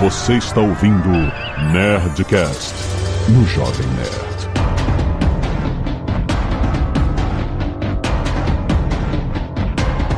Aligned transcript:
Você 0.00 0.38
está 0.38 0.62
ouvindo 0.62 1.10
Nerdcast 1.74 2.74
no 3.28 3.44
Jovem 3.44 3.86
Nerd. 3.88 4.50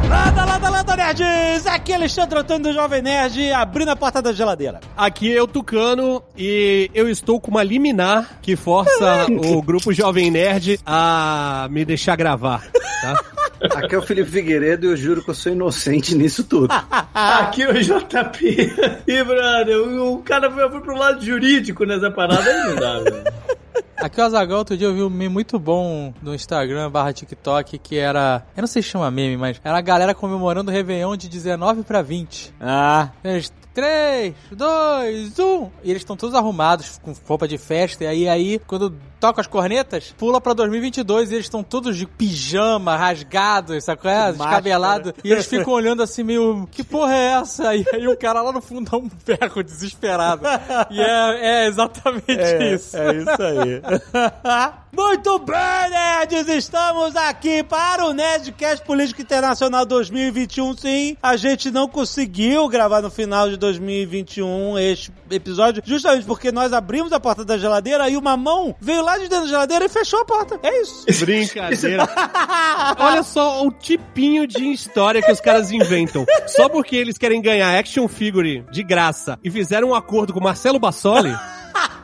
Lada, 0.09 0.45
lada, 0.45 0.71
lada, 0.71 0.97
nerds! 0.97 1.67
Aqui 1.67 1.91
é 1.91 1.97
Alexandre 1.97 2.39
Antônio 2.39 2.63
do 2.63 2.73
Jovem 2.73 3.03
Nerd, 3.03 3.53
abrindo 3.53 3.89
a 3.89 3.97
porta 3.97 4.23
da 4.23 4.33
geladeira. 4.33 4.79
Aqui 4.97 5.37
é 5.37 5.43
o 5.43 5.49
Tucano 5.49 6.23
e 6.39 6.89
eu 6.95 7.09
estou 7.09 7.41
com 7.41 7.51
uma 7.51 7.65
liminar 7.65 8.39
que 8.41 8.55
força 8.55 9.27
o 9.35 9.61
grupo 9.61 9.93
Jovem 9.93 10.31
Nerd 10.31 10.79
a 10.87 11.67
me 11.73 11.85
deixar 11.85 12.15
gravar, 12.15 12.63
tá? 13.03 13.33
Aqui 13.75 13.95
é 13.95 13.99
o 13.99 14.03
Felipe 14.03 14.31
Figueiredo 14.31 14.87
e 14.87 14.91
eu 14.91 14.97
juro 14.97 15.23
que 15.23 15.31
eu 15.31 15.35
sou 15.35 15.53
inocente 15.53 16.15
nisso 16.15 16.45
tudo. 16.45 16.69
Aqui 17.15 17.63
é 17.63 17.71
o 17.71 17.75
JP. 17.75 18.73
E, 19.07 19.25
brother, 19.25 19.79
o, 19.79 20.19
cara 20.19 20.51
foi, 20.51 20.81
pro 20.81 20.97
lado 20.97 21.25
jurídico 21.25 21.85
nessa 21.85 22.11
parada 22.11 22.49
aí, 22.49 22.69
não 22.69 22.75
dá, 22.77 22.99
velho. 23.01 23.25
Aqui 23.97 24.21
é 24.21 24.25
o 24.25 24.27
Azagal, 24.27 24.59
outro 24.59 24.77
dia 24.77 24.89
eu 24.89 24.95
vi 24.95 25.03
um 25.03 25.09
meme 25.09 25.29
muito 25.29 25.61
bom 25.61 26.13
no 26.21 26.35
Instagram 26.35 26.91
barra 26.91 27.13
TikTok 27.13 27.79
que 27.79 27.97
era. 27.97 28.45
Eu 28.57 28.63
não 28.63 28.67
sei 28.67 28.83
se 28.83 28.89
chama 28.89 29.09
meme, 29.13 29.37
mas 29.37 29.61
era 29.63 29.79
a 29.79 29.81
galera 29.81 30.13
comemorando 30.13 30.71
o 30.71 30.75
Réveillon 30.75 31.17
de 31.17 31.29
19 31.29 31.85
pra 31.85 32.03
20. 32.03 32.53
Ah, 32.61 33.11
Eles, 33.23 33.53
3, 33.73 34.35
2, 34.51 35.39
1. 35.39 35.71
E 35.85 35.91
eles 35.91 36.03
estão 36.03 36.17
todos 36.17 36.35
arrumados, 36.35 36.99
com 37.03 37.15
roupa 37.27 37.47
de 37.47 37.57
festa. 37.59 38.05
E 38.05 38.07
aí, 38.07 38.29
aí, 38.29 38.61
quando 38.67 38.95
toca 39.23 39.41
as 39.41 39.47
cornetas, 39.47 40.13
pula 40.19 40.41
pra 40.41 40.53
2022 40.53 41.31
e 41.31 41.35
eles 41.35 41.47
estão 41.47 41.63
todos 41.63 41.97
de 41.97 42.07
pijama, 42.07 42.97
rasgados, 42.97 43.85
sabe 43.85 44.01
qual 44.01 44.13
é? 44.13 44.33
Descabelado. 44.33 45.15
E 45.23 45.31
eles 45.31 45.47
ficam 45.47 45.75
olhando 45.75 46.03
assim, 46.03 46.25
meio, 46.25 46.69
que 46.73 46.83
porra 46.83 47.15
é 47.15 47.27
essa? 47.35 47.73
E 47.77 47.87
aí 47.93 48.09
o 48.09 48.17
cara 48.17 48.43
lá 48.43 48.51
no 48.51 48.61
fundo 48.61 48.91
dá 48.91 48.97
um 48.97 49.09
berro 49.25 49.63
desesperado. 49.63 50.43
E 50.91 51.01
é, 51.01 51.63
é 51.63 51.67
exatamente 51.69 52.33
isso. 52.75 52.97
É 52.97 53.15
isso 53.15 53.43
aí. 53.43 53.81
Muito 54.95 55.39
bem, 55.39 55.57
nerds! 55.89 56.49
Estamos 56.49 57.17
aqui 57.17 57.63
para 57.63 58.05
o 58.05 58.13
Nerdcast 58.13 58.85
Político 58.85 59.23
Internacional 59.23 59.87
2021. 59.87 60.77
Sim, 60.77 61.17
a 61.23 61.35
gente 61.35 61.71
não 61.71 61.89
conseguiu 61.89 62.69
gravar 62.69 63.01
no 63.01 63.11
final 63.11 63.49
de 63.49 63.57
2021 63.57 64.79
este 64.79 65.11
episódio, 65.31 65.83
justamente 65.87 66.27
porque 66.27 66.53
nós 66.53 66.75
abrimos 66.75 67.11
a 67.11 67.19
porta 67.19 67.43
da 67.43 67.57
geladeira 67.57 68.11
e 68.11 68.19
uma 68.19 68.37
mão 68.37 68.77
veio 68.79 69.03
lá 69.03 69.12
de 69.19 69.29
dentro 69.29 69.45
da 69.45 69.51
geladeira 69.51 69.85
e 69.85 69.89
fechou 69.89 70.21
a 70.21 70.25
porta. 70.25 70.59
É 70.63 70.81
isso. 70.81 71.05
Brincadeira. 71.25 72.09
Olha 72.99 73.23
só 73.23 73.65
o 73.67 73.71
tipinho 73.71 74.47
de 74.47 74.73
história 74.73 75.23
que 75.23 75.33
os 75.33 75.41
caras 75.41 75.71
inventam. 75.71 76.27
Só 76.47 76.69
porque 76.69 76.97
eles 76.97 77.19
querem 77.19 77.41
ganhar 77.41 77.79
action 77.79 78.09
figure 78.09 78.65
de 78.71 78.83
graça 78.83 79.39
e 79.43 79.51
fizeram 79.51 79.89
um 79.89 79.95
acordo 79.95 80.33
com 80.33 80.41
o 80.41 80.43
Marcelo 80.43 80.79
Bassoli 80.79 81.35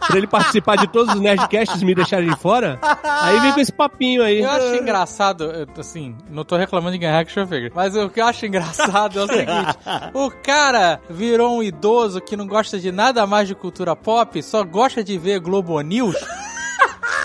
pra 0.06 0.16
ele 0.16 0.26
participar 0.26 0.76
de 0.76 0.88
todos 0.88 1.14
os 1.14 1.20
Nerdcasts 1.20 1.80
e 1.80 1.84
me 1.84 1.94
deixarem 1.94 2.30
de 2.30 2.36
fora, 2.36 2.78
aí 3.04 3.38
vem 3.40 3.52
com 3.52 3.60
esse 3.60 3.72
papinho 3.72 4.22
aí. 4.22 4.40
Eu 4.40 4.50
acho 4.50 4.74
engraçado, 4.76 5.44
eu, 5.44 5.66
assim, 5.78 6.16
não 6.30 6.44
tô 6.44 6.56
reclamando 6.56 6.92
de 6.92 6.98
ganhar 6.98 7.18
action 7.18 7.46
figure, 7.46 7.72
mas 7.74 7.94
o 7.94 8.08
que 8.08 8.20
eu 8.20 8.26
acho 8.26 8.46
engraçado 8.46 9.20
é 9.20 9.24
o 9.24 9.26
seguinte: 9.26 9.78
o 10.14 10.30
cara 10.30 11.00
virou 11.10 11.58
um 11.58 11.62
idoso 11.62 12.20
que 12.20 12.36
não 12.36 12.46
gosta 12.46 12.78
de 12.78 12.90
nada 12.90 13.26
mais 13.26 13.48
de 13.48 13.54
cultura 13.54 13.94
pop, 13.94 14.42
só 14.42 14.64
gosta 14.64 15.04
de 15.04 15.18
ver 15.18 15.40
Globo 15.40 15.80
News. 15.80 16.16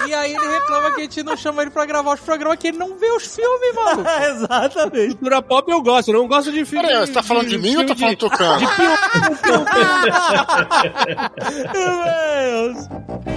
E 0.07 0.13
aí 0.13 0.33
ele 0.33 0.47
reclama 0.47 0.91
que 0.91 1.01
a 1.01 1.03
gente 1.03 1.23
não 1.23 1.37
chama 1.37 1.61
ele 1.61 1.71
pra 1.71 1.85
gravar 1.85 2.13
os 2.13 2.19
programas, 2.19 2.57
que 2.59 2.67
ele 2.67 2.77
não 2.77 2.97
vê 2.97 3.11
os 3.11 3.25
filmes, 3.35 3.75
mano. 3.75 4.03
Exatamente. 4.29 5.15
Cultura 5.15 5.41
pop 5.41 5.71
eu 5.71 5.81
gosto, 5.81 6.09
eu 6.09 6.15
não 6.15 6.27
gosto 6.27 6.51
de 6.51 6.65
filme. 6.65 6.87
Peraí, 6.87 7.05
você 7.05 7.13
tá 7.13 7.23
falando 7.23 7.47
de 7.47 7.57
mim 7.57 7.75
ou 7.77 7.85
tá 7.85 7.95
falando 7.95 8.17
do 8.17 8.29
Tucano? 8.29 8.59
De 8.63 8.75
pior. 8.75 8.99
Meu 11.73 12.03
Deus. 12.73 12.87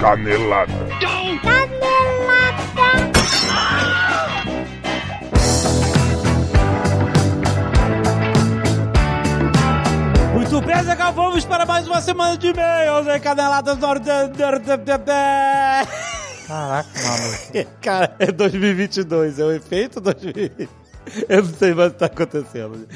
Canelada. 0.01 0.73
Muito 10.35 10.61
bem, 10.61 10.83
Zegal, 10.85 11.13
vamos 11.13 11.45
para 11.45 11.67
mais 11.67 11.87
uma 11.87 12.01
semana 12.01 12.37
de 12.37 12.49
e-mails, 12.49 13.07
hein? 13.07 13.21
Caneladas. 13.21 13.77
Caraca, 16.47 16.89
maluco. 17.03 17.71
Cara, 17.83 18.17
é 18.19 18.31
2022, 18.31 19.39
é 19.39 19.45
o 19.45 19.53
efeito 19.53 20.01
2020. 20.01 20.69
Eu 21.29 21.43
não 21.43 21.55
sei 21.55 21.75
mais 21.75 21.91
o 21.91 21.95
que 21.95 21.99
tá 22.01 22.07
acontecendo. 22.07 22.89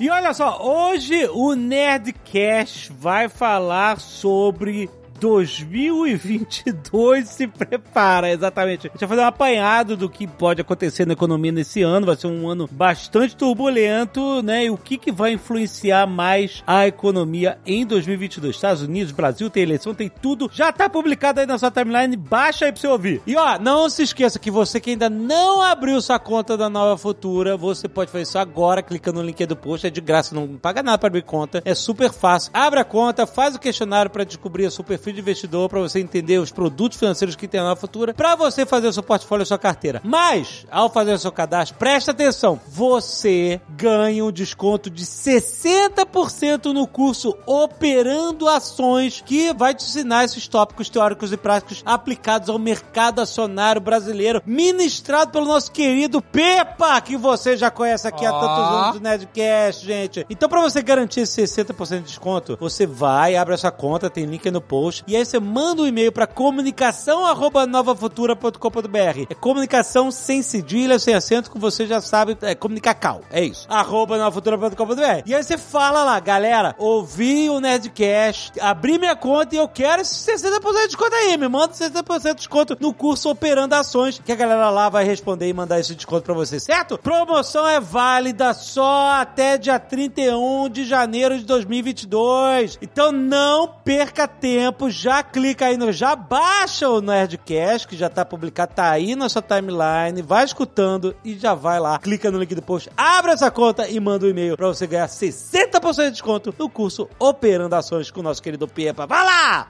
E 0.00 0.08
olha 0.10 0.32
só, 0.32 0.62
hoje 0.62 1.26
o 1.32 1.54
Nerdcast 1.54 2.92
vai 2.92 3.28
falar 3.28 3.98
sobre 3.98 4.88
2022 5.20 7.28
se 7.28 7.46
prepara, 7.46 8.30
exatamente. 8.30 8.86
A 8.86 8.90
gente 8.90 9.00
vai 9.00 9.08
fazer 9.08 9.22
um 9.22 9.26
apanhado 9.26 9.96
do 9.96 10.08
que 10.08 10.26
pode 10.26 10.60
acontecer 10.60 11.06
na 11.06 11.12
economia 11.12 11.52
nesse 11.52 11.82
ano. 11.82 12.06
Vai 12.06 12.16
ser 12.16 12.28
um 12.28 12.48
ano 12.48 12.68
bastante 12.70 13.36
turbulento, 13.36 14.42
né? 14.42 14.66
E 14.66 14.70
o 14.70 14.76
que, 14.76 14.96
que 14.96 15.12
vai 15.12 15.32
influenciar 15.32 16.06
mais 16.06 16.62
a 16.66 16.86
economia 16.86 17.58
em 17.66 17.84
2022? 17.84 18.54
Estados 18.54 18.82
Unidos, 18.82 19.12
Brasil, 19.12 19.50
tem 19.50 19.62
eleição, 19.62 19.94
tem 19.94 20.08
tudo. 20.08 20.50
Já 20.52 20.72
tá 20.72 20.88
publicado 20.88 21.40
aí 21.40 21.46
na 21.46 21.58
sua 21.58 21.70
timeline. 21.70 22.16
Baixa 22.16 22.66
aí 22.66 22.72
pra 22.72 22.80
você 22.80 22.88
ouvir. 22.88 23.22
E 23.26 23.36
ó, 23.36 23.58
não 23.58 23.88
se 23.88 24.02
esqueça 24.02 24.38
que 24.38 24.50
você 24.50 24.80
que 24.80 24.90
ainda 24.90 25.10
não 25.10 25.62
abriu 25.62 26.00
sua 26.00 26.18
conta 26.18 26.56
da 26.56 26.68
Nova 26.68 26.96
Futura, 26.96 27.56
você 27.56 27.88
pode 27.88 28.10
fazer 28.10 28.22
isso 28.22 28.38
agora, 28.38 28.82
clicando 28.82 29.20
no 29.20 29.26
link 29.26 29.44
do 29.46 29.56
post. 29.56 29.86
É 29.86 29.90
de 29.90 30.00
graça, 30.00 30.34
não 30.34 30.56
paga 30.56 30.82
nada 30.82 30.98
pra 30.98 31.08
abrir 31.08 31.22
conta. 31.22 31.62
É 31.64 31.74
super 31.74 32.12
fácil. 32.12 32.50
Abre 32.54 32.80
a 32.80 32.84
conta, 32.84 33.26
faz 33.26 33.54
o 33.54 33.58
questionário 33.58 34.10
pra 34.10 34.24
descobrir 34.24 34.66
a 34.66 34.70
seu 34.70 34.84
perfil 35.08 35.12
de 35.12 35.20
investidor, 35.20 35.68
pra 35.68 35.80
você 35.80 36.00
entender 36.00 36.38
os 36.38 36.50
produtos 36.50 36.98
financeiros 36.98 37.36
que 37.36 37.48
tem 37.48 37.60
na 37.60 37.76
Futura, 37.76 38.14
pra 38.14 38.34
você 38.34 38.66
fazer 38.66 38.88
o 38.88 38.92
seu 38.92 39.02
portfólio 39.02 39.42
e 39.42 39.44
a 39.44 39.46
sua 39.46 39.58
carteira. 39.58 40.00
Mas, 40.04 40.66
ao 40.70 40.90
fazer 40.90 41.12
o 41.12 41.18
seu 41.18 41.32
cadastro, 41.32 41.78
presta 41.78 42.10
atenção, 42.10 42.60
você 42.68 43.60
ganha 43.70 44.24
um 44.24 44.32
desconto 44.32 44.90
de 44.90 45.04
60% 45.04 46.66
no 46.72 46.86
curso 46.86 47.36
Operando 47.46 48.48
Ações, 48.48 49.22
que 49.24 49.52
vai 49.52 49.74
te 49.74 49.84
ensinar 49.84 50.24
esses 50.24 50.46
tópicos 50.48 50.88
teóricos 50.88 51.32
e 51.32 51.36
práticos 51.36 51.82
aplicados 51.84 52.48
ao 52.48 52.58
mercado 52.58 53.20
acionário 53.20 53.80
brasileiro, 53.80 54.42
ministrado 54.44 55.32
pelo 55.32 55.46
nosso 55.46 55.70
querido 55.70 56.20
Pepa, 56.20 57.00
que 57.00 57.16
você 57.16 57.56
já 57.56 57.70
conhece 57.70 58.06
aqui 58.06 58.24
há 58.24 58.32
tantos 58.32 58.74
anos 58.74 58.94
do 58.94 59.00
Nerdcast, 59.00 59.86
gente. 59.86 60.26
Então, 60.28 60.48
pra 60.48 60.60
você 60.60 60.82
garantir 60.82 61.20
esse 61.20 61.42
60% 61.42 61.98
de 61.98 62.04
desconto, 62.04 62.56
você 62.60 62.86
vai, 62.86 63.36
abre 63.36 63.54
a 63.54 63.58
sua 63.58 63.70
conta, 63.70 64.10
tem 64.10 64.24
link 64.24 64.46
aí 64.46 64.52
no 64.52 64.60
post, 64.60 64.97
e 65.06 65.16
aí 65.16 65.24
você 65.24 65.38
manda 65.38 65.82
um 65.82 65.86
e-mail 65.86 66.12
pra 66.12 66.26
comunicação 66.26 67.26
arroba 67.26 67.66
novafutura.com.br. 67.66 69.26
É 69.28 69.34
comunicação 69.34 70.10
sem 70.10 70.42
cedilha, 70.42 70.98
sem 70.98 71.14
acento, 71.14 71.50
que 71.50 71.58
você 71.58 71.86
já 71.86 72.00
sabe, 72.00 72.36
é 72.42 72.54
comunicacal. 72.54 73.22
É 73.30 73.44
isso. 73.44 73.66
Arroba 73.68 74.16
novafutura.com.br. 74.18 75.22
E 75.26 75.34
aí 75.34 75.42
você 75.42 75.58
fala 75.58 76.04
lá, 76.04 76.18
galera, 76.20 76.74
ouvi 76.78 77.48
o 77.50 77.60
Nerdcast, 77.60 78.60
abri 78.60 78.98
minha 78.98 79.16
conta 79.16 79.54
e 79.54 79.58
eu 79.58 79.68
quero 79.68 80.02
esse 80.02 80.30
60% 80.30 80.60
de 80.60 80.86
desconto 80.86 81.14
aí. 81.14 81.36
Me 81.36 81.48
manda 81.48 81.72
60% 81.72 82.28
de 82.28 82.34
desconto 82.34 82.76
no 82.80 82.92
curso 82.92 83.30
Operando 83.30 83.74
Ações, 83.74 84.20
que 84.24 84.32
a 84.32 84.36
galera 84.36 84.70
lá 84.70 84.88
vai 84.88 85.04
responder 85.04 85.48
e 85.48 85.52
mandar 85.52 85.80
esse 85.80 85.94
desconto 85.94 86.22
pra 86.22 86.34
você, 86.34 86.58
certo? 86.58 86.98
Promoção 86.98 87.66
é 87.66 87.80
válida 87.80 88.54
só 88.54 89.20
até 89.20 89.58
dia 89.58 89.78
31 89.78 90.68
de 90.68 90.84
janeiro 90.84 91.38
de 91.38 91.44
2022. 91.44 92.78
Então 92.80 93.12
não 93.12 93.68
perca 93.84 94.26
tempo, 94.26 94.87
já 94.90 95.22
clica 95.22 95.66
aí 95.66 95.76
no, 95.76 95.92
já 95.92 96.14
baixa 96.14 96.88
o 96.88 97.00
Nerdcast, 97.00 97.86
que 97.86 97.96
já 97.96 98.08
tá 98.08 98.24
publicado, 98.24 98.74
tá 98.74 98.90
aí 98.90 99.14
na 99.14 99.28
sua 99.28 99.42
timeline, 99.42 100.22
vai 100.22 100.44
escutando 100.44 101.14
e 101.24 101.34
já 101.34 101.54
vai 101.54 101.80
lá, 101.80 101.98
clica 101.98 102.30
no 102.30 102.38
link 102.38 102.54
do 102.54 102.62
post, 102.62 102.90
abre 102.96 103.32
essa 103.32 103.50
conta 103.50 103.88
e 103.88 103.98
manda 104.00 104.26
um 104.26 104.30
e-mail 104.30 104.56
pra 104.56 104.68
você 104.68 104.86
ganhar 104.86 105.06
60% 105.06 106.04
de 106.04 106.10
desconto 106.12 106.54
no 106.58 106.68
curso 106.68 107.08
Operando 107.18 107.74
Ações 107.74 108.10
com 108.10 108.20
o 108.20 108.22
nosso 108.22 108.42
querido 108.42 108.66
Pepa. 108.66 109.06
Vai 109.06 109.24
lá! 109.24 109.66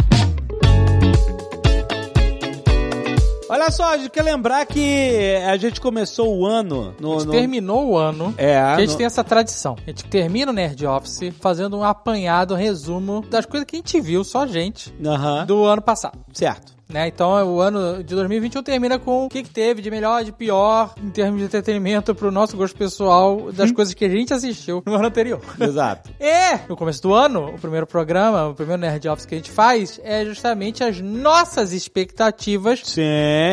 Olha 3.49 3.71
só, 3.71 3.93
a 3.95 3.97
gente 3.99 4.11
quer 4.11 4.23
lembrar 4.23 4.65
que 4.67 5.37
a 5.47 5.57
gente 5.57 5.81
começou 5.81 6.37
o 6.39 6.47
ano 6.47 6.95
no. 7.01 7.13
A 7.15 7.19
gente 7.19 7.27
no- 7.27 7.33
terminou 7.33 7.89
o 7.91 7.97
ano. 7.97 8.35
É, 8.37 8.59
A 8.59 8.79
gente 8.79 8.91
no- 8.91 8.97
tem 8.97 9.07
essa 9.07 9.25
tradição. 9.25 9.77
A 9.87 9.91
gente 9.91 10.05
termina 10.05 10.53
o 10.53 10.55
Nerd 10.55 10.87
Office 10.87 11.33
fazendo 11.41 11.79
um 11.79 11.83
apanhado, 11.85 12.55
um 12.55 12.57
resumo 12.57 13.25
das 13.31 13.47
coisas 13.47 13.67
que 13.67 13.77
a 13.77 13.79
gente 13.79 14.01
viu, 14.01 14.23
só 14.23 14.47
gente, 14.47 14.93
Aham. 15.05 15.47
do 15.47 15.65
ano 15.65 15.81
passado. 15.83 16.19
Certo. 16.33 16.78
Né? 16.89 17.09
Então 17.09 17.31
o 17.55 17.61
ano 17.61 18.03
de 18.03 18.15
2021 18.15 18.63
termina 18.63 18.99
com 18.99 19.27
o 19.27 19.29
que, 19.29 19.43
que 19.43 19.51
teve 19.51 19.83
de 19.83 19.91
melhor, 19.91 20.25
de 20.25 20.33
pior, 20.33 20.95
em 21.03 21.11
termos 21.11 21.39
de 21.39 21.45
entretenimento 21.47 22.15
pro 22.15 22.31
nosso 22.31 22.57
gosto 22.57 22.77
pessoal, 22.77 23.53
das 23.53 23.71
coisas 23.71 23.93
que 23.95 24.05
a 24.05 24.09
gente 24.09 24.33
assistiu 24.33 24.83
no 24.87 24.95
ano 24.95 25.07
anterior. 25.07 25.41
Exato. 25.61 26.11
E 26.19 26.59
no 26.69 26.77
começo 26.77 27.03
do 27.03 27.13
ano, 27.13 27.55
o 27.55 27.59
primeiro 27.59 27.87
programa, 27.87 28.49
o 28.49 28.55
primeiro 28.55 28.81
Nerd 28.81 29.07
Office 29.09 29.27
que 29.27 29.35
a 29.35 29.39
gente 29.39 29.51
faz 29.51 30.01
é 30.03 30.25
justamente 30.25 30.83
as 30.83 31.01
nossas 31.01 31.73
expectativas 31.73 32.81
Sim. 32.85 33.03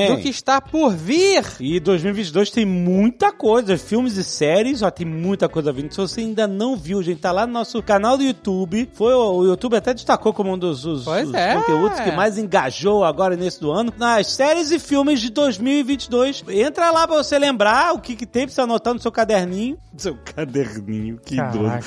do 0.10 0.18
que 0.22 0.30
está 0.30 0.62
por 0.62 0.92
vir. 0.92 1.44
E 1.60 1.80
2022 1.80 2.50
tem 2.52 2.66
muita 2.66 3.32
coisa, 3.32 3.78
filmes 3.78 4.16
e 4.18 4.24
séries, 4.24 4.82
ó, 4.82 4.90
tem 4.90 5.06
muita 5.06 5.50
coisa 5.50 5.72
vindo. 5.72 5.92
Se 5.92 5.98
você 5.98 6.22
ainda 6.22 6.48
não 6.48 6.76
viu, 6.76 7.02
gente, 7.04 7.20
tá 7.20 7.32
lá 7.32 7.46
no 7.46 7.54
nosso 7.54 7.82
canal 7.84 8.18
do 8.18 8.24
YouTube. 8.24 8.90
Foi 8.94 9.14
o, 9.14 9.44
YouTube 9.46 9.76
até 9.76 9.94
destacou 9.94 10.34
como 10.34 10.54
um 10.54 10.58
dos 10.58 10.86
os- 10.86 11.06
os 11.06 11.34
é. 11.34 11.56
conteúdos 11.56 12.00
que 12.00 12.12
mais 12.12 12.38
engajou 12.38 13.04
agora 13.04 13.25
nesse 13.32 13.60
do 13.60 13.72
ano. 13.72 13.94
Nas 13.98 14.28
séries 14.28 14.72
e 14.72 14.80
filmes 14.80 15.20
de 15.20 15.30
2022. 15.32 16.44
Entra 16.50 16.92
lá 16.92 17.08
pra 17.08 17.18
você 17.18 17.40
lembrar 17.40 17.94
o 17.94 18.00
que, 18.00 18.16
que 18.16 18.26
tem 18.26 18.46
pra 18.46 18.54
você 18.54 18.62
anotar 18.62 18.94
no 18.94 19.00
seu 19.00 19.12
caderninho. 19.12 19.78
Seu 19.98 20.18
caderninho, 20.18 21.18
que. 21.18 21.38
Caraca. 21.38 21.86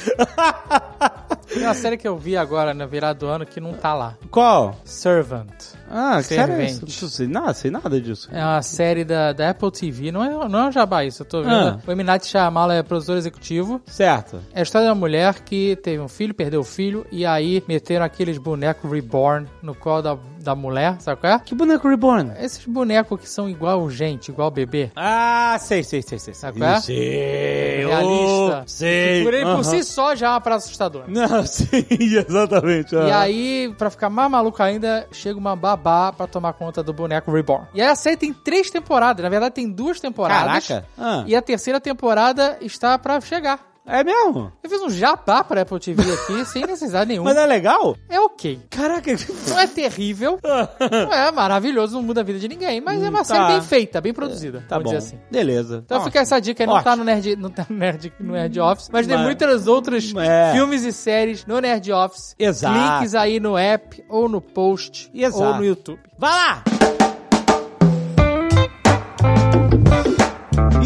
Tem 1.46 1.62
uma 1.62 1.74
série 1.74 1.96
que 1.96 2.06
eu 2.06 2.16
vi 2.16 2.36
agora 2.36 2.74
na 2.74 2.86
virada 2.86 3.18
do 3.18 3.26
ano 3.26 3.46
que 3.46 3.60
não 3.60 3.72
tá 3.72 3.94
lá. 3.94 4.16
Qual? 4.30 4.78
Servant. 4.84 5.77
Ah, 5.90 6.16
que 6.18 6.24
série 6.24 6.40
é 6.52 6.68
Servente. 6.68 7.02
Não 7.28 7.54
sei 7.54 7.70
nada, 7.70 8.00
disso. 8.00 8.28
É 8.32 8.44
uma 8.44 8.62
série 8.62 9.04
da, 9.04 9.32
da 9.32 9.50
Apple 9.50 9.70
TV. 9.70 10.12
Não 10.12 10.22
é, 10.22 10.48
não 10.48 10.58
é 10.60 10.68
um 10.68 10.72
jabá 10.72 11.04
isso, 11.04 11.22
eu 11.22 11.26
tô 11.26 11.42
vendo. 11.42 11.52
Ah. 11.52 11.78
O 11.86 11.90
Eminati 11.90 12.26
Shyamala 12.26 12.74
é 12.74 12.82
produtor 12.82 13.16
executivo. 13.16 13.80
Certo. 13.86 14.40
É 14.52 14.60
a 14.60 14.62
história 14.62 14.86
de 14.86 14.92
uma 14.92 14.98
mulher 14.98 15.40
que 15.40 15.76
teve 15.76 16.00
um 16.00 16.08
filho, 16.08 16.34
perdeu 16.34 16.60
o 16.60 16.64
filho, 16.64 17.06
e 17.10 17.24
aí 17.24 17.62
meteram 17.66 18.04
aqueles 18.04 18.38
bonecos 18.38 18.90
reborn 18.90 19.46
no 19.62 19.74
colo 19.74 20.02
da, 20.02 20.18
da 20.40 20.54
mulher, 20.54 20.96
sabe 21.00 21.20
qual 21.20 21.32
é? 21.34 21.38
Que 21.38 21.54
boneco 21.54 21.88
reborn? 21.88 22.32
Esses 22.38 22.64
bonecos 22.66 23.20
que 23.20 23.28
são 23.28 23.48
igual 23.48 23.88
gente, 23.90 24.30
igual 24.30 24.50
bebê. 24.50 24.90
Ah, 24.94 25.56
sei, 25.60 25.82
sei, 25.82 26.02
sei, 26.02 26.18
sei. 26.18 26.34
Sabe 26.34 26.58
qual 26.58 26.70
é? 26.70 26.80
Sei. 26.80 27.84
Realista. 27.86 28.64
sei. 28.66 29.24
Por 29.24 29.34
ele 29.34 29.44
por 29.44 29.52
Aham. 29.52 29.62
si 29.64 29.84
só 29.84 30.14
já 30.14 30.26
é 30.28 30.30
uma 30.30 30.40
praça 30.40 30.66
assustadora. 30.66 31.06
Não, 31.08 31.44
sim, 31.46 31.84
exatamente. 31.90 32.94
E 32.94 32.98
aham. 32.98 33.18
aí, 33.18 33.74
pra 33.78 33.90
ficar 33.90 34.10
mais 34.10 34.30
maluco 34.30 34.62
ainda, 34.62 35.06
chega 35.12 35.38
uma 35.38 35.56
babá 35.56 35.77
pra 35.78 36.26
tomar 36.26 36.52
conta 36.52 36.82
do 36.82 36.92
boneco 36.92 37.32
Reborn. 37.32 37.66
E 37.74 37.80
aí 37.80 37.88
a 37.88 37.94
série 37.94 38.16
tem 38.16 38.32
três 38.32 38.70
temporadas. 38.70 39.22
Na 39.22 39.28
verdade, 39.28 39.54
tem 39.54 39.70
duas 39.70 40.00
temporadas. 40.00 40.66
Caraca. 40.66 40.88
Ah. 40.98 41.24
E 41.26 41.34
a 41.34 41.42
terceira 41.42 41.80
temporada 41.80 42.58
está 42.60 42.98
pra 42.98 43.20
chegar. 43.20 43.60
É 43.88 44.04
mesmo? 44.04 44.52
Eu 44.62 44.68
fiz 44.68 44.82
um 44.82 44.90
jabá 44.90 45.42
pra 45.42 45.62
Apple 45.62 45.80
TV 45.80 46.02
aqui, 46.12 46.44
sem 46.46 46.66
necessidade 46.66 47.08
nenhuma. 47.08 47.30
Mas 47.30 47.38
é 47.42 47.46
legal? 47.46 47.96
É 48.08 48.20
ok. 48.20 48.60
Caraca. 48.68 49.10
Não 49.48 49.58
é 49.58 49.66
terrível, 49.66 50.38
não 50.42 51.12
é 51.12 51.32
maravilhoso, 51.32 51.94
não 51.94 52.02
muda 52.02 52.20
a 52.20 52.24
vida 52.24 52.38
de 52.38 52.48
ninguém, 52.48 52.80
mas 52.80 53.02
é 53.02 53.08
uma 53.08 53.22
Hum, 53.22 53.24
série 53.24 53.40
tá. 53.40 53.48
bem 53.48 53.62
feita, 53.62 54.00
bem 54.00 54.12
produzida. 54.12 54.62
Tá 54.68 54.76
vamos 54.76 54.92
bom. 54.92 54.98
assim. 54.98 55.18
Beleza. 55.30 55.82
Então 55.84 55.98
Ó, 56.00 56.04
fica 56.04 56.20
essa 56.20 56.38
dica 56.38 56.62
aí, 56.62 56.66
não 56.66 56.82
tá, 56.82 56.94
no 56.94 57.02
Nerd, 57.04 57.36
não 57.36 57.50
tá 57.50 57.66
no 57.68 57.76
Nerd, 57.76 58.12
no 58.20 58.32
Nerd 58.34 58.60
Office, 58.60 58.88
mas 58.92 59.06
tem 59.06 59.16
Mas- 59.16 59.24
muitas 59.24 59.66
outras 59.66 60.12
É. 60.16 60.52
filmes 60.52 60.84
e 60.84 60.92
séries 60.92 61.46
no 61.46 61.58
Nerd 61.58 61.90
Office. 61.90 62.34
Exato. 62.38 62.76
Links 63.00 63.14
aí 63.14 63.40
no 63.40 63.56
app, 63.56 64.04
ou 64.08 64.28
no 64.28 64.40
post, 64.40 65.10
Exato. 65.14 65.42
ou 65.42 65.54
no 65.56 65.64
YouTube. 65.64 66.00
Vai 66.18 66.30
lá! 66.30 66.62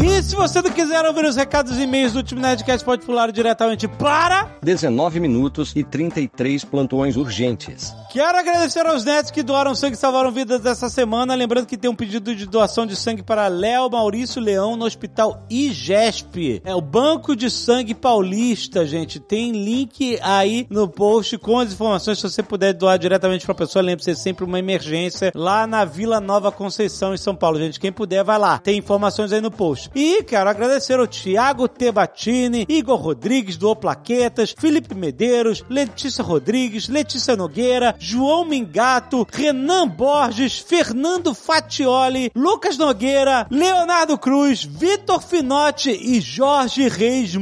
E 0.01 0.21
se 0.23 0.35
você 0.35 0.61
não 0.61 0.71
quiser 0.71 1.05
ouvir 1.05 1.25
os 1.25 1.35
recados 1.35 1.77
e 1.77 1.83
e-mails 1.83 2.13
do 2.13 2.17
último 2.17 2.41
Nerdcast, 2.41 2.83
pode 2.83 3.05
pular 3.05 3.31
diretamente 3.31 3.87
para... 3.87 4.49
19 4.61 5.19
minutos 5.19 5.73
e 5.75 5.83
33 5.83 6.63
plantões 6.65 7.15
urgentes. 7.15 7.93
Quero 8.11 8.37
agradecer 8.37 8.85
aos 8.85 9.03
netos 9.03 9.31
que 9.31 9.41
doaram 9.41 9.73
sangue 9.73 9.95
e 9.95 9.99
salvaram 9.99 10.31
vidas 10.31 10.65
essa 10.65 10.87
semana. 10.89 11.33
Lembrando 11.33 11.65
que 11.65 11.77
tem 11.77 11.89
um 11.89 11.95
pedido 11.95 12.35
de 12.35 12.45
doação 12.45 12.85
de 12.85 12.95
sangue 12.95 13.23
para 13.23 13.47
Léo 13.47 13.89
Maurício 13.89 14.41
Leão 14.41 14.75
no 14.75 14.85
Hospital 14.85 15.45
IGESP. 15.49 16.61
É 16.63 16.75
o 16.75 16.81
Banco 16.81 17.35
de 17.35 17.49
Sangue 17.49 17.95
Paulista, 17.95 18.85
gente. 18.85 19.19
Tem 19.19 19.51
link 19.51 20.19
aí 20.21 20.67
no 20.69 20.87
post 20.87 21.37
com 21.39 21.59
as 21.59 21.73
informações. 21.73 22.19
Se 22.19 22.29
você 22.29 22.43
puder 22.43 22.73
doar 22.73 22.99
diretamente 22.99 23.45
para 23.45 23.53
a 23.53 23.57
pessoa, 23.57 23.81
lembre-se, 23.81 24.11
é 24.11 24.15
sempre 24.15 24.45
uma 24.45 24.59
emergência 24.59 25.31
lá 25.33 25.65
na 25.65 25.83
Vila 25.83 26.19
Nova 26.19 26.51
Conceição, 26.51 27.13
em 27.13 27.17
São 27.17 27.35
Paulo. 27.35 27.57
Gente, 27.57 27.79
quem 27.79 27.91
puder, 27.91 28.23
vai 28.23 28.37
lá. 28.37 28.59
Tem 28.59 28.77
informações 28.77 29.33
aí 29.33 29.41
no 29.41 29.49
post. 29.49 29.82
E 29.95 30.23
quero 30.23 30.49
agradecer 30.49 30.99
ao 30.99 31.07
Thiago 31.07 31.67
Tebatini, 31.67 32.65
Igor 32.69 32.99
Rodrigues 32.99 33.57
do 33.57 33.69
O 33.69 33.75
Plaquetas, 33.75 34.55
Felipe 34.57 34.95
Medeiros, 34.95 35.63
Letícia 35.69 36.23
Rodrigues, 36.23 36.87
Letícia 36.87 37.35
Nogueira, 37.35 37.95
João 37.99 38.45
Mingato, 38.45 39.27
Renan 39.31 39.87
Borges, 39.87 40.59
Fernando 40.59 41.33
Fatioli, 41.33 42.31
Lucas 42.35 42.77
Nogueira, 42.77 43.47
Leonardo 43.49 44.17
Cruz, 44.17 44.63
Vitor 44.63 45.21
Finotti 45.21 45.91
e 45.91 46.19
Jorge 46.21 46.87
Reis. 46.87 47.35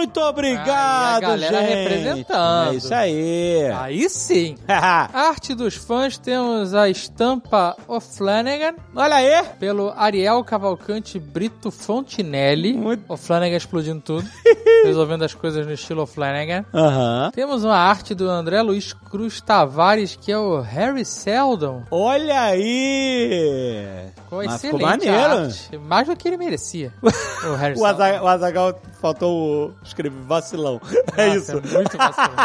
Muito 0.00 0.18
obrigado, 0.20 0.68
Aí 0.68 1.16
a 1.16 1.20
galera 1.20 1.58
gente. 1.60 1.74
representando. 1.74 2.70
É 2.72 2.74
isso 2.74 2.94
aí. 2.94 3.70
Aí 3.78 4.08
sim. 4.08 4.56
Arte 4.66 5.54
dos 5.54 5.74
fãs, 5.74 6.16
temos 6.16 6.72
a 6.74 6.88
estampa 6.88 7.76
O'Flanagan, 7.86 8.76
Olha 8.96 9.16
aí. 9.16 9.44
pelo 9.58 9.92
Ariel 9.94 10.42
Cavalcante 10.42 11.18
Brito 11.18 11.70
Fontinelli. 11.70 12.72
Muito- 12.72 13.04
O 13.12 13.16
Flanagan 13.16 13.56
explodindo 13.58 14.00
tudo, 14.00 14.26
resolvendo 14.84 15.22
as 15.22 15.34
coisas 15.34 15.66
no 15.66 15.72
estilo 15.74 16.06
Flanagan. 16.06 16.64
Aham. 16.72 17.30
Temos 17.34 17.62
uma 17.62 17.76
arte 17.76 18.14
do 18.14 18.26
André 18.30 18.62
Luiz 18.62 18.94
Cruz 18.94 19.40
Tavares, 19.42 20.16
que 20.16 20.32
é 20.32 20.38
o 20.38 20.60
Harry 20.60 21.04
Seldon. 21.04 21.82
Olha 21.90 22.40
aí. 22.40 24.06
Ficou 24.16 24.38
Mas 24.44 24.54
excelente 24.54 24.78
ficou 24.78 24.88
maneiro. 24.88 25.42
arte. 25.44 25.78
Mais 25.78 26.08
do 26.08 26.16
que 26.16 26.26
ele 26.26 26.36
merecia. 26.38 26.90
o 27.02 27.54
Harry 27.56 27.74
O 27.74 27.78
Seldon. 27.78 27.86
Azaghal, 27.86 28.24
o 28.24 28.28
Azaghal 28.28 28.80
faltou 29.00 29.66
o 29.68 29.74
escrever 29.90 30.18
vacilão. 30.26 30.80
É 31.16 31.26
Nossa, 31.34 31.38
isso. 31.58 31.74
muito 31.74 31.96
vacilão. 31.98 32.36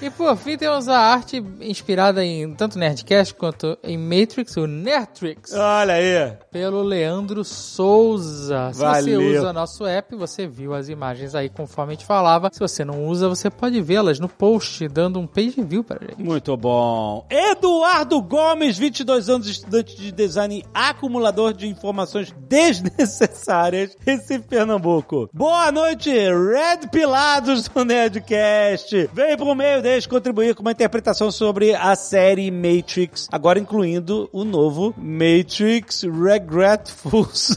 e 0.00 0.10
por 0.10 0.36
fim 0.36 0.56
temos 0.56 0.88
a 0.88 0.98
arte 0.98 1.44
inspirada 1.60 2.24
em 2.24 2.54
tanto 2.54 2.78
Nerdcast 2.78 3.34
quanto 3.34 3.76
em 3.82 3.98
Matrix, 3.98 4.56
o 4.56 4.66
Nerdtrix, 4.66 5.52
Olha 5.52 5.94
aí. 5.94 6.32
pelo 6.50 6.82
Leandro 6.82 7.44
Souza. 7.44 8.70
Se 8.72 8.78
você 8.78 8.84
Valeu. 8.84 9.20
usa 9.40 9.52
nosso 9.52 9.84
app, 9.84 10.14
você 10.14 10.46
viu 10.46 10.74
as 10.74 10.88
imagens 10.88 11.34
aí 11.34 11.48
conforme 11.48 11.92
a 11.92 11.96
gente 11.96 12.06
falava. 12.06 12.50
Se 12.52 12.60
você 12.60 12.84
não 12.84 13.04
usa, 13.06 13.28
você 13.28 13.50
pode 13.50 13.80
vê-las 13.82 14.18
no 14.20 14.28
post, 14.28 14.86
dando 14.88 15.18
um 15.18 15.26
page 15.26 15.60
view 15.62 15.82
pra 15.84 15.98
gente. 16.00 16.22
Muito 16.22 16.56
bom. 16.56 17.26
Eduardo 17.28 18.22
Gomes, 18.22 18.78
22 18.78 19.28
anos, 19.28 19.48
estudante 19.48 19.96
de 19.96 20.12
design 20.12 20.58
e 20.60 20.64
acumulador 20.72 21.52
de 21.52 21.66
informações 21.66 22.32
desnecessárias, 22.48 23.96
Recife, 24.00 24.40
Pernambuco. 24.48 25.28
Boa 25.32 25.70
noite, 25.72 26.03
Red 26.10 26.88
Pilados 26.90 27.68
do 27.68 27.84
Nerdcast. 27.84 29.10
Vem 29.12 29.36
pro 29.36 29.54
meio 29.54 29.82
deles 29.82 30.06
contribuir 30.06 30.54
com 30.54 30.62
uma 30.62 30.72
interpretação 30.72 31.30
sobre 31.30 31.74
a 31.74 31.94
série 31.94 32.50
Matrix, 32.50 33.28
agora 33.30 33.58
incluindo 33.58 34.28
o 34.32 34.44
novo 34.44 34.94
Matrix 34.96 36.02
Regretfuls. 36.02 37.56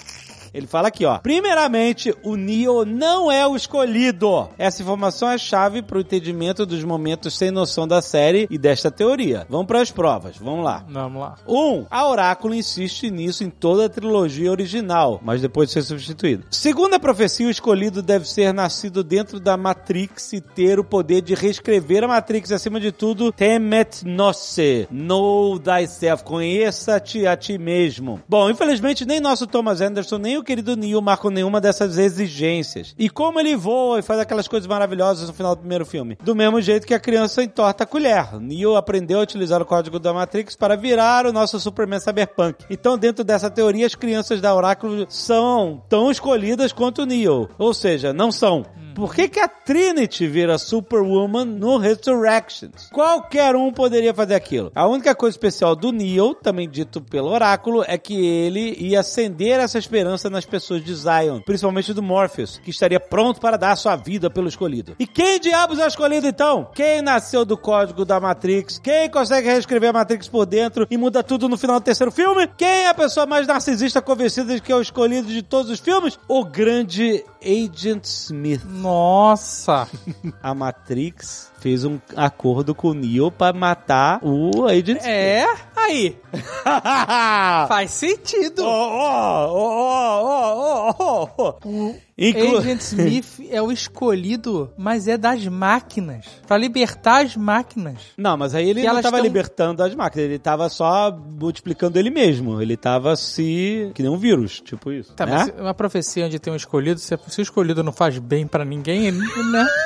Ele 0.52 0.66
fala 0.66 0.88
aqui, 0.88 1.04
ó. 1.04 1.18
Primeiramente, 1.18 2.14
o 2.22 2.36
Neo 2.36 2.84
não 2.84 3.30
é 3.30 3.46
o 3.46 3.56
escolhido. 3.56 4.48
Essa 4.58 4.82
informação 4.82 5.30
é 5.30 5.38
chave 5.38 5.82
para 5.82 5.98
o 5.98 6.00
entendimento 6.00 6.64
dos 6.64 6.82
momentos 6.84 7.36
sem 7.36 7.50
noção 7.50 7.86
da 7.86 8.00
série 8.00 8.46
e 8.50 8.58
desta 8.58 8.90
teoria. 8.90 9.46
Vamos 9.48 9.66
para 9.66 9.80
as 9.80 9.90
provas. 9.90 10.36
Vamos 10.38 10.64
lá. 10.64 10.84
Vamos 10.88 11.20
lá. 11.20 11.36
1. 11.46 11.54
Um, 11.54 11.86
a 11.90 12.08
Oráculo 12.08 12.54
insiste 12.54 13.10
nisso 13.10 13.44
em 13.44 13.50
toda 13.50 13.86
a 13.86 13.88
trilogia 13.88 14.50
original, 14.50 15.20
mas 15.22 15.40
depois 15.40 15.68
de 15.68 15.74
ser 15.74 15.82
substituído. 15.82 16.44
Segundo 16.50 16.94
a 16.94 17.00
profecia, 17.00 17.46
o 17.46 17.50
escolhido 17.50 18.02
deve 18.02 18.28
ser 18.28 18.52
nascido 18.52 19.04
dentro 19.04 19.38
da 19.38 19.56
Matrix 19.56 20.32
e 20.32 20.40
ter 20.40 20.78
o 20.78 20.84
poder 20.84 21.22
de 21.22 21.34
reescrever 21.34 22.04
a 22.04 22.08
Matrix. 22.08 22.52
Acima 22.52 22.80
de 22.80 22.92
tudo, 22.92 23.32
temet 23.32 24.04
nosse, 24.04 24.88
know 24.90 25.58
thyself, 25.58 26.24
conheça-te 26.24 27.26
a 27.26 27.36
ti 27.36 27.58
mesmo. 27.58 28.20
Bom, 28.28 28.50
infelizmente, 28.50 29.04
nem 29.04 29.20
nosso 29.20 29.46
Thomas 29.46 29.80
Anderson, 29.80 30.18
nem 30.18 30.37
o 30.38 30.44
querido 30.44 30.76
Neo 30.76 31.02
marcam 31.02 31.30
nenhuma 31.30 31.60
dessas 31.60 31.98
exigências. 31.98 32.94
E 32.98 33.10
como 33.10 33.38
ele 33.40 33.56
voa 33.56 33.98
e 33.98 34.02
faz 34.02 34.20
aquelas 34.20 34.48
coisas 34.48 34.66
maravilhosas 34.66 35.28
no 35.28 35.34
final 35.34 35.54
do 35.54 35.60
primeiro 35.60 35.84
filme? 35.84 36.16
Do 36.22 36.34
mesmo 36.34 36.60
jeito 36.60 36.86
que 36.86 36.94
a 36.94 37.00
criança 37.00 37.42
entorta 37.42 37.84
a 37.84 37.86
colher. 37.86 38.40
Neo 38.40 38.76
aprendeu 38.76 39.20
a 39.20 39.22
utilizar 39.22 39.60
o 39.60 39.66
código 39.66 39.98
da 39.98 40.12
Matrix 40.12 40.56
para 40.56 40.76
virar 40.76 41.26
o 41.26 41.32
nosso 41.32 41.58
Superman 41.60 42.00
Cyberpunk. 42.00 42.64
Então, 42.70 42.96
dentro 42.96 43.24
dessa 43.24 43.50
teoria, 43.50 43.86
as 43.86 43.94
crianças 43.94 44.40
da 44.40 44.54
Oráculo 44.54 45.06
são 45.08 45.82
tão 45.88 46.10
escolhidas 46.10 46.72
quanto 46.72 47.02
o 47.02 47.06
Neo. 47.06 47.48
Ou 47.58 47.74
seja, 47.74 48.12
não 48.12 48.32
são. 48.32 48.64
Por 48.94 49.14
que, 49.14 49.28
que 49.28 49.40
a 49.40 49.48
Trinity 49.48 50.26
vira 50.26 50.58
Superwoman 50.58 51.44
no 51.44 51.78
Resurrections? 51.78 52.88
Qualquer 52.92 53.54
um 53.56 53.72
poderia 53.72 54.12
fazer 54.12 54.34
aquilo. 54.34 54.72
A 54.74 54.86
única 54.86 55.14
coisa 55.14 55.34
especial 55.34 55.76
do 55.76 55.92
Neo, 55.92 56.34
também 56.34 56.68
dito 56.68 57.00
pelo 57.00 57.28
Oráculo, 57.28 57.84
é 57.86 57.96
que 57.96 58.14
ele 58.14 58.76
ia 58.78 59.00
acender 59.00 59.60
essa 59.60 59.78
esperança 59.78 60.28
nas 60.28 60.44
pessoas 60.44 60.84
de 60.84 60.94
Zion, 60.94 61.40
principalmente 61.40 61.92
do 61.92 62.02
Morpheus, 62.02 62.58
que 62.58 62.70
estaria 62.70 63.00
pronto 63.00 63.40
para 63.40 63.56
dar 63.56 63.76
sua 63.76 63.96
vida 63.96 64.30
pelo 64.30 64.48
escolhido. 64.48 64.96
E 64.98 65.06
quem 65.06 65.38
diabos 65.38 65.78
é 65.78 65.84
o 65.84 65.88
escolhido 65.88 66.26
então? 66.26 66.70
Quem 66.74 67.02
nasceu 67.02 67.44
do 67.44 67.56
código 67.56 68.04
da 68.04 68.20
Matrix? 68.20 68.78
Quem 68.78 69.10
consegue 69.10 69.48
reescrever 69.48 69.90
a 69.90 69.92
Matrix 69.92 70.28
por 70.28 70.46
dentro 70.46 70.86
e 70.90 70.96
muda 70.96 71.22
tudo 71.22 71.48
no 71.48 71.56
final 71.56 71.80
do 71.80 71.84
terceiro 71.84 72.10
filme? 72.10 72.48
Quem 72.56 72.68
é 72.68 72.88
a 72.88 72.94
pessoa 72.94 73.26
mais 73.26 73.46
narcisista 73.46 74.02
convencida 74.02 74.54
de 74.54 74.60
que 74.60 74.72
é 74.72 74.76
o 74.76 74.80
escolhido 74.80 75.28
de 75.28 75.42
todos 75.42 75.70
os 75.70 75.80
filmes? 75.80 76.18
O 76.28 76.44
grande 76.44 77.24
Agent 77.42 78.04
Smith. 78.04 78.62
A 80.42 80.54
Matrix 80.54 81.50
fez 81.58 81.84
um 81.84 81.98
acordo 82.16 82.74
com 82.74 82.88
o 82.88 82.94
Neo 82.94 83.30
para 83.30 83.56
matar 83.56 84.20
o 84.22 84.66
Agent 84.66 84.98
Smith. 85.00 85.04
É? 85.06 85.46
Aí. 85.76 86.16
Faz 87.68 87.90
sentido. 87.90 88.62
Oh, 88.64 89.46
oh, 89.50 90.22
oh, 90.22 90.94
oh, 90.98 91.28
oh, 91.36 91.54
oh. 91.64 91.94
Inclu- 92.20 92.58
Agent 92.58 92.80
Smith 92.80 93.40
é 93.50 93.62
o 93.62 93.70
escolhido, 93.70 94.70
mas 94.76 95.06
é 95.06 95.16
das 95.16 95.46
máquinas. 95.46 96.26
Pra 96.46 96.56
libertar 96.58 97.24
as 97.24 97.36
máquinas. 97.36 97.98
Não, 98.16 98.36
mas 98.36 98.54
aí 98.54 98.68
ele 98.70 98.80
Que 98.80 98.86
não 98.88 99.00
tão- 99.00 99.20
libertando 99.20 99.82
as 99.82 99.94
máquinas, 99.94 100.26
ele 100.26 100.34
estava 100.36 100.68
só 100.68 101.10
multiplicando 101.12 101.98
ele 101.98 102.10
mesmo. 102.10 102.60
Ele 102.60 102.74
estava 102.74 103.14
se. 103.16 103.90
que 103.94 104.02
nem 104.02 104.10
um 104.10 104.16
vírus, 104.16 104.60
tipo 104.60 104.90
isso. 104.90 105.12
Tá, 105.14 105.26
né? 105.26 105.32
mas 105.32 105.60
uma 105.60 105.74
profecia 105.74 106.26
onde 106.26 106.38
tem 106.38 106.52
um 106.52 106.56
escolhido, 106.56 106.98
se, 106.98 107.14
o 107.14 107.20
escolhido 107.40 107.82
não 107.84 107.92
faz 107.92 108.18
bem 108.18 108.46
pra 108.46 108.64
ninguém, 108.64 109.06
ele, 109.06 109.18
né? 109.18 109.66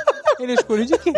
Ele 0.40 0.52
é 0.52 0.54
escolhido 0.54 0.92
de 0.92 0.98
quê? 0.98 1.12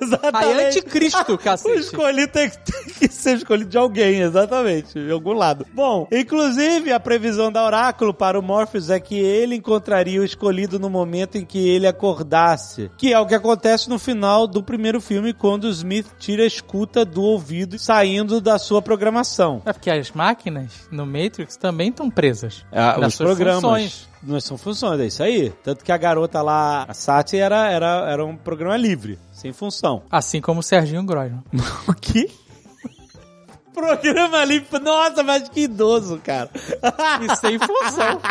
Aí 0.32 0.66
anticristo, 0.66 1.34
O 1.34 1.38
cacete. 1.38 1.78
escolhido 1.78 2.32
tem 2.32 2.50
que, 2.50 2.58
tem 2.58 2.84
que 2.94 3.08
ser 3.08 3.36
escolhido 3.36 3.70
de 3.70 3.78
alguém, 3.78 4.20
exatamente, 4.20 4.94
de 4.94 5.10
algum 5.10 5.32
lado. 5.32 5.66
Bom, 5.72 6.06
inclusive 6.12 6.92
a 6.92 7.00
previsão 7.00 7.50
da 7.50 7.64
Oráculo 7.64 8.12
para 8.14 8.38
o 8.38 8.42
Morpheus 8.42 8.90
é 8.90 8.98
que 9.00 9.18
ele 9.18 9.54
encontraria 9.56 10.20
o 10.20 10.24
escolhido 10.24 10.78
no 10.78 10.90
momento 10.90 11.36
em 11.38 11.44
que 11.44 11.68
ele 11.68 11.86
acordasse. 11.86 12.90
Que 12.96 13.12
é 13.12 13.18
o 13.18 13.26
que 13.26 13.34
acontece 13.34 13.88
no 13.88 13.98
final 13.98 14.46
do 14.46 14.62
primeiro 14.62 15.00
filme, 15.00 15.32
quando 15.32 15.64
o 15.64 15.70
Smith 15.70 16.06
tira 16.18 16.42
a 16.42 16.46
escuta 16.46 17.04
do 17.04 17.22
ouvido 17.22 17.78
saindo 17.78 18.40
da 18.40 18.58
sua 18.58 18.80
programação. 18.82 19.62
É 19.64 19.72
porque 19.72 19.90
as 19.90 20.10
máquinas 20.12 20.88
no 20.90 21.06
Matrix 21.06 21.56
também 21.56 21.88
estão 21.90 22.10
presas. 22.10 22.64
Ah, 22.72 22.96
os 23.06 23.16
programas. 23.16 23.62
funções. 23.62 24.12
Não 24.22 24.40
são 24.40 24.56
funções, 24.56 25.00
é 25.00 25.06
isso 25.06 25.22
aí. 25.22 25.52
Tanto 25.64 25.84
que 25.84 25.90
a 25.90 25.96
garota 25.96 26.40
lá, 26.42 26.84
a 26.88 26.94
Sati, 26.94 27.36
era, 27.36 27.68
era, 27.68 28.08
era 28.08 28.24
um 28.24 28.36
programa 28.36 28.76
livre, 28.76 29.18
sem 29.42 29.52
função. 29.52 30.04
Assim 30.08 30.40
como 30.40 30.60
o 30.60 30.62
Serginho 30.62 31.02
Grosman. 31.02 31.42
O 31.88 31.94
quê? 31.94 32.30
Programa 33.74 34.44
livre. 34.44 34.78
Nossa, 34.78 35.22
mas 35.24 35.48
que 35.48 35.62
idoso, 35.62 36.20
cara. 36.22 36.48
E 37.20 37.36
sem 37.36 37.58
função. 37.58 38.20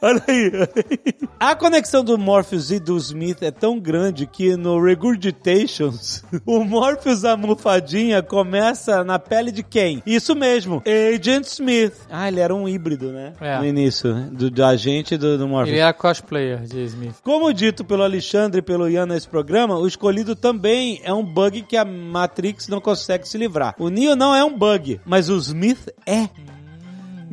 Olha 0.00 0.22
aí. 0.26 0.50
olha 0.54 0.68
aí. 0.76 1.14
A 1.38 1.54
conexão 1.54 2.04
do 2.04 2.18
Morpheus 2.18 2.70
e 2.70 2.80
do 2.80 2.96
Smith 2.96 3.42
é 3.42 3.50
tão 3.50 3.78
grande 3.78 4.26
que 4.26 4.56
no 4.56 4.82
Regurgitations, 4.82 6.24
o 6.44 6.64
Morpheus 6.64 7.24
almofadinha 7.24 8.22
começa 8.22 9.04
na 9.04 9.18
pele 9.18 9.52
de 9.52 9.62
quem? 9.62 10.02
Isso 10.04 10.34
mesmo, 10.34 10.82
Agent 10.86 11.46
Smith. 11.46 11.94
Ah, 12.10 12.28
ele 12.28 12.40
era 12.40 12.54
um 12.54 12.68
híbrido, 12.68 13.12
né? 13.12 13.32
É. 13.40 13.58
No 13.58 13.66
início, 13.66 14.14
né? 14.14 14.28
do, 14.32 14.50
do 14.50 14.64
agente 14.64 15.14
e 15.14 15.18
do, 15.18 15.38
do 15.38 15.46
Morpheus. 15.46 15.70
Ele 15.70 15.80
era 15.80 15.92
cosplayer 15.92 16.62
de 16.62 16.84
Smith. 16.84 17.16
Como 17.22 17.52
dito 17.52 17.84
pelo 17.84 18.02
Alexandre 18.02 18.58
e 18.58 18.62
pelo 18.62 18.88
Ian 18.88 19.06
nesse 19.06 19.28
programa, 19.28 19.78
o 19.78 19.86
escolhido 19.86 20.34
também 20.34 21.00
é 21.04 21.12
um 21.12 21.24
bug 21.24 21.62
que 21.62 21.76
a 21.76 21.84
Matrix 21.84 22.68
não 22.68 22.80
consegue 22.80 23.28
se 23.28 23.38
livrar. 23.38 23.74
O 23.78 23.88
Neo 23.88 24.16
não 24.16 24.34
é 24.34 24.44
um 24.44 24.56
bug, 24.56 25.00
mas 25.04 25.28
o 25.28 25.36
Smith 25.36 25.88
é. 26.06 26.28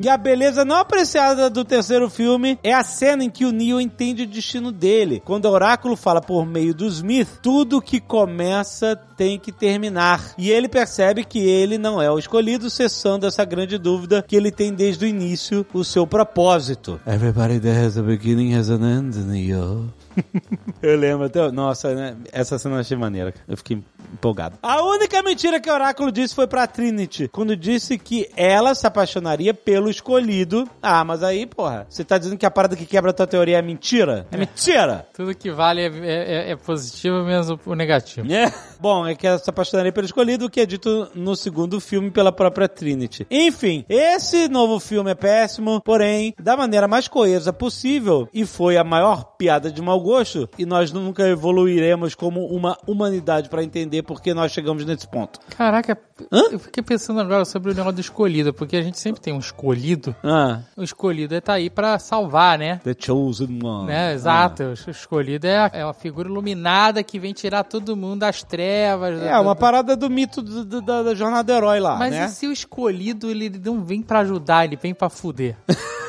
E 0.01 0.07
a 0.07 0.15
beleza 0.15 0.63
não 0.63 0.77
apreciada 0.77 1.49
do 1.49 1.65
terceiro 1.65 2.09
filme 2.09 2.57
é 2.63 2.73
a 2.73 2.85
cena 2.85 3.21
em 3.21 3.29
que 3.29 3.43
o 3.43 3.51
Neo 3.51 3.81
entende 3.81 4.23
o 4.23 4.27
destino 4.27 4.71
dele. 4.71 5.21
Quando 5.25 5.43
o 5.43 5.51
Oráculo 5.51 5.97
fala 5.97 6.21
por 6.21 6.45
meio 6.45 6.73
do 6.73 6.87
Smith, 6.87 7.27
tudo 7.41 7.81
que 7.81 7.99
começa 7.99 8.95
tem 9.17 9.37
que 9.37 9.51
terminar. 9.51 10.33
E 10.37 10.49
ele 10.51 10.69
percebe 10.69 11.25
que 11.25 11.39
ele 11.39 11.77
não 11.77 12.01
é 12.01 12.09
o 12.09 12.17
escolhido, 12.17 12.69
cessando 12.69 13.27
essa 13.27 13.43
grande 13.43 13.77
dúvida 13.77 14.23
que 14.25 14.37
ele 14.37 14.51
tem 14.51 14.73
desde 14.73 15.03
o 15.03 15.07
início, 15.07 15.65
o 15.73 15.83
seu 15.83 16.07
propósito. 16.07 16.97
Everybody 17.05 17.59
that 17.59 17.85
has 17.85 17.97
a 17.97 18.01
beginning 18.01 18.55
has 18.55 18.69
an 18.69 18.79
end, 18.85 19.17
Neo. 19.17 19.93
Eu 20.81 20.97
lembro 20.97 21.25
até. 21.25 21.51
Nossa, 21.51 21.93
né? 21.93 22.15
Essa 22.31 22.57
cena 22.57 22.75
eu 22.75 22.79
achei 22.79 22.95
maneira. 22.97 23.33
Eu 23.47 23.57
fiquei 23.57 23.81
empolgado. 24.13 24.57
A 24.63 24.81
única 24.83 25.21
mentira 25.21 25.59
que 25.59 25.69
o 25.69 25.73
Oráculo 25.73 26.11
disse 26.11 26.33
foi 26.35 26.47
pra 26.47 26.65
Trinity. 26.67 27.27
Quando 27.27 27.55
disse 27.55 27.97
que 27.97 28.29
ela 28.35 28.73
se 28.73 28.85
apaixonaria 28.87 29.53
pelo 29.53 29.89
escolhido. 29.89 30.67
Ah, 30.81 31.03
mas 31.03 31.23
aí, 31.23 31.45
porra, 31.45 31.85
você 31.89 32.03
tá 32.03 32.17
dizendo 32.17 32.37
que 32.37 32.45
a 32.45 32.51
parada 32.51 32.75
que 32.75 32.85
quebra 32.85 33.11
a 33.11 33.13
tua 33.13 33.27
teoria 33.27 33.57
é 33.57 33.61
mentira? 33.61 34.25
É 34.31 34.37
mentira! 34.37 35.05
Tudo 35.13 35.35
que 35.35 35.51
vale 35.51 35.81
é, 35.81 35.87
é- 35.87 36.51
é 36.51 36.55
positivo 36.55 37.23
menos 37.23 37.49
o- 37.49 37.59
o 37.65 37.73
negativo. 37.75 38.31
É. 38.31 38.51
Bom, 38.79 39.05
é 39.05 39.13
que 39.15 39.27
ela 39.27 39.37
se 39.37 39.49
apaixonaria 39.49 39.91
pelo 39.91 40.05
escolhido, 40.05 40.45
o 40.45 40.49
que 40.49 40.61
é 40.61 40.65
dito 40.65 41.09
no 41.13 41.35
segundo 41.35 41.79
filme 41.79 42.09
pela 42.09 42.31
própria 42.31 42.67
Trinity. 42.67 43.27
Enfim, 43.29 43.83
esse 43.89 44.47
novo 44.47 44.79
filme 44.79 45.11
é 45.11 45.15
péssimo, 45.15 45.81
porém, 45.81 46.33
da 46.39 46.55
maneira 46.55 46.87
mais 46.87 47.07
coesa 47.07 47.51
possível, 47.51 48.27
e 48.33 48.45
foi 48.45 48.77
a 48.77 48.83
maior 48.83 49.35
piada 49.37 49.71
de 49.71 49.81
mau 49.81 49.99
gosto, 50.09 50.49
e 50.57 50.65
nós 50.65 50.91
nunca 50.91 51.27
evoluiremos 51.27 52.15
como 52.15 52.45
uma 52.47 52.77
humanidade 52.87 53.47
pra 53.49 53.63
entender 53.63 54.01
por 54.03 54.21
que 54.21 54.33
nós 54.33 54.51
chegamos 54.51 54.83
nesse 54.85 55.07
ponto. 55.07 55.39
Caraca, 55.55 55.97
Hã? 56.31 56.41
eu 56.51 56.59
fiquei 56.59 56.81
pensando 56.83 57.19
agora 57.21 57.45
sobre 57.45 57.71
o 57.71 57.73
negócio 57.75 57.93
do 57.95 58.01
escolhido, 58.01 58.53
porque 58.53 58.75
a 58.75 58.81
gente 58.81 58.99
sempre 58.99 59.21
tem 59.21 59.33
um 59.33 59.39
escolhido. 59.39 60.15
Ah, 60.23 60.61
O 60.75 60.83
escolhido 60.83 61.35
é 61.35 61.41
tá 61.41 61.53
aí 61.53 61.69
pra 61.69 61.97
salvar, 61.99 62.57
né? 62.57 62.81
The 62.83 62.95
Chosen 62.99 63.59
One. 63.63 63.87
Né, 63.87 64.13
exato, 64.13 64.63
o 64.87 64.89
escolhido 64.91 65.45
é, 65.47 65.57
a- 65.57 65.71
é 65.73 65.85
uma 65.85 65.93
figura 65.93 66.27
iluminada 66.27 67.01
que 67.03 67.19
vem 67.19 67.33
tirar 67.33 67.63
todo 67.63 67.95
mundo 67.95 68.19
das 68.21 68.43
trevas. 68.43 69.21
É, 69.21 69.33
uma 69.39 69.53
da- 69.53 69.59
parada 69.59 69.95
do 69.95 70.09
mito 70.09 70.41
do- 70.41 70.81
da, 70.81 71.03
da 71.03 71.15
jornada 71.15 71.43
do 71.43 71.57
herói 71.57 71.79
lá, 71.79 71.95
Mas 71.97 72.11
né? 72.11 72.25
e 72.25 72.29
se 72.29 72.47
o 72.47 72.51
escolhido 72.51 73.29
ele 73.29 73.49
não 73.63 73.83
vem 73.83 74.01
pra 74.01 74.19
ajudar, 74.19 74.65
ele 74.65 74.75
vem 74.75 74.93
pra 74.93 75.09
fuder? 75.09 75.55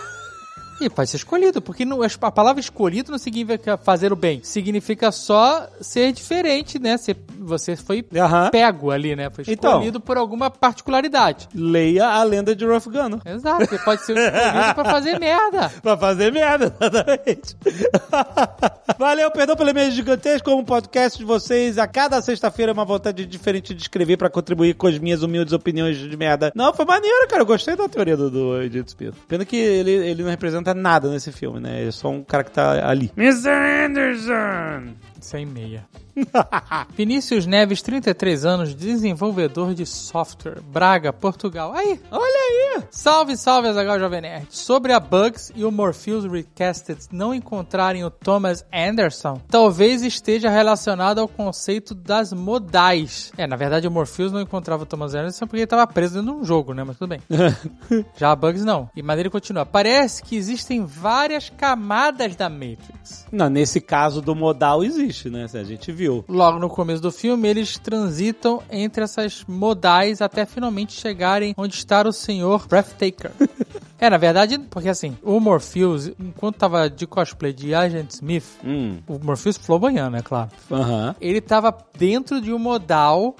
E 0.80 0.88
pode 0.88 1.10
ser 1.10 1.16
escolhido, 1.18 1.60
porque 1.60 1.84
não, 1.84 2.00
a 2.02 2.30
palavra 2.30 2.60
escolhido 2.60 3.10
não 3.12 3.18
significa 3.18 3.76
fazer 3.76 4.12
o 4.12 4.16
bem. 4.16 4.40
Significa 4.42 5.12
só 5.12 5.68
ser 5.80 6.12
diferente, 6.12 6.78
né? 6.78 6.96
Ser, 6.96 7.16
você 7.38 7.76
foi 7.76 8.04
Aham. 8.16 8.50
pego 8.50 8.90
ali, 8.90 9.14
né? 9.14 9.28
Foi 9.30 9.44
Então. 9.46 9.72
escolhido 9.72 10.00
por 10.00 10.16
alguma 10.16 10.50
particularidade. 10.50 11.48
Leia 11.54 12.06
a 12.06 12.22
lenda 12.22 12.54
de 12.56 12.64
Ruff 12.64 12.88
Gunner. 12.88 13.20
Exato, 13.26 13.66
você 13.66 13.78
pode 13.78 14.02
ser 14.04 14.16
escolhido 14.16 14.74
pra 14.74 14.84
fazer 14.84 15.18
merda. 15.20 15.68
Pra 15.82 15.96
fazer 15.96 16.32
merda, 16.32 16.74
exatamente. 16.80 17.56
Valeu, 18.98 19.30
perdão 19.30 19.56
pelo 19.56 19.70
e-mail 19.70 19.90
gigantesco, 19.90 20.50
como 20.50 20.64
podcast 20.64 21.18
de 21.18 21.24
vocês. 21.24 21.78
A 21.78 21.86
cada 21.86 22.20
sexta-feira 22.22 22.72
é 22.72 22.74
uma 22.74 22.84
vontade 22.84 23.24
diferente 23.26 23.74
de 23.74 23.82
escrever 23.82 24.16
pra 24.16 24.28
contribuir 24.30 24.74
com 24.74 24.86
as 24.86 24.98
minhas 24.98 25.22
humildes 25.22 25.52
opiniões 25.52 25.96
de 25.96 26.16
merda. 26.16 26.52
Não, 26.54 26.72
foi 26.74 26.84
maneiro, 26.84 27.26
cara. 27.28 27.42
Eu 27.42 27.46
gostei 27.46 27.76
da 27.76 27.88
teoria 27.88 28.16
do, 28.16 28.30
do 28.30 28.52
Agent 28.54 28.88
Smith. 28.88 29.14
Pena 29.28 29.44
que 29.44 29.56
ele, 29.56 29.90
ele 29.90 30.22
não 30.22 30.30
representa 30.30 30.69
nada 30.74 31.08
nesse 31.10 31.32
filme, 31.32 31.60
né? 31.60 31.86
É 31.86 31.90
só 31.90 32.08
um 32.10 32.22
cara 32.22 32.44
que 32.44 32.50
tá 32.50 32.88
ali. 32.88 33.10
Mr. 33.16 33.48
Anderson! 33.86 34.94
Sem 35.20 35.46
meia. 35.46 35.86
Vinícius 36.96 37.46
Neves, 37.46 37.82
33 37.82 38.44
anos, 38.44 38.74
desenvolvedor 38.74 39.74
de 39.74 39.86
software, 39.86 40.60
Braga, 40.60 41.12
Portugal. 41.12 41.72
Aí, 41.74 42.00
Olha 42.10 42.22
aí! 42.24 42.82
Salve, 42.90 43.36
salve, 43.36 43.68
Azaghal 43.68 43.98
Jovem 43.98 44.20
Nerd. 44.20 44.46
Sobre 44.50 44.92
a 44.92 45.00
Bugs 45.00 45.52
e 45.54 45.64
o 45.64 45.70
Morpheus 45.70 46.24
Recasted 46.24 46.98
não 47.10 47.34
encontrarem 47.34 48.04
o 48.04 48.10
Thomas 48.10 48.64
Anderson, 48.72 49.40
talvez 49.48 50.02
esteja 50.02 50.48
relacionado 50.48 51.18
ao 51.18 51.28
conceito 51.28 51.94
das 51.94 52.32
modais. 52.32 53.32
É, 53.36 53.46
na 53.46 53.56
verdade, 53.56 53.86
o 53.86 53.90
Morpheus 53.90 54.32
não 54.32 54.40
encontrava 54.40 54.82
o 54.82 54.86
Thomas 54.86 55.14
Anderson 55.14 55.46
porque 55.46 55.56
ele 55.56 55.64
estava 55.64 55.86
preso 55.86 56.14
dentro 56.14 56.34
de 56.34 56.42
um 56.42 56.44
jogo, 56.44 56.72
né? 56.74 56.84
Mas 56.84 56.96
tudo 56.96 57.08
bem. 57.10 57.20
Já 58.16 58.30
a 58.30 58.36
Bugs 58.36 58.64
não. 58.64 58.88
E 58.94 59.02
mas 59.02 59.18
ele 59.18 59.30
continua. 59.30 59.66
Parece 59.66 60.22
que 60.22 60.36
existem 60.36 60.84
várias 60.84 61.50
camadas 61.50 62.36
da 62.36 62.48
Matrix. 62.48 63.26
Não, 63.32 63.48
nesse 63.48 63.80
caso 63.80 64.20
do 64.20 64.34
modal 64.34 64.84
existe, 64.84 65.09
né? 65.30 65.46
A 65.52 65.64
gente 65.64 65.90
viu. 65.92 66.24
Logo 66.28 66.58
no 66.58 66.68
começo 66.68 67.02
do 67.02 67.10
filme, 67.12 67.48
eles 67.48 67.78
transitam 67.78 68.62
entre 68.70 69.02
essas 69.04 69.44
modais 69.48 70.20
até 70.22 70.44
finalmente 70.46 70.92
chegarem 70.92 71.54
onde 71.56 71.74
está 71.74 72.06
o 72.06 72.12
senhor 72.12 72.66
Breathtaker. 72.66 73.32
é, 73.98 74.08
na 74.10 74.16
verdade, 74.16 74.58
porque 74.70 74.88
assim, 74.88 75.16
o 75.22 75.38
Morpheus, 75.40 76.08
enquanto 76.18 76.56
tava 76.56 76.88
de 76.88 77.06
cosplay 77.06 77.52
de 77.52 77.74
Agent 77.74 78.10
Smith, 78.10 78.44
Hum, 78.64 78.98
o 79.08 79.18
Morpheus 79.22 79.58
banhando, 79.80 80.16
é 80.16 80.22
claro. 80.22 80.50
aham. 80.70 81.14
Ele 81.20 81.40
tava 81.40 81.76
dentro 81.96 82.40
de 82.40 82.52
um 82.52 82.58
modal, 82.58 83.34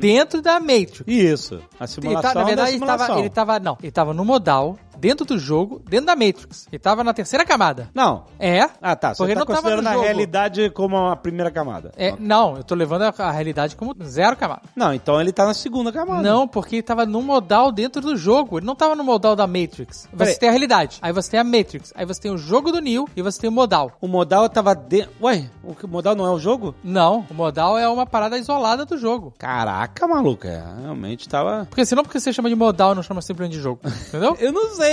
dentro 0.00 0.40
da 0.42 0.60
Matrix. 0.60 1.02
Isso. 1.06 1.60
A 1.78 1.84
Ele 1.84 1.88
simulação 1.88 2.32
tá- 2.32 2.38
na 2.40 2.44
verdade, 2.44 2.70
da 2.70 2.76
ele 2.76 2.86
tava, 2.86 3.18
ele 3.20 3.30
tava. 3.30 3.58
Não, 3.60 3.78
ele 3.82 3.92
tava 3.92 4.14
no 4.14 4.24
modal, 4.24 4.78
dentro 5.02 5.26
do 5.26 5.36
jogo, 5.36 5.82
dentro 5.84 6.06
da 6.06 6.14
Matrix. 6.14 6.68
Ele 6.70 6.78
tava 6.78 7.02
na 7.02 7.12
terceira 7.12 7.44
camada. 7.44 7.90
Não. 7.92 8.26
É. 8.38 8.60
Ah, 8.80 8.94
tá. 8.94 9.12
Você 9.12 9.18
Porque 9.18 9.34
tá 9.34 9.40
não 9.40 9.46
considerando 9.46 9.88
a 9.88 10.00
realidade 10.00 10.70
como 10.70 10.96
a 10.96 11.16
primeira 11.16 11.50
camada. 11.50 11.90
É, 11.96 12.14
não, 12.20 12.56
eu 12.56 12.62
tô 12.62 12.76
levando 12.76 13.02
a, 13.02 13.12
a 13.18 13.32
realidade 13.32 13.74
como 13.74 13.96
zero 14.04 14.36
camada. 14.36 14.62
Não, 14.76 14.94
então 14.94 15.20
ele 15.20 15.32
tá 15.32 15.44
na 15.44 15.54
segunda 15.54 15.90
camada. 15.90 16.22
Não, 16.22 16.46
porque 16.46 16.76
ele 16.76 16.82
tava 16.84 17.04
no 17.04 17.20
modal 17.20 17.72
dentro 17.72 18.00
do 18.00 18.16
jogo. 18.16 18.58
Ele 18.58 18.66
não 18.66 18.76
tava 18.76 18.94
no 18.94 19.02
modal 19.02 19.34
da 19.34 19.44
Matrix. 19.44 20.08
Você 20.12 20.16
Peraí. 20.16 20.38
tem 20.38 20.48
a 20.48 20.52
realidade. 20.52 20.98
Aí 21.02 21.12
você 21.12 21.32
tem 21.32 21.40
a 21.40 21.44
Matrix. 21.44 21.92
Aí 21.96 22.06
você 22.06 22.20
tem 22.20 22.30
o 22.30 22.38
jogo 22.38 22.70
do 22.70 22.80
Neo 22.80 23.08
e 23.16 23.22
você 23.22 23.40
tem 23.40 23.50
o 23.50 23.52
modal. 23.52 23.90
O 24.00 24.06
modal 24.06 24.48
tava 24.48 24.72
dentro. 24.72 25.10
Ué, 25.20 25.50
o 25.64 25.74
modal 25.88 26.14
não 26.14 26.26
é 26.26 26.30
o 26.30 26.38
jogo? 26.38 26.76
Não, 26.84 27.26
o 27.28 27.34
modal 27.34 27.76
é 27.76 27.88
uma 27.88 28.06
parada 28.06 28.38
isolada 28.38 28.84
do 28.84 28.96
jogo. 28.96 29.34
Caraca, 29.36 30.06
maluco. 30.06 30.46
É, 30.46 30.62
realmente 30.80 31.28
tava. 31.28 31.66
Porque 31.68 31.84
senão 31.84 32.04
porque 32.04 32.20
você 32.20 32.32
chama 32.32 32.48
de 32.48 32.54
modal 32.54 32.94
não 32.94 33.02
chama 33.02 33.20
simplesmente 33.20 33.56
de 33.56 33.62
jogo. 33.62 33.80
Entendeu? 34.08 34.36
Eu 34.38 34.52
não 34.52 34.70
sei. 34.76 34.91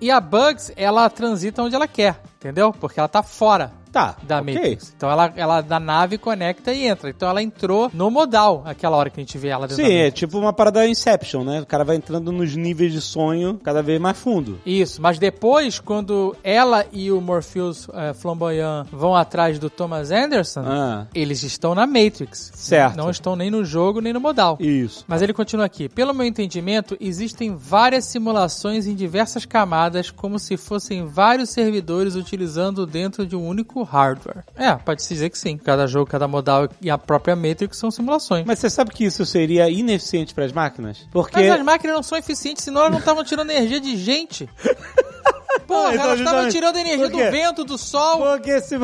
E 0.00 0.10
a 0.10 0.20
Bugs, 0.20 0.72
ela 0.76 1.08
transita 1.10 1.62
onde 1.62 1.74
ela 1.74 1.88
quer. 1.88 2.20
Entendeu? 2.38 2.72
Porque 2.72 2.98
ela 2.98 3.08
tá 3.08 3.22
fora 3.22 3.81
tá. 3.92 4.16
da 4.22 4.40
ok. 4.40 4.54
Matrix. 4.54 4.92
Então 4.96 5.10
ela, 5.10 5.32
ela 5.36 5.60
da 5.60 5.78
nave 5.78 6.18
conecta 6.18 6.72
e 6.72 6.86
entra. 6.86 7.10
Então 7.10 7.28
ela 7.28 7.42
entrou 7.42 7.90
no 7.92 8.10
modal 8.10 8.62
aquela 8.64 8.96
hora 8.96 9.10
que 9.10 9.20
a 9.20 9.22
gente 9.22 9.36
vê 9.38 9.48
ela 9.48 9.66
dentro 9.68 9.84
Sim, 9.84 9.92
é 9.92 10.10
tipo 10.10 10.38
uma 10.38 10.52
parada 10.52 10.86
Inception, 10.86 11.44
né? 11.44 11.60
O 11.60 11.66
cara 11.66 11.84
vai 11.84 11.96
entrando 11.96 12.32
nos 12.32 12.56
níveis 12.56 12.92
de 12.92 13.00
sonho 13.00 13.60
cada 13.62 13.82
vez 13.82 14.00
mais 14.00 14.18
fundo. 14.18 14.58
Isso, 14.64 15.00
mas 15.00 15.18
depois, 15.18 15.78
quando 15.78 16.34
ela 16.42 16.86
e 16.92 17.10
o 17.12 17.20
Morpheus 17.20 17.88
eh, 17.92 18.12
Flamboyant 18.14 18.86
vão 18.90 19.14
atrás 19.14 19.58
do 19.58 19.68
Thomas 19.70 20.10
Anderson, 20.10 20.62
Ah, 20.64 21.06
eles 21.14 21.42
estão 21.42 21.74
na 21.74 21.86
Matrix. 21.86 22.50
Certo. 22.54 22.96
Não 22.96 23.10
estão 23.10 23.36
nem 23.36 23.50
no 23.50 23.64
jogo, 23.64 24.00
nem 24.00 24.12
no 24.12 24.20
modal. 24.20 24.56
isso. 24.60 25.04
Mas 25.06 25.22
ele 25.22 25.32
continua 25.32 25.66
aqui. 25.66 25.88
Pelo 25.88 26.14
meu 26.14 26.26
entendimento, 26.26 26.96
existem 27.00 27.54
várias 27.54 28.06
simulações 28.06 28.86
em 28.86 28.94
diversas 28.94 29.44
camadas, 29.44 30.10
como 30.10 30.38
se 30.38 30.56
fossem 30.56 31.04
vários 31.06 31.50
servidores 31.50 32.14
utilizando 32.14 32.86
dentro 32.86 33.26
de 33.26 33.36
um 33.36 33.46
único 33.46 33.81
hardware. 33.82 34.44
É, 34.56 34.74
pode-se 34.74 35.12
dizer 35.12 35.30
que 35.30 35.38
sim. 35.38 35.56
Cada 35.56 35.86
jogo, 35.86 36.10
cada 36.10 36.26
modal 36.28 36.68
e 36.80 36.90
a 36.90 36.98
própria 36.98 37.36
Matrix 37.36 37.76
são 37.76 37.90
simulações. 37.90 38.44
Mas 38.46 38.58
você 38.58 38.70
sabe 38.70 38.90
que 38.90 39.04
isso 39.04 39.24
seria 39.26 39.68
ineficiente 39.68 40.34
para 40.34 40.44
as 40.44 40.52
máquinas? 40.52 41.06
Porque. 41.10 41.36
Mas 41.36 41.50
as 41.50 41.64
máquinas 41.64 41.96
não 41.96 42.02
são 42.02 42.18
eficientes, 42.18 42.64
senão 42.64 42.80
elas 42.80 42.92
não 42.92 42.98
estavam 42.98 43.24
tirando 43.24 43.50
energia 43.50 43.80
de 43.80 43.96
gente. 43.96 44.48
Porra, 45.66 45.94
então, 45.94 46.06
elas 46.06 46.18
estavam 46.18 46.48
tirando 46.48 46.76
energia 46.76 47.08
do 47.08 47.18
vento, 47.18 47.64
do 47.64 47.78
sol. 47.78 48.18
Porque 48.18 48.60
se. 48.60 48.76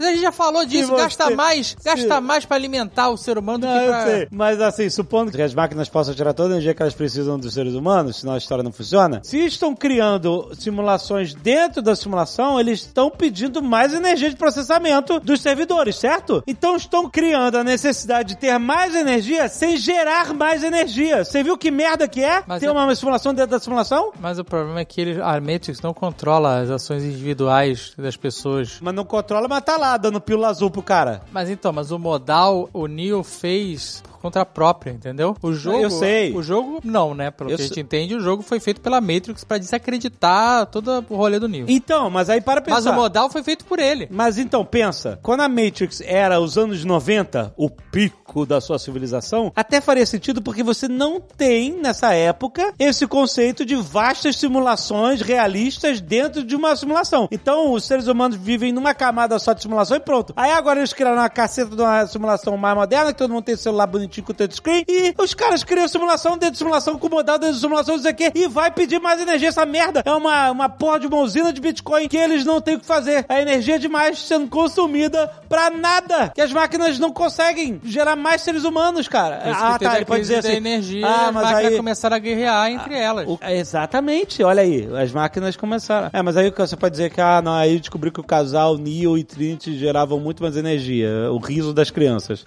A 0.00 0.04
gente 0.12 0.20
já 0.22 0.32
falou 0.32 0.64
disso, 0.64 0.88
você- 0.90 1.02
gasta 1.02 1.30
mais, 1.30 1.76
gasta 1.84 2.20
mais 2.20 2.44
pra 2.44 2.56
alimentar 2.56 3.10
o 3.10 3.16
ser 3.16 3.36
humano 3.38 3.58
do 3.60 3.66
Não, 3.66 3.78
que 3.78 3.84
eu 3.84 3.90
pra... 3.90 4.04
sei. 4.06 4.28
Mas 4.30 4.60
assim, 4.60 4.88
supondo 4.90 5.30
que 5.30 5.42
as 5.42 5.54
máquinas 5.54 5.88
possam 5.88 6.14
tirar 6.14 6.32
toda 6.32 6.48
a 6.48 6.52
energia 6.52 6.74
que 6.74 6.82
elas 6.82 6.94
precisam 6.94 7.38
dos 7.38 7.54
seres 7.54 7.74
humanos, 7.74 8.20
senão 8.20 8.34
a 8.34 8.38
história 8.38 8.64
não 8.64 8.72
funciona. 8.72 9.20
Se 9.22 9.38
estão 9.44 9.74
criando 9.74 10.50
simulações 10.58 11.34
dentro 11.34 11.82
da 11.82 11.94
simulação, 11.94 12.58
eles 12.58 12.80
estão 12.80 13.10
pedindo 13.10 13.62
mais 13.62 13.92
energia 13.94 14.30
de 14.30 14.36
processamento 14.36 15.20
dos 15.20 15.40
servidores, 15.40 15.96
certo? 15.96 16.42
Então 16.46 16.76
estão 16.76 17.08
criando 17.08 17.56
a 17.58 17.64
necessidade 17.64 18.30
de 18.30 18.36
ter 18.36 18.58
mais 18.58 18.94
energia 18.94 19.48
sem 19.48 19.76
gerar 19.76 20.32
mais 20.32 20.62
energia. 20.62 21.24
Você 21.24 21.42
viu 21.42 21.58
que 21.58 21.70
merda 21.70 22.08
que 22.08 22.22
é? 22.22 22.42
Mas 22.46 22.60
ter 22.60 22.66
é- 22.66 22.70
uma 22.70 22.94
simulação 22.94 23.34
dentro 23.34 23.50
da 23.52 23.58
simulação? 23.60 24.12
Mas 24.20 24.38
o 24.38 24.44
problema 24.44 24.80
é 24.80 24.84
que 24.84 25.00
ele, 25.00 25.20
a 25.20 25.40
Matrix 25.40 25.80
não 25.82 25.92
controla 25.92 26.60
as 26.60 26.70
ações 26.70 27.04
individuais 27.04 27.92
das 27.98 28.16
pessoas. 28.16 28.78
Mas 28.80 28.94
não 28.94 29.04
controla, 29.04 29.46
mas 29.48 29.62
tá 29.62 29.76
lá 29.76 29.89
dando 29.96 30.20
pílula 30.20 30.48
azul 30.48 30.70
pro 30.70 30.82
cara. 30.82 31.22
Mas 31.32 31.48
então, 31.48 31.72
mas 31.72 31.90
o 31.90 31.98
modal, 31.98 32.68
o 32.72 32.86
Neo 32.86 33.22
fez 33.22 34.02
por 34.19 34.19
conta 34.20 34.44
própria, 34.44 34.90
entendeu? 34.92 35.34
O 35.42 35.52
jogo... 35.52 35.78
Eu 35.80 35.90
sei. 35.90 36.34
O 36.34 36.42
jogo, 36.42 36.80
não, 36.84 37.14
né? 37.14 37.30
Pelo 37.30 37.50
Eu 37.50 37.56
que 37.56 37.62
a 37.62 37.64
gente 37.64 37.74
sei. 37.74 37.82
entende, 37.82 38.14
o 38.14 38.20
jogo 38.20 38.42
foi 38.42 38.60
feito 38.60 38.80
pela 38.80 39.00
Matrix 39.00 39.44
pra 39.44 39.58
desacreditar 39.58 40.66
todo 40.66 41.04
o 41.08 41.16
rolê 41.16 41.38
do 41.38 41.48
Neo. 41.48 41.66
Então, 41.68 42.10
mas 42.10 42.28
aí 42.28 42.40
para 42.40 42.60
pensar. 42.60 42.76
Mas 42.76 42.86
o 42.86 42.92
modal 42.92 43.30
foi 43.30 43.42
feito 43.42 43.64
por 43.64 43.78
ele. 43.78 44.08
Mas 44.10 44.38
então, 44.38 44.64
pensa, 44.64 45.18
quando 45.22 45.40
a 45.40 45.48
Matrix 45.48 46.00
era 46.02 46.38
os 46.40 46.58
anos 46.58 46.84
90, 46.84 47.54
o 47.56 47.70
pico 47.70 48.44
da 48.44 48.60
sua 48.60 48.78
civilização, 48.78 49.52
até 49.56 49.80
faria 49.80 50.06
sentido 50.06 50.42
porque 50.42 50.62
você 50.62 50.86
não 50.86 51.20
tem, 51.20 51.72
nessa 51.72 52.12
época, 52.12 52.74
esse 52.78 53.06
conceito 53.06 53.64
de 53.64 53.74
vastas 53.74 54.36
simulações 54.36 55.20
realistas 55.20 56.00
dentro 56.00 56.44
de 56.44 56.54
uma 56.54 56.76
simulação. 56.76 57.28
Então, 57.30 57.72
os 57.72 57.84
seres 57.84 58.06
humanos 58.06 58.36
vivem 58.36 58.72
numa 58.72 58.94
camada 58.94 59.38
só 59.38 59.52
de 59.52 59.62
simulação 59.62 59.96
e 59.96 60.00
pronto. 60.00 60.32
Aí 60.36 60.52
agora 60.52 60.80
eles 60.80 60.92
criaram 60.92 61.16
uma 61.16 61.28
caceta 61.30 61.74
de 61.74 61.82
uma 61.82 62.06
simulação 62.06 62.56
mais 62.56 62.76
moderna, 62.76 63.12
que 63.12 63.18
todo 63.18 63.32
mundo 63.32 63.44
tem 63.44 63.56
celular 63.56 63.86
bonitinho 63.86 64.09
com 64.22 64.32
touchscreen, 64.32 64.84
e 64.88 65.14
os 65.18 65.34
caras 65.34 65.62
criam 65.62 65.86
simulação 65.86 66.32
dentro 66.32 66.52
de 66.52 66.58
simulação, 66.58 66.98
com 66.98 67.08
modal 67.08 67.38
dentro 67.38 67.54
de 67.54 67.60
simulação, 67.60 67.96
não 67.96 68.02
sei 68.02 68.12
o 68.12 68.14
quê, 68.14 68.32
e 68.34 68.48
vai 68.48 68.70
pedir 68.70 69.00
mais 69.00 69.20
energia. 69.20 69.48
Essa 69.48 69.64
merda 69.64 70.02
é 70.04 70.12
uma, 70.12 70.50
uma 70.50 70.68
porra 70.68 71.00
de 71.00 71.06
uma 71.06 71.18
usina 71.18 71.52
de 71.52 71.60
Bitcoin 71.60 72.08
que 72.08 72.16
eles 72.16 72.44
não 72.44 72.60
têm 72.60 72.76
o 72.76 72.80
que 72.80 72.86
fazer. 72.86 73.24
A 73.28 73.40
energia 73.40 73.76
é 73.76 73.78
demais 73.78 74.18
sendo 74.18 74.48
consumida 74.48 75.30
pra 75.48 75.70
nada. 75.70 76.30
Que 76.34 76.40
as 76.40 76.52
máquinas 76.52 76.98
não 76.98 77.12
conseguem 77.12 77.80
gerar 77.84 78.16
mais 78.16 78.42
seres 78.42 78.64
humanos, 78.64 79.08
cara. 79.08 79.42
Ah, 79.44 79.78
tá, 79.78 79.92
a 79.92 79.96
ele 79.96 80.04
pode 80.04 80.22
dizer 80.22 80.38
assim. 80.38 80.52
energia 80.52 81.06
ah, 81.06 81.28
as 81.28 81.34
mas 81.34 81.44
máquinas 81.44 81.72
aí... 81.72 81.76
começaram 81.76 82.16
a 82.16 82.18
guerrear 82.18 82.70
entre 82.70 82.94
elas. 82.96 83.28
O- 83.28 83.38
exatamente, 83.42 84.42
olha 84.42 84.62
aí, 84.62 84.88
as 85.00 85.12
máquinas 85.12 85.56
começaram. 85.56 86.10
É, 86.12 86.22
mas 86.22 86.36
aí 86.36 86.50
você 86.50 86.76
pode 86.76 86.92
dizer 86.92 87.10
que, 87.10 87.20
ah, 87.20 87.40
não, 87.42 87.52
aí 87.52 87.78
descobriu 87.78 88.12
que 88.12 88.20
o 88.20 88.24
casal 88.24 88.76
Neo 88.76 89.16
e 89.18 89.24
Trinity 89.24 89.76
geravam 89.78 90.18
muito 90.18 90.42
mais 90.42 90.56
energia. 90.56 91.30
O 91.32 91.38
riso 91.38 91.72
das 91.72 91.90
crianças. 91.90 92.44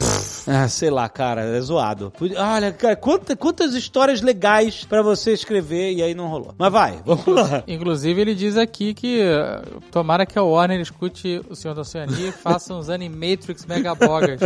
ah, 0.47 0.67
sei 0.67 0.89
lá, 0.89 1.07
cara, 1.09 1.52
é 1.55 1.61
zoado. 1.61 2.11
Olha, 2.37 2.71
cara, 2.71 2.95
quanta- 2.95 3.35
quantas 3.35 3.73
histórias 3.73 4.21
legais 4.21 4.83
pra 4.85 5.01
você 5.01 5.33
escrever 5.33 5.93
e 5.93 6.01
aí 6.03 6.13
não 6.13 6.27
rolou. 6.27 6.53
Mas 6.57 6.71
vai, 6.71 6.99
vamos 7.05 7.25
lá. 7.27 7.63
Inclusive, 7.67 8.19
ele 8.21 8.35
diz 8.35 8.57
aqui 8.57 8.93
que 8.93 9.21
eh, 9.21 9.61
tomara 9.91 10.25
que 10.25 10.37
a 10.37 10.43
Warner 10.43 10.79
escute 10.79 11.41
o 11.49 11.55
Senhor 11.55 11.73
da 11.73 11.81
Oceania 11.81 12.29
e 12.29 12.31
faça 12.33 12.73
uns 12.73 12.89
Animatrix 12.89 13.65
Megabogas. 13.65 14.39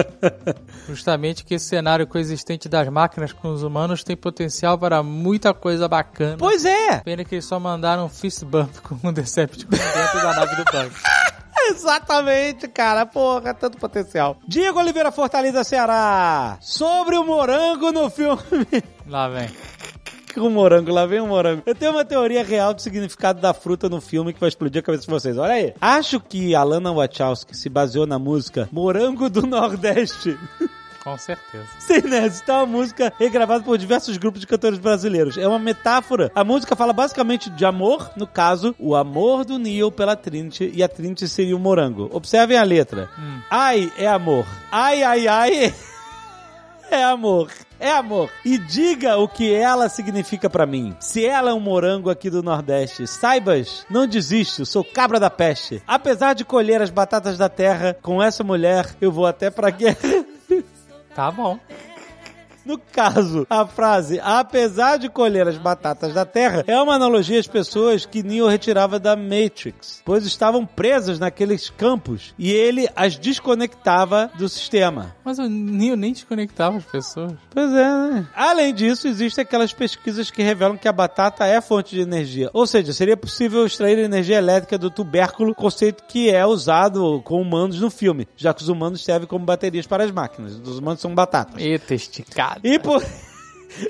Justamente 0.87 1.43
que 1.43 1.55
esse 1.55 1.65
cenário 1.65 2.07
coexistente 2.07 2.69
das 2.69 2.87
máquinas 2.89 3.31
com 3.33 3.49
os 3.49 3.63
humanos 3.63 4.03
tem 4.03 4.15
potencial 4.15 4.77
para 4.77 5.01
muita 5.03 5.53
coisa 5.53 5.87
bacana. 5.87 6.35
Pois 6.37 6.65
é! 6.65 6.99
Pena 6.99 7.23
que 7.23 7.35
eles 7.35 7.45
só 7.45 7.59
mandaram 7.59 8.05
um 8.05 8.09
fist 8.09 8.43
bump 8.45 8.69
com 8.81 8.97
um 9.07 9.13
Decepticon 9.13 9.69
dentro 9.71 10.21
da 10.21 10.33
nave 10.35 10.55
do 10.55 10.63
Bug. 10.65 10.91
Exatamente, 11.69 12.67
cara. 12.67 13.05
Porra, 13.05 13.53
tanto 13.53 13.77
potencial. 13.77 14.37
Diego 14.47 14.79
Oliveira 14.79 15.11
Fortaleza, 15.11 15.63
Ceará. 15.63 16.57
Sobre 16.61 17.15
o 17.17 17.23
morango 17.23 17.91
no 17.91 18.09
filme. 18.09 18.37
Lá 19.07 19.27
vem. 19.29 19.49
com 20.35 20.49
morango, 20.49 20.91
lá 20.91 21.05
vem 21.05 21.19
o 21.21 21.25
morango. 21.27 21.63
Eu 21.65 21.73
tenho 21.73 21.91
uma 21.91 22.05
teoria 22.05 22.43
real 22.43 22.73
do 22.73 22.81
significado 22.81 23.41
da 23.41 23.53
fruta 23.53 23.89
no 23.89 23.99
filme 23.99 24.33
que 24.33 24.39
vai 24.39 24.49
explodir 24.49 24.79
a 24.81 24.83
cabeça 24.83 25.05
de 25.05 25.09
vocês. 25.09 25.37
Olha 25.37 25.53
aí. 25.53 25.73
Acho 25.81 26.19
que 26.19 26.53
Alana 26.53 26.91
Wachowski 26.91 27.55
se 27.57 27.69
baseou 27.69 28.05
na 28.05 28.19
música 28.19 28.69
Morango 28.71 29.29
do 29.29 29.47
Nordeste. 29.47 30.37
Com 31.07 31.17
certeza. 31.17 31.67
Sim, 31.79 32.01
né? 32.01 32.27
Isso 32.27 32.43
é 32.45 32.51
uma 32.51 32.65
música 32.65 33.13
regravada 33.17 33.63
por 33.63 33.77
diversos 33.77 34.17
grupos 34.17 34.41
de 34.41 34.47
cantores 34.47 34.77
brasileiros. 34.77 35.37
É 35.37 35.47
uma 35.47 35.57
metáfora. 35.57 36.29
A 36.35 36.43
música 36.43 36.75
fala 36.75 36.91
basicamente 36.91 37.49
de 37.49 37.63
amor, 37.63 38.11
no 38.17 38.27
caso, 38.27 38.75
o 38.77 38.93
amor 38.93 39.45
do 39.45 39.57
Neil 39.57 39.89
pela 39.89 40.17
Trinity 40.17 40.69
e 40.75 40.83
a 40.83 40.89
Trinity 40.89 41.25
seria 41.29 41.55
o 41.55 41.59
morango. 41.59 42.09
Observem 42.11 42.57
a 42.57 42.63
letra. 42.63 43.09
Ai 43.49 43.89
é 43.97 44.05
amor. 44.05 44.45
Ai, 44.69 45.01
ai, 45.01 45.29
ai 45.29 45.73
é 46.91 47.05
amor. 47.05 47.51
É 47.79 47.89
amor. 47.89 48.29
E 48.43 48.57
diga 48.57 49.15
o 49.15 49.29
que 49.29 49.53
ela 49.53 49.87
significa 49.87 50.49
pra 50.49 50.65
mim. 50.65 50.93
Se 50.99 51.25
ela 51.25 51.51
é 51.51 51.53
um 51.53 51.59
morango 51.61 52.09
aqui 52.09 52.29
do 52.29 52.43
Nordeste, 52.43 53.07
saibas, 53.07 53.85
não 53.89 54.05
desisto, 54.05 54.65
sou 54.65 54.83
cabra 54.83 55.21
da 55.21 55.29
peste. 55.29 55.81
Apesar 55.87 56.33
de 56.33 56.43
colher 56.43 56.81
as 56.81 56.89
batatas 56.89 57.37
da 57.37 57.47
terra, 57.47 57.95
com 58.01 58.21
essa 58.21 58.43
mulher 58.43 58.93
eu 58.99 59.09
vou 59.09 59.25
até 59.25 59.49
pra 59.49 59.69
guerra. 59.69 60.25
Tá 61.17 61.31
bom. 61.31 61.59
No 62.67 62.77
caso, 62.77 63.47
a 63.49 63.65
frase 63.65 64.19
apesar 64.21 64.97
de 64.97 65.07
colher 65.07 65.47
as 65.47 65.57
batatas 65.57 66.13
da 66.13 66.25
terra 66.25 66.65
é 66.67 66.77
uma 66.81 66.95
analogia 66.95 67.39
às 67.39 67.47
pessoas 67.47 68.05
que 68.05 68.21
Neo 68.21 68.45
retirava 68.45 68.99
da 68.99 69.15
Matrix, 69.15 70.01
pois 70.03 70.25
estavam 70.25 70.65
presas 70.65 71.17
naqueles 71.17 71.69
campos 71.69 72.33
e 72.37 72.51
ele 72.51 72.89
as 72.93 73.15
desconectava 73.17 74.29
do 74.37 74.49
sistema. 74.49 75.15
Mas 75.23 75.39
o 75.39 75.47
Neo 75.47 75.95
nem 75.95 76.11
desconectava 76.11 76.75
as 76.75 76.83
pessoas. 76.83 77.33
Pois 77.49 77.71
é, 77.71 77.85
né? 77.85 78.27
Além 78.35 78.73
disso, 78.73 79.07
existem 79.07 79.43
aquelas 79.43 79.71
pesquisas 79.71 80.29
que 80.29 80.43
revelam 80.43 80.77
que 80.77 80.89
a 80.89 80.93
batata 80.93 81.45
é 81.45 81.61
fonte 81.61 81.95
de 81.95 82.01
energia. 82.01 82.49
Ou 82.51 82.67
seja, 82.67 82.91
seria 82.91 83.15
possível 83.15 83.65
extrair 83.65 83.97
energia 83.97 84.37
elétrica 84.37 84.77
do 84.77 84.91
tubérculo, 84.91 85.55
conceito 85.55 86.03
que 86.05 86.29
é 86.29 86.45
usado 86.45 87.21
com 87.23 87.41
humanos 87.41 87.79
no 87.79 87.89
filme, 87.89 88.27
já 88.35 88.53
que 88.53 88.61
os 88.61 88.67
humanos 88.67 89.03
servem 89.03 89.27
como 89.27 89.45
baterias 89.45 89.87
para 89.87 90.03
as 90.03 90.11
máquinas. 90.11 90.59
Os 90.59 90.79
humanos 90.79 90.99
são 90.99 91.15
batatas. 91.15 91.61
Eita, 91.61 91.93
esticado. 91.93 92.56
E 92.63 92.79
por... 92.79 93.03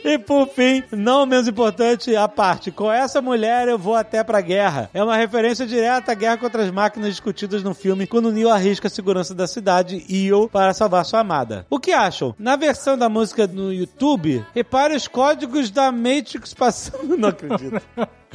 E 0.03 0.17
por 0.17 0.47
fim, 0.47 0.83
não 0.91 1.25
menos 1.25 1.47
importante, 1.47 2.15
a 2.15 2.27
parte. 2.27 2.71
Com 2.71 2.91
essa 2.91 3.21
mulher 3.21 3.67
eu 3.67 3.77
vou 3.77 3.95
até 3.95 4.23
pra 4.23 4.41
guerra. 4.41 4.89
É 4.93 5.01
uma 5.03 5.15
referência 5.15 5.65
direta 5.65 6.11
à 6.11 6.15
guerra 6.15 6.37
contra 6.37 6.63
as 6.63 6.71
máquinas 6.71 7.09
discutidas 7.09 7.63
no 7.63 7.73
filme 7.73 8.07
quando 8.07 8.31
Neo 8.31 8.49
arrisca 8.49 8.87
a 8.87 8.91
segurança 8.91 9.33
da 9.33 9.47
cidade 9.47 10.03
Io 10.09 10.49
para 10.49 10.73
salvar 10.73 11.05
sua 11.05 11.21
amada. 11.21 11.65
O 11.69 11.79
que 11.79 11.91
acham? 11.91 12.35
Na 12.37 12.55
versão 12.55 12.97
da 12.97 13.07
música 13.07 13.47
no 13.47 13.71
YouTube, 13.71 14.43
repare 14.53 14.95
os 14.95 15.07
códigos 15.07 15.69
da 15.71 15.91
Matrix 15.91 16.53
passando. 16.53 17.15
Não 17.17 17.29
acredito. 17.29 17.81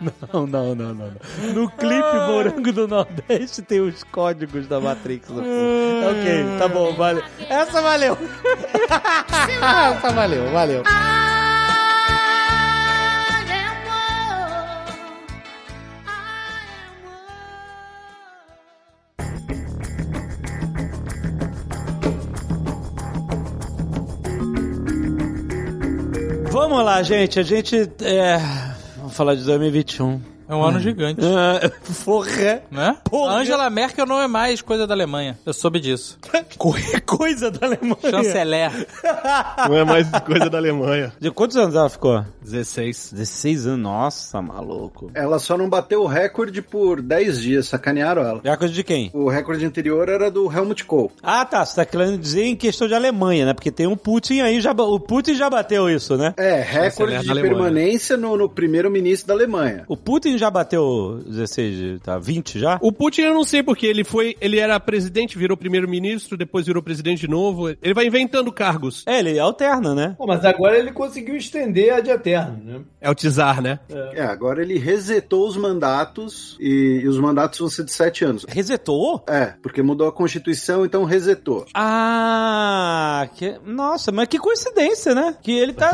Não, 0.00 0.46
não, 0.46 0.74
não, 0.74 0.94
não. 0.94 0.94
não. 0.94 1.52
No 1.54 1.68
clipe 1.70 2.16
Morango 2.28 2.72
do 2.72 2.86
Nordeste 2.86 3.62
tem 3.62 3.80
os 3.80 4.04
códigos 4.04 4.68
da 4.68 4.80
Matrix. 4.80 5.28
no 5.28 5.42
fundo. 5.42 5.42
ok, 5.42 6.58
tá 6.58 6.68
bom, 6.68 6.94
valeu. 6.94 7.24
Essa 7.48 7.82
valeu. 7.82 8.16
Essa 9.60 10.12
valeu, 10.12 10.52
valeu. 10.52 10.82
Vamos 26.58 26.84
lá, 26.84 27.00
gente. 27.04 27.38
A 27.38 27.44
gente. 27.44 27.88
É... 28.02 28.36
Vamos 28.96 29.14
falar 29.14 29.36
de 29.36 29.44
2021. 29.44 30.37
É 30.48 30.54
um 30.54 30.62
ano 30.62 30.80
gigante. 30.80 31.20
Ah, 31.24 31.70
Porra. 32.04 32.62
Né? 32.70 32.96
Porra. 33.04 33.34
Angela 33.34 33.68
Merkel 33.68 34.06
não 34.06 34.20
é 34.20 34.26
mais 34.26 34.62
coisa 34.62 34.86
da 34.86 34.94
Alemanha. 34.94 35.38
Eu 35.44 35.52
soube 35.52 35.78
disso. 35.80 36.18
Co- 36.56 36.74
Coisa 37.04 37.50
da 37.50 37.66
Alemanha. 37.66 37.96
Chanceler. 38.10 38.86
Não 39.68 39.76
é 39.76 39.84
mais 39.84 40.08
coisa 40.24 40.48
da 40.48 40.58
Alemanha. 40.58 41.12
De 41.20 41.30
quantos 41.30 41.56
anos 41.56 41.74
ela 41.74 41.88
ficou? 41.88 42.24
16. 42.42 43.12
16 43.12 43.66
anos. 43.66 43.78
Nossa, 43.78 44.40
maluco. 44.40 45.10
Ela 45.14 45.38
só 45.38 45.56
não 45.56 45.68
bateu 45.68 46.02
o 46.02 46.06
recorde 46.06 46.62
por 46.62 47.00
10 47.02 47.40
dias, 47.40 47.66
sacanearam 47.68 48.22
ela. 48.22 48.40
É 48.44 48.50
a 48.50 48.56
coisa 48.56 48.72
de 48.72 48.82
quem? 48.84 49.10
O 49.12 49.28
recorde 49.28 49.64
anterior 49.64 50.08
era 50.08 50.30
do 50.30 50.50
Helmut 50.50 50.84
Kohl. 50.84 51.12
Ah, 51.22 51.44
tá. 51.44 51.64
Você 51.64 51.76
tá 51.76 51.84
querendo 51.84 52.18
dizer 52.18 52.44
em 52.44 52.56
questão 52.56 52.88
de 52.88 52.94
Alemanha, 52.94 53.46
né? 53.46 53.54
Porque 53.54 53.70
tem 53.70 53.86
um 53.86 53.96
Putin 53.96 54.40
aí, 54.40 54.60
já, 54.60 54.72
o 54.72 54.98
Putin 55.00 55.34
já 55.34 55.50
bateu 55.50 55.88
isso, 55.90 56.16
né? 56.16 56.32
É, 56.36 56.60
recorde 56.60 57.18
de 57.18 57.34
permanência 57.34 58.16
no, 58.16 58.36
no 58.36 58.48
primeiro-ministro 58.48 59.28
da 59.28 59.34
Alemanha. 59.34 59.84
O 59.88 59.96
Putin 59.96 60.37
já 60.38 60.50
bateu 60.50 61.20
16, 61.26 61.76
de- 61.76 61.98
tá? 62.00 62.18
20 62.18 62.58
já? 62.58 62.78
O 62.80 62.92
Putin 62.92 63.22
eu 63.22 63.34
não 63.34 63.44
sei 63.44 63.62
porque 63.62 63.86
ele 63.86 64.04
foi, 64.04 64.36
ele 64.40 64.58
era 64.58 64.78
presidente, 64.80 65.36
virou 65.38 65.56
primeiro-ministro, 65.56 66.36
depois 66.36 66.66
virou 66.66 66.82
presidente 66.82 67.20
de 67.20 67.28
novo. 67.28 67.68
Ele 67.70 67.94
vai 67.94 68.06
inventando 68.06 68.50
cargos. 68.52 69.04
É, 69.06 69.18
ele 69.18 69.38
alterna, 69.38 69.94
né? 69.94 70.14
Pô, 70.16 70.26
mas 70.26 70.44
agora 70.44 70.78
ele 70.78 70.92
conseguiu 70.92 71.36
estender 71.36 71.92
a 71.92 72.00
de 72.00 72.10
eterno, 72.10 72.60
né? 72.64 72.80
É 73.00 73.10
o 73.10 73.14
Tsar, 73.14 73.60
né? 73.60 73.78
É, 74.14 74.22
agora 74.22 74.62
ele 74.62 74.78
resetou 74.78 75.46
os 75.46 75.56
mandatos 75.56 76.56
e, 76.60 77.00
e 77.02 77.08
os 77.08 77.18
mandatos 77.18 77.58
vão 77.58 77.68
ser 77.68 77.84
de 77.84 77.92
7 77.92 78.24
anos. 78.24 78.46
Resetou? 78.48 79.24
É, 79.28 79.54
porque 79.62 79.82
mudou 79.82 80.08
a 80.08 80.12
Constituição, 80.12 80.84
então 80.84 81.04
resetou. 81.04 81.66
Ah, 81.74 83.28
que... 83.34 83.56
nossa, 83.64 84.12
mas 84.12 84.28
que 84.28 84.38
coincidência, 84.38 85.14
né? 85.14 85.36
Que 85.42 85.52
ele 85.52 85.72
tá 85.72 85.90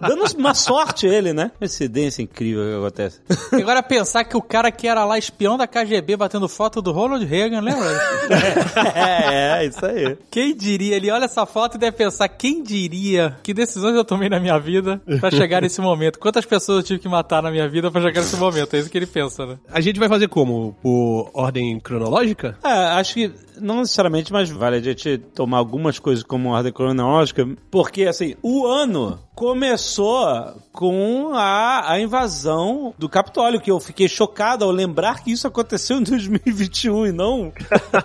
dando 0.00 0.24
uma 0.36 0.54
sorte 0.54 1.06
ele, 1.06 1.32
né? 1.32 1.50
Coincidência 1.58 2.22
incrível 2.22 2.62
que 2.64 2.76
acontece. 2.78 3.20
E 3.56 3.62
Agora 3.76 3.82
pensar 3.82 4.24
que 4.24 4.36
o 4.36 4.40
cara 4.40 4.72
que 4.72 4.88
era 4.88 5.04
lá 5.04 5.18
espião 5.18 5.58
da 5.58 5.66
KGB 5.66 6.16
batendo 6.16 6.48
foto 6.48 6.80
do 6.80 6.92
Ronald 6.92 7.22
Reagan, 7.26 7.60
lembra? 7.60 7.84
é, 8.94 9.58
é, 9.60 9.66
isso 9.66 9.84
aí. 9.84 10.16
Quem 10.30 10.56
diria? 10.56 10.96
Ele 10.96 11.10
olha 11.10 11.26
essa 11.26 11.44
foto 11.44 11.74
e 11.74 11.78
deve 11.78 11.94
pensar, 11.94 12.26
quem 12.28 12.62
diria 12.62 13.36
que 13.42 13.52
decisões 13.52 13.94
eu 13.94 14.02
tomei 14.02 14.30
na 14.30 14.40
minha 14.40 14.58
vida 14.58 14.98
pra 15.20 15.30
chegar 15.30 15.60
nesse 15.60 15.78
momento? 15.82 16.18
Quantas 16.18 16.46
pessoas 16.46 16.78
eu 16.78 16.84
tive 16.84 17.00
que 17.00 17.08
matar 17.08 17.42
na 17.42 17.50
minha 17.50 17.68
vida 17.68 17.90
pra 17.90 18.00
chegar 18.00 18.22
nesse 18.22 18.36
momento? 18.36 18.74
É 18.74 18.78
isso 18.78 18.88
que 18.88 18.96
ele 18.96 19.06
pensa, 19.06 19.44
né? 19.44 19.58
A 19.70 19.80
gente 19.82 20.00
vai 20.00 20.08
fazer 20.08 20.28
como? 20.28 20.74
Por 20.82 21.30
ordem 21.34 21.78
cronológica? 21.78 22.56
É, 22.64 22.68
acho 22.68 23.12
que 23.12 23.30
não 23.60 23.78
necessariamente, 23.78 24.32
mas 24.32 24.50
vale 24.50 24.76
a 24.76 24.82
gente 24.82 25.18
tomar 25.34 25.58
algumas 25.58 25.98
coisas 25.98 26.24
como 26.24 26.50
ordem 26.50 26.72
cronológica, 26.72 27.46
porque 27.70 28.04
assim, 28.04 28.34
o 28.42 28.66
ano 28.66 29.18
começou 29.34 30.54
com 30.72 31.32
a, 31.34 31.92
a 31.92 32.00
invasão 32.00 32.94
do 32.98 33.08
Capitólio, 33.08 33.60
que 33.60 33.70
eu 33.70 33.78
fiquei 33.78 34.08
chocado 34.08 34.64
ao 34.64 34.70
lembrar 34.70 35.22
que 35.22 35.30
isso 35.30 35.46
aconteceu 35.46 35.98
em 35.98 36.02
2021 36.04 37.06
e 37.06 37.12
não 37.12 37.52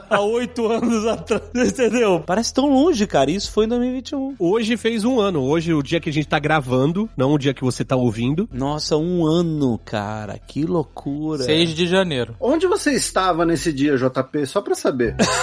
há 0.09 0.19
oito 0.21 0.67
anos 0.67 1.05
atrás, 1.07 1.43
entendeu? 1.55 2.21
Parece 2.25 2.53
tão 2.53 2.69
longe, 2.69 3.07
cara, 3.07 3.31
isso 3.31 3.51
foi 3.51 3.65
em 3.65 3.69
2021. 3.69 4.35
Hoje 4.37 4.75
fez 4.75 5.05
um 5.05 5.19
ano. 5.19 5.41
Hoje, 5.41 5.73
o 5.73 5.81
dia 5.81 5.99
que 5.99 6.09
a 6.09 6.13
gente 6.13 6.27
tá 6.27 6.39
gravando, 6.39 7.09
não 7.15 7.33
o 7.33 7.37
dia 7.37 7.53
que 7.53 7.63
você 7.63 7.85
tá 7.85 7.95
ouvindo. 7.95 8.49
Nossa, 8.51 8.97
um 8.97 9.25
ano, 9.25 9.79
cara, 9.85 10.37
que 10.37 10.65
loucura. 10.65 11.43
6 11.43 11.73
de 11.73 11.87
janeiro. 11.87 12.35
Onde 12.39 12.67
você 12.67 12.91
estava 12.91 13.45
nesse 13.45 13.71
dia, 13.71 13.95
JP? 13.95 14.45
Só 14.45 14.61
pra 14.61 14.75
saber. 14.75 15.15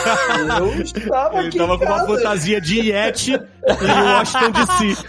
Eu 0.58 0.80
estava 0.82 1.38
Ele 1.40 1.52
tava 1.58 1.78
com 1.78 1.84
uma 1.84 1.96
casa. 1.96 2.06
fantasia 2.06 2.60
de 2.60 2.80
Yeti 2.90 3.32
em 3.34 4.02
Washington 4.12 4.50
DC. 4.50 5.02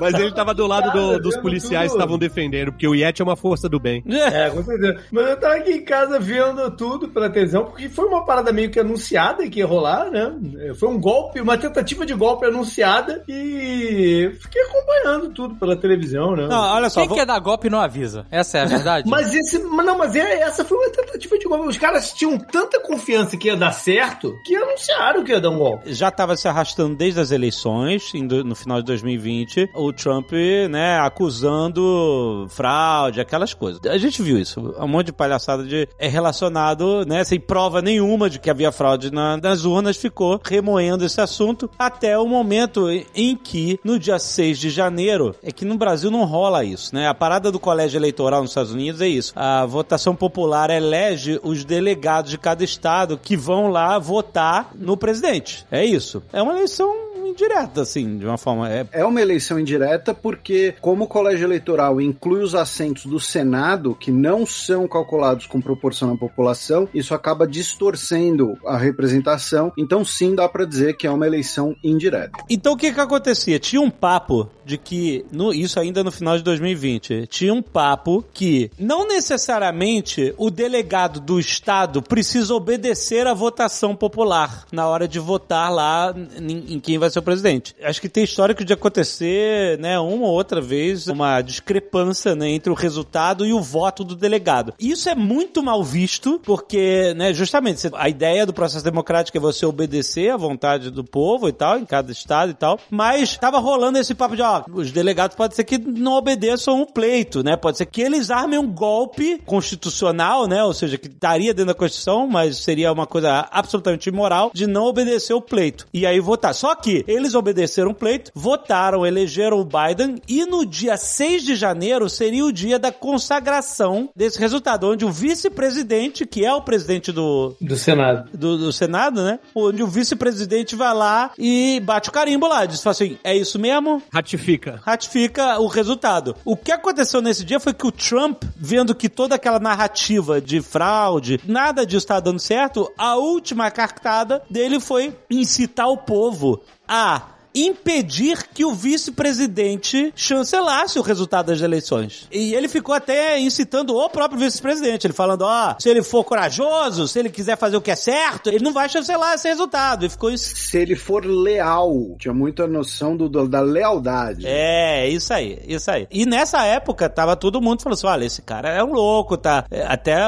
Mas 0.00 0.14
ele 0.14 0.32
tava 0.32 0.54
do 0.54 0.66
lado 0.66 0.90
do- 0.92 1.20
dos 1.20 1.36
policiais 1.38 1.90
que 1.90 1.96
estavam 1.96 2.18
defendendo, 2.18 2.72
porque 2.72 2.86
o 2.86 2.94
Yeti 2.94 3.22
é 3.22 3.24
uma 3.24 3.36
força 3.36 3.68
do 3.68 3.78
bem. 3.80 4.02
É, 4.08 4.50
com 4.50 4.62
certeza. 4.62 5.00
Mas 5.10 5.28
eu 5.30 5.36
tava 5.38 5.54
aqui 5.54 5.72
em 5.72 5.84
casa 5.84 6.18
vendo 6.18 6.70
tudo 6.72 7.08
pela 7.08 7.30
televisão, 7.30 7.64
porque 7.64 7.88
foi 7.88 8.06
uma 8.06 8.24
parada 8.24 8.52
meio 8.52 8.70
que 8.70 8.78
anunciada 8.80 9.48
que 9.48 9.58
ia 9.60 9.66
rolar, 9.66 10.10
né? 10.10 10.32
Foi 10.78 10.88
um 10.88 11.00
golpe, 11.00 11.40
uma 11.40 11.56
tentativa 11.56 12.04
de 12.06 12.14
golpe 12.14 12.46
anunciada 12.46 13.22
e 13.28 14.30
fiquei 14.40 14.62
acompanhando 14.62 15.30
tudo 15.30 15.54
pela 15.56 15.76
televisão, 15.76 16.34
né? 16.36 16.46
Não, 16.46 16.74
olha 16.74 16.90
só, 16.90 17.00
Quem 17.00 17.08
vou- 17.08 17.16
quer 17.18 17.26
dar 17.26 17.38
golpe 17.38 17.68
não 17.70 17.80
avisa. 17.80 18.26
Essa 18.30 18.58
é 18.58 18.62
a 18.62 18.66
verdade? 18.66 19.08
Mas 19.08 19.34
esse. 19.34 19.58
Não, 19.58 19.96
mas 19.98 20.14
é- 20.14 20.40
essa 20.40 20.64
foi 20.64 20.76
uma 20.78 20.90
tentativa 20.90 21.38
de 21.38 21.46
golpe. 21.46 21.68
Os 21.68 21.78
caras 21.78 22.12
tinham 22.12 22.38
tanta 22.38 22.80
confiança 22.80 23.36
que 23.36 23.48
ia 23.48 23.56
dar 23.60 23.72
certo 23.72 24.38
que 24.44 24.56
anunciaram 24.56 25.22
que 25.22 25.30
ia 25.32 25.40
dar 25.40 25.50
um 25.50 25.58
golpe. 25.58 25.92
já 25.94 26.08
estava 26.08 26.36
se 26.36 26.48
arrastando 26.48 26.96
desde 26.96 27.20
as 27.20 27.30
eleições, 27.30 28.10
no 28.44 28.54
final 28.54 28.78
de 28.78 28.86
2020, 28.86 29.70
o 29.74 29.92
Trump, 29.92 30.32
né, 30.68 30.98
acusando 30.98 32.46
fraude, 32.48 33.20
aquelas 33.20 33.54
coisas. 33.54 33.80
A 33.86 33.98
gente 33.98 34.22
viu 34.22 34.38
isso, 34.38 34.74
um 34.78 34.88
monte 34.88 35.06
de 35.06 35.12
palhaçada 35.12 35.64
de, 35.64 35.88
é 35.98 36.08
relacionado, 36.08 37.04
né, 37.06 37.22
sem 37.24 37.38
prova 37.38 37.82
nenhuma 37.82 38.28
de 38.30 38.38
que 38.38 38.50
havia 38.50 38.72
fraude 38.72 39.12
na- 39.12 39.36
nas 39.36 39.64
urnas, 39.64 39.96
ficou 39.96 40.40
remoendo 40.44 41.04
esse 41.04 41.20
assunto 41.20 41.70
até 41.78 42.18
o 42.18 42.26
momento 42.26 42.88
em 43.14 43.36
que, 43.36 43.78
no 43.84 43.98
dia 43.98 44.18
6 44.18 44.58
de 44.58 44.70
janeiro, 44.70 45.34
é 45.42 45.52
que 45.52 45.64
no 45.64 45.76
Brasil 45.76 46.10
não 46.10 46.24
rola 46.24 46.64
isso, 46.64 46.94
né? 46.94 47.06
A 47.08 47.14
parada 47.14 47.50
do 47.52 47.58
colégio 47.60 47.98
eleitoral 47.98 48.40
nos 48.42 48.50
Estados 48.50 48.72
Unidos 48.72 49.00
é 49.00 49.08
isso. 49.08 49.32
A 49.36 49.64
votação 49.66 50.14
popular 50.14 50.70
elege 50.70 51.38
os 51.42 51.64
delegados 51.64 52.30
de 52.30 52.38
cada 52.38 52.64
estado 52.64 53.18
que 53.18 53.36
vão 53.36 53.49
lá 53.70 53.98
votar 53.98 54.70
no 54.74 54.96
presidente. 54.96 55.66
É 55.70 55.84
isso. 55.84 56.22
É 56.32 56.42
uma 56.42 56.54
eleição 56.54 57.10
indireta, 57.30 57.82
assim, 57.82 58.18
de 58.18 58.26
uma 58.26 58.36
forma. 58.36 58.70
É, 58.70 58.86
É 58.92 59.04
uma 59.04 59.20
eleição 59.20 59.58
indireta 59.58 60.12
porque, 60.12 60.74
como 60.80 61.04
o 61.04 61.08
colégio 61.08 61.46
eleitoral 61.46 62.00
inclui 62.00 62.42
os 62.42 62.54
assentos 62.54 63.06
do 63.06 63.20
Senado, 63.20 63.94
que 63.94 64.10
não 64.10 64.44
são 64.44 64.86
calculados 64.86 65.46
com 65.46 65.60
proporção 65.60 66.12
à 66.12 66.16
população, 66.16 66.88
isso 66.92 67.14
acaba 67.14 67.46
distorcendo 67.46 68.58
a 68.66 68.76
representação. 68.76 69.72
Então, 69.78 70.04
sim, 70.04 70.34
dá 70.34 70.48
pra 70.48 70.64
dizer 70.64 70.96
que 70.96 71.06
é 71.06 71.10
uma 71.10 71.26
eleição 71.26 71.74
indireta. 71.82 72.38
Então 72.48 72.72
o 72.74 72.76
que 72.76 72.92
que 72.92 73.00
acontecia? 73.00 73.58
Tinha 73.58 73.80
um 73.80 73.90
papo 73.90 74.50
de 74.70 74.78
que, 74.78 75.26
no, 75.32 75.52
isso 75.52 75.80
ainda 75.80 76.04
no 76.04 76.12
final 76.12 76.36
de 76.36 76.44
2020, 76.44 77.26
tinha 77.26 77.52
um 77.52 77.60
papo 77.60 78.24
que 78.32 78.70
não 78.78 79.06
necessariamente 79.06 80.32
o 80.38 80.48
delegado 80.48 81.18
do 81.18 81.40
estado 81.40 82.00
precisa 82.00 82.54
obedecer 82.54 83.26
à 83.26 83.34
votação 83.34 83.96
popular 83.96 84.64
na 84.70 84.86
hora 84.86 85.08
de 85.08 85.18
votar 85.18 85.72
lá 85.72 86.14
em, 86.38 86.74
em 86.74 86.80
quem 86.80 86.98
vai 86.98 87.10
ser 87.10 87.18
o 87.18 87.22
presidente. 87.22 87.74
Acho 87.82 88.00
que 88.00 88.08
tem 88.08 88.22
histórico 88.22 88.64
de 88.64 88.72
acontecer, 88.72 89.76
né, 89.78 89.98
uma 89.98 90.26
ou 90.26 90.32
outra 90.34 90.60
vez, 90.60 91.08
uma 91.08 91.40
discrepância 91.42 92.36
né, 92.36 92.50
entre 92.50 92.70
o 92.70 92.74
resultado 92.74 93.44
e 93.44 93.52
o 93.52 93.60
voto 93.60 94.04
do 94.04 94.14
delegado. 94.14 94.74
Isso 94.78 95.08
é 95.08 95.16
muito 95.16 95.64
mal 95.64 95.82
visto, 95.82 96.40
porque, 96.44 97.12
né, 97.16 97.34
justamente, 97.34 97.90
a 97.94 98.08
ideia 98.08 98.46
do 98.46 98.52
processo 98.52 98.84
democrático 98.84 99.36
é 99.36 99.40
você 99.40 99.66
obedecer 99.66 100.30
à 100.30 100.36
vontade 100.36 100.90
do 100.90 101.02
povo 101.02 101.48
e 101.48 101.52
tal, 101.52 101.76
em 101.76 101.84
cada 101.84 102.12
estado 102.12 102.52
e 102.52 102.54
tal, 102.54 102.78
mas 102.88 103.36
tava 103.36 103.58
rolando 103.58 103.98
esse 103.98 104.14
papo 104.14 104.36
de, 104.36 104.42
ó, 104.42 104.59
os 104.72 104.90
delegados 104.90 105.36
pode 105.36 105.54
ser 105.54 105.64
que 105.64 105.78
não 105.78 106.12
obedeçam 106.12 106.80
o 106.80 106.86
pleito, 106.86 107.42
né, 107.42 107.56
pode 107.56 107.78
ser 107.78 107.86
que 107.86 108.02
eles 108.02 108.30
armem 108.30 108.58
um 108.58 108.70
golpe 108.70 109.40
constitucional, 109.46 110.46
né, 110.46 110.62
ou 110.62 110.72
seja, 110.72 110.98
que 110.98 111.08
estaria 111.08 111.52
dentro 111.52 111.72
da 111.72 111.74
Constituição, 111.74 112.26
mas 112.26 112.58
seria 112.58 112.92
uma 112.92 113.06
coisa 113.06 113.48
absolutamente 113.50 114.08
imoral 114.08 114.50
de 114.54 114.66
não 114.66 114.84
obedecer 114.84 115.32
o 115.32 115.40
pleito. 115.40 115.86
E 115.92 116.06
aí 116.06 116.20
votar. 116.20 116.54
Só 116.54 116.74
que 116.74 117.04
Eles 117.06 117.34
obedeceram 117.34 117.90
o 117.90 117.94
pleito, 117.94 118.30
votaram, 118.34 119.06
elegeram 119.06 119.58
o 119.58 119.64
Biden 119.64 120.16
e 120.28 120.44
no 120.44 120.64
dia 120.64 120.96
6 120.96 121.44
de 121.44 121.54
janeiro 121.54 122.08
seria 122.08 122.44
o 122.44 122.52
dia 122.52 122.78
da 122.78 122.92
consagração 122.92 124.08
desse 124.14 124.38
resultado, 124.38 124.88
onde 124.88 125.04
o 125.04 125.10
vice-presidente, 125.10 126.26
que 126.26 126.44
é 126.44 126.52
o 126.52 126.62
presidente 126.62 127.12
do, 127.12 127.54
Do 127.60 127.76
Senado. 127.76 128.30
do, 128.32 128.58
do 128.58 128.72
Senado, 128.72 129.22
né? 129.22 129.38
Onde 129.54 129.82
o 129.82 129.86
vice-presidente 129.86 130.76
vai 130.76 130.94
lá 130.94 131.30
e 131.38 131.80
bate 131.84 132.08
o 132.08 132.12
carimbo 132.12 132.46
lá. 132.46 132.66
Diz 132.66 132.82
fala 132.82 132.92
assim: 132.92 133.18
é 133.24 133.36
isso 133.36 133.58
mesmo? 133.58 134.02
Ratifica. 134.12 134.49
Ratifica 134.82 135.58
o 135.60 135.66
resultado. 135.66 136.36
O 136.44 136.56
que 136.56 136.72
aconteceu 136.72 137.20
nesse 137.20 137.44
dia 137.44 137.60
foi 137.60 137.74
que 137.74 137.86
o 137.86 137.92
Trump, 137.92 138.42
vendo 138.56 138.94
que 138.94 139.08
toda 139.08 139.34
aquela 139.34 139.58
narrativa 139.58 140.40
de 140.40 140.60
fraude, 140.60 141.40
nada 141.46 141.84
disso 141.84 141.98
estava 141.98 142.20
dando 142.20 142.38
certo, 142.38 142.90
a 142.96 143.16
última 143.16 143.70
cartada 143.70 144.42
dele 144.50 144.80
foi 144.80 145.16
incitar 145.30 145.88
o 145.88 145.98
povo 145.98 146.62
a 146.88 147.39
impedir 147.54 148.46
que 148.54 148.64
o 148.64 148.74
vice-presidente 148.74 150.12
chancelasse 150.14 150.98
o 150.98 151.02
resultado 151.02 151.46
das 151.46 151.60
eleições. 151.60 152.28
E 152.30 152.54
ele 152.54 152.68
ficou 152.68 152.94
até 152.94 153.38
incitando 153.38 153.96
o 153.96 154.08
próprio 154.08 154.40
vice-presidente, 154.40 155.06
ele 155.06 155.14
falando, 155.14 155.42
ó, 155.42 155.76
se 155.78 155.88
ele 155.88 156.02
for 156.02 156.24
corajoso, 156.24 157.08
se 157.08 157.18
ele 157.18 157.30
quiser 157.30 157.56
fazer 157.56 157.76
o 157.76 157.80
que 157.80 157.90
é 157.90 157.96
certo, 157.96 158.48
ele 158.48 158.64
não 158.64 158.72
vai 158.72 158.88
chancelar 158.88 159.34
esse 159.34 159.48
resultado. 159.48 160.06
E 160.06 160.08
ficou 160.08 160.30
isso. 160.30 160.54
Se 160.56 160.78
ele 160.78 160.96
for 160.96 161.24
leal, 161.24 162.16
tinha 162.18 162.34
muita 162.34 162.66
noção 162.66 163.16
do, 163.16 163.28
da 163.48 163.60
lealdade. 163.60 164.46
É, 164.46 165.08
isso 165.08 165.32
aí, 165.32 165.58
isso 165.66 165.90
aí. 165.90 166.06
E 166.10 166.26
nessa 166.26 166.64
época, 166.64 167.08
tava 167.08 167.36
todo 167.36 167.60
mundo 167.60 167.82
falando 167.82 167.94
assim, 167.96 168.06
olha, 168.06 168.24
esse 168.24 168.42
cara 168.42 168.70
é 168.70 168.82
um 168.82 168.92
louco, 168.92 169.36
tá? 169.36 169.64
Até 169.86 170.26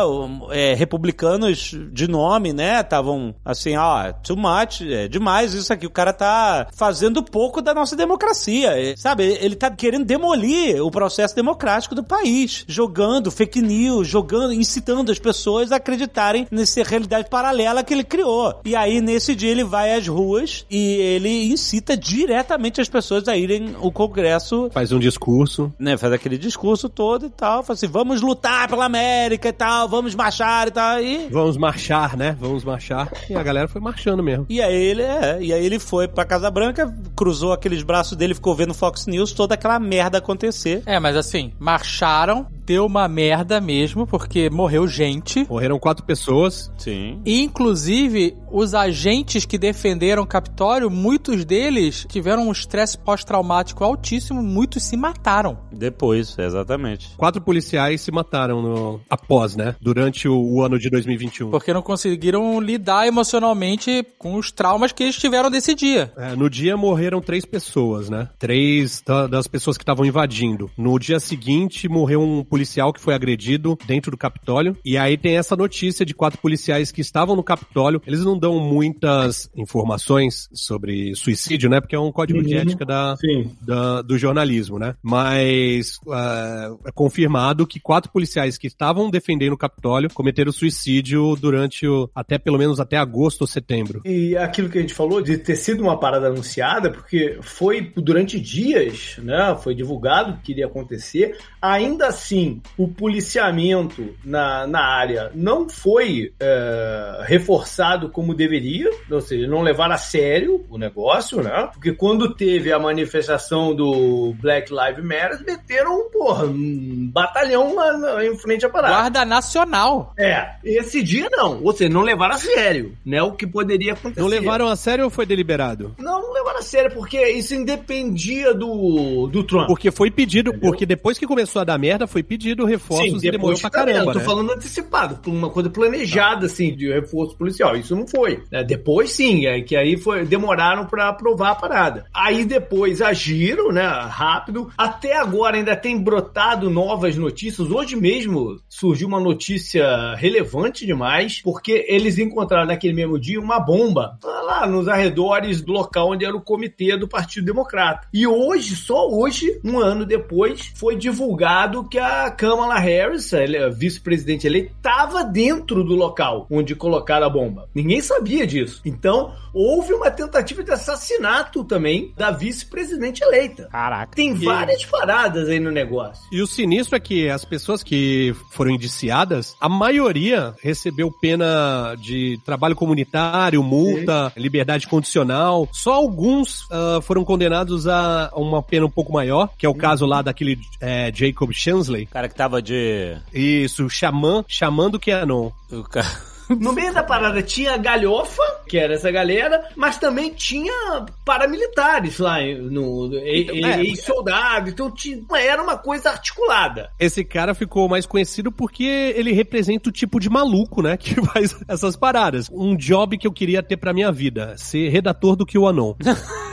é, 0.50 0.74
republicanos 0.74 1.74
de 1.92 2.08
nome, 2.08 2.52
né, 2.52 2.80
estavam 2.80 3.34
assim, 3.44 3.76
ó, 3.76 4.12
too 4.12 4.36
much, 4.36 4.82
é 4.82 5.08
demais 5.08 5.54
isso 5.54 5.72
aqui. 5.72 5.86
O 5.86 5.90
cara 5.90 6.12
tá 6.12 6.66
fazendo 6.74 7.11
pouco 7.20 7.60
da 7.60 7.74
nossa 7.74 7.96
democracia, 7.96 8.94
sabe? 8.96 9.24
Ele 9.40 9.56
tá 9.56 9.68
querendo 9.68 10.04
demolir 10.04 10.80
o 10.80 10.90
processo 10.90 11.34
democrático 11.34 11.96
do 11.96 12.04
país, 12.04 12.64
jogando 12.68 13.30
fake 13.30 13.60
news, 13.60 14.06
jogando, 14.06 14.52
incitando 14.52 15.10
as 15.10 15.18
pessoas 15.18 15.72
a 15.72 15.76
acreditarem 15.76 16.46
nessa 16.48 16.84
realidade 16.84 17.28
paralela 17.28 17.82
que 17.82 17.92
ele 17.92 18.04
criou. 18.04 18.60
E 18.64 18.76
aí, 18.76 19.00
nesse 19.00 19.34
dia, 19.34 19.50
ele 19.50 19.64
vai 19.64 19.94
às 19.94 20.06
ruas 20.06 20.64
e 20.70 20.78
ele 20.78 21.50
incita 21.52 21.96
diretamente 21.96 22.80
as 22.80 22.88
pessoas 22.88 23.26
a 23.26 23.36
irem 23.36 23.74
ao 23.80 23.90
Congresso 23.90 24.70
Faz 24.72 24.92
um 24.92 24.98
discurso. 24.98 25.72
né, 25.78 25.96
faz 25.96 26.12
aquele 26.12 26.38
discurso 26.38 26.88
todo 26.88 27.26
e 27.26 27.30
tal, 27.30 27.62
fala 27.62 27.74
assim, 27.74 27.88
vamos 27.88 28.20
lutar 28.20 28.68
pela 28.68 28.84
América 28.84 29.48
e 29.48 29.52
tal, 29.52 29.88
vamos 29.88 30.14
marchar 30.14 30.68
e 30.68 30.70
tal, 30.70 31.00
e... 31.00 31.28
Vamos 31.30 31.56
marchar, 31.56 32.16
né? 32.16 32.36
Vamos 32.38 32.64
marchar. 32.64 33.10
E 33.28 33.34
a 33.34 33.42
galera 33.42 33.66
foi 33.66 33.80
marchando 33.80 34.22
mesmo. 34.22 34.46
E 34.48 34.60
aí 34.60 34.74
ele, 34.74 35.02
é, 35.02 35.38
e 35.40 35.52
aí 35.52 35.64
ele 35.64 35.78
foi 35.78 36.06
pra 36.06 36.24
Casa 36.24 36.50
Branca, 36.50 36.92
cruzou 37.16 37.52
aqueles 37.52 37.82
braços 37.82 38.16
dele, 38.16 38.34
ficou 38.34 38.54
vendo 38.54 38.74
Fox 38.74 39.06
News, 39.06 39.32
toda 39.32 39.54
aquela 39.54 39.78
merda 39.78 40.18
acontecer. 40.18 40.82
É, 40.86 40.98
mas 40.98 41.16
assim, 41.16 41.52
marcharam, 41.58 42.46
deu 42.64 42.86
uma 42.86 43.08
merda 43.08 43.60
mesmo, 43.60 44.06
porque 44.06 44.48
morreu 44.50 44.86
gente. 44.88 45.46
Morreram 45.48 45.78
quatro 45.78 46.04
pessoas. 46.04 46.70
Sim. 46.78 47.20
E, 47.24 47.42
inclusive, 47.42 48.36
os 48.50 48.74
agentes 48.74 49.44
que 49.44 49.58
defenderam 49.58 50.22
o 50.22 50.26
Capitólio, 50.26 50.90
muitos 50.90 51.44
deles 51.44 52.06
tiveram 52.08 52.48
um 52.48 52.52
estresse 52.52 52.96
pós-traumático 52.98 53.82
altíssimo, 53.84 54.42
muitos 54.42 54.82
se 54.84 54.96
mataram. 54.96 55.58
Depois, 55.72 56.36
exatamente. 56.38 57.10
Quatro 57.16 57.40
policiais 57.40 58.00
se 58.00 58.10
mataram 58.12 58.62
no- 58.62 59.00
após, 59.08 59.56
né? 59.56 59.74
Durante 59.80 60.28
o, 60.28 60.34
o 60.40 60.62
ano 60.62 60.78
de 60.78 60.88
2021. 60.90 61.50
Porque 61.50 61.72
não 61.72 61.82
conseguiram 61.82 62.60
lidar 62.60 63.06
emocionalmente 63.06 64.04
com 64.18 64.34
os 64.36 64.52
traumas 64.52 64.92
que 64.92 65.02
eles 65.02 65.16
tiveram 65.16 65.50
desse 65.50 65.74
dia. 65.74 66.12
É, 66.16 66.34
no 66.36 66.48
dia 66.48 66.76
morreram 66.92 67.22
três 67.22 67.46
pessoas, 67.46 68.10
né? 68.10 68.28
Três 68.38 69.02
da- 69.06 69.26
das 69.26 69.46
pessoas 69.46 69.78
que 69.78 69.82
estavam 69.82 70.04
invadindo. 70.04 70.70
No 70.76 70.98
dia 70.98 71.18
seguinte 71.18 71.88
morreu 71.88 72.20
um 72.20 72.44
policial 72.44 72.92
que 72.92 73.00
foi 73.00 73.14
agredido 73.14 73.78
dentro 73.86 74.10
do 74.10 74.16
Capitólio. 74.18 74.76
E 74.84 74.98
aí 74.98 75.16
tem 75.16 75.38
essa 75.38 75.56
notícia 75.56 76.04
de 76.04 76.12
quatro 76.14 76.38
policiais 76.38 76.92
que 76.92 77.00
estavam 77.00 77.34
no 77.34 77.42
Capitólio. 77.42 78.02
Eles 78.06 78.22
não 78.24 78.38
dão 78.38 78.60
muitas 78.60 79.48
informações 79.56 80.50
sobre 80.52 81.14
suicídio, 81.14 81.70
né? 81.70 81.80
Porque 81.80 81.96
é 81.96 81.98
um 81.98 82.12
código 82.12 82.42
de 82.42 82.54
Uhum. 82.54 82.60
ética 82.60 82.84
da, 82.84 83.14
da- 83.62 84.02
do 84.02 84.18
jornalismo, 84.18 84.78
né? 84.78 84.94
Mas 85.02 85.98
é, 86.10 86.88
é 86.88 86.92
confirmado 86.92 87.66
que 87.66 87.80
quatro 87.80 88.12
policiais 88.12 88.58
que 88.58 88.66
estavam 88.66 89.08
defendendo 89.10 89.54
o 89.54 89.58
Capitólio 89.58 90.10
cometeram 90.12 90.52
suicídio 90.52 91.34
durante 91.36 91.86
o, 91.86 92.10
até 92.14 92.36
pelo 92.38 92.58
menos 92.58 92.78
até 92.80 92.98
agosto 92.98 93.40
ou 93.42 93.46
setembro. 93.46 94.02
E 94.04 94.36
aquilo 94.36 94.68
que 94.68 94.76
a 94.76 94.80
gente 94.82 94.92
falou 94.92 95.22
de 95.22 95.38
ter 95.38 95.56
sido 95.56 95.82
uma 95.82 95.98
parada 95.98 96.26
anunciada, 96.26 96.81
porque 96.90 97.38
foi 97.42 97.92
durante 97.96 98.38
dias, 98.40 99.16
né? 99.18 99.56
Foi 99.62 99.74
divulgado 99.74 100.38
que 100.42 100.52
iria 100.52 100.66
acontecer. 100.66 101.36
Ainda 101.60 102.06
assim, 102.08 102.60
o 102.76 102.88
policiamento 102.88 104.14
na, 104.24 104.66
na 104.66 104.80
área 104.84 105.30
não 105.34 105.68
foi 105.68 106.32
é, 106.40 107.22
reforçado 107.24 108.08
como 108.10 108.34
deveria, 108.34 108.90
ou 109.10 109.20
seja, 109.20 109.46
não 109.46 109.62
levaram 109.62 109.94
a 109.94 109.98
sério 109.98 110.64
o 110.68 110.76
negócio, 110.78 111.42
né? 111.42 111.68
Porque 111.72 111.92
quando 111.92 112.34
teve 112.34 112.72
a 112.72 112.78
manifestação 112.78 113.74
do 113.74 114.34
Black 114.40 114.70
Lives 114.72 115.04
Matter, 115.04 115.44
meteram, 115.46 116.10
porra, 116.10 116.44
um 116.46 117.10
batalhão 117.12 117.74
na- 117.74 118.24
em 118.24 118.36
frente 118.38 118.66
à 118.66 118.68
parada. 118.68 118.94
Guarda 118.94 119.24
Nacional. 119.24 120.12
É, 120.18 120.54
esse 120.64 121.02
dia 121.02 121.28
não. 121.30 121.62
Ou 121.62 121.72
seja, 121.72 121.90
não 121.90 122.02
levaram 122.02 122.34
a 122.34 122.38
sério, 122.38 122.96
né? 123.04 123.22
O 123.22 123.32
que 123.32 123.46
poderia 123.46 123.92
acontecer. 123.92 124.20
Não 124.20 124.28
levaram 124.28 124.68
a 124.68 124.76
sério 124.76 125.04
ou 125.04 125.10
foi 125.10 125.26
deliberado? 125.26 125.94
Não, 125.98 126.20
não 126.22 126.32
levaram 126.32 126.58
a 126.58 126.62
sério, 126.72 126.90
porque 126.90 127.22
isso 127.32 127.54
independia 127.54 128.54
do, 128.54 129.26
do 129.26 129.44
Trump. 129.44 129.66
Porque 129.66 129.90
foi 129.90 130.10
pedido, 130.10 130.58
porque 130.58 130.86
depois 130.86 131.18
que 131.18 131.26
começou 131.26 131.60
a 131.60 131.64
dar 131.64 131.78
merda, 131.78 132.06
foi 132.06 132.22
pedido 132.22 132.64
reforços 132.64 133.22
e 133.22 133.30
demorou 133.30 133.58
pra 133.60 133.68
caramba, 133.68 134.10
eu 134.10 134.12
tô 134.14 134.18
né? 134.18 134.24
falando 134.24 134.52
antecipado, 134.52 135.20
uma 135.30 135.50
coisa 135.50 135.68
planejada, 135.68 136.46
assim, 136.46 136.74
de 136.74 136.90
reforço 136.90 137.36
policial. 137.36 137.76
Isso 137.76 137.94
não 137.94 138.06
foi. 138.06 138.42
né? 138.50 138.64
Depois 138.64 139.12
sim, 139.12 139.46
é 139.46 139.60
que 139.60 139.76
aí 139.76 139.98
foi, 139.98 140.24
demoraram 140.24 140.86
pra 140.86 141.10
aprovar 141.10 141.50
a 141.50 141.54
parada. 141.54 142.06
Aí 142.14 142.44
depois 142.46 143.02
agiram, 143.02 143.70
né, 143.70 143.86
rápido. 143.86 144.70
Até 144.78 145.18
agora 145.18 145.58
ainda 145.58 145.76
tem 145.76 146.00
brotado 146.00 146.70
novas 146.70 147.16
notícias. 147.16 147.70
Hoje 147.70 147.96
mesmo 147.96 148.58
surgiu 148.66 149.08
uma 149.08 149.20
notícia 149.20 150.14
relevante 150.14 150.86
demais, 150.86 151.42
porque 151.42 151.84
eles 151.86 152.16
encontraram 152.18 152.66
naquele 152.66 152.94
mesmo 152.94 153.18
dia 153.18 153.38
uma 153.38 153.60
bomba 153.60 154.18
lá 154.24 154.66
nos 154.66 154.88
arredores 154.88 155.60
do 155.60 155.72
local 155.72 156.12
onde 156.12 156.24
era 156.24 156.34
o 156.34 156.40
comitê 156.40 156.61
do 156.98 157.08
Partido 157.08 157.44
Democrata. 157.44 158.08
E 158.12 158.26
hoje, 158.26 158.76
só 158.76 159.08
hoje, 159.08 159.60
um 159.64 159.78
ano 159.78 160.04
depois, 160.04 160.72
foi 160.74 160.96
divulgado 160.96 161.88
que 161.88 161.98
a 161.98 162.30
Kamala 162.30 162.78
Harris, 162.78 163.32
ela 163.32 163.56
é 163.56 163.64
a 163.64 163.68
vice-presidente 163.68 164.46
eleita, 164.46 164.72
estava 164.76 165.24
dentro 165.24 165.84
do 165.84 165.94
local 165.94 166.46
onde 166.50 166.74
colocaram 166.74 167.26
a 167.26 167.30
bomba. 167.30 167.68
Ninguém 167.74 168.00
sabia 168.00 168.46
disso. 168.46 168.80
Então, 168.84 169.32
houve 169.52 169.92
uma 169.92 170.10
tentativa 170.10 170.62
de 170.62 170.72
assassinato 170.72 171.64
também 171.64 172.12
da 172.16 172.30
vice-presidente 172.30 173.22
eleita. 173.22 173.68
Caraca. 173.70 174.14
Tem 174.14 174.34
várias 174.34 174.84
paradas 174.84 175.48
aí 175.48 175.60
no 175.60 175.70
negócio. 175.70 176.22
E 176.32 176.40
o 176.40 176.46
sinistro 176.46 176.96
é 176.96 177.00
que 177.00 177.28
as 177.28 177.44
pessoas 177.44 177.82
que 177.82 178.34
foram 178.50 178.70
indiciadas, 178.70 179.54
a 179.60 179.68
maioria 179.68 180.54
recebeu 180.62 181.10
pena 181.10 181.94
de 182.00 182.38
trabalho 182.44 182.74
comunitário, 182.74 183.62
multa, 183.62 184.32
liberdade 184.36 184.86
condicional. 184.86 185.68
Só 185.72 185.92
alguns 185.92 186.51
ah, 186.70 187.00
foram 187.02 187.24
condenados 187.24 187.86
a 187.86 188.30
uma 188.34 188.62
pena 188.62 188.86
um 188.86 188.90
pouco 188.90 189.12
maior, 189.12 189.50
que 189.56 189.66
é 189.66 189.68
o 189.68 189.74
caso 189.74 190.06
lá 190.06 190.22
daquele 190.22 190.58
é, 190.80 191.10
Jacob 191.14 191.50
Chansley. 191.52 192.04
O 192.04 192.08
cara 192.08 192.28
que 192.28 192.34
tava 192.34 192.60
de... 192.62 193.16
Isso, 193.32 193.88
xamã, 193.88 194.44
chamando 194.48 194.98
Keanon. 194.98 195.50
O 195.70 195.82
cara... 195.84 196.06
No 196.56 196.72
meio 196.72 196.92
da 196.92 197.02
parada 197.02 197.42
tinha 197.42 197.74
a 197.74 197.76
galhofa, 197.76 198.42
que 198.68 198.76
era 198.78 198.94
essa 198.94 199.10
galera, 199.10 199.68
mas 199.76 199.98
também 199.98 200.30
tinha 200.32 201.04
paramilitares 201.24 202.18
lá, 202.18 202.38
no, 202.40 203.12
e- 203.14 203.50
e- 203.60 203.64
É. 203.64 203.80
ex-soldado, 203.82 204.70
então 204.70 204.90
tinha, 204.90 205.20
era 205.36 205.62
uma 205.62 205.76
coisa 205.78 206.10
articulada. 206.10 206.90
Esse 206.98 207.24
cara 207.24 207.54
ficou 207.54 207.88
mais 207.88 208.06
conhecido 208.06 208.50
porque 208.52 208.84
ele 209.16 209.32
representa 209.32 209.88
o 209.88 209.92
tipo 209.92 210.18
de 210.20 210.28
maluco, 210.30 210.82
né? 210.82 210.96
Que 211.02 211.14
faz 211.26 211.56
essas 211.68 211.96
paradas. 211.96 212.48
Um 212.52 212.76
job 212.76 213.18
que 213.18 213.26
eu 213.26 213.32
queria 213.32 213.62
ter 213.62 213.76
pra 213.76 213.92
minha 213.92 214.10
vida: 214.12 214.54
ser 214.56 214.88
redator 214.88 215.36
do 215.36 215.44
QAnon. 215.46 215.94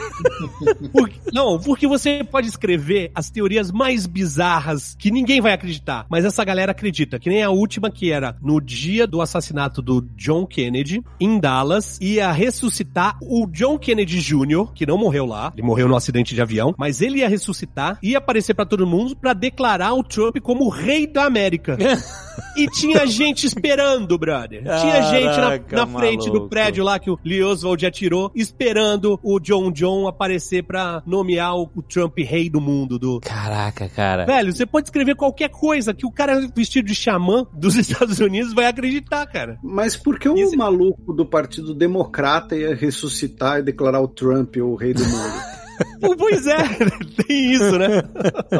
Não, 1.33 1.59
porque 1.59 1.87
você 1.87 2.23
pode 2.23 2.47
escrever 2.47 3.11
as 3.13 3.29
teorias 3.29 3.71
mais 3.71 4.05
bizarras 4.05 4.95
que 4.97 5.11
ninguém 5.11 5.41
vai 5.41 5.53
acreditar, 5.53 6.05
mas 6.09 6.25
essa 6.25 6.43
galera 6.43 6.71
acredita. 6.71 7.19
Que 7.19 7.29
nem 7.29 7.43
a 7.43 7.49
última 7.49 7.89
que 7.89 8.11
era 8.11 8.35
no 8.41 8.59
dia 8.59 9.05
do 9.05 9.21
assassinato 9.21 9.81
do 9.81 10.01
John 10.15 10.45
Kennedy, 10.45 11.03
em 11.19 11.39
Dallas, 11.39 11.97
ia 12.01 12.31
ressuscitar 12.31 13.17
o 13.21 13.47
John 13.47 13.77
Kennedy 13.77 14.19
Jr., 14.19 14.71
que 14.73 14.85
não 14.85 14.97
morreu 14.97 15.25
lá, 15.25 15.51
ele 15.55 15.65
morreu 15.65 15.87
no 15.87 15.95
acidente 15.95 16.35
de 16.35 16.41
avião, 16.41 16.73
mas 16.77 17.01
ele 17.01 17.19
ia 17.19 17.29
ressuscitar, 17.29 17.97
ia 18.01 18.17
aparecer 18.17 18.53
pra 18.53 18.65
todo 18.65 18.87
mundo 18.87 19.15
pra 19.15 19.33
declarar 19.33 19.93
o 19.93 20.03
Trump 20.03 20.37
como 20.41 20.65
o 20.65 20.69
rei 20.69 21.07
da 21.07 21.25
América. 21.25 21.77
E 22.55 22.67
tinha 22.67 23.05
gente 23.05 23.45
esperando, 23.45 24.17
brother. 24.17 24.61
Tinha 24.63 25.01
gente 25.03 25.71
na, 25.71 25.85
na 25.85 25.99
frente 25.99 26.29
do 26.29 26.47
prédio 26.47 26.83
lá 26.83 26.99
que 26.99 27.09
o 27.09 27.17
Lee 27.23 27.43
Oswald 27.43 27.85
atirou, 27.85 28.31
esperando 28.35 29.19
o 29.23 29.39
John 29.39 29.71
John 29.71 30.07
aparecer 30.07 30.63
pra 30.63 31.01
nomear 31.05 31.55
o, 31.55 31.69
o 31.75 31.81
Trump 31.81 32.17
rei 32.19 32.49
do 32.49 32.59
mundo. 32.61 32.99
Do... 32.99 33.19
Caraca, 33.21 33.87
cara. 33.89 34.25
Velho, 34.25 34.53
você 34.53 34.65
pode 34.65 34.87
escrever 34.87 35.15
qualquer 35.15 35.49
coisa 35.49 35.93
que 35.93 36.05
o 36.05 36.11
cara 36.11 36.39
vestido 36.55 36.87
de 36.87 36.95
xamã 36.95 37.45
dos 37.53 37.75
Estados 37.77 38.19
Unidos 38.19 38.53
vai 38.53 38.65
acreditar, 38.65 39.25
cara. 39.27 39.57
Mas 39.63 39.95
por 39.95 40.19
que 40.19 40.27
o 40.29 40.37
Esse- 40.37 40.57
maluco 40.57 41.13
do 41.13 41.25
Partido 41.25 41.73
Democrata 41.73 42.55
ia 42.55 42.75
ressuscitar 42.75 43.59
e 43.59 43.63
declarar 43.63 44.01
o 44.01 44.07
Trump 44.07 44.55
o 44.57 44.75
rei 44.75 44.93
do 44.93 45.03
mundo? 45.03 45.59
Pois 46.17 46.47
é, 46.47 46.57
tem 47.27 47.51
isso, 47.51 47.77
né? 47.77 48.03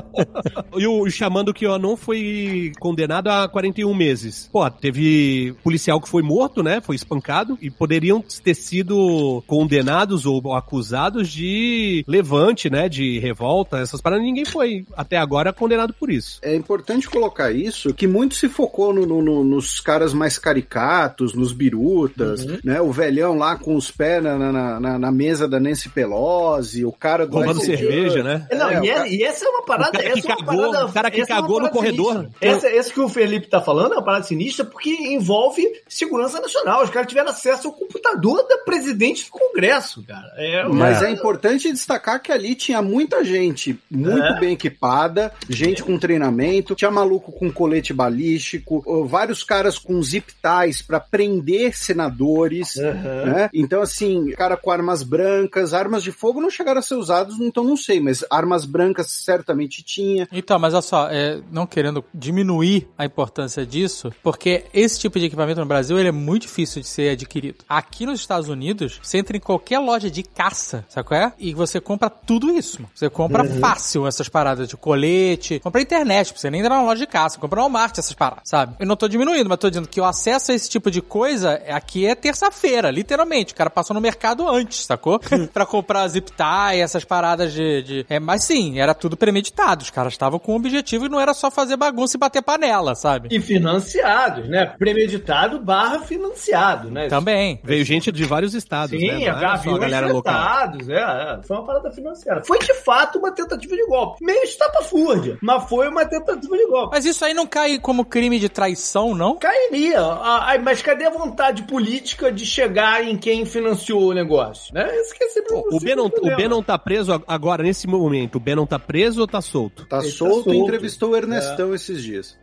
e 0.78 0.88
o, 0.88 1.02
o 1.04 1.10
xamã 1.10 1.44
do 1.44 1.54
QAnon 1.54 1.96
foi 1.96 2.72
condenado 2.80 3.28
a 3.30 3.48
41 3.48 3.94
meses. 3.94 4.50
Pô, 4.52 4.70
teve 4.70 5.54
policial 5.64 6.00
que 6.02 6.10
foi 6.10 6.22
morto, 6.22 6.62
né? 6.64 6.82
Foi 6.82 6.96
espancado. 6.96 7.58
E 7.62 7.70
poderiam 7.70 8.24
ter 8.44 8.54
sido 8.54 9.44
condenados 9.48 10.26
ou 10.26 10.54
acusados 10.54 11.30
de 11.30 12.04
levante, 12.08 12.70
né? 12.70 12.88
De 12.90 13.20
revolta, 13.20 13.78
essas 13.80 14.02
paradas. 14.02 14.24
Ninguém 14.26 14.46
foi, 14.46 14.86
até 14.96 15.18
agora, 15.18 15.52
condenado 15.54 15.94
por 15.94 16.10
isso. 16.12 16.40
É 16.42 16.56
importante 16.56 17.10
colocar 17.10 17.52
isso, 17.52 17.94
que 17.94 18.08
muito 18.08 18.36
se 18.36 18.48
focou 18.50 18.94
no- 18.94 19.06
no- 19.06 19.22
no- 19.22 19.44
nos 19.44 19.80
caras 19.80 20.14
mais 20.14 20.38
caricatos, 20.38 21.34
nos 21.34 21.52
birutas, 21.52 22.46
né? 22.64 22.82
O 22.82 22.92
velhão 22.92 23.38
lá 23.38 23.56
com 23.56 23.76
os 23.76 23.90
pés 23.92 24.22
na, 24.24 24.38
na- 24.38 24.80
na- 24.80 25.00
na 25.00 25.12
mesa 25.12 25.48
da 25.48 25.60
Nancy 25.60 25.90
Pelosi, 25.90 26.86
o 26.86 26.92
cara 26.92 27.09
do 27.17 27.36
Roubando 27.38 27.62
cerveja, 27.62 28.24
né? 28.24 28.48
Não, 28.52 28.69
É, 28.69 28.86
e, 28.86 28.89
é- 28.89 28.93
cara- 28.95 29.08
e 29.08 29.24
essa 29.24 29.45
é 29.45 29.50
uma 29.50 29.63
parada. 29.65 29.89
O 29.89 29.91
cara 30.02 30.04
que 30.13 30.19
essa 30.19 30.28
é 30.28 30.36
uma 30.36 30.45
cagou- 30.45 30.72
parada- 30.72 30.86
o 30.86 30.93
cara 30.93 31.12
que 31.12 31.22
é 31.22 31.26
cagou 31.26 31.60
no 31.62 31.69
corredor. 31.69 32.13
sinistra. 32.15 32.32
Essa, 32.41 32.67
essa 32.69 32.93
que 32.93 33.00
o 33.00 33.10
Felipe 33.10 33.48
tá 33.48 33.62
falando 33.62 33.93
é 33.93 33.98
uma 33.98 34.04
parada 34.06 34.24
sinistra 34.26 34.65
porque 34.65 34.89
envolve 34.89 35.63
segurança 35.88 36.39
nacional. 36.39 36.84
Os 36.84 36.89
caras 36.89 37.08
tiveram 37.08 37.30
acesso 37.30 37.67
ao 37.67 37.74
computador 37.74 38.48
da 38.48 38.58
presidente 38.60 39.26
do 39.26 39.32
Congresso, 39.32 40.04
cara. 40.06 40.32
É, 40.38 40.63
Mas 40.67 41.02
é. 41.02 41.10
importante 41.12 41.72
destacar 41.72 42.22
que 42.22 42.32
ali 42.32 42.56
tinha 42.56 42.82
muita 42.82 43.24
gente 43.24 43.78
muito 43.89 44.22
É. 44.24 44.39
bem 44.39 44.54
equipada, 44.54 45.32
gente 45.50 45.84
com 45.84 45.98
treinamento, 45.98 46.76
tinha 46.76 46.91
maluco 46.91 47.32
com 47.32 47.52
colete 47.52 47.93
balístico, 47.93 48.84
vários 49.08 49.43
caras 49.43 49.78
com 49.78 50.02
zip 50.02 50.32
ties 50.34 50.82
pra 50.82 51.00
prender 51.00 51.76
senadores, 51.76 52.78
Aham. 52.78 53.26
né? 53.26 53.50
Então, 53.54 53.82
assim, 53.82 54.32
cara 54.32 54.56
com 54.58 54.72
armas 54.72 55.04
brancas, 55.04 55.74
armas 55.74 56.04
de 56.04 56.12
fogo 56.12 56.41
não 56.41 56.50
chegaram 56.50 56.80
a 56.80 56.82
ser 56.82 56.95
usadas, 57.00 57.40
então 57.40 57.64
não 57.64 57.78
sei, 57.78 58.00
mas 58.00 58.24
armas 58.30 58.66
brancas 58.66 59.12
certamente 59.12 59.82
tinha. 59.84 60.28
Então, 60.32 60.60
mas 60.60 60.74
olha 60.74 60.82
só, 60.82 61.08
é, 61.10 61.42
não 61.52 61.66
querendo 61.66 62.04
diminuir 62.14 62.88
a 62.98 63.06
importância 63.06 63.66
disso, 63.66 64.14
porque 64.22 64.66
esse 64.74 65.00
tipo 65.00 65.20
de 65.20 65.26
equipamento 65.26 65.60
no 65.60 65.66
Brasil 65.66 65.98
ele 65.98 66.10
é 66.10 66.12
muito 66.12 66.44
difícil 66.44 66.82
de 66.82 66.88
ser 66.88 67.12
adquirido. 67.12 67.64
Aqui 67.68 68.06
nos 68.06 68.20
Estados 68.20 68.50
Unidos, 68.50 69.00
você 69.02 69.18
entra 69.18 69.36
em 69.36 69.40
qualquer 69.40 69.80
loja 69.80 70.10
de 70.10 70.24
caça, 70.24 70.86
sabe 70.90 71.08
qual 71.08 71.20
é? 71.20 71.34
E 71.40 71.54
você 71.54 71.80
compra 71.80 72.10
tudo 72.10 72.52
isso. 72.52 72.84
Você 72.94 73.10
compra 73.10 73.44
fácil 73.60 74.08
essas 74.08 74.30
paradas 74.30 74.68
de 74.68 74.78
colete, 74.78 75.60
compra 75.60 75.82
internet, 75.82 76.34
você 76.36 76.50
nem 76.50 76.62
entra 76.62 76.76
na 76.76 76.84
loja 76.84 77.00
de 77.00 77.08
caça, 77.08 77.40
compra 77.40 77.58
no 77.58 77.64
Walmart 77.64 77.98
essas 77.98 78.14
paradas, 78.14 78.44
sabe? 78.46 78.76
Eu 78.80 78.86
não 78.86 78.96
tô 78.96 79.08
diminuindo, 79.08 79.50
mas 79.50 79.60
tô 79.60 79.70
dizendo 79.70 79.88
que 79.88 80.02
o 80.02 80.06
acesso 80.06 80.52
a 80.52 80.56
esse 80.56 80.70
tipo 80.70 80.90
de 80.90 81.02
coisa 81.02 81.54
aqui 81.70 82.06
é 82.06 82.16
terça-feira, 82.16 82.90
literalmente. 82.92 83.54
O 83.54 83.56
cara 83.56 83.70
passou 83.70 83.94
no 83.94 84.02
mercado 84.02 84.48
antes, 84.48 84.86
sacou? 84.86 85.20
pra 85.54 85.66
comprar 85.66 86.08
zip 86.08 86.32
tie, 86.32 86.82
essas 86.89 87.06
paradas 87.06 87.54
de, 87.54 87.82
de- 87.84 88.06
É, 88.10 88.19
mas 88.19 88.43
sim, 88.43 88.80
era 88.80 88.93
tudo 88.93 89.15
premeditado. 89.15 89.84
Os 89.84 89.89
caras 89.89 90.13
estavam 90.13 90.39
com 90.39 90.54
um 90.54 90.56
objetivo 90.56 91.06
e 91.06 91.10
não 91.10 91.19
era 91.19 91.34
só 91.34 91.49
fazer 91.52 91.78
bagunça 91.78 92.17
e 92.17 92.19
bater 92.19 92.41
panela, 92.41 92.95
sabe? 92.95 93.30
E 93.32 93.39
financiados, 93.39 94.47
né? 94.49 94.65
Premeditado 94.78 95.60
barra 95.60 95.99
financiado, 95.99 96.89
né? 96.91 97.08
Também. 97.08 97.60
Veio 97.63 97.84
gente 97.86 98.12
de 98.12 98.23
vários 98.25 98.54
estados, 98.54 98.91
né? 98.99 98.99
Sim, 99.19 99.25
Não 99.25 99.38
era 99.38 99.58
só 99.58 99.75
a 99.75 99.78
galera 99.78 100.08
local. 100.12 100.34
fretados, 100.34 100.89
é, 100.89 100.95
é, 100.99 101.39
foi 101.43 101.58
uma 101.58 101.65
parada 101.65 101.91
financiada. 101.91 102.43
Foi 102.45 102.60
de 102.60 102.73
fato 102.73 103.19
uma 103.19 103.32
tentativa 103.32 103.75
de 103.75 103.86
golpe. 103.86 104.23
Meio 104.25 104.43
estapafúrdia, 104.43 105.38
mas 105.41 105.63
foi 105.69 105.88
uma 105.88 106.06
tentativa 106.06 106.58
de 106.58 106.65
golpe. 106.67 106.89
Mas 106.95 107.06
isso 107.06 107.23
aí 107.23 107.34
não 107.34 107.45
cai 107.45 107.78
como 107.80 108.04
crime 108.06 108.39
de 108.39 108.49
traição, 108.49 109.13
não? 109.13 109.38
Cairia. 109.38 109.99
Ah, 110.02 110.54
ah, 110.54 110.60
mas 110.60 110.82
cadê 110.82 111.06
a 111.06 111.10
vontade 111.10 111.63
política 111.63 112.32
de 112.32 112.45
chegar 112.45 113.04
em 113.04 113.17
quem 113.17 113.45
financiou 113.45 114.10
o 114.10 114.13
negócio? 114.13 114.73
Né? 114.73 114.89
Esse 114.97 115.15
que 115.17 115.23
é 115.23 115.28
sempre 115.30 115.54
O 115.56 115.80
Ben, 115.80 115.95
não, 115.95 116.06
o 116.08 116.36
Ben 116.36 116.47
não 116.47 116.63
tá 116.63 116.78
preso 116.80 117.13
ag- 117.13 117.24
agora, 117.28 117.62
nesse 117.63 117.86
momento. 117.88 118.38
O 118.38 118.39
Ben 118.39 118.56
não 118.56 118.65
tá 118.65 118.80
preso 118.80 119.22
ou 119.22 119.28
tá 119.28 119.42
solto? 119.42 119.86
Tá 119.86 119.98
Ele 120.00 120.10
tá 120.12 120.18
solto 120.18 120.50
e 120.52 120.56
solto. 120.56 120.56
entrevistou 120.56 121.12
o 121.12 121.15
Ernestão 121.15 121.74
esses 121.76 122.02
dias. 122.04 122.38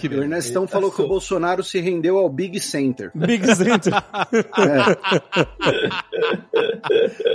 Que 0.00 0.08
O 0.08 0.22
Ernestão 0.22 0.62
Ele 0.62 0.68
tá 0.70 0.72
falou 0.72 0.90
que 0.90 0.94
o 0.94 0.96
solto. 0.98 1.08
Bolsonaro 1.10 1.62
se 1.64 1.80
rendeu 1.80 2.16
ao 2.18 2.28
Big 2.28 2.60
Center. 2.60 3.10
Big 3.14 3.44
Center. 3.54 3.92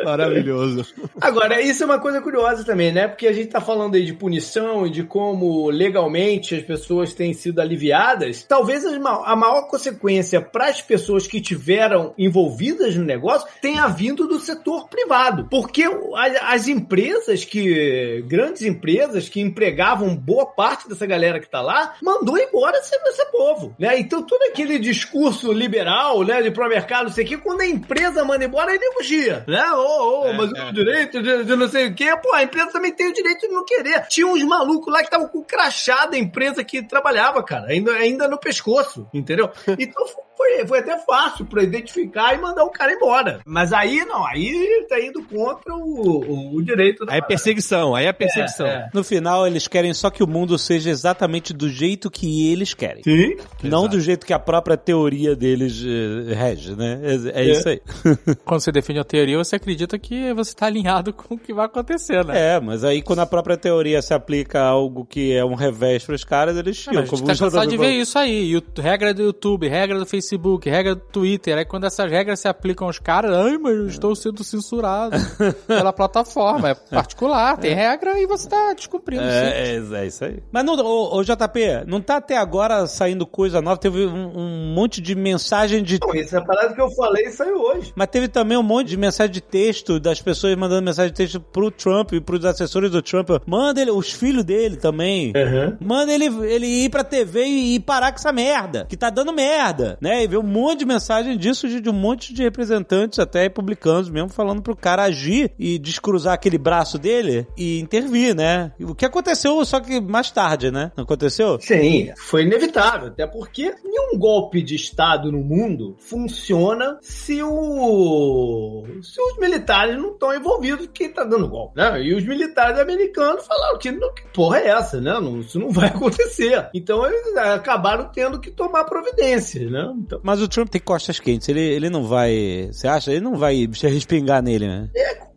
Maravilhoso. 0.04 0.86
Agora, 1.20 1.62
isso 1.62 1.84
é 1.84 1.86
uma 1.86 2.00
coisa 2.00 2.22
curiosa 2.22 2.64
também, 2.64 2.92
né? 2.92 3.08
Porque 3.08 3.28
a 3.28 3.34
gente 3.34 3.50
tá 3.50 3.62
falando 3.62 3.96
aí 3.96 4.06
de 4.06 4.14
punição 4.14 4.86
e 4.86 4.90
de 4.90 5.04
como 5.04 5.70
legalmente 5.70 6.56
as 6.56 6.64
pessoas 6.64 7.14
têm 7.14 7.34
sido 7.34 7.60
aliviadas. 7.60 8.44
Talvez 8.44 8.86
a 8.86 9.36
maior 9.36 9.68
consequência 9.68 10.42
para 10.42 10.68
as 10.68 10.82
pessoas 10.82 11.28
que 11.28 11.42
tiveram 11.42 12.14
envolvidas 12.18 12.96
no 12.96 13.04
negócio 13.06 13.48
tenha 13.62 13.88
vindo 13.88 14.28
do 14.28 14.40
setor 14.40 14.88
privado. 14.88 15.48
Porque 15.50 15.84
o- 16.28 16.38
a- 16.38 16.54
as 16.54 16.68
empresas 16.68 17.46
que. 17.46 18.24
grandes 18.28 18.62
empresas 18.64 19.30
que 19.30 19.40
empregavam 19.42 20.16
boa 20.16 20.46
parte 20.46 20.88
dessa 20.90 21.06
galera 21.06 21.40
que 21.40 21.50
tá 21.50 21.62
lá, 21.62 21.96
mandou 22.02 22.38
embora 22.38 22.78
esse, 22.78 22.96
esse 22.96 23.26
povo. 23.32 23.76
Né? 23.80 24.00
Então, 24.00 24.22
todo 24.24 24.42
aquele 24.44 24.78
discurso 24.80 25.52
liberal, 25.52 26.24
né? 26.24 26.42
De 26.42 26.52
pró-mercado, 26.52 27.06
não 27.06 27.12
sei 27.12 27.26
o 27.26 27.28
quê, 27.28 27.38
quando 27.38 27.62
a 27.62 27.66
empresa 27.68 28.24
manda 28.26 28.46
embora, 28.46 28.72
aí 28.72 28.80
negocia. 28.80 29.44
Né? 29.48 29.64
Ô, 29.72 30.26
É, 30.26 30.34
mas 30.34 30.52
é. 30.54 30.70
o 30.70 30.74
direito 30.74 31.22
de, 31.22 31.44
de 31.44 31.56
não 31.56 31.68
sei 31.68 31.88
o 31.88 31.96
quê, 31.96 32.16
pô, 32.22 32.34
a 32.34 32.44
empresa 32.44 32.72
também 32.72 32.92
tem 32.92 33.08
o 33.10 33.14
direito 33.14 33.42
de 33.42 33.48
não 33.54 33.64
querer. 33.66 34.02
Tinha 34.08 34.28
uns 34.28 34.44
malucos 34.44 34.92
lá 34.94 35.00
que 35.00 35.06
estavam 35.06 35.28
com 35.28 35.40
o 35.40 35.46
crachá 35.46 36.06
da 36.06 36.18
empresa 36.18 36.64
que 36.64 36.82
trabalhava, 36.84 37.42
cara, 37.44 37.68
ainda, 37.68 37.92
ainda 37.94 38.28
no 38.28 38.38
pescoço, 38.40 39.08
entendeu? 39.14 39.50
Então 39.80 40.06
foi, 40.40 40.66
foi 40.66 40.80
até 40.80 40.98
fácil 41.00 41.46
pra 41.46 41.62
identificar 41.62 42.34
e 42.34 42.38
mandar 42.40 42.64
o 42.64 42.70
cara 42.70 42.94
embora. 42.94 43.42
Mas 43.46 43.74
aí 43.74 44.06
não, 44.06 44.26
aí 44.26 44.86
tá 44.88 44.98
indo 45.00 45.22
contra 45.26 45.76
o, 45.76 46.22
o, 46.22 46.56
o 46.56 46.64
direito 46.64 47.06
da 47.06 47.12
Aí 47.12 47.20
é 47.20 47.22
perseguição, 47.22 47.94
aí 47.94 48.06
é 48.06 48.14
perseguição. 48.14 48.66
É, 48.66 48.90
No 48.94 49.04
final, 49.04 49.46
eles 49.46 49.68
querem 49.68 49.94
só 49.94 50.10
que 50.10 50.24
o 50.24 50.28
mundo 50.28 50.58
seja 50.58 50.90
exatamente 50.90 51.54
do 51.54 51.68
jeito 51.70 52.10
que 52.10 52.50
eles 52.52 52.74
querem. 52.74 53.04
Sim. 53.04 53.36
Não 53.64 53.88
do 53.88 54.00
jeito 54.00 54.26
que 54.26 54.32
a 54.32 54.40
própria 54.40 54.78
teoria 54.78 55.36
deles 55.36 55.84
eh, 55.86 56.34
rege, 56.34 56.74
né? 56.76 57.02
É, 57.34 57.42
é 57.42 57.46
isso 57.52 57.68
aí. 57.68 57.82
Quando 58.46 58.62
você 58.62 58.72
define 58.72 59.00
a 59.00 59.04
teoria, 59.04 59.38
você 59.38 59.58
acredita 59.58 60.00
que 60.00 60.34
você 60.34 60.56
tá 60.56 60.68
alinhado 60.68 61.12
com 61.14 61.36
o 61.36 61.38
que 61.38 61.54
vai 61.54 61.66
acontecer, 61.66 62.24
né? 62.24 62.56
É, 62.56 62.60
mas 62.62 62.84
aí 62.86 63.02
quando 63.02 63.20
a 63.20 63.26
própria 63.26 63.58
teoria 63.58 64.02
se 64.02 64.14
aplica 64.14 64.62
a 64.62 64.68
algo 64.68 65.06
que 65.06 65.34
é 65.34 65.44
um 65.44 65.56
revés 65.56 66.06
pros 66.06 66.24
caras, 66.24 66.56
eles 66.56 66.78
É, 66.78 66.82
chiam. 66.92 66.96
mas 67.02 67.12
a 67.12 67.16
gente 67.16 67.26
tá 67.26 67.36
cansado 67.46 67.68
de 67.68 67.78
ver 67.78 67.92
isso 67.92 68.18
aí. 68.18 68.58
Regra 68.78 69.14
do 69.14 69.24
YouTube, 69.24 69.68
regra 69.68 70.00
do 70.00 70.06
Facebook, 70.06 70.29
regra 70.66 70.96
do 70.96 71.02
Twitter. 71.02 71.58
Aí 71.58 71.66
quando 71.66 71.86
essas 71.86 72.10
regras 72.10 72.40
se 72.40 72.48
aplicam 72.48 72.88
aos 72.88 73.00
caras, 73.00 73.36
ai, 73.36 73.58
mas 73.58 73.76
eu 73.76 73.88
estou 73.88 74.16
sendo 74.16 74.44
censurado 74.44 75.16
pela 75.68 75.94
plataforma. 75.94 76.70
É 76.70 76.74
particular, 76.74 77.58
tem 77.58 77.74
regra 77.74 78.20
e 78.20 78.26
você 78.26 78.50
tá 78.50 78.74
descumprindo. 78.74 79.24
É, 79.24 79.76
é, 79.76 79.76
é 79.76 80.06
isso 80.06 80.24
aí. 80.24 80.42
Mas 80.52 80.64
não, 80.66 80.76
ô, 80.76 81.18
ô, 81.18 81.24
JP, 81.24 81.86
não 81.88 82.02
tá 82.02 82.18
até 82.18 82.38
agora 82.38 82.86
saindo 82.88 83.26
coisa 83.26 83.62
nova? 83.62 83.78
Teve 83.78 84.06
um, 84.06 84.38
um 84.38 84.74
monte 84.74 85.02
de 85.02 85.16
mensagem 85.16 85.84
de. 85.84 86.00
Não, 86.02 86.14
essa 86.14 86.42
parada 86.42 86.74
que 86.74 86.82
eu 86.82 86.90
falei 86.92 87.30
saiu 87.32 87.58
hoje. 87.62 87.94
Mas 87.96 88.08
teve 88.08 88.28
também 88.28 88.58
um 88.58 88.64
monte 88.64 88.90
de 88.90 88.98
mensagem 88.98 89.32
de 89.32 89.42
texto 89.42 90.00
das 90.00 90.22
pessoas 90.22 90.56
mandando 90.56 90.84
mensagem 90.84 91.12
de 91.12 91.18
texto 91.18 91.40
pro 91.40 91.72
Trump 91.72 92.14
e 92.14 92.22
pros 92.22 92.44
assessores 92.46 92.92
do 92.92 93.02
Trump. 93.02 93.30
Manda 93.46 93.82
ele, 93.82 93.92
os 93.92 94.12
filhos 94.12 94.44
dele 94.44 94.78
também. 94.78 95.34
Manda 95.80 96.14
ele, 96.14 96.26
ele 96.46 96.68
ir 96.68 96.90
pra 96.90 97.04
TV 97.04 97.46
e, 97.46 97.76
e 97.76 97.80
parar 97.80 98.12
com 98.12 98.18
essa 98.18 98.32
merda, 98.32 98.86
que 98.88 98.98
tá 98.98 99.10
dando 99.10 99.34
merda, 99.34 99.98
né? 100.02 100.09
E 100.24 100.28
ver 100.28 100.38
um 100.38 100.44
monte 100.44 100.80
de 100.80 100.86
mensagem 100.86 101.38
disso 101.38 101.68
de, 101.68 101.82
de 101.82 101.90
um 101.90 101.94
monte 101.94 102.34
de 102.34 102.44
representantes, 102.44 103.20
até 103.20 103.44
republicanos 103.44 104.10
mesmo, 104.10 104.30
falando 104.30 104.62
pro 104.62 104.76
cara 104.76 105.04
agir 105.04 105.52
e 105.58 105.78
descruzar 105.78 106.34
aquele 106.34 106.58
braço 106.58 106.98
dele 106.98 107.48
e 107.58 107.80
intervir, 107.80 108.36
né? 108.36 108.72
O 108.80 108.96
que 108.96 109.06
aconteceu, 109.06 109.64
só 109.66 109.80
que 109.80 110.00
mais 110.00 110.32
tarde, 110.32 110.72
né? 110.72 110.92
Não 110.96 111.04
aconteceu? 111.04 111.60
Sim, 111.60 112.12
foi 112.18 112.44
inevitável, 112.44 113.08
até 113.08 113.26
porque 113.26 113.74
nenhum 113.84 114.18
golpe 114.18 114.62
de 114.62 114.76
Estado 114.76 115.32
no 115.32 115.40
mundo 115.40 115.96
funciona 116.00 116.98
se, 117.02 117.42
o... 117.44 118.84
se 119.02 119.22
os 119.22 119.38
militares 119.38 119.98
não 119.98 120.12
estão 120.12 120.34
envolvidos 120.34 120.86
em 120.86 120.90
quem 120.90 121.10
tá 121.12 121.24
dando 121.24 121.48
golpe, 121.48 121.78
né? 121.78 122.02
E 122.02 122.14
os 122.14 122.26
militares 122.26 122.80
americanos 122.80 123.46
falaram 123.46 123.78
que, 123.78 123.92
não, 123.92 124.14
que 124.14 124.24
porra 124.34 124.60
é 124.60 124.68
essa, 124.70 125.00
né? 125.00 125.14
Não, 125.20 125.40
isso 125.40 125.60
não 125.60 125.70
vai 125.70 125.88
acontecer. 125.90 126.70
Então 126.74 127.06
eles 127.06 127.36
acabaram 127.38 128.10
tendo 128.14 128.40
que 128.40 128.52
tomar 128.52 128.86
providências, 128.86 129.72
né? 129.72 129.94
Então, 130.00 130.20
Mas 130.24 130.42
o 130.42 130.48
Trump 130.48 130.70
tem 130.70 130.82
costas 130.82 131.20
quentes, 131.20 131.50
ele, 131.50 131.62
ele 131.62 131.90
não 131.90 132.06
vai. 132.06 132.70
Você 132.72 132.88
acha? 132.88 133.12
Ele 133.12 133.22
não 133.22 133.36
vai 133.36 133.68
se 133.74 133.88
respingar 133.88 134.42
nele, 134.42 134.68
né? 134.68 134.90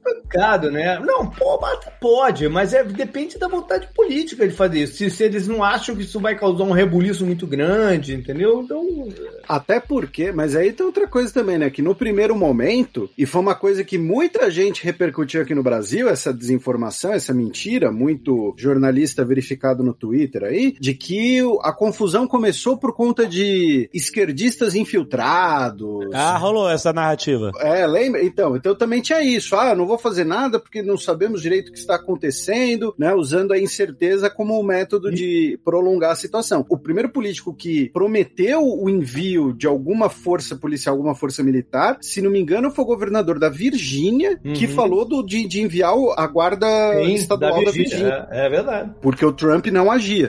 Complicado, 0.02 0.70
né? 0.70 0.98
Não, 1.00 1.28
pô, 1.28 1.60
mata 1.60 1.92
pode, 2.00 2.48
mas 2.48 2.74
é, 2.74 2.82
depende 2.82 3.38
da 3.38 3.48
vontade 3.48 3.88
política 3.94 4.46
de 4.46 4.54
fazer 4.54 4.80
isso. 4.80 4.96
Se, 4.96 5.10
se 5.10 5.24
eles 5.24 5.46
não 5.46 5.62
acham 5.62 5.94
que 5.94 6.02
isso 6.02 6.20
vai 6.20 6.36
causar 6.36 6.64
um 6.64 6.72
rebuliço 6.72 7.24
muito 7.24 7.46
grande, 7.46 8.14
entendeu? 8.14 8.62
Então. 8.62 9.08
Até 9.48 9.80
porque, 9.80 10.32
mas 10.32 10.56
aí 10.56 10.72
tem 10.72 10.84
outra 10.84 11.06
coisa 11.06 11.32
também, 11.32 11.58
né? 11.58 11.70
Que 11.70 11.82
no 11.82 11.94
primeiro 11.94 12.34
momento, 12.34 13.08
e 13.16 13.26
foi 13.26 13.40
uma 13.40 13.54
coisa 13.54 13.84
que 13.84 13.98
muita 13.98 14.50
gente 14.50 14.84
repercutiu 14.84 15.42
aqui 15.42 15.54
no 15.54 15.62
Brasil, 15.62 16.08
essa 16.08 16.32
desinformação, 16.32 17.12
essa 17.12 17.32
mentira, 17.34 17.92
muito 17.92 18.54
jornalista 18.56 19.24
verificado 19.24 19.82
no 19.82 19.92
Twitter 19.92 20.44
aí, 20.44 20.74
de 20.78 20.94
que 20.94 21.40
a 21.62 21.72
confusão 21.72 22.26
começou 22.26 22.76
por 22.76 22.94
conta 22.94 23.26
de 23.26 23.88
esquerdistas 23.92 24.74
infiltrados. 24.74 26.08
Ah, 26.12 26.36
rolou 26.36 26.70
essa 26.70 26.92
narrativa. 26.92 27.50
É, 27.60 27.86
lembra? 27.86 28.24
Então, 28.24 28.56
então 28.56 28.74
também 28.74 29.00
tinha 29.00 29.22
isso. 29.22 29.54
Ah, 29.54 29.74
não 29.74 29.86
vou 29.86 29.91
fazer 29.98 30.24
nada 30.24 30.58
porque 30.58 30.82
não 30.82 30.96
sabemos 30.96 31.42
direito 31.42 31.68
o 31.68 31.72
que 31.72 31.78
está 31.78 31.94
acontecendo, 31.96 32.94
né? 32.98 33.14
Usando 33.14 33.52
a 33.52 33.58
incerteza 33.58 34.30
como 34.30 34.58
um 34.58 34.62
método 34.62 35.10
de 35.10 35.58
prolongar 35.64 36.12
a 36.12 36.16
situação. 36.16 36.64
O 36.68 36.78
primeiro 36.78 37.08
político 37.10 37.54
que 37.54 37.90
prometeu 37.90 38.62
o 38.62 38.88
envio 38.88 39.52
de 39.52 39.66
alguma 39.66 40.08
força 40.08 40.56
policial, 40.56 40.94
alguma 40.94 41.14
força 41.14 41.42
militar, 41.42 41.98
se 42.00 42.20
não 42.22 42.30
me 42.30 42.40
engano, 42.40 42.70
foi 42.70 42.84
o 42.84 42.88
governador 42.88 43.38
da 43.38 43.48
Virgínia, 43.48 44.38
que 44.38 44.66
Uhum. 44.66 44.72
falou 44.72 45.04
do, 45.04 45.22
de, 45.22 45.46
de 45.46 45.60
enviar 45.60 45.92
a 46.16 46.26
guarda 46.26 46.66
Sim, 47.04 47.14
estadual 47.14 47.64
da 47.64 47.70
Virgínia. 47.70 47.82
Virgínia. 47.82 48.28
É, 48.30 48.46
é 48.46 48.48
verdade. 48.48 48.90
Porque 49.00 49.24
o 49.24 49.32
Trump 49.32 49.66
não 49.66 49.90
agia. 49.90 50.28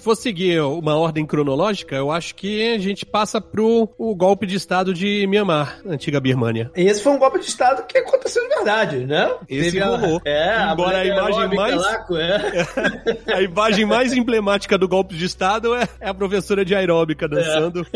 Se 0.00 0.04
for 0.04 0.16
seguir 0.16 0.62
uma 0.62 0.96
ordem 0.96 1.26
cronológica, 1.26 1.94
eu 1.94 2.10
acho 2.10 2.34
que 2.34 2.72
a 2.74 2.78
gente 2.78 3.04
passa 3.04 3.38
pro 3.38 3.86
o 3.98 4.14
golpe 4.14 4.46
de 4.46 4.56
estado 4.56 4.94
de 4.94 5.26
Myanmar, 5.26 5.78
antiga 5.86 6.18
Birmania. 6.18 6.70
E 6.74 6.84
esse 6.84 7.02
foi 7.02 7.12
um 7.12 7.18
golpe 7.18 7.38
de 7.38 7.44
Estado 7.44 7.86
que 7.86 7.98
aconteceu 7.98 8.42
de 8.48 8.48
verdade, 8.48 9.04
né? 9.04 9.30
Esse 9.46 9.72
Teve 9.72 9.82
a- 9.82 9.86
rolou. 9.88 10.22
É, 10.24 10.54
a 10.54 10.72
Embora 10.72 10.96
mulher 11.00 11.12
a 11.12 11.14
imagem 11.18 11.54
mais- 11.54 11.96
com- 12.06 12.16
é. 12.16 12.40
A 13.36 13.42
imagem 13.42 13.84
mais 13.84 14.14
emblemática 14.14 14.78
do 14.78 14.88
golpe 14.88 15.14
de 15.14 15.26
estado 15.26 15.74
é, 15.74 15.86
é 16.00 16.08
a 16.08 16.14
professora 16.14 16.64
de 16.64 16.74
aeróbica 16.74 17.28
dançando. 17.28 17.86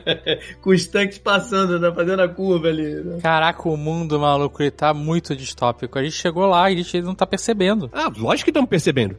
com 0.62 0.70
os 0.70 0.86
tanques 0.86 1.18
passando, 1.18 1.78
né? 1.78 1.92
Fazendo 1.94 2.22
a 2.22 2.28
curva 2.28 2.68
ali. 2.68 2.94
né? 2.94 3.18
Caraca, 3.22 3.68
o 3.68 3.76
mundo, 3.76 4.18
maluco, 4.18 4.62
ele 4.62 4.70
tá 4.70 4.94
muito 4.94 5.36
distópico. 5.36 5.98
A 5.98 6.02
gente 6.02 6.14
chegou 6.16 6.46
lá 6.46 6.70
e 6.70 6.74
a 6.74 6.76
gente 6.78 7.02
não 7.02 7.14
tá 7.14 7.26
percebendo. 7.26 7.90
Ah, 7.92 8.10
lógico 8.16 8.44
que 8.46 8.50
estamos 8.50 8.70
percebendo. 8.70 9.16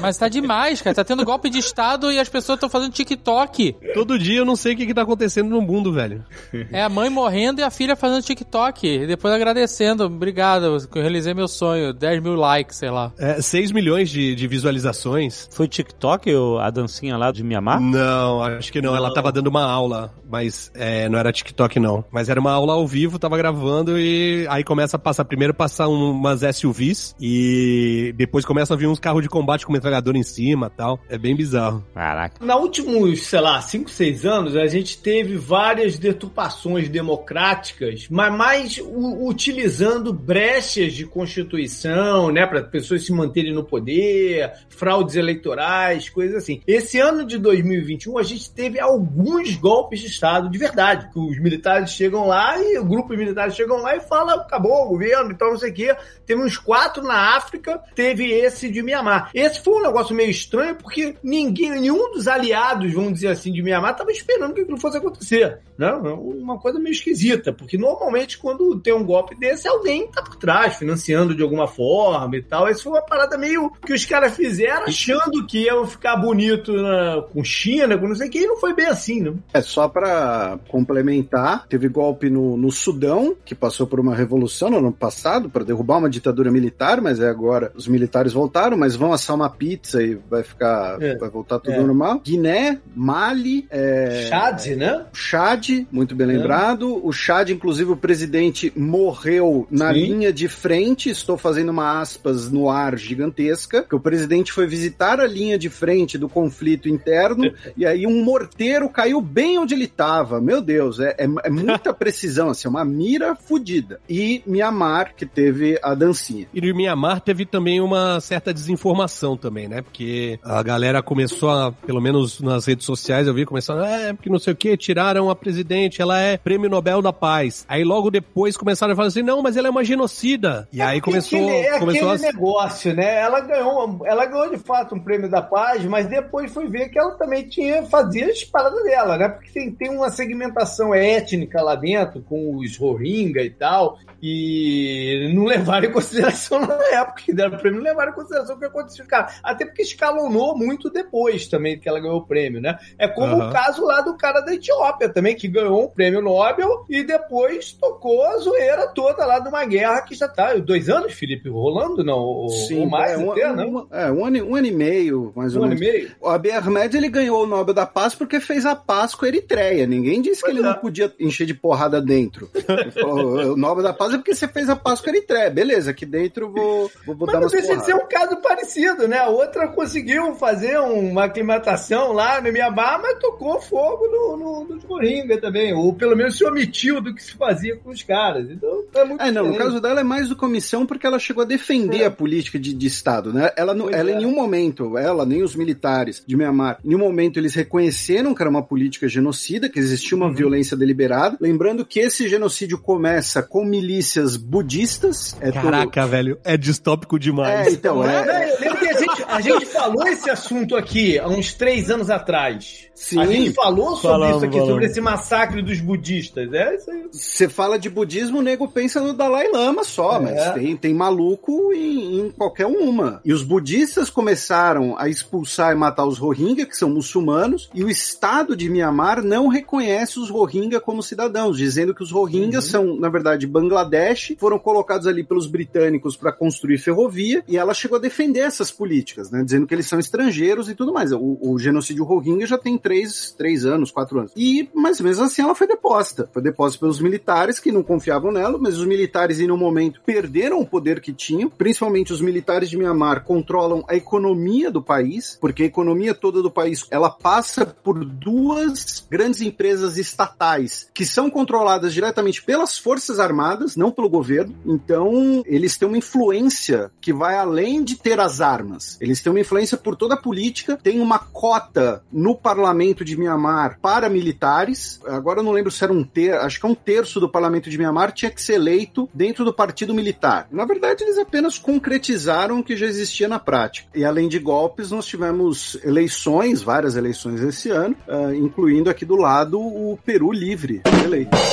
Mas 0.00 0.18
tá 0.18 0.26
demais, 0.28 0.82
cara. 0.82 0.96
Tá 0.96 1.04
tendo 1.04 1.24
golpe 1.24 1.51
de 1.52 1.58
Estado 1.58 2.10
e 2.10 2.18
as 2.18 2.28
pessoas 2.28 2.56
estão 2.56 2.68
fazendo 2.68 2.92
TikTok. 2.92 3.76
Todo 3.94 4.18
dia 4.18 4.38
eu 4.38 4.44
não 4.44 4.56
sei 4.56 4.74
o 4.74 4.76
que, 4.76 4.86
que 4.86 4.94
tá 4.94 5.02
acontecendo 5.02 5.48
no 5.50 5.60
mundo, 5.60 5.92
velho. 5.92 6.24
É 6.72 6.82
a 6.82 6.88
mãe 6.88 7.08
morrendo 7.08 7.60
e 7.60 7.64
a 7.64 7.70
filha 7.70 7.94
fazendo 7.94 8.22
TikTok. 8.24 8.86
E 8.86 9.06
depois 9.06 9.32
agradecendo. 9.34 10.04
Obrigado, 10.04 10.64
eu 10.66 10.78
realizei 11.02 11.34
meu 11.34 11.46
sonho. 11.48 11.92
10 11.92 12.22
mil 12.22 12.34
likes, 12.34 12.76
sei 12.78 12.90
lá. 12.90 13.12
É, 13.18 13.40
6 13.40 13.70
milhões 13.72 14.10
de, 14.10 14.34
de 14.34 14.46
visualizações. 14.48 15.48
Foi 15.52 15.68
TikTok, 15.68 16.30
a 16.60 16.70
dancinha 16.70 17.16
lá 17.16 17.30
de 17.30 17.44
Mianmar? 17.44 17.80
Não, 17.80 18.42
acho 18.42 18.72
que 18.72 18.80
não. 18.82 18.96
Ela 18.96 19.12
tava 19.12 19.30
dando 19.30 19.46
uma 19.48 19.62
aula, 19.64 20.12
mas 20.30 20.70
é, 20.74 21.08
não 21.08 21.18
era 21.18 21.32
TikTok, 21.32 21.78
não. 21.78 22.04
Mas 22.10 22.28
era 22.28 22.40
uma 22.40 22.52
aula 22.52 22.72
ao 22.74 22.86
vivo, 22.86 23.18
tava 23.18 23.36
gravando 23.36 23.98
e 23.98 24.46
aí 24.48 24.64
começa 24.64 24.96
a 24.96 24.98
passar. 24.98 25.24
Primeiro 25.24 25.54
passar 25.54 25.88
um- 25.88 26.10
umas 26.12 26.40
SUVs 26.42 27.14
e 27.20 28.12
depois 28.16 28.44
começa 28.44 28.74
a 28.74 28.76
vir 28.76 28.86
uns 28.86 28.98
carros 28.98 29.22
de 29.22 29.28
combate 29.28 29.66
com 29.66 29.72
metralhador 29.72 30.16
em 30.16 30.22
cima 30.22 30.70
tal. 30.70 30.98
É 31.08 31.18
bem 31.18 31.34
bizarro. 31.42 31.84
Caraca. 31.92 32.44
Na 32.44 32.56
últimos, 32.56 33.22
sei 33.22 33.40
lá, 33.40 33.60
5, 33.60 33.90
6 33.90 34.24
anos, 34.24 34.56
a 34.56 34.66
gente 34.66 34.98
teve 34.98 35.36
várias 35.36 35.98
deturpações 35.98 36.88
democráticas, 36.88 38.06
mas 38.08 38.32
mais 38.32 38.80
utilizando 38.82 40.12
brechas 40.12 40.92
de 40.92 41.04
constituição, 41.04 42.30
né, 42.30 42.46
para 42.46 42.62
pessoas 42.62 43.04
se 43.04 43.12
manterem 43.12 43.52
no 43.52 43.64
poder, 43.64 44.52
fraudes 44.68 45.16
eleitorais, 45.16 46.08
coisas 46.08 46.36
assim. 46.36 46.62
Esse 46.66 47.00
ano 47.00 47.24
de 47.24 47.38
2021, 47.38 48.18
a 48.18 48.22
gente 48.22 48.50
teve 48.50 48.78
alguns 48.78 49.56
golpes 49.56 50.00
de 50.00 50.06
Estado 50.06 50.48
de 50.48 50.58
verdade, 50.58 51.10
que 51.12 51.18
os 51.18 51.38
militares 51.40 51.90
chegam 51.90 52.26
lá 52.26 52.58
e 52.58 52.78
o 52.78 52.84
grupo 52.84 53.10
de 53.12 53.18
militares 53.18 53.54
chegam 53.54 53.78
lá 53.78 53.96
e 53.96 54.00
fala, 54.00 54.34
acabou 54.34 54.86
o 54.86 54.88
governo, 54.90 55.32
então 55.32 55.50
não 55.50 55.58
sei 55.58 55.70
o 55.70 55.74
quê. 55.74 55.96
Teve 56.24 56.42
uns 56.42 56.56
quatro 56.56 57.02
na 57.02 57.36
África, 57.36 57.80
teve 57.94 58.30
esse 58.30 58.70
de 58.70 58.82
Mianmar. 58.82 59.30
Esse 59.34 59.60
foi 59.60 59.74
um 59.74 59.82
negócio 59.82 60.14
meio 60.14 60.30
estranho, 60.30 60.76
porque 60.76 61.16
ninguém, 61.32 61.70
nenhum 61.70 62.12
dos 62.12 62.28
aliados, 62.28 62.92
vamos 62.92 63.14
dizer 63.14 63.28
assim, 63.28 63.52
de 63.52 63.62
Mianmar, 63.62 63.92
estava 63.92 64.10
esperando 64.10 64.54
que 64.54 64.60
aquilo 64.60 64.78
fosse 64.78 64.98
acontecer. 64.98 65.58
Né? 65.78 65.90
Uma 65.92 66.58
coisa 66.58 66.78
meio 66.78 66.92
esquisita, 66.92 67.52
porque 67.52 67.76
normalmente 67.78 68.38
quando 68.38 68.78
tem 68.78 68.92
um 68.94 69.04
golpe 69.04 69.34
desse, 69.34 69.66
alguém 69.66 70.06
tá 70.08 70.22
por 70.22 70.36
trás, 70.36 70.76
financiando 70.76 71.34
de 71.34 71.42
alguma 71.42 71.66
forma 71.66 72.36
e 72.36 72.42
tal. 72.42 72.68
Essa 72.68 72.82
foi 72.84 72.92
uma 72.92 73.02
parada 73.02 73.36
meio 73.38 73.70
que 73.84 73.92
os 73.92 74.04
caras 74.04 74.36
fizeram 74.36 74.84
achando 74.84 75.44
que 75.46 75.64
iam 75.64 75.86
ficar 75.86 76.16
bonito 76.16 76.72
na- 76.72 77.22
com 77.32 77.42
China, 77.42 77.96
com 77.98 78.06
não 78.08 78.14
sei 78.14 78.28
o 78.28 78.30
que, 78.30 78.38
e 78.40 78.46
não 78.46 78.58
foi 78.58 78.74
bem 78.74 78.86
assim, 78.86 79.20
né? 79.22 79.34
É 79.54 79.60
só 79.62 79.88
pra 79.88 80.58
complementar, 80.68 81.66
teve 81.68 81.88
golpe 81.88 82.28
no, 82.28 82.56
no 82.56 82.70
Sudão, 82.70 83.34
que 83.44 83.54
passou 83.54 83.86
por 83.86 83.98
uma 83.98 84.14
revolução 84.14 84.68
no 84.70 84.78
ano 84.78 84.92
passado 84.92 85.48
para 85.48 85.64
derrubar 85.64 85.98
uma 85.98 86.10
ditadura 86.10 86.50
militar, 86.50 87.00
mas 87.00 87.18
é 87.20 87.28
agora 87.28 87.72
os 87.74 87.88
militares 87.88 88.32
voltaram, 88.32 88.76
mas 88.76 88.94
vão 88.94 89.12
assar 89.12 89.34
uma 89.34 89.48
pizza 89.48 90.02
e 90.02 90.14
vai 90.30 90.42
ficar, 90.42 91.00
É. 91.02 91.14
vai 91.22 91.30
voltar 91.30 91.58
tudo 91.60 91.74
É. 91.74 91.80
normal. 91.80 92.20
Guiné, 92.24 92.78
Mali, 92.96 93.66
é, 93.70 94.26
Chad, 94.28 94.66
né? 94.76 95.06
Chad, 95.12 95.86
muito 95.90 96.14
bem 96.16 96.28
É. 96.28 96.32
lembrado. 96.36 97.00
O 97.06 97.12
Chad, 97.12 97.50
inclusive, 97.50 97.92
o 97.92 97.96
presidente 97.96 98.72
morreu 98.76 99.66
na 99.70 99.92
Sim. 99.92 100.00
linha 100.00 100.32
de 100.32 100.48
frente. 100.48 101.10
Estou 101.10 101.38
fazendo 101.38 101.70
uma 101.70 102.00
aspas 102.00 102.50
no 102.50 102.68
ar 102.68 102.98
gigantesca. 102.98 103.82
Que 103.82 103.94
o 103.94 104.00
presidente 104.00 104.52
foi 104.52 104.66
visitar 104.66 105.20
a 105.20 105.26
linha 105.26 105.58
de 105.58 105.68
frente 105.68 106.18
do 106.18 106.28
conflito 106.28 106.88
interno 106.88 107.52
e 107.76 107.86
aí 107.86 108.06
um 108.06 108.24
morteiro 108.24 108.88
caiu 108.88 109.20
bem 109.20 109.58
onde 109.58 109.74
ele 109.74 109.84
estava. 109.84 110.40
Meu 110.40 110.60
Deus, 110.60 110.98
é, 110.98 111.14
é- 111.18 111.28
é 111.44 111.50
muita 111.50 111.92
precisão, 111.94 112.50
assim, 112.50 112.66
é 112.66 112.70
uma 112.70 112.84
mira 112.84 113.34
fodida. 113.36 114.00
E 114.08 114.42
Mianmar, 114.46 115.14
que 115.16 115.24
teve 115.24 115.78
a 115.82 115.94
dancinha. 115.94 116.46
E 116.52 116.60
no 116.60 116.74
Mianmar 116.74 117.20
teve 117.20 117.46
também 117.46 117.80
uma 117.80 118.20
certa 118.20 118.52
desinformação 118.52 119.36
também, 119.36 119.68
né? 119.68 119.82
Porque 119.82 120.38
a 120.42 120.62
galera 120.62 121.02
começou 121.12 121.50
a, 121.50 121.70
pelo 121.70 122.00
menos 122.00 122.40
nas 122.40 122.64
redes 122.64 122.86
sociais, 122.86 123.26
eu 123.26 123.34
vi 123.34 123.44
começando, 123.44 123.84
é, 123.84 124.14
porque 124.14 124.30
não 124.30 124.38
sei 124.38 124.54
o 124.54 124.56
que, 124.56 124.74
tiraram 124.78 125.28
a 125.28 125.36
presidente, 125.36 126.00
ela 126.00 126.18
é 126.18 126.38
prêmio 126.38 126.70
Nobel 126.70 127.02
da 127.02 127.12
Paz. 127.12 127.66
Aí 127.68 127.84
logo 127.84 128.10
depois 128.10 128.56
começaram 128.56 128.94
a 128.94 128.96
falar 128.96 129.08
assim, 129.08 129.22
não, 129.22 129.42
mas 129.42 129.54
ela 129.54 129.68
é 129.68 129.70
uma 129.70 129.84
genocida. 129.84 130.66
E 130.72 130.80
aí 130.80 131.02
começou, 131.02 131.38
aquele, 131.38 131.66
é 131.66 131.78
começou 131.78 132.10
aquele 132.10 132.28
a... 132.28 132.32
negócio, 132.32 132.94
né? 132.94 133.20
Ela 133.20 133.40
ganhou, 133.40 134.00
ela 134.06 134.24
ganhou 134.24 134.50
de 134.50 134.56
fato 134.56 134.94
um 134.94 135.00
prêmio 135.00 135.30
da 135.30 135.42
paz, 135.42 135.84
mas 135.84 136.06
depois 136.06 136.50
foi 136.50 136.66
ver 136.66 136.88
que 136.88 136.98
ela 136.98 137.10
também 137.18 137.46
tinha 137.46 137.82
fazia 137.82 138.30
as 138.30 138.42
paradas 138.42 138.82
dela, 138.82 139.18
né? 139.18 139.28
Porque 139.28 139.50
tem, 139.50 139.70
tem 139.70 139.90
uma 139.90 140.08
segmentação 140.08 140.94
étnica 140.94 141.60
lá 141.60 141.74
dentro 141.74 142.22
com 142.22 142.56
os 142.56 142.78
Rohingya 142.78 143.42
e 143.42 143.50
tal, 143.50 143.98
e 144.22 145.30
não 145.34 145.44
levaram 145.44 145.88
em 145.88 145.92
consideração 145.92 146.58
na 146.64 146.74
época 146.92 147.22
que 147.22 147.34
deram 147.34 147.54
o 147.54 147.60
prêmio, 147.60 147.80
não 147.80 147.84
levaram 147.84 148.12
em 148.12 148.14
consideração 148.14 148.56
o 148.56 148.58
que 148.58 148.64
aconteceu, 148.64 149.04
cara. 149.06 149.28
Até 149.42 149.66
porque 149.66 149.82
escalonou 149.82 150.56
muito 150.56 150.88
depois 150.88 151.01
também 151.50 151.78
que 151.78 151.88
ela 151.88 152.00
ganhou 152.00 152.18
o 152.18 152.26
prêmio, 152.26 152.60
né? 152.60 152.78
É 152.98 153.06
como 153.08 153.34
Aham. 153.36 153.48
o 153.48 153.52
caso 153.52 153.84
lá 153.84 154.00
do 154.00 154.16
cara 154.16 154.40
da 154.40 154.54
Etiópia 154.54 155.08
também, 155.08 155.34
que 155.36 155.48
ganhou 155.48 155.84
um 155.84 155.88
prêmio 155.88 156.20
Nobel 156.22 156.84
e 156.88 157.02
depois 157.02 157.72
tocou 157.72 158.22
a 158.24 158.36
zoeira 158.38 158.86
toda 158.88 159.24
lá 159.26 159.38
de 159.38 159.48
uma 159.48 159.64
guerra 159.64 160.02
que 160.02 160.14
já 160.14 160.28
tá 160.28 160.54
dois 160.54 160.88
anos, 160.88 161.12
Felipe, 161.12 161.48
rolando, 161.48 162.04
não? 162.04 162.18
Ou, 162.18 162.46
ou 162.76 162.86
mais 162.88 163.12
é, 163.12 163.18
um, 163.18 163.32
até, 163.32 163.50
um- 163.52 163.56
não? 163.56 163.86
é, 163.90 164.10
um 164.12 164.24
ano, 164.24 164.36
e- 164.36 164.42
um 164.42 164.56
ano 164.56 164.66
e 164.66 164.72
meio, 164.72 165.32
mais 165.34 165.54
ou 165.56 165.62
Um 165.62 165.64
ano 165.66 165.74
e 165.74 165.78
menos. 165.80 165.94
meio? 165.94 166.10
O 166.20 166.28
Abiy 166.28 166.52
Ahmed 166.52 166.96
ele 166.96 167.08
ganhou 167.08 167.42
o 167.42 167.46
Nobel 167.46 167.74
da 167.74 167.86
Paz 167.86 168.14
porque 168.14 168.40
fez 168.40 168.64
a 168.66 168.74
paz 168.76 169.14
com 169.14 169.24
a 169.24 169.28
Eritreia. 169.28 169.86
Ninguém 169.86 170.20
disse 170.20 170.40
que 170.42 170.46
Pois 170.48 170.56
ele 170.56 170.66
é. 170.66 170.68
não 170.70 170.78
podia 170.78 171.12
encher 171.18 171.46
de 171.46 171.54
porrada 171.54 172.00
dentro. 172.00 172.48
Ele 172.54 172.90
falou, 172.90 173.52
o 173.52 173.56
Nobel 173.56 173.82
da 173.82 173.92
Paz 173.92 174.12
é 174.14 174.16
porque 174.16 174.34
você 174.34 174.46
fez 174.48 174.68
a 174.68 174.76
paz 174.76 175.00
com 175.00 175.10
a 175.10 175.12
Eritreia. 175.12 175.50
Beleza, 175.50 175.90
aqui 175.90 176.04
dentro 176.06 176.50
vou, 176.52 176.90
vou, 177.06 177.14
vou 177.16 177.26
Mas 177.26 177.32
dar 177.34 177.40
não 177.40 177.48
de 177.48 177.84
ser 177.84 177.94
um 177.94 178.06
caso 178.08 178.36
parecido, 178.40 179.06
né? 179.08 179.18
A 179.18 179.28
outra 179.28 179.68
conseguiu 179.68 180.34
fazer 180.34 180.78
uma 180.98 181.24
aclimatação 181.24 182.12
lá 182.12 182.40
no 182.40 182.52
Mianmar, 182.52 183.00
mas 183.02 183.18
tocou 183.18 183.60
fogo 183.60 184.06
no, 184.06 184.36
no, 184.36 184.64
nos 184.74 184.84
Rohingya 184.84 185.40
também. 185.40 185.72
Ou 185.74 185.92
pelo 185.94 186.16
menos 186.16 186.36
se 186.36 186.44
omitiu 186.44 187.00
do 187.00 187.14
que 187.14 187.22
se 187.22 187.34
fazia 187.34 187.76
com 187.76 187.90
os 187.90 188.02
caras. 188.02 188.50
Então 188.50 188.84
é 188.94 189.04
muito 189.04 189.22
É, 189.22 189.30
não, 189.30 189.48
no 189.48 189.56
caso 189.56 189.80
dela 189.80 190.00
é 190.00 190.04
mais 190.04 190.28
do 190.28 190.36
comissão 190.36 190.86
porque 190.86 191.06
ela 191.06 191.18
chegou 191.18 191.42
a 191.42 191.46
defender 191.46 192.02
É. 192.02 192.06
a 192.06 192.10
política 192.10 192.58
de, 192.58 192.72
de 192.74 192.86
Estado, 192.86 193.32
né? 193.32 193.50
Ela, 193.56 193.74
não- 193.74 193.90
ela 193.90 194.10
é. 194.10 194.14
em 194.14 194.16
nenhum 194.18 194.34
momento, 194.34 194.96
ela 194.98 195.24
nem 195.26 195.42
os 195.42 195.54
militares 195.54 196.22
de 196.26 196.36
Mianmar, 196.36 196.78
em 196.84 196.88
nenhum 196.88 197.00
momento 197.00 197.38
eles 197.38 197.54
reconheceram 197.54 198.34
que 198.34 198.42
era 198.42 198.50
uma 198.50 198.62
política 198.62 199.08
genocida, 199.08 199.68
que 199.68 199.78
existia 199.78 200.16
uma 200.16 200.26
Uhum. 200.26 200.34
violência 200.34 200.76
deliberada. 200.76 201.36
Lembrando 201.40 201.84
que 201.84 202.00
esse 202.00 202.28
genocídio 202.28 202.78
começa 202.78 203.42
com 203.42 203.64
milícias 203.64 204.36
budistas. 204.36 205.36
É 205.40 205.50
todo- 205.50 205.62
Caraca, 205.62 206.06
velho, 206.06 206.38
é 206.44 206.56
distópico 206.56 207.18
demais. 207.18 207.66
É, 207.68 207.70
então, 207.70 207.96
Não, 207.96 208.04
é, 208.08 208.24
não, 208.26 208.42
eu 208.42 208.60
lembro 208.60 208.78
que 208.78 209.21
a 209.32 209.40
gente, 209.40 209.66
falou 209.66 210.06
esse 210.06 210.30
assunto 210.30 210.76
aqui 210.76 211.18
há 211.18 211.26
uns 211.28 211.54
três 211.54 211.90
anos 211.90 212.10
atrás. 212.10 212.88
Sim. 212.94 213.18
A 213.20 213.26
gente 213.26 213.52
falou 213.52 213.96
sobre 213.96 214.08
Falamos, 214.08 214.36
isso 214.36 214.44
aqui, 214.44 214.52
falamos. 214.54 214.70
sobre 214.70 214.86
esse 214.86 215.00
massacre 215.00 215.62
dos 215.62 215.80
budistas. 215.80 216.52
É 216.52 216.74
isso 216.76 216.90
aí. 216.90 217.02
Você 217.10 217.48
fala 217.48 217.76
de 217.78 217.90
budismo, 217.90 218.38
o 218.38 218.42
nego 218.42 218.68
pensa 218.68 219.00
no 219.00 219.12
Dalai 219.12 219.48
Lama 219.50 219.82
só, 219.82 220.16
É. 220.16 220.20
mas 220.20 220.54
tem, 220.54 220.76
tem 220.76 220.94
maluco 220.94 221.72
em, 221.72 222.20
em 222.20 222.30
qualquer 222.30 222.66
uma. 222.66 223.20
E 223.24 223.32
os 223.32 223.42
budistas 223.42 224.08
começaram 224.08 224.96
a 224.96 225.08
expulsar 225.08 225.72
e 225.72 225.74
matar 225.74 226.06
os 226.06 226.18
Rohingya, 226.18 226.64
que 226.66 226.76
são 226.76 226.90
muçulmanos, 226.90 227.68
e 227.74 227.82
o 227.82 227.90
Estado 227.90 228.54
de 228.54 228.68
Mianmar 228.70 229.22
não 229.22 229.48
reconhece 229.48 230.20
os 230.20 230.30
Rohingya 230.30 230.80
como 230.80 231.02
cidadãos, 231.02 231.56
dizendo 231.56 231.94
que 231.94 232.02
os 232.04 232.12
Rohingya 232.12 232.60
são, 232.60 232.94
na 232.96 233.08
verdade, 233.08 233.46
Bangladesh, 233.46 234.34
foram 234.38 234.58
colocados 234.60 235.06
ali 235.08 235.24
pelos 235.24 235.46
britânicos 235.46 236.16
para 236.16 236.30
construir 236.30 236.78
ferrovia, 236.78 237.42
e 237.48 237.56
ela 237.56 237.74
chegou 237.74 237.98
a 237.98 238.00
defender 238.00 238.40
essas 238.40 238.70
políticas, 238.70 239.21
né, 239.30 239.42
dizendo 239.42 239.66
que 239.66 239.74
eles 239.74 239.86
são 239.86 239.98
estrangeiros 239.98 240.68
e 240.68 240.74
tudo 240.74 240.92
mais. 240.92 241.12
O, 241.12 241.38
o 241.40 241.58
genocídio 241.58 242.04
Rohingya 242.04 242.46
já 242.46 242.58
tem 242.58 242.78
três, 242.78 243.34
três 243.36 243.64
anos, 243.64 243.90
quatro 243.90 244.18
anos. 244.18 244.32
E, 244.36 244.68
mas 244.74 245.00
mesmo 245.00 245.24
assim, 245.24 245.42
ela 245.42 245.54
foi 245.54 245.66
deposta. 245.66 246.28
Foi 246.32 246.42
deposta 246.42 246.78
pelos 246.78 247.00
militares 247.00 247.58
que 247.58 247.72
não 247.72 247.82
confiavam 247.82 248.32
nela, 248.32 248.58
mas 248.58 248.78
os 248.78 248.86
militares, 248.86 249.40
em 249.40 249.50
um 249.50 249.56
momento, 249.56 250.00
perderam 250.04 250.60
o 250.60 250.66
poder 250.66 251.00
que 251.00 251.12
tinham. 251.12 251.50
Principalmente 251.50 252.12
os 252.12 252.20
militares 252.20 252.70
de 252.70 252.76
Mianmar 252.76 253.24
controlam 253.24 253.84
a 253.88 253.94
economia 253.94 254.70
do 254.70 254.82
país, 254.82 255.36
porque 255.40 255.64
a 255.64 255.66
economia 255.66 256.14
toda 256.14 256.42
do 256.42 256.50
país 256.50 256.86
ela 256.90 257.10
passa 257.10 257.66
por 257.66 258.04
duas 258.04 259.06
grandes 259.10 259.40
empresas 259.40 259.96
estatais 259.96 260.88
que 260.92 261.04
são 261.04 261.30
controladas 261.30 261.92
diretamente 261.92 262.42
pelas 262.42 262.78
forças 262.78 263.18
armadas, 263.18 263.76
não 263.76 263.90
pelo 263.90 264.08
governo. 264.08 264.54
Então, 264.64 265.42
eles 265.46 265.76
têm 265.76 265.88
uma 265.88 265.98
influência 265.98 266.90
que 267.00 267.12
vai 267.12 267.36
além 267.36 267.82
de 267.82 267.96
ter 267.96 268.18
as 268.20 268.40
armas. 268.40 268.96
Eles 269.00 269.11
têm 269.20 269.32
uma 269.32 269.40
influência 269.40 269.76
por 269.76 269.96
toda 269.96 270.14
a 270.14 270.16
política, 270.16 270.78
tem 270.82 271.00
uma 271.00 271.18
cota 271.18 272.02
no 272.12 272.34
parlamento 272.34 273.04
de 273.04 273.16
Mianmar 273.16 273.78
para 273.80 274.08
militares. 274.08 275.00
Agora 275.06 275.40
eu 275.40 275.44
não 275.44 275.52
lembro 275.52 275.70
se 275.70 275.82
era 275.84 275.92
um 275.92 276.04
ter, 276.04 276.34
acho 276.34 276.60
que 276.60 276.66
é 276.66 276.68
um 276.68 276.74
terço 276.74 277.18
do 277.20 277.28
parlamento 277.28 277.68
de 277.68 277.76
Mianmar 277.78 278.12
tinha 278.12 278.30
que 278.30 278.40
ser 278.42 278.54
eleito 278.54 279.08
dentro 279.12 279.44
do 279.44 279.52
partido 279.52 279.94
militar. 279.94 280.46
Na 280.50 280.64
verdade, 280.64 281.02
eles 281.04 281.18
apenas 281.18 281.58
concretizaram 281.58 282.60
o 282.60 282.64
que 282.64 282.76
já 282.76 282.86
existia 282.86 283.28
na 283.28 283.38
prática. 283.38 283.88
E 283.94 284.04
além 284.04 284.28
de 284.28 284.38
golpes, 284.38 284.90
nós 284.90 285.06
tivemos 285.06 285.76
eleições, 285.84 286.62
várias 286.62 286.96
eleições 286.96 287.40
esse 287.42 287.70
ano, 287.70 287.96
ah, 288.08 288.34
incluindo 288.34 288.88
aqui 288.90 289.04
do 289.04 289.16
lado 289.16 289.58
o 289.60 289.98
Peru 290.04 290.32
livre 290.32 290.82
eleito. 291.04 291.36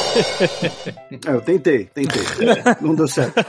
É, 1.26 1.32
eu 1.34 1.42
tentei, 1.42 1.86
tentei. 1.86 2.22
Não 2.82 2.96
deu 2.96 3.08
certo. 3.08 3.36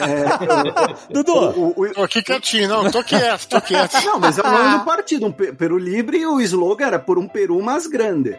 É, 0.00 1.12
Dudu, 1.12 1.32
o- 1.34 1.74
o- 1.84 1.92
Tô 1.94 2.02
aqui 2.02 2.22
quietinho, 2.22 2.68
não, 2.68 2.90
tô 2.90 3.02
quieto, 3.04 3.51
tô 3.52 3.60
quieto. 3.60 4.04
não, 4.04 4.18
mas 4.18 4.38
é 4.38 4.42
o 4.42 4.50
nome 4.50 4.78
do 4.78 4.84
partido, 4.84 5.26
um 5.26 5.32
Pe- 5.32 5.52
Peru 5.52 5.78
Livre, 5.78 6.18
e 6.18 6.26
o 6.26 6.40
slogan 6.40 6.86
era 6.86 6.98
por 6.98 7.18
um 7.18 7.28
Peru 7.28 7.60
mais 7.62 7.86
grande, 7.86 8.36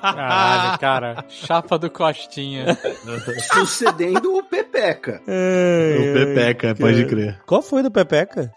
Caralho, 0.00 0.78
cara. 0.80 1.24
Chapa 1.28 1.78
do 1.78 1.90
Costinha. 1.90 2.76
sucedendo 3.54 4.34
o 4.36 4.42
Pepeca. 4.42 5.20
O 5.22 6.14
Pepeca, 6.14 6.74
pode 6.74 7.04
crer. 7.06 7.38
qual 7.46 7.62
foi 7.62 7.82
do 7.82 7.90
Pepeca? 7.90 8.50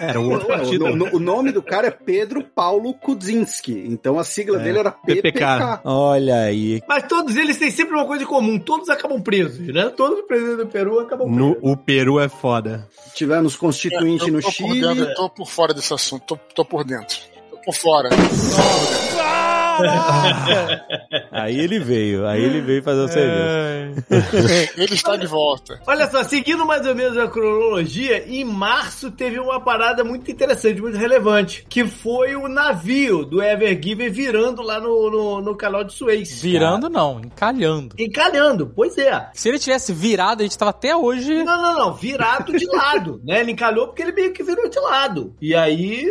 Era 0.00 0.20
um 0.20 0.30
outro 0.30 0.46
O, 0.46 0.50
partido. 0.50 0.94
no- 0.96 1.14
o 1.16 1.18
nome 1.18 1.52
do 1.52 1.62
cara 1.62 1.88
é 1.88 1.90
Pedro 1.90 2.42
Paulo 2.44 2.94
Kudzinski, 2.94 3.84
então 3.88 4.18
a 4.18 4.24
sigla 4.24 4.58
dele 4.58 4.78
era 4.78 4.90
PPK. 4.90 5.22
PPK. 5.32 5.80
Olha 5.84 6.40
aí. 6.42 6.80
Mas 6.88 7.04
todos 7.06 7.36
eles 7.36 7.56
têm 7.58 7.70
sempre 7.70 7.94
uma 7.94 8.04
coisa 8.06 8.24
em 8.24 8.26
comum. 8.26 8.58
Todos 8.58 8.88
acabam 8.88 9.20
presos, 9.20 9.66
né? 9.72 9.88
Todos 9.96 10.20
os 10.20 10.26
presidentes 10.26 10.58
do 10.58 10.66
Peru 10.66 10.98
acabam 11.00 11.28
No, 11.28 11.54
presos. 11.54 11.70
o 11.70 11.76
Peru 11.76 12.20
é 12.20 12.28
foda. 12.28 12.86
Tivemos 13.14 13.56
constituinte 13.56 14.28
eu 14.28 14.32
no 14.34 14.42
Chile. 14.42 14.80
Dentro, 15.20 15.20
tô 15.20 15.28
por 15.28 15.46
fora 15.46 15.74
desse 15.74 15.92
assunto, 15.92 16.24
tô, 16.24 16.36
tô 16.54 16.64
por 16.64 16.84
dentro. 16.84 17.18
Tô 17.50 17.58
por 17.58 17.74
fora. 17.74 18.08
Aí 21.30 21.58
ele 21.58 21.78
veio, 21.78 22.26
aí 22.26 22.42
ele 22.42 22.60
veio 22.60 22.82
fazer 22.82 23.00
o 23.00 23.08
serviço. 23.08 24.04
Ele 24.76 24.94
está 24.94 25.16
de 25.16 25.26
volta. 25.26 25.80
Olha 25.86 26.10
só, 26.10 26.22
seguindo 26.24 26.64
mais 26.66 26.86
ou 26.86 26.94
menos 26.94 27.16
a 27.16 27.28
cronologia, 27.28 28.24
em 28.26 28.44
março 28.44 29.10
teve 29.10 29.38
uma 29.38 29.60
parada 29.60 30.02
muito 30.02 30.30
interessante, 30.30 30.80
muito 30.80 30.96
relevante, 30.96 31.64
que 31.68 31.86
foi 31.86 32.34
o 32.34 32.48
navio 32.48 33.24
do 33.24 33.42
Ever 33.42 33.78
Given 33.82 34.10
virando 34.10 34.62
lá 34.62 34.80
no, 34.80 35.10
no, 35.10 35.40
no 35.40 35.56
canal 35.56 35.84
de 35.84 35.92
Suez. 35.92 36.40
Virando 36.42 36.88
não, 36.88 37.20
encalhando. 37.20 37.94
Encalhando, 37.98 38.72
pois 38.74 38.96
é. 38.98 39.30
Se 39.34 39.48
ele 39.48 39.58
tivesse 39.58 39.92
virado, 39.92 40.40
a 40.40 40.44
gente 40.44 40.58
tava 40.58 40.70
até 40.70 40.96
hoje. 40.96 41.44
Não, 41.44 41.60
não, 41.60 41.78
não, 41.78 41.94
virado 41.94 42.52
de 42.56 42.66
lado, 42.66 43.20
né? 43.24 43.40
Ele 43.40 43.52
encalhou 43.52 43.88
porque 43.88 44.02
ele 44.02 44.12
meio 44.12 44.32
que 44.32 44.42
virou 44.42 44.68
de 44.68 44.78
lado. 44.80 45.34
E 45.40 45.54
aí 45.54 46.04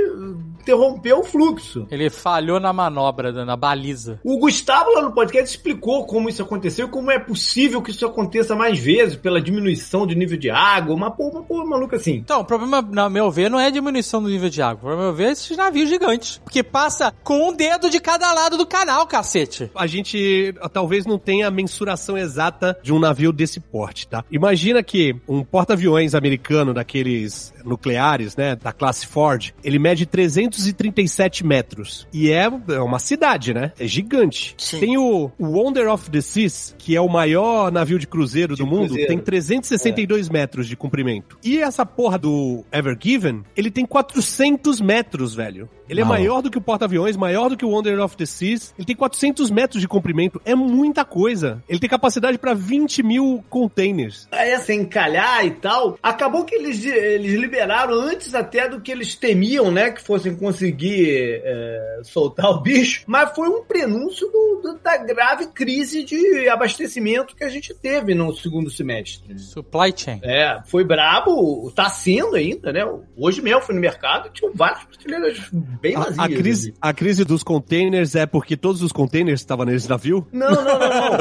interrompeu 0.62 1.20
o 1.20 1.24
fluxo. 1.24 1.88
Ele 1.90 2.10
falhou 2.10 2.60
na 2.60 2.72
manobra, 2.74 3.32
na 3.46 3.56
baliza. 3.56 4.20
O 4.24 4.38
Gustavo 4.38 4.92
lá 4.94 5.02
no 5.02 5.12
podcast 5.12 5.56
explicou 5.56 6.06
como 6.06 6.30
isso 6.30 6.42
aconteceu 6.42 6.88
e 6.88 6.90
como 6.90 7.12
é 7.12 7.20
possível 7.20 7.82
que 7.82 7.92
isso 7.92 8.06
aconteça 8.06 8.56
mais 8.56 8.80
vezes 8.80 9.16
pela 9.16 9.42
diminuição 9.42 10.06
do 10.06 10.14
nível 10.14 10.38
de 10.38 10.50
água, 10.50 10.96
uma 10.96 11.12
porra, 11.12 11.40
uma 11.40 11.44
porra 11.44 11.66
maluca 11.66 11.96
assim. 11.96 12.16
Então, 12.16 12.42
o 12.42 12.46
problema, 12.46 12.82
na 12.82 13.10
meu 13.10 13.32
ver, 13.32 13.50
não 13.50 13.60
é 13.60 13.68
a 13.68 13.72
diminuição 13.72 14.22
do 14.22 14.30
nível 14.30 14.50
de 14.50 14.62
água. 14.62 14.76
O 14.76 14.80
problema, 14.80 15.04
meu 15.04 15.14
ver, 15.14 15.30
é 15.30 15.32
esses 15.32 15.58
navios 15.58 15.90
gigantes. 15.90 16.40
Porque 16.44 16.64
passa 16.64 17.14
com 17.24 17.50
um 17.50 17.54
dedo 17.54 17.90
de 17.90 18.00
cada 18.00 18.32
lado 18.34 18.58
do 18.58 18.66
canal, 18.66 19.06
cacete. 19.08 19.72
A 19.76 19.88
gente 19.88 20.54
ah, 20.62 20.70
talvez 20.70 21.06
não 21.06 21.18
tenha 21.18 21.48
a 21.48 21.52
mensuração 21.52 22.18
exata 22.18 22.78
de 22.82 22.94
um 22.94 23.00
navio 23.00 23.32
desse 23.32 23.60
porte, 23.60 24.08
tá? 24.08 24.24
Imagina 24.32 24.84
que 24.84 25.16
um 25.28 25.44
porta-aviões 25.44 26.14
americano 26.16 26.74
daqueles 26.74 27.54
nucleares, 27.64 28.36
né, 28.36 28.56
da 28.56 28.72
classe 28.72 29.06
Ford, 29.06 29.52
ele 29.64 29.80
mede 29.80 30.06
337 30.06 31.46
metros. 31.46 32.08
E 32.14 32.32
é 32.32 32.50
é 32.70 32.80
uma 32.80 33.00
cidade, 33.00 33.54
né? 33.54 33.72
É 33.80 33.88
gigante. 33.88 34.56
Sim. 34.58 34.80
Tem 34.80 34.98
o 34.98 35.32
Wonder 35.40 35.88
of 35.90 36.10
the 36.10 36.22
Seas, 36.22 36.76
que 36.78 36.96
é 36.96 37.02
o 37.02 37.10
maior 37.10 37.72
navio 37.72 38.00
de 38.00 38.08
cruzeiro 38.08 38.56
do 38.56 38.66
mundo, 38.66 38.88
cruzeiro. 38.88 39.08
tem 39.08 39.18
362 39.20 40.30
metros 40.30 40.68
de 40.68 40.76
comprimento. 40.76 41.38
E 41.44 41.60
essa 41.60 41.86
porra 41.86 42.18
do 42.18 42.64
Ever 42.72 42.98
Given, 43.00 43.44
ele 43.56 43.72
tem 43.72 43.86
400 43.86 44.82
metros, 44.82 45.34
velho. 45.36 45.70
Ele 45.90 46.02
é 46.02 46.04
maior 46.04 46.42
do 46.42 46.50
que 46.52 46.58
o 46.58 46.62
porta-aviões, 46.62 47.18
maior 47.18 47.50
do 47.50 47.58
que 47.58 47.66
o 47.66 47.70
Wonder 47.70 48.00
of 48.00 48.16
the 48.16 48.26
Seas. 48.26 48.74
Ele 48.78 48.86
tem 48.86 48.96
400 48.96 49.50
metros 49.52 49.82
de 49.82 49.88
comprimento. 49.88 50.42
É 50.46 50.54
muita 50.56 51.04
coisa. 51.04 51.64
Ele 51.68 51.80
tem 51.80 51.90
capacidade 51.90 52.38
pra 52.38 52.54
20 52.54 53.02
mil 53.04 53.44
containers. 53.50 54.28
Aí 54.32 54.50
essa 54.52 54.74
encalhar 54.74 55.46
e 55.46 55.52
tal, 55.52 55.98
acabou 56.02 56.46
que 56.46 56.56
eles, 56.56 56.86
eles 56.86 57.34
liberaram 57.34 57.94
antes 57.94 58.34
até 58.36 58.68
do 58.70 58.80
que 58.82 58.92
eles 58.92 59.16
temiam, 59.16 59.72
né? 59.72 59.92
Que 59.92 60.02
fossem 60.02 60.36
conseguir 60.36 61.42
é, 61.44 62.02
soltar 62.04 62.50
o 62.52 62.62
bicho. 62.62 63.04
Mas 63.08 63.34
foi 63.36 63.50
um 63.50 63.64
prenúncio 63.64 64.28
do- 64.28 64.62
do- 64.62 64.80
da 64.84 64.98
grave 64.98 65.48
crise 65.48 66.04
de 66.04 66.48
abastecimento 66.50 67.36
que 67.36 67.44
a 67.44 67.50
gente 67.50 67.74
teve 67.74 68.14
no 68.14 68.34
segundo 68.36 68.70
semestre. 68.70 69.38
Supply 69.40 69.94
chain. 69.96 70.20
É, 70.24 70.60
foi 70.66 70.84
brabo, 70.84 71.72
tá 71.76 71.90
sendo 71.90 72.36
ainda, 72.36 72.72
né? 72.72 72.82
Hoje 73.18 73.42
mesmo 73.42 73.62
fui 73.62 73.76
no 73.76 73.82
mercado 73.82 74.28
e 74.28 74.32
tinham 74.32 74.54
várias 74.54 74.84
prateleiras 74.84 75.40
bem 75.82 75.96
A, 75.96 76.00
vazias. 76.00 76.20
a 76.20 76.28
crise, 76.28 76.74
a 76.82 76.94
crise 76.94 77.24
dos 77.26 77.44
containers 77.44 78.16
é 78.16 78.26
porque 78.26 78.56
todos 78.58 78.82
os 78.82 78.92
containers 78.92 79.42
estavam 79.42 79.66
nesse 79.66 79.90
navio? 79.90 80.28
Não, 80.32 80.50
não, 80.50 80.64
não, 80.64 80.80
não. 80.80 81.18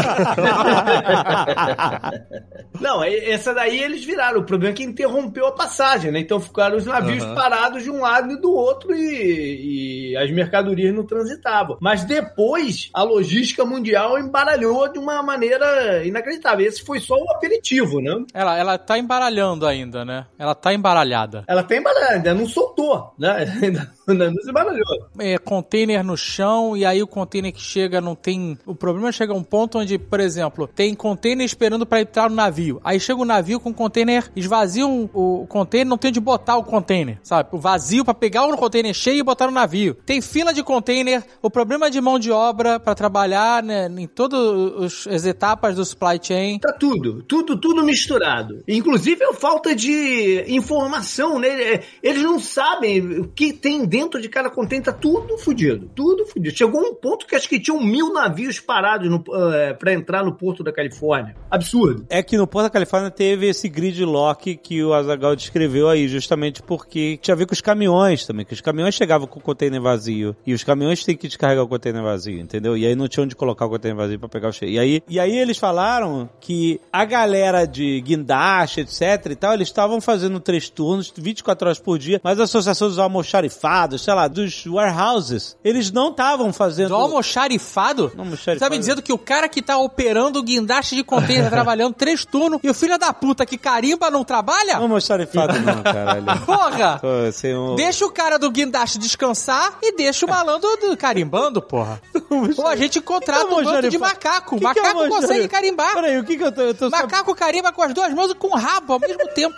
não, 2.81 3.05
e- 3.05 3.31
essa 3.31 3.55
daí 3.55 3.81
eles 3.81 4.05
viraram. 4.05 4.41
O 4.41 4.45
problema 4.45 4.73
é 4.73 4.77
que 4.77 4.83
interrompeu 4.85 5.47
a 5.47 5.53
passagem, 5.53 6.11
né? 6.11 6.21
Então 6.21 6.41
ficaram 6.41 6.77
os 6.77 6.87
navios 6.87 7.23
Aham. 7.23 7.35
parados 7.35 7.83
de 7.83 7.91
um 7.91 8.01
lado 8.01 8.33
e 8.33 8.41
do 8.41 8.53
outro 8.53 8.95
e, 8.95 10.13
e 10.13 10.17
as 10.17 10.31
mercadorias 10.31 10.95
não 10.95 11.05
transitavam. 11.07 11.77
Mas 11.81 12.05
depois 12.05 12.91
a 12.95 13.03
logística 13.03 13.65
mundial 13.65 14.19
embaralhou 14.19 14.91
de 14.93 14.99
uma 14.99 15.23
maneira 15.23 16.05
inacreditável. 16.05 16.67
Esse 16.67 16.85
foi 16.85 17.01
só 17.01 17.15
o 17.15 17.31
aperitivo, 17.33 18.01
né? 18.01 18.13
Ela, 18.35 18.59
ela 18.59 18.79
tá 18.79 18.99
embaralhando 18.99 19.67
ainda, 19.67 20.05
né? 20.05 20.27
Ela 20.39 20.55
tá 20.55 20.73
embaralhada. 20.75 21.45
Ela 21.47 21.63
tá 21.63 21.77
embaralhada, 21.77 22.15
ainda 22.15 22.35
não 22.35 22.47
soltou, 22.47 23.15
né? 23.19 23.39
Ainda 23.63 23.91
não 24.15 24.33
se 24.43 24.51
embaralhou. 24.51 25.09
É, 25.19 25.39
container 25.39 26.05
no 26.05 26.17
chão, 26.17 26.77
e 26.77 26.85
aí 26.85 27.03
o 27.03 27.07
container 27.07 27.53
que 27.53 27.61
chega 27.61 28.01
não 28.01 28.15
tem. 28.15 28.59
O 28.67 28.75
problema 28.75 29.09
é 29.09 29.13
chegar 29.13 29.35
a 29.35 29.37
um 29.37 29.43
ponto 29.43 29.79
onde, 29.79 29.99
por 29.99 30.21
exemplo, 30.21 30.67
tem 30.67 30.95
container 30.95 31.45
esperando 31.45 31.87
pra 31.87 32.01
entrar 32.01 32.29
no 32.29 32.37
navio. 32.37 32.81
Aí 32.85 32.99
chega 32.99 33.21
o 33.21 33.25
navio 33.25 33.61
com 33.61 33.71
o 33.71 33.75
container, 33.75 34.31
esvaziam 34.35 35.09
o 35.13 35.47
container, 35.49 35.87
não 35.87 35.99
tem 35.99 36.09
onde 36.09 36.21
botar 36.21 36.57
o 36.57 36.65
container, 36.65 37.19
sabe? 37.23 37.49
O 37.53 37.59
vazio 37.59 38.05
pra 38.05 38.15
pegar 38.15 38.47
o 38.47 38.57
container 38.57 38.95
cheio 38.95 39.19
e 39.19 39.23
botar 39.23 39.47
no 39.47 39.53
navio. 39.53 39.95
Tem 40.07 40.21
fila 40.21 40.53
de 40.53 40.63
container, 40.63 41.23
o 41.43 41.51
problema 41.51 41.91
de 41.91 42.01
mão 42.01 42.19
de 42.19 42.31
obra 42.31 42.79
pra 42.81 42.95
trabalhar 42.95 43.63
né, 43.63 43.89
em 43.97 44.07
todas 44.07 45.07
as 45.07 45.25
etapas 45.25 45.77
do 45.77 45.85
supply 45.85 46.19
chain. 46.21 46.59
Tá 46.59 46.73
tudo, 46.73 47.23
tudo, 47.23 47.59
tudo 47.59 47.85
misturado. 47.85 48.63
Inclusive 48.67 49.25
a 49.25 49.35
falta 49.35 49.75
de 49.75 50.45
informação, 50.49 51.39
né? 51.39 51.49
É, 51.49 51.83
Eles 52.03 52.23
não 52.23 52.39
sabem 52.39 53.21
o 53.21 53.29
que 53.29 53.53
tem 53.53 53.85
dentro 53.85 53.98
de 54.21 54.29
cada 54.29 54.51
contêiner, 54.51 54.85
tá 54.85 54.93
tudo 54.93 55.37
fudido, 55.39 55.91
tudo 55.95 56.27
fudido. 56.27 56.57
Chegou 56.57 56.81
um 56.81 56.95
ponto 56.95 57.27
que 57.27 57.35
acho 57.35 57.49
que 57.49 57.59
tinham 57.59 57.83
mil 57.83 58.13
navios 58.13 58.61
parados 58.61 59.11
no, 59.11 59.25
eh, 59.53 59.75
pra 59.75 59.93
entrar 59.93 60.25
no 60.25 60.33
porto 60.33 60.63
da 60.63 60.73
Califórnia. 60.73 61.35
Absurdo. 61.51 62.07
É 62.09 62.23
que 62.23 62.37
no 62.37 62.47
Porto 62.47 62.65
da 62.67 62.71
Califórnia 62.71 63.11
teve 63.11 63.49
esse 63.49 63.69
gridlock 63.69 64.57
que 64.57 64.83
o 64.83 64.93
Azagal 64.93 65.35
descreveu 65.35 65.89
aí, 65.89 66.09
justamente 66.09 66.63
porque 66.63 67.19
tinha 67.21 67.35
a 67.35 67.37
ver 67.37 67.47
com 67.47 67.55
os 67.55 67.61
caminhões 67.61 68.27
também, 68.27 68.45
que 68.45 68.53
os 68.53 68.61
caminhões 68.61 68.95
chegavam 68.95 69.27
com 69.27 69.39
o 69.39 69.43
container 69.43 69.81
vazio 69.81 70.37
e 70.47 70.53
os 70.53 70.63
caminhões 70.63 71.05
têm 71.05 71.17
que 71.17 71.27
descarregar 71.27 71.65
o 71.65 71.69
container 71.69 72.03
vazio, 72.03 72.39
entendeu? 72.39 72.77
E 72.77 72.87
aí 72.87 72.95
não 72.95 73.09
tinha 73.09 73.25
onde 73.25 73.35
colocar 73.35 73.67
o 73.67 73.71
container 73.71 73.97
vazio 73.97 74.19
pra 74.19 74.29
pegar 74.29 74.49
o 74.49 74.53
cheio. 74.53 74.73
E 74.73 74.79
aí, 74.79 75.03
e 75.09 75.19
aí 75.19 75.37
eles 75.37 75.59
falaram 75.59 76.29
que 76.41 76.81
a 76.93 77.05
galera 77.05 77.65
de 77.65 78.01
guindaste, 78.01 78.81
etc 78.81 79.27
e 79.31 79.37
tal, 79.37 79.55
eles 79.55 79.69
estavam 79.69 80.01
fazendo 80.01 80.39
três 80.41 80.69
turnos, 80.69 81.13
24 81.17 81.69
horas 81.69 81.79
por 81.79 81.99
dia, 81.99 82.21
mas 82.23 82.39
a 82.39 82.45
associação 82.45 82.89
dos 82.89 82.99
almoxarifados, 82.99 83.88
sei 83.97 84.13
lá, 84.13 84.27
dos 84.27 84.67
warehouses, 84.67 85.57
eles 85.65 85.91
não 85.93 86.11
estavam 86.11 86.53
fazendo... 86.53 86.89
Do 86.89 86.97
almoxarifado? 86.97 88.11
Não, 88.15 88.25
almoxarifado. 88.25 88.59
Tá 88.59 88.71
me 88.71 88.79
dizendo 88.79 89.01
que 89.01 89.13
o 89.13 89.19
cara 89.19 89.49
que 89.49 89.63
tá 89.63 89.79
operando 89.79 90.41
o 90.41 90.43
guindaste 90.43 90.97
de 90.97 91.05
container 91.05 91.49
trabalhando 91.51 91.95
três 91.95 92.25
turnos 92.25 92.59
e 92.63 92.69
o 92.69 92.75
filho 92.75 92.99
da 92.99 93.13
puta 93.13 93.47
que 93.47 93.57
carimba 93.57 94.11
não 94.11 94.25
trabalha? 94.25 94.75
Não 94.75 94.83
almoxarifado 94.83 95.59
não, 95.61 95.81
caralho. 95.85 96.25
Porra! 96.45 96.99
Pô, 97.01 97.07
assim, 97.29 97.55
um- 97.55 97.77
Deixa 97.77 98.05
o 98.05 98.11
cara 98.11 98.39
do 98.39 98.51
guindaste 98.51 98.99
descansar 98.99 99.79
e 99.81 99.93
deixa 99.97 100.27
o 100.27 100.29
malandro 100.29 100.69
do 100.81 100.97
carimbando, 100.97 101.63
porra. 101.63 102.01
Ou 102.59 102.67
a 102.67 102.75
gente 102.77 103.01
contrata 103.01 103.45
Que 103.45 103.49
que 103.49 103.55
é 103.55 103.61
um 103.61 103.65
bando 103.65 103.89
de 103.91 103.99
macaco. 103.99 104.57
Que 104.59 104.65
é 104.65 104.69
macaco 104.69 104.87
almoxarifado? 104.89 105.23
consegue 105.29 105.49
carimbar. 105.49 105.95
Peraí, 105.95 106.19
o 106.19 106.25
que 106.25 106.37
que 106.37 106.43
eu 106.45 106.51
tô... 106.53 106.63
Eu 106.63 106.75
tô 106.75 106.91
sab- 106.91 107.03
Macaco 107.03 107.35
carimba 107.35 107.71
com 107.73 107.83
as 107.83 107.95
duas 107.95 108.13
mãos 108.13 108.31
e 108.31 108.35
com 108.35 108.49
o 108.49 108.57
rabo 108.59 108.95
ao 108.95 108.99
mesmo 109.01 109.27
tempo. 109.35 109.57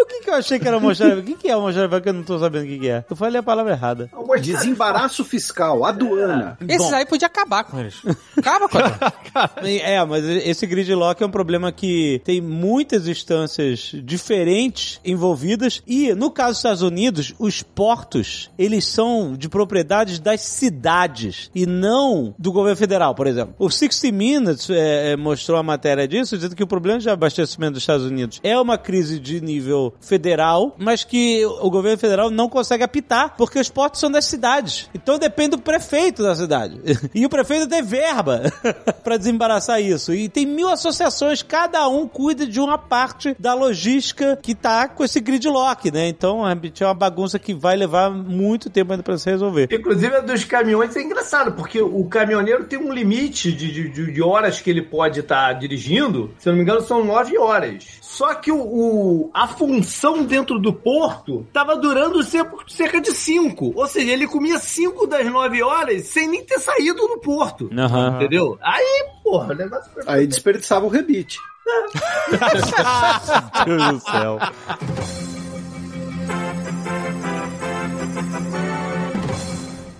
O 0.00 0.06
que 0.06 0.20
que 0.20 0.30
eu 0.30 0.34
achei 0.34 0.58
que 0.58 0.66
era 0.66 0.76
almoxarifado? 0.76 1.20
O 1.20 1.24
que 1.24 1.34
que 1.34 1.48
é 1.48 1.52
almoxarifado 1.52 2.02
que 2.02 2.08
eu 2.08 2.12
não 2.12 2.22
tô 2.22 2.38
sabendo 2.38 2.63
o 2.64 2.68
que 2.68 2.78
que 2.78 2.88
é? 2.88 3.04
Eu 3.08 3.16
falei 3.16 3.38
a 3.38 3.42
palavra 3.42 3.72
errada. 3.72 4.10
Desembaraço 4.40 5.24
fiscal, 5.24 5.84
aduana. 5.84 6.58
Esses 6.68 6.92
aí 6.92 7.06
podia 7.06 7.26
acabar 7.26 7.64
com 7.64 7.78
eles. 7.78 8.02
Acaba 8.36 8.68
com 8.68 8.78
eles. 8.78 8.94
É, 9.82 10.04
mas 10.04 10.24
esse 10.24 10.66
gridlock 10.66 11.20
é 11.22 11.26
um 11.26 11.30
problema 11.30 11.72
que 11.72 12.20
tem 12.24 12.40
muitas 12.40 13.08
instâncias 13.08 13.92
diferentes 14.04 15.00
envolvidas 15.04 15.82
e, 15.86 16.14
no 16.14 16.30
caso 16.30 16.50
dos 16.50 16.58
Estados 16.58 16.82
Unidos, 16.82 17.34
os 17.38 17.62
portos, 17.62 18.50
eles 18.56 18.86
são 18.86 19.36
de 19.36 19.48
propriedades 19.48 20.18
das 20.20 20.40
cidades 20.42 21.50
e 21.54 21.66
não 21.66 22.34
do 22.38 22.52
governo 22.52 22.76
federal, 22.76 23.14
por 23.14 23.26
exemplo. 23.26 23.54
O 23.58 23.70
60 23.70 24.12
Minutes 24.12 24.70
é, 24.70 25.12
é, 25.12 25.16
mostrou 25.16 25.58
a 25.58 25.62
matéria 25.62 26.06
disso, 26.06 26.36
dizendo 26.36 26.54
que 26.54 26.62
o 26.62 26.66
problema 26.66 26.98
de 26.98 27.10
abastecimento 27.10 27.74
dos 27.74 27.82
Estados 27.82 28.06
Unidos 28.06 28.40
é 28.42 28.58
uma 28.58 28.78
crise 28.78 29.18
de 29.18 29.40
nível 29.40 29.94
federal, 30.00 30.74
mas 30.78 31.04
que 31.04 31.44
o 31.44 31.70
governo 31.70 31.98
federal 31.98 32.30
não 32.30 32.43
consegue 32.48 32.82
apitar, 32.82 33.34
porque 33.36 33.58
os 33.58 33.68
portos 33.68 34.00
são 34.00 34.10
das 34.10 34.24
cidades. 34.26 34.88
Então 34.94 35.18
depende 35.18 35.50
do 35.50 35.58
prefeito 35.58 36.22
da 36.22 36.34
cidade. 36.34 36.80
E 37.14 37.24
o 37.24 37.28
prefeito 37.28 37.68
tem 37.68 37.82
verba 37.82 38.42
pra 39.04 39.16
desembaraçar 39.16 39.80
isso. 39.80 40.12
E 40.12 40.28
tem 40.28 40.44
mil 40.44 40.68
associações, 40.68 41.42
cada 41.42 41.86
um 41.88 42.08
cuida 42.08 42.46
de 42.46 42.58
uma 42.58 42.76
parte 42.76 43.36
da 43.38 43.54
logística 43.54 44.36
que 44.42 44.54
tá 44.54 44.88
com 44.88 45.04
esse 45.04 45.20
gridlock, 45.20 45.92
né? 45.92 46.08
Então 46.08 46.46
é 46.48 46.84
uma 46.84 46.94
bagunça 46.94 47.38
que 47.38 47.54
vai 47.54 47.76
levar 47.76 48.10
muito 48.10 48.68
tempo 48.68 48.92
ainda 48.92 49.02
pra 49.02 49.16
se 49.16 49.30
resolver. 49.30 49.68
Inclusive, 49.70 50.16
a 50.16 50.20
dos 50.20 50.44
caminhões 50.44 50.96
é 50.96 51.02
engraçado, 51.02 51.52
porque 51.52 51.80
o 51.80 52.04
caminhoneiro 52.06 52.64
tem 52.64 52.78
um 52.78 52.92
limite 52.92 53.52
de, 53.52 53.88
de, 53.90 54.12
de 54.12 54.22
horas 54.22 54.60
que 54.60 54.70
ele 54.70 54.82
pode 54.82 55.20
estar 55.20 55.52
dirigindo. 55.54 56.32
Se 56.38 56.48
não 56.48 56.56
me 56.56 56.62
engano, 56.62 56.80
são 56.80 57.04
nove 57.04 57.38
horas. 57.38 57.84
Só 58.16 58.32
que 58.34 58.52
o, 58.52 58.58
o- 58.60 59.30
a 59.34 59.48
função 59.48 60.22
dentro 60.24 60.58
do 60.60 60.72
porto 60.72 61.44
tava 61.52 61.74
durando 61.76 62.22
cer- 62.22 62.48
cerca 62.68 63.00
de 63.00 63.12
cinco. 63.12 63.72
Ou 63.74 63.86
seja, 63.88 64.12
ele 64.12 64.26
comia 64.28 64.56
cinco 64.58 65.04
das 65.06 65.26
nove 65.30 65.60
horas 65.62 66.06
sem 66.06 66.28
nem 66.28 66.44
ter 66.44 66.58
saído 66.60 67.06
do 67.08 67.18
porto. 67.18 67.68
Aham. 67.76 68.14
Entendeu? 68.16 68.56
Aí, 68.62 69.06
porra, 69.24 69.52
o 69.52 69.56
negócio 69.56 69.90
foi. 69.92 70.02
Aí 70.06 70.26
desperdiçava 70.28 70.86
o 70.86 70.88
rebite. 70.88 71.38
Meu 73.66 73.76
Deus 73.78 73.92
do 73.94 74.00
céu. 74.00 74.38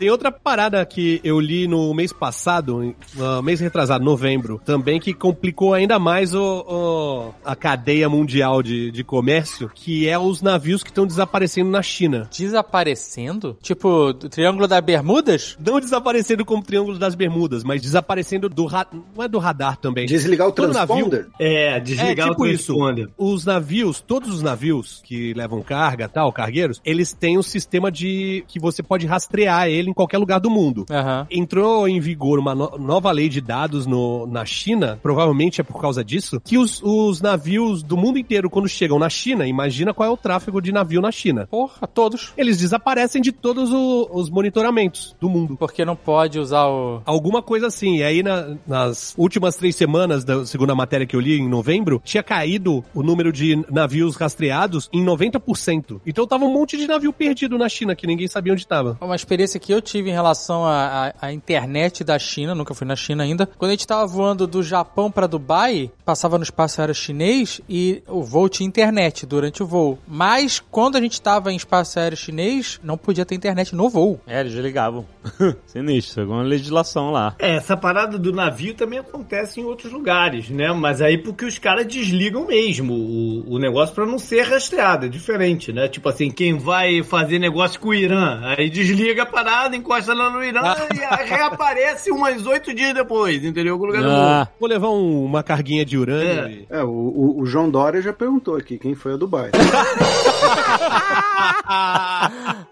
Tem 0.04 0.10
outra 0.10 0.30
parada 0.30 0.84
que 0.84 1.18
eu 1.24 1.40
li 1.40 1.66
no 1.66 1.94
mês 1.94 2.12
passado, 2.12 2.94
no 3.16 3.42
mês 3.42 3.58
retrasado, 3.58 4.04
novembro, 4.04 4.60
também 4.62 5.00
que 5.00 5.14
complicou 5.14 5.72
ainda 5.72 5.98
mais 5.98 6.34
o, 6.34 6.42
o- 6.42 7.34
a 7.42 7.56
cadeia 7.56 8.06
mundial 8.06 8.62
de, 8.62 8.90
de 8.90 9.02
comércio, 9.02 9.70
que 9.74 10.06
é 10.06 10.18
os 10.18 10.42
navios 10.42 10.82
que 10.82 10.90
estão 10.90 11.06
desaparecendo 11.06 11.70
na 11.70 11.80
China. 11.80 12.28
Desaparecendo? 12.36 13.56
Tipo, 13.62 14.12
do 14.12 14.28
Triângulo 14.28 14.68
das 14.68 14.84
Bermudas? 14.84 15.56
Não 15.58 15.80
desaparecendo 15.80 16.44
como 16.44 16.62
Triângulo 16.62 16.98
das 16.98 17.14
Bermudas, 17.14 17.64
mas 17.64 17.80
desaparecendo 17.80 18.50
do 18.50 18.66
radar. 18.66 18.92
Não 19.16 19.24
é 19.24 19.28
do 19.28 19.38
radar 19.38 19.78
também. 19.78 20.04
Desligar 20.04 20.48
o 20.48 20.52
Todo 20.52 20.70
transponder? 20.72 21.28
É, 21.38 21.80
desligar 21.80 22.26
É 22.28 22.30
tipo 22.32 22.42
o 22.42 22.46
isso. 22.46 22.74
transponder. 22.74 23.08
Os 23.16 23.46
navios, 23.46 24.02
todos 24.02 24.28
os 24.28 24.42
navios 24.42 25.00
que 25.02 25.32
levam 25.32 25.62
carga, 25.62 26.10
tal, 26.10 26.30
cargueiros, 26.30 26.78
eles 26.84 27.14
têm 27.14 27.38
um 27.38 27.42
sistema 27.42 27.90
de 27.90 28.44
que 28.48 28.60
você 28.60 28.82
pode 28.82 29.06
rastrear 29.06 29.66
ele 29.68 29.93
qualquer 29.94 30.18
lugar 30.18 30.40
do 30.40 30.50
mundo. 30.50 30.84
Aham. 30.90 31.26
Entrou 31.30 31.88
em 31.88 32.00
vigor 32.00 32.38
uma 32.38 32.54
no- 32.54 32.76
nova 32.78 33.10
lei 33.12 33.28
de 33.28 33.40
dados 33.40 33.86
no, 33.86 34.26
na 34.26 34.44
China, 34.44 34.98
provavelmente 35.02 35.60
é 35.60 35.64
por 35.64 35.80
causa 35.80 36.04
disso, 36.04 36.40
que 36.44 36.58
os, 36.58 36.80
os 36.82 37.20
navios 37.20 37.82
do 37.82 37.96
mundo 37.96 38.18
inteiro, 38.18 38.50
quando 38.50 38.68
chegam 38.68 38.98
na 38.98 39.08
China, 39.08 39.46
imagina 39.46 39.94
qual 39.94 40.08
é 40.08 40.12
o 40.12 40.16
tráfego 40.16 40.60
de 40.60 40.72
navio 40.72 41.00
na 41.00 41.10
China. 41.12 41.46
Porra, 41.50 41.86
todos. 41.86 42.32
Eles 42.36 42.58
desaparecem 42.58 43.20
de 43.22 43.32
todos 43.32 43.70
o- 43.72 44.08
os 44.12 44.28
monitoramentos 44.30 45.14
do 45.20 45.28
mundo. 45.28 45.56
Porque 45.56 45.84
não 45.84 45.96
pode 45.96 46.38
usar 46.38 46.66
o. 46.66 47.00
Alguma 47.04 47.42
coisa 47.42 47.66
assim. 47.66 47.96
E 47.98 48.02
aí, 48.04 48.22
na- 48.22 48.56
nas 48.66 49.14
últimas 49.18 49.56
três 49.56 49.76
semanas 49.76 50.24
da 50.24 50.44
segunda 50.46 50.74
matéria 50.74 51.06
que 51.06 51.14
eu 51.16 51.20
li, 51.20 51.38
em 51.38 51.48
novembro, 51.48 52.00
tinha 52.04 52.22
caído 52.22 52.84
o 52.94 53.02
número 53.02 53.32
de 53.32 53.62
navios 53.70 54.16
rastreados 54.16 54.88
em 54.92 55.02
90%. 55.04 56.00
Então 56.06 56.26
tava 56.26 56.44
um 56.44 56.52
monte 56.52 56.76
de 56.76 56.86
navio 56.86 57.12
perdido 57.12 57.58
na 57.58 57.68
China, 57.68 57.94
que 57.94 58.06
ninguém 58.06 58.28
sabia 58.28 58.52
onde 58.52 58.66
tava. 58.66 58.96
Uma 59.00 59.16
experiência 59.16 59.58
que 59.60 59.73
eu 59.74 59.82
tive 59.82 60.10
em 60.10 60.12
relação 60.12 60.64
à, 60.64 61.08
à- 61.20 61.26
à 61.28 61.32
internet 61.32 62.02
da 62.04 62.18
China, 62.18 62.54
nunca 62.54 62.74
fui 62.74 62.86
na 62.86 62.96
China 62.96 63.22
ainda. 63.24 63.46
Quando 63.58 63.70
a 63.70 63.74
gente 63.74 63.86
tava 63.86 64.06
voando 64.06 64.46
do 64.46 64.62
Japão 64.62 65.10
pra 65.10 65.26
Dubai, 65.26 65.90
passava 66.04 66.38
no 66.38 66.44
espaço 66.44 66.80
aéreo 66.80 66.94
chinês 66.94 67.60
e 67.68 68.02
o 68.08 68.22
voo 68.22 68.48
tinha 68.48 68.66
internet 68.66 69.26
durante 69.26 69.62
o 69.62 69.66
voo. 69.66 69.98
Mas 70.06 70.60
quando 70.70 70.96
a 70.96 71.00
gente 71.00 71.20
tava 71.20 71.52
em 71.52 71.56
espaço 71.56 71.98
aéreo 71.98 72.16
chinês, 72.16 72.80
não 72.82 72.96
podia 72.96 73.24
ter 73.24 73.34
internet 73.34 73.74
no 73.74 73.88
voo. 73.88 74.20
É, 74.26 74.40
eles 74.40 74.52
desligavam. 74.52 75.04
Sinistro, 75.66 76.22
alguma 76.22 76.42
legislação 76.42 77.10
lá. 77.10 77.34
É, 77.38 77.56
essa 77.56 77.76
parada 77.76 78.18
do 78.18 78.32
navio 78.32 78.74
também 78.74 78.98
acontece 78.98 79.60
em 79.60 79.64
outros 79.64 79.92
lugares, 79.92 80.48
né? 80.50 80.72
Mas 80.72 81.00
aí 81.00 81.18
porque 81.18 81.44
os 81.44 81.58
caras 81.58 81.86
desligam 81.86 82.46
mesmo 82.46 82.92
o, 82.94 83.54
o 83.54 83.58
negócio 83.58 83.94
pra 83.94 84.06
não 84.06 84.18
ser 84.18 84.42
rastreado, 84.42 85.06
é 85.06 85.08
diferente, 85.08 85.72
né? 85.72 85.88
Tipo 85.88 86.08
assim, 86.08 86.30
quem 86.30 86.56
vai 86.56 87.02
fazer 87.02 87.38
negócio 87.38 87.80
com 87.80 87.88
o 87.88 87.94
Irã, 87.94 88.40
aí 88.44 88.68
desliga 88.70 89.22
a 89.22 89.26
parada, 89.26 89.63
encosta 89.72 90.12
lá 90.14 90.30
no 90.30 90.42
Irã 90.42 90.60
e 90.94 91.02
aí 91.02 91.28
reaparece 91.28 92.10
umas 92.10 92.44
oito 92.46 92.74
dias 92.74 92.94
depois, 92.94 93.42
entendeu? 93.44 93.76
Lugar 93.76 94.02
do 94.02 94.08
mundo. 94.08 94.18
Ah, 94.20 94.48
Vou 94.58 94.68
levar 94.68 94.90
um- 94.90 95.24
uma 95.24 95.42
carguinha 95.42 95.84
de 95.84 95.96
urânio. 95.96 96.44
É. 96.44 96.50
e- 96.50 96.66
É, 96.70 96.82
o, 96.84 96.88
o- 96.88 97.40
o 97.40 97.46
João 97.46 97.70
Dória 97.70 98.00
já 98.02 98.12
perguntou 98.12 98.56
aqui 98.56 98.78
quem 98.78 98.94
foi 98.94 99.14
a 99.14 99.16
Dubai. 99.16 99.50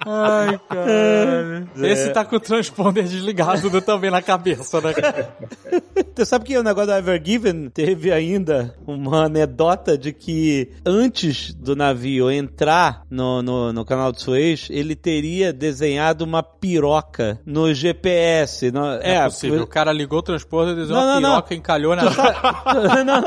Ai, 0.06 0.60
cara. 0.68 1.66
Esse 1.82 2.10
tá 2.10 2.24
com 2.24 2.36
o 2.36 2.40
transponder 2.40 3.04
desligado 3.04 3.70
do- 3.70 3.80
também 3.80 4.10
na 4.10 4.20
cabeça, 4.22 4.80
né? 4.80 4.92
Você 6.14 6.24
sabe 6.24 6.44
que 6.44 6.56
o 6.58 6.62
negócio 6.62 6.88
da 6.88 6.98
Ever 6.98 7.20
Given 7.24 7.68
teve 7.70 8.12
ainda 8.12 8.74
uma 8.86 9.24
anedota 9.26 9.96
de 9.96 10.12
que 10.12 10.70
antes 10.84 11.52
do 11.54 11.74
navio 11.76 12.30
entrar 12.30 13.02
no, 13.10 13.42
no, 13.42 13.72
no 13.72 13.84
canal 13.84 14.12
de 14.12 14.20
Suez, 14.22 14.68
ele 14.70 14.94
teria 14.94 15.52
desenhado 15.52 16.24
uma 16.24 16.42
piroca 16.42 17.40
no 17.46 17.72
GPS. 17.72 18.70
No, 18.70 18.86
É, 18.94 19.14
é, 19.16 19.24
possível. 19.24 19.62
O 19.62 19.66
cara 19.66 19.92
ligou 19.92 20.18
o 20.18 20.22
transponder, 20.22 20.74
desenhou 20.74 21.00
Não, 21.00 21.06
uma 21.08 21.14
não, 21.14 21.20
não. 21.20 21.30
piroca, 21.36 21.54
encalhou 21.54 21.96
na... 21.96 22.02
Não, 23.04 23.20
não. 23.20 23.22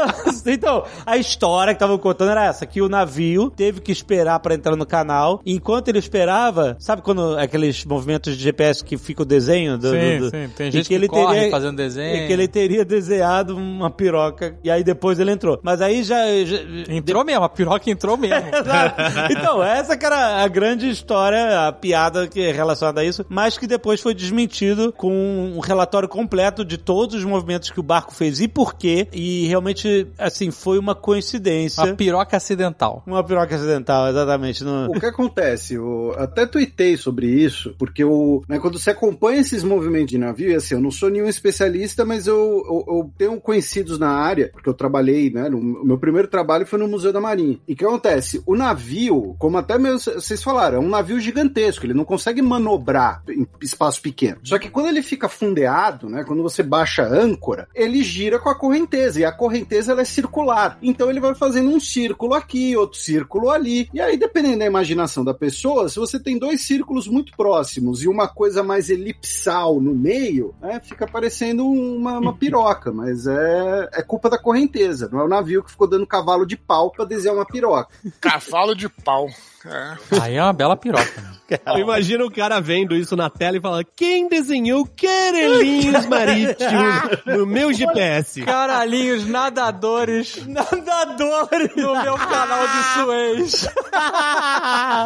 Então, 0.48 0.86
a 1.06 1.18
história 1.18 1.74
que 1.74 1.78
estavam 1.78 1.98
contando 1.98 2.32
era 2.32 2.46
essa: 2.46 2.66
que 2.66 2.82
o 2.82 2.90
navio 2.90 3.50
teve 3.50 3.80
que 3.82 3.92
esperar 3.92 4.35
pra 4.40 4.54
entrar 4.56 4.76
no 4.76 4.86
canal. 4.86 5.42
Enquanto 5.46 5.88
ele 5.88 6.00
esperava, 6.00 6.76
sabe 6.80 7.02
quando 7.02 7.38
aqueles 7.38 7.84
movimentos 7.86 8.36
de 8.38 8.44
GPS 8.44 8.84
que 8.84 8.98
fica 8.98 9.24
o 9.24 9.26
desenho 9.26 9.78
do. 9.78 9.90
Sim, 9.90 10.18
do- 10.20 10.26
do- 10.26 10.30
sim. 10.30 10.50
Tem 10.56 10.72
gente 10.72 10.88
que, 10.88 11.08
corre 11.08 11.50
fazendo 11.50 11.78
desenho. 11.78 12.24
e 12.24 12.28
que 12.28 12.34
ele 12.34 12.48
teria 12.48 12.66
teria 12.66 12.84
desenhado 12.84 13.56
uma 13.56 13.92
piroca 13.92 14.58
e 14.64 14.72
aí 14.72 14.84
depois 14.84 15.20
ele 15.20 15.30
entrou. 15.32 15.60
Mas 15.62 15.82
aí 15.82 16.04
já. 16.04 16.16
já 16.44 16.58
Entrou 16.90 17.24
mesmo, 17.24 17.44
a 17.44 17.50
piroca 17.50 17.90
entrou 17.90 18.18
mesmo. 18.18 18.36
Então, 19.30 19.64
essa 19.64 19.96
que 19.98 20.06
era 20.06 20.44
a 20.44 20.48
grande 20.48 20.90
história, 20.90 21.68
a 21.68 21.72
piada 21.72 22.28
que 22.28 22.42
é 22.42 22.52
relacionada 22.52 23.02
a 23.02 23.04
isso, 23.04 23.26
mas 23.30 23.58
que 23.58 23.68
depois 23.68 24.02
foi 24.02 24.14
desmentido 24.14 24.92
com 24.92 25.54
um 25.56 25.60
relatório 25.60 26.08
completo 26.10 26.64
de 26.66 26.78
todos 26.78 27.16
os 27.16 27.24
movimentos 27.24 27.70
que 27.70 27.80
o 27.80 27.84
barco 27.84 28.14
fez 28.14 28.40
e 28.42 28.48
por 28.48 28.76
quê. 28.76 29.08
E 29.14 29.46
realmente, 29.48 30.08
assim, 30.18 30.52
foi 30.52 30.78
uma 30.80 30.96
coincidência. 30.96 31.84
Uma 31.84 31.94
piroca 31.96 32.38
acidental. 32.38 33.04
Uma 33.06 33.24
piroca 33.24 33.56
acidental, 33.56 34.08
exatamente. 34.08 34.25
No... 34.64 34.88
O 34.88 35.00
que 35.00 35.06
acontece? 35.06 35.76
Eu 35.76 36.14
até 36.18 36.46
tuitei 36.46 36.98
sobre 36.98 37.28
isso, 37.28 37.76
porque 37.78 38.04
eu, 38.04 38.44
né, 38.48 38.60
quando 38.60 38.80
você 38.80 38.92
acompanha 38.92 39.42
esses 39.42 39.64
movimentos 39.64 40.12
de 40.12 40.18
navio, 40.18 40.52
e 40.52 40.56
assim, 40.56 40.76
eu 40.76 40.82
não 40.82 40.92
sou 40.92 41.10
nenhum 41.10 41.28
especialista, 41.28 42.06
mas 42.06 42.28
eu, 42.28 42.36
eu, 42.36 42.86
eu 42.88 43.12
tenho 43.18 43.40
conhecidos 43.40 44.00
na 44.00 44.10
área, 44.10 44.50
porque 44.54 44.70
eu 44.70 44.74
trabalhei, 44.74 45.30
né? 45.30 45.50
No, 45.50 45.60
meu 45.62 45.98
primeiro 45.98 46.28
trabalho 46.28 46.66
foi 46.66 46.80
no 46.80 46.88
Museu 46.88 47.12
da 47.12 47.22
Marinha. 47.22 47.60
E 47.68 47.74
o 47.74 47.76
que 47.76 47.86
acontece? 47.86 48.42
O 48.46 48.56
navio, 48.56 49.36
como 49.38 49.58
até 49.58 49.78
mesmo 49.78 50.00
vocês 50.00 50.44
falaram, 50.44 50.78
é 50.78 50.80
um 50.80 50.90
navio 50.90 51.20
gigantesco, 51.20 51.86
ele 51.86 51.94
não 51.94 52.06
consegue 52.06 52.42
manobrar 52.42 53.24
em 53.30 53.48
espaço 53.62 54.02
pequeno. 54.02 54.38
Só 54.44 54.58
que 54.58 54.70
quando 54.70 54.88
ele 54.88 55.02
fica 55.02 55.30
fundeado, 55.30 56.10
né? 56.10 56.24
Quando 56.24 56.44
você 56.44 56.64
baixa 56.64 57.04
a 57.04 57.08
âncora, 57.08 57.68
ele 57.74 58.04
gira 58.04 58.40
com 58.40 58.50
a 58.50 58.56
correnteza, 58.56 59.20
e 59.20 59.26
a 59.26 59.32
correnteza 59.32 59.92
ela 59.92 60.02
é 60.02 60.06
circular. 60.06 60.78
Então 60.82 61.10
ele 61.10 61.20
vai 61.20 61.36
fazendo 61.36 61.70
um 61.70 61.80
círculo 61.80 62.34
aqui, 62.34 62.76
outro 62.76 63.00
círculo 63.00 63.50
ali. 63.50 63.90
E 63.94 64.00
aí, 64.00 64.15
dependendo 64.18 64.60
da 64.60 64.66
imaginação 64.66 65.24
da 65.24 65.34
pessoa, 65.34 65.90
se 65.90 65.98
você 65.98 66.20
tem 66.20 66.38
dois 66.38 66.62
círculos 66.62 67.08
muito 67.08 67.36
próximos 67.36 68.04
e 68.04 68.08
uma 68.08 68.28
coisa 68.28 68.64
mais 68.64 68.90
elipsal 68.90 69.80
no 69.80 69.94
meio, 69.94 70.54
né, 70.62 70.80
fica 70.84 71.08
parecendo 71.08 71.66
uma, 71.66 72.20
uma 72.20 72.34
piroca, 72.38 72.92
mas 72.92 73.28
é, 73.28 73.90
é 73.94 74.02
culpa 74.02 74.30
da 74.30 74.38
correnteza, 74.38 75.10
não 75.12 75.20
é 75.20 75.24
o 75.24 75.30
navio 75.30 75.64
que 75.64 75.72
ficou 75.72 75.88
dando 75.88 76.08
cavalo 76.08 76.46
de 76.46 76.58
pau 76.58 76.92
pra 76.92 77.06
desenhar 77.06 77.36
uma 77.36 77.46
piroca. 77.46 77.90
Cavalo 78.20 78.76
de 78.76 78.90
pau. 78.90 79.28
É. 79.66 80.22
Aí 80.22 80.36
é 80.36 80.44
uma 80.44 80.54
bela 80.54 80.78
piroca. 80.78 81.36
Imagina 81.78 82.26
o 82.26 82.32
cara 82.32 82.60
vendo 82.60 82.96
isso 82.96 83.16
na 83.16 83.30
tela 83.30 83.58
e 83.58 83.62
falando: 83.62 83.86
quem 83.96 84.28
desenhou 84.28 84.88
carelinhos 84.88 86.06
marítimos 86.10 87.24
no 87.26 87.46
meu 87.46 87.72
GPS? 87.72 88.42
Caralhinhos 88.44 89.28
nadadores 89.28 90.46
Nadadores! 90.48 91.76
no 91.76 92.02
meu 92.02 92.16
canal 92.16 92.68
de 92.68 92.84
Suez. 92.94 93.68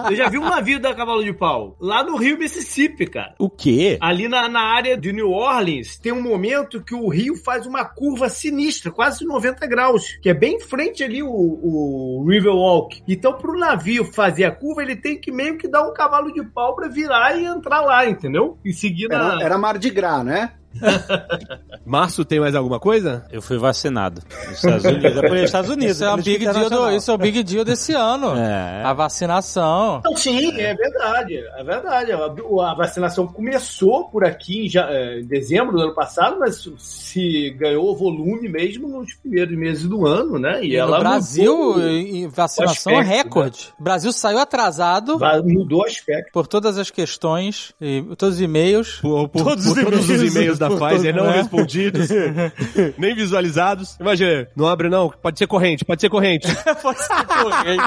Eu 0.10 0.16
já 0.16 0.30
vi 0.30 0.38
um 0.38 0.50
navio 0.50 0.80
da 0.80 0.94
Cavalo 0.96 1.24
de 1.24 1.34
Pau 1.34 1.76
lá 1.80 2.04
no 2.04 2.16
Rio 2.16 2.38
Mississippi, 2.38 3.06
cara. 3.06 3.36
O 3.38 3.50
quê? 3.50 3.98
Ali 4.00 4.28
na, 4.28 4.48
na 4.48 4.62
área 4.62 4.98
de 4.98 5.12
New 5.12 5.32
Orleans, 5.32 5.98
tem 5.98 6.12
um 6.12 6.22
momento 6.22 6.82
que 6.82 6.96
o 6.96 7.10
rio 7.10 7.36
faz 7.36 7.66
uma 7.66 7.84
curva 7.84 8.30
sinistra, 8.30 8.92
quase 8.92 9.26
90 9.26 9.68
graus, 9.68 10.18
que 10.22 10.30
é 10.30 10.34
bem 10.34 10.56
em 10.56 10.60
frente 10.60 11.04
ali 11.04 11.22
o, 11.22 11.30
o 11.30 12.26
Riverwalk. 12.28 13.02
Então, 13.08 13.34
pro 13.34 13.58
navio 13.58 14.06
fazer 14.06 14.46
a 14.50 14.56
curva, 14.56 14.82
ele 14.82 14.96
tem 14.96 15.20
que 15.20 15.32
meio 15.32 15.58
que 15.58 15.68
dar 15.68 15.84
um 15.88 15.94
cavalo 15.94 16.32
de 16.32 16.44
pau 16.44 16.76
pra 16.76 16.88
virar 16.88 17.38
e 17.38 17.46
entrar 17.46 17.82
lá, 17.82 18.06
entendeu? 18.06 18.58
E 18.64 18.74
seguir 18.74 19.08
na... 19.08 19.34
Era, 19.34 19.44
era 19.44 19.58
Mar 19.58 19.78
de 19.78 19.90
Gras, 19.90 20.24
né? 20.24 20.52
Márcio, 21.86 22.24
tem 22.24 22.40
mais 22.40 22.54
alguma 22.56 22.80
coisa? 22.80 23.26
Eu 23.32 23.42
fui 23.42 23.58
vacinado. 23.58 24.22
Nos 24.48 24.58
Estados 24.58 24.86
Unidos. 24.86 25.18
É 25.18 25.28
por 25.28 25.38
Estados 25.38 25.70
Unidos. 25.70 25.96
Isso 25.96 26.04
é, 26.04 26.08
um 26.08 26.12
política 26.12 26.32
big 26.38 26.44
deal 26.46 26.54
do, 26.54 26.60
internacional. 26.60 26.96
isso 26.98 27.12
é 27.12 27.14
o 27.14 27.18
big 27.18 27.44
deal 27.44 27.66
desse 27.66 27.94
ano. 27.94 28.36
É. 28.38 28.84
A 28.84 28.94
vacinação. 28.94 30.02
Não, 30.06 30.16
sim, 30.16 30.52
é 30.60 30.74
verdade, 30.76 31.38
é 31.38 31.64
verdade. 31.64 32.12
A, 32.12 32.74
vacinação 32.76 33.28
começou 33.28 34.06
por 34.10 34.24
aqui 34.24 34.66
em, 34.66 34.70
ja- 34.70 34.88
eh, 34.90 35.20
em 35.22 35.26
dezembro 35.26 35.76
do 35.78 35.82
ano 35.84 35.94
passado, 35.96 36.38
mas 36.40 36.68
se 36.78 37.50
ganhou 37.58 37.96
volume 37.96 38.48
mesmo 38.48 38.88
nos 38.88 39.14
primeiros 39.16 39.58
meses 39.58 39.88
do 39.88 40.06
ano, 40.06 40.38
né? 40.38 40.64
E, 40.64 40.72
E 40.72 40.76
ela 40.76 40.98
no 40.98 41.04
Brasil, 41.04 41.56
mudou, 41.58 41.88
em 41.90 42.28
vacinação 42.28 42.98
aspecto, 42.98 43.10
recorde. 43.18 43.74
O 43.80 43.84
Brasil 43.84 44.12
saiu 44.12 44.38
atrasado 44.40 45.18
va- 45.18 45.42
mudou 45.44 45.80
o 45.82 45.86
aspecto. 45.86 46.32
por 46.32 46.46
todas 46.48 46.78
as 46.78 46.92
questões, 46.92 47.74
e 47.82 48.04
todos 48.18 48.36
os 48.36 48.42
e-mails. 48.42 49.00
Por, 49.02 49.28
por- 49.30 49.44
Todos 49.44 49.66
por 49.66 49.78
os 49.78 49.84
todos 49.84 50.10
os 50.10 50.22
e-mails 50.32 50.59
da 50.60 50.70
Pfizer 50.70 51.16
não 51.16 51.26
né? 51.26 51.38
respondidos, 51.38 52.10
nem 52.98 53.16
visualizados. 53.16 53.98
Imagina, 54.00 54.48
não 54.56 54.68
abre 54.68 54.90
não, 54.90 55.10
pode 55.10 55.40
ser 55.40 55.48
corrente, 55.48 55.86
pode 55.86 56.02
ser 56.02 56.10
corrente. 56.10 56.48
Pode 56.82 57.00
ser 57.00 57.26
corrente. 57.26 57.84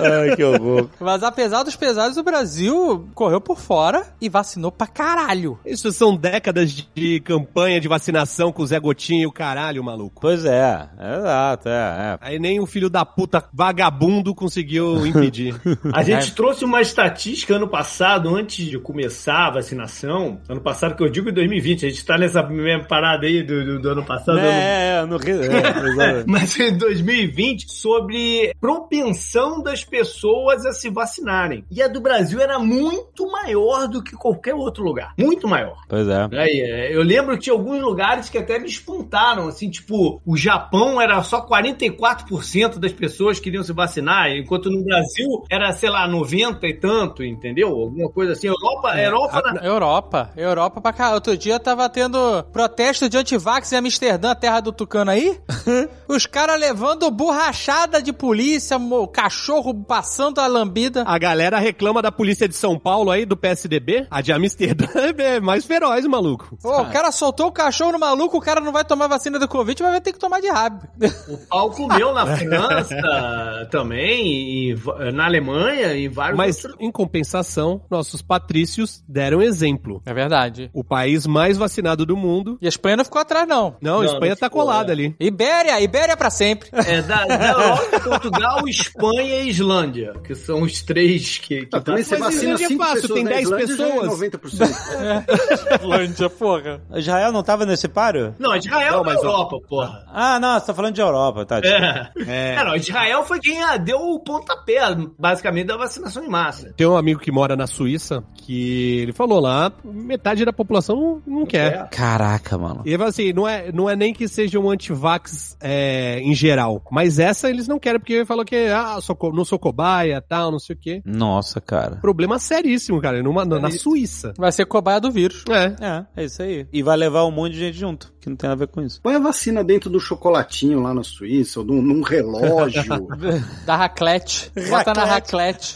Ai, 0.00 0.36
que 0.36 0.44
horror. 0.44 0.88
Mas 0.98 1.22
apesar 1.22 1.62
dos 1.62 1.76
pesares, 1.76 2.16
o 2.16 2.22
Brasil 2.22 3.08
correu 3.14 3.40
por 3.40 3.58
fora 3.58 4.06
e 4.20 4.28
vacinou 4.28 4.72
pra 4.72 4.86
caralho. 4.86 5.58
Isso 5.64 5.92
são 5.92 6.16
décadas 6.16 6.70
de, 6.94 7.20
campanha 7.20 7.80
de 7.80 7.88
vacinação 7.88 8.52
com 8.52 8.62
o 8.62 8.66
Zé 8.66 8.78
Gotinho 8.78 9.22
e 9.22 9.26
o 9.26 9.32
caralho, 9.32 9.82
maluco. 9.82 10.20
Pois 10.20 10.44
é, 10.44 10.88
exato, 11.18 11.68
é, 11.68 11.72
é. 11.72 12.18
Aí 12.20 12.38
nem 12.38 12.60
o 12.60 12.66
filho 12.66 12.88
da 12.88 13.04
puta 13.04 13.44
vagabundo 13.52 14.34
conseguiu 14.34 15.06
impedir. 15.06 15.54
A 15.92 16.02
gente 16.02 16.34
trouxe 16.34 16.64
uma 16.64 16.80
estatística 16.80 17.54
ano 17.54 17.68
passado, 17.68 18.34
antes 18.34 18.66
de 18.66 18.78
começar 18.78 19.46
a 19.46 19.50
vacinação. 19.50 20.40
Ano 20.48 20.60
passado, 20.60 20.96
que 20.96 21.02
eu 21.02 21.08
digo 21.08 21.30
em 21.30 21.32
2020, 21.32 21.53
a 21.58 21.88
gente 21.88 22.04
tá 22.04 22.16
nessa 22.18 22.42
mesma 22.42 22.84
parada 22.86 23.26
aí 23.26 23.42
do, 23.42 23.64
do- 23.64 23.80
do 23.80 23.88
ano 23.90 24.04
passado. 24.04 24.38
ano- 24.38 24.46
É, 24.48 24.98
é, 25.02 25.06
no. 25.06 25.16
É. 25.16 26.24
Mas 26.26 26.58
em 26.58 26.76
2020, 26.76 27.70
sobre 27.72 28.52
propensão 28.60 29.62
das 29.62 29.84
pessoas 29.84 30.64
a 30.66 30.72
se 30.72 30.88
vacinarem. 30.90 31.64
E 31.70 31.82
a 31.82 31.88
do 31.88 32.00
Brasil 32.00 32.40
era 32.40 32.58
muito 32.58 33.30
maior 33.30 33.86
do 33.88 34.02
que 34.02 34.12
qualquer 34.16 34.54
outro 34.54 34.84
lugar. 34.84 35.12
Muito 35.18 35.46
maior. 35.48 35.76
Pois 35.88 36.08
é. 36.08 36.28
Aí, 36.32 36.60
é, 36.60 36.94
eu 36.94 37.02
lembro 37.02 37.34
que 37.36 37.44
tinha 37.44 37.54
alguns 37.54 37.80
lugares 37.80 38.28
que 38.28 38.38
até 38.38 38.58
me 38.58 38.66
espantaram, 38.66 39.48
assim, 39.48 39.70
tipo, 39.70 40.20
o 40.26 40.36
Japão 40.36 41.00
era 41.00 41.22
só 41.22 41.40
44% 41.46 42.78
das 42.78 42.92
pessoas 42.92 43.38
que 43.38 43.44
queriam 43.44 43.62
se 43.62 43.72
vacinar, 43.72 44.30
enquanto 44.30 44.70
no 44.70 44.82
Brasil 44.84 45.44
era, 45.50 45.72
sei 45.72 45.90
lá, 45.90 46.06
90 46.08 46.66
e 46.66 46.74
tanto, 46.74 47.22
entendeu? 47.22 47.68
Alguma 47.68 48.10
coisa 48.10 48.32
assim. 48.32 48.46
Europa, 48.48 48.98
Europa 48.98 49.42
na- 49.52 49.60
Europa. 49.64 50.30
Europa 50.36 50.80
pra 50.80 50.92
cá. 50.92 51.14
Outro 51.14 51.36
dia 51.44 51.60
tava 51.60 51.86
tendo 51.90 52.42
protesto 52.44 53.06
de 53.06 53.18
antivax 53.18 53.70
em 53.70 53.76
Amsterdã, 53.76 54.34
terra 54.34 54.60
do 54.60 54.72
Tucano 54.72 55.10
aí. 55.10 55.38
Os 56.08 56.24
caras 56.24 56.58
levando 56.58 57.10
borrachada 57.10 58.00
de 58.00 58.14
polícia, 58.14 58.78
cachorro 59.12 59.74
passando 59.74 60.40
a 60.40 60.46
lambida. 60.46 61.04
A 61.06 61.18
galera 61.18 61.58
reclama 61.58 62.00
da 62.00 62.10
polícia 62.10 62.48
de 62.48 62.54
São 62.54 62.78
Paulo 62.78 63.10
aí, 63.10 63.26
do 63.26 63.36
PSDB. 63.36 64.06
A 64.10 64.22
de 64.22 64.32
Amsterdã 64.32 64.86
é 65.18 65.38
mais 65.38 65.66
feroz, 65.66 66.06
maluco. 66.06 66.56
Pô, 66.62 66.80
o 66.80 66.90
cara 66.90 67.12
soltou 67.12 67.48
o 67.48 67.52
cachorro 67.52 67.92
no 67.92 67.98
maluco, 67.98 68.38
o 68.38 68.40
cara 68.40 68.60
não 68.60 68.72
vai 68.72 68.84
tomar 68.84 69.06
vacina 69.06 69.38
do 69.38 69.46
Covid, 69.46 69.82
mas 69.82 69.92
vai 69.92 70.00
ter 70.00 70.12
que 70.14 70.18
tomar 70.18 70.40
de 70.40 70.48
rabo. 70.48 70.86
O 71.28 71.38
pau 71.48 71.70
comeu 71.70 72.12
na 72.12 72.26
França 72.26 73.68
também, 73.70 74.70
e 74.70 74.76
na 75.12 75.26
Alemanha 75.26 75.94
e 75.94 76.08
vários 76.08 76.36
Mas, 76.36 76.64
outros. 76.64 76.76
em 76.80 76.90
compensação, 76.90 77.82
nossos 77.90 78.22
patrícios 78.22 79.02
deram 79.08 79.42
exemplo. 79.42 80.02
É 80.06 80.14
verdade. 80.14 80.70
O 80.72 80.84
país 80.84 81.26
mais 81.34 81.58
vacinado 81.58 82.06
do 82.06 82.16
mundo. 82.16 82.56
E 82.62 82.66
a 82.66 82.68
Espanha 82.68 82.96
não 82.98 83.04
ficou 83.04 83.20
atrás, 83.20 83.46
não. 83.48 83.76
Não, 83.80 84.02
a 84.02 84.04
Espanha 84.04 84.30
não 84.30 84.36
tá 84.36 84.46
ficou, 84.46 84.62
colada 84.62 84.92
é. 84.92 84.94
ali. 84.94 85.16
Ibéria, 85.18 85.80
Ibéria 85.80 86.16
pra 86.16 86.30
sempre. 86.30 86.68
É, 86.72 87.02
da, 87.02 87.24
da 87.24 87.48
Europa, 87.48 88.00
Portugal, 88.00 88.68
Espanha 88.68 89.42
e 89.42 89.48
Islândia, 89.48 90.12
que 90.24 90.34
são 90.36 90.62
os 90.62 90.80
três 90.82 91.38
que, 91.38 91.66
que 91.66 91.76
Ah, 91.76 91.80
também 91.80 92.04
você 92.04 92.16
Mas 92.16 92.34
vacina 92.34 92.54
é 92.54 92.56
5 92.58 92.84
fácil, 92.84 93.00
pessoas 93.02 93.14
tem 93.14 93.24
na 93.24 93.30
10 93.30 93.42
Islândia, 93.42 93.66
já 93.66 93.84
é 93.84 93.90
pessoas. 93.90 94.20
90%. 94.20 95.80
Islândia, 95.82 96.30
porra. 96.30 96.82
Israel 96.94 97.32
não 97.32 97.42
tava 97.42 97.66
nesse 97.66 97.88
páreo? 97.88 98.34
Não, 98.38 98.54
Israel 98.54 98.92
Não, 98.92 99.00
é 99.00 99.04
mas, 99.04 99.24
ó, 99.24 99.26
Europa, 99.26 99.56
porra. 99.68 100.04
Ah, 100.12 100.38
não, 100.38 100.60
você 100.60 100.66
tá 100.66 100.74
falando 100.74 100.94
de 100.94 101.00
Europa, 101.00 101.44
tá? 101.44 101.58
É. 101.64 102.10
É. 102.28 102.54
É, 102.54 102.64
não, 102.64 102.76
Israel 102.76 103.24
foi 103.24 103.40
quem 103.40 103.58
deu 103.82 103.98
o 103.98 104.20
pontapé, 104.20 104.80
basicamente, 105.18 105.66
da 105.66 105.76
vacinação 105.76 106.22
em 106.24 106.28
massa. 106.28 106.72
Tem 106.76 106.86
um 106.86 106.96
amigo 106.96 107.20
que 107.20 107.32
mora 107.32 107.56
na 107.56 107.66
Suíça 107.66 108.22
que 108.36 109.00
ele 109.00 109.12
falou 109.12 109.40
lá, 109.40 109.72
metade 109.82 110.44
da 110.44 110.52
população 110.52 111.22
não, 111.26 111.40
não 111.40 111.46
quer. 111.46 111.88
Caraca, 111.90 112.56
mano. 112.58 112.82
E 112.84 112.90
ele 112.90 112.98
falou 112.98 113.10
assim, 113.10 113.32
não 113.32 113.46
é, 113.48 113.72
não 113.72 113.88
é 113.90 113.96
nem 113.96 114.12
que 114.12 114.26
seja 114.28 114.58
um 114.58 114.70
antivax 114.70 115.56
é, 115.60 116.20
em 116.20 116.34
geral, 116.34 116.82
mas 116.90 117.18
essa 117.18 117.48
eles 117.50 117.66
não 117.68 117.78
querem, 117.78 117.98
porque 117.98 118.12
ele 118.14 118.24
falou 118.24 118.44
que 118.44 118.56
ah, 118.68 118.98
sou 119.00 119.16
não 119.32 119.44
sou 119.44 119.58
cobaia, 119.58 120.20
tal, 120.26 120.50
não 120.50 120.58
sei 120.58 120.76
o 120.76 120.78
quê. 120.78 121.02
Nossa, 121.04 121.60
cara. 121.60 121.96
Problema 121.96 122.38
seríssimo, 122.38 123.00
cara, 123.00 123.22
numa, 123.22 123.44
na, 123.44 123.58
na 123.58 123.70
Suíça. 123.70 124.32
Vai 124.38 124.52
ser 124.52 124.66
cobaia 124.66 125.00
do 125.00 125.10
vírus. 125.10 125.44
É. 125.48 125.74
É, 125.84 126.22
é 126.22 126.24
isso 126.24 126.42
aí. 126.42 126.66
E 126.72 126.82
vai 126.82 126.96
levar 126.96 127.24
um 127.24 127.30
monte 127.30 127.52
de 127.54 127.58
gente 127.60 127.78
junto, 127.78 128.12
que 128.20 128.28
não 128.28 128.36
tem 128.36 128.48
nada 128.48 128.62
a 128.62 128.66
ver 128.66 128.72
com 128.72 128.82
isso. 128.82 129.00
Põe 129.02 129.14
a 129.14 129.18
vacina 129.18 129.62
dentro 129.64 129.88
do 129.90 129.98
chocolatinho 130.00 130.80
lá 130.80 130.92
na 130.94 131.02
Suíça, 131.02 131.60
ou 131.60 131.66
num, 131.66 131.80
num 131.82 132.02
relógio, 132.02 132.82
Da 133.66 133.76
raclete. 133.76 134.50
Bota 134.68 134.92
na 134.94 135.04
raclete. 135.06 135.74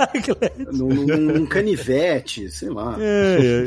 num, 0.72 0.88
num- 0.88 1.16
num 1.38 1.46
canivete, 1.46 2.50
sei 2.50 2.68
lá. 2.70 2.96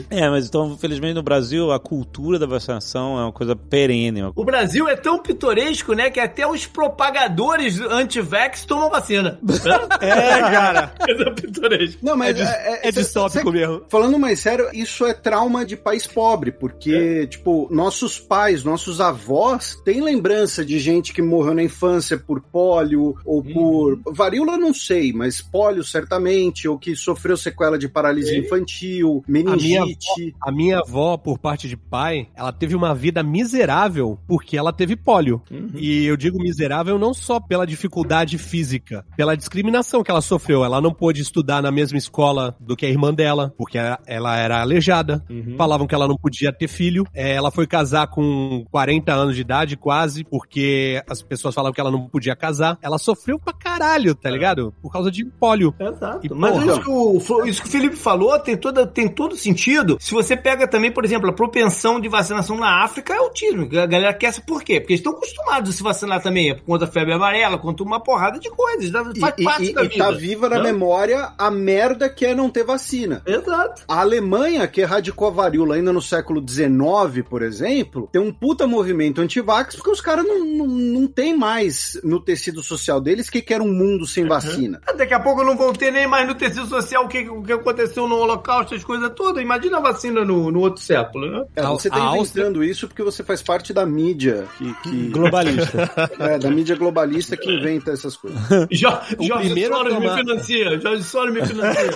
É, 0.09 0.29
mas 0.29 0.47
então, 0.47 0.77
felizmente 0.77 1.13
no 1.13 1.23
Brasil, 1.23 1.70
a 1.73 1.79
cultura 1.79 2.37
da 2.39 2.45
vacinação 2.45 3.17
é 3.19 3.23
uma 3.23 3.31
coisa 3.31 3.55
perene. 3.55 4.21
O 4.35 4.43
Brasil 4.43 4.87
é 4.87 4.95
tão 4.95 5.19
pitoresco, 5.19 5.93
né, 5.93 6.09
que 6.09 6.19
até 6.19 6.45
os 6.47 6.65
propagadores 6.65 7.79
anti-vax 7.79 8.65
tomam 8.65 8.89
vacina. 8.89 9.39
É, 10.01 10.39
cara. 10.39 10.93
Coisa 10.99 11.31
pitoresca. 11.31 11.99
Não, 12.01 12.15
mas 12.17 12.29
É, 12.29 12.33
dis- 12.33 12.49
é, 12.49 12.87
é 12.87 12.91
distópico 12.91 13.51
mesmo. 13.51 13.83
Falando 13.89 14.17
mais 14.17 14.39
sério, 14.39 14.69
isso 14.73 15.05
é 15.05 15.13
trauma 15.13 15.65
de 15.65 15.75
país 15.77 16.07
pobre, 16.07 16.51
porque, 16.51 17.27
tipo, 17.27 17.67
nossos 17.71 18.19
pais, 18.19 18.63
nossos 18.63 18.99
avós 18.99 19.77
têm 19.85 20.01
lembrança 20.01 20.65
de 20.65 20.79
gente 20.79 21.13
que 21.13 21.21
morreu 21.21 21.53
na 21.53 21.63
infância 21.63 22.17
por 22.17 22.41
pólio 22.41 23.15
ou 23.25 23.43
por. 23.43 23.99
varíola, 24.13 24.57
não 24.57 24.73
sei, 24.73 25.13
mas 25.13 25.41
pólio 25.41 25.83
certamente, 25.83 26.67
ou 26.67 26.77
que 26.77 26.95
sofreu 26.95 27.37
sequela 27.37 27.77
de 27.77 27.87
paralisia 27.87 28.37
infantil, 28.39 29.23
meningite. 29.27 30.35
A 30.41 30.51
minha 30.51 30.79
avó, 30.79 31.17
por 31.17 31.37
parte 31.37 31.60
de 31.67 31.77
pai, 31.77 32.27
ela 32.35 32.51
teve 32.51 32.75
uma 32.75 32.93
vida 32.93 33.21
miserável 33.23 34.17
porque 34.27 34.57
ela 34.57 34.71
teve 34.73 34.95
pólio. 34.95 35.41
E 35.75 36.05
eu 36.05 36.15
digo 36.17 36.37
miserável 36.41 36.97
não 36.97 37.13
só 37.13 37.39
pela 37.39 37.65
dificuldade 37.67 38.37
física, 38.37 39.05
pela 39.15 39.35
discriminação 39.35 40.03
que 40.03 40.11
ela 40.11 40.21
sofreu. 40.21 40.63
Ela 40.63 40.81
não 40.81 40.93
pôde 40.93 41.21
estudar 41.21 41.61
na 41.61 41.71
mesma 41.71 41.97
escola 41.97 42.55
do 42.59 42.75
que 42.75 42.85
a 42.85 42.89
irmã 42.89 43.13
dela, 43.13 43.53
porque 43.57 43.77
ela- 44.05 44.37
era 44.37 44.61
aleijada. 44.61 45.23
Falavam 45.57 45.85
que 45.87 45.93
ela 45.95 46.07
não 46.07 46.15
podia 46.17 46.51
ter 46.53 46.67
filho. 46.67 47.05
É, 47.13 47.33
ela 47.33 47.51
foi 47.51 47.67
casar 47.67 48.07
com 48.07 48.65
40 48.71 49.13
anos 49.13 49.35
de 49.35 49.41
idade, 49.41 49.75
quase, 49.77 50.23
porque 50.23 51.01
as 51.09 51.21
pessoas 51.21 51.53
falavam 51.53 51.73
que 51.73 51.81
ela 51.81 51.91
não 51.91 52.07
podia 52.07 52.35
casar. 52.35 52.77
Ela 52.81 52.97
sofreu 52.97 53.37
pra 53.39 53.53
caralho, 53.53 54.15
tá 54.15 54.29
ligado? 54.29 54.73
Por 54.81 54.91
causa 54.91 55.11
de 55.11 55.25
pólio. 55.25 55.73
Exato. 55.79 56.25
E, 56.25 56.29
Mas 56.33 56.51
porra. 56.53 56.65
isso 56.65 56.81
que, 56.81 56.89
o, 56.89 57.45
isso 57.45 57.61
que 57.61 57.67
o 57.67 57.71
Felipe 57.71 57.95
falou 57.95 58.37
tem, 58.39 58.55
toda, 58.57 58.85
tem 58.87 59.07
todo 59.07 59.35
sentido. 59.35 59.97
Se 59.99 60.13
você 60.13 60.35
pega 60.37 60.67
também, 60.67 60.91
por 60.91 61.03
exemplo, 61.05 61.29
a 61.29 61.33
propensão 61.51 61.99
de 61.99 62.07
vacinação 62.07 62.55
na 62.57 62.81
África 62.83 63.13
é 63.13 63.17
autismo. 63.17 63.67
A 63.77 63.85
galera 63.85 64.13
quer 64.13 64.31
por 64.45 64.63
quê? 64.63 64.79
Porque 64.79 64.93
eles 64.93 65.01
estão 65.01 65.11
acostumados 65.13 65.69
a 65.69 65.73
se 65.73 65.83
vacinar 65.83 66.21
também. 66.23 66.49
É 66.51 66.55
contra 66.55 66.87
a 66.87 66.91
febre 66.91 67.13
amarela, 67.13 67.57
contra 67.57 67.83
uma 67.85 67.99
porrada 67.99 68.39
de 68.39 68.49
coisas. 68.49 68.89
Faz 69.19 69.33
E, 69.37 69.43
parte 69.43 69.65
e- 69.69 69.73
da 69.73 69.83
e 69.83 69.87
vida. 69.89 70.05
tá 70.05 70.11
viva 70.11 70.49
na 70.49 70.57
Né? 70.59 70.71
memória 70.71 71.33
a 71.37 71.51
merda 71.51 72.09
que 72.09 72.25
é 72.25 72.33
não 72.33 72.49
ter 72.49 72.63
vacina. 72.63 73.21
Exato. 73.25 73.83
A 73.87 73.99
Alemanha, 73.99 74.65
que 74.67 74.79
erradicou 74.81 75.27
a 75.27 75.31
varíola 75.31 75.75
ainda 75.75 75.91
no 75.91 76.01
século 76.01 76.41
XIX, 76.47 77.21
por 77.29 77.41
exemplo, 77.41 78.07
tem 78.11 78.21
um 78.21 78.31
puta 78.31 78.65
movimento 78.65 79.19
antivax 79.21 79.75
porque 79.75 79.91
os 79.91 79.99
caras 80.01 80.25
não, 80.25 80.39
não, 80.45 80.67
não 80.67 81.07
tem 81.07 81.37
mais 81.37 81.99
no 82.03 82.19
tecido 82.21 82.63
social 82.63 83.01
deles 83.01 83.29
que 83.29 83.41
quer 83.41 83.61
um 83.61 83.71
mundo 83.73 84.07
sem 84.07 84.25
vacina. 84.25 84.79
Daqui 84.97 85.13
a 85.13 85.19
pouco 85.19 85.43
não 85.43 85.57
vão 85.57 85.73
ter 85.73 85.91
nem 85.91 86.07
mais 86.07 86.25
no 86.27 86.33
tecido 86.35 86.67
social 86.67 87.05
o 87.05 87.07
que, 87.09 87.27
o 87.29 87.43
que 87.43 87.51
aconteceu 87.51 88.07
no 88.07 88.15
Holocausto, 88.15 88.73
as 88.73 88.83
coisas 88.83 89.11
todas. 89.15 89.43
Imagina 89.43 89.77
a 89.77 89.81
vacina 89.81 90.23
no, 90.23 90.49
no 90.49 90.59
outro 90.61 90.81
século, 90.81 91.40
É, 91.55 91.61
você 91.63 91.89
tá 91.89 92.11
a 92.11 92.17
inventando 92.17 92.63
isso 92.63 92.87
porque 92.87 93.03
você 93.03 93.23
faz 93.23 93.41
parte 93.41 93.73
da 93.73 93.85
mídia 93.85 94.45
que, 94.57 94.73
que- 94.83 95.07
Globalista. 95.09 95.89
é, 96.19 96.37
da 96.39 96.49
mídia 96.49 96.75
globalista 96.75 97.35
que 97.37 97.51
inventa 97.51 97.91
essas 97.91 98.15
coisas. 98.17 98.39
Jo, 98.71 98.89
O 99.19 99.23
Jorge 99.23 99.45
primeiro 99.51 99.75
Soros 99.75 99.93
tomar- 99.93 100.15
me 100.15 100.21
financia. 100.21 100.79
Jorge 100.79 101.03
Soros 101.03 101.33
me 101.33 101.45
financia. 101.45 101.91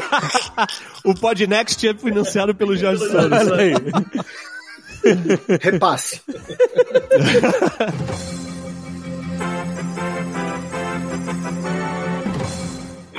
O 1.05 1.13
Podnext 1.13 1.87
é 1.87 1.93
financiado 1.93 2.53
pelo 2.55 2.75
Jorge 2.75 3.05
Soros. 3.07 3.39
Repasse. 5.61 6.21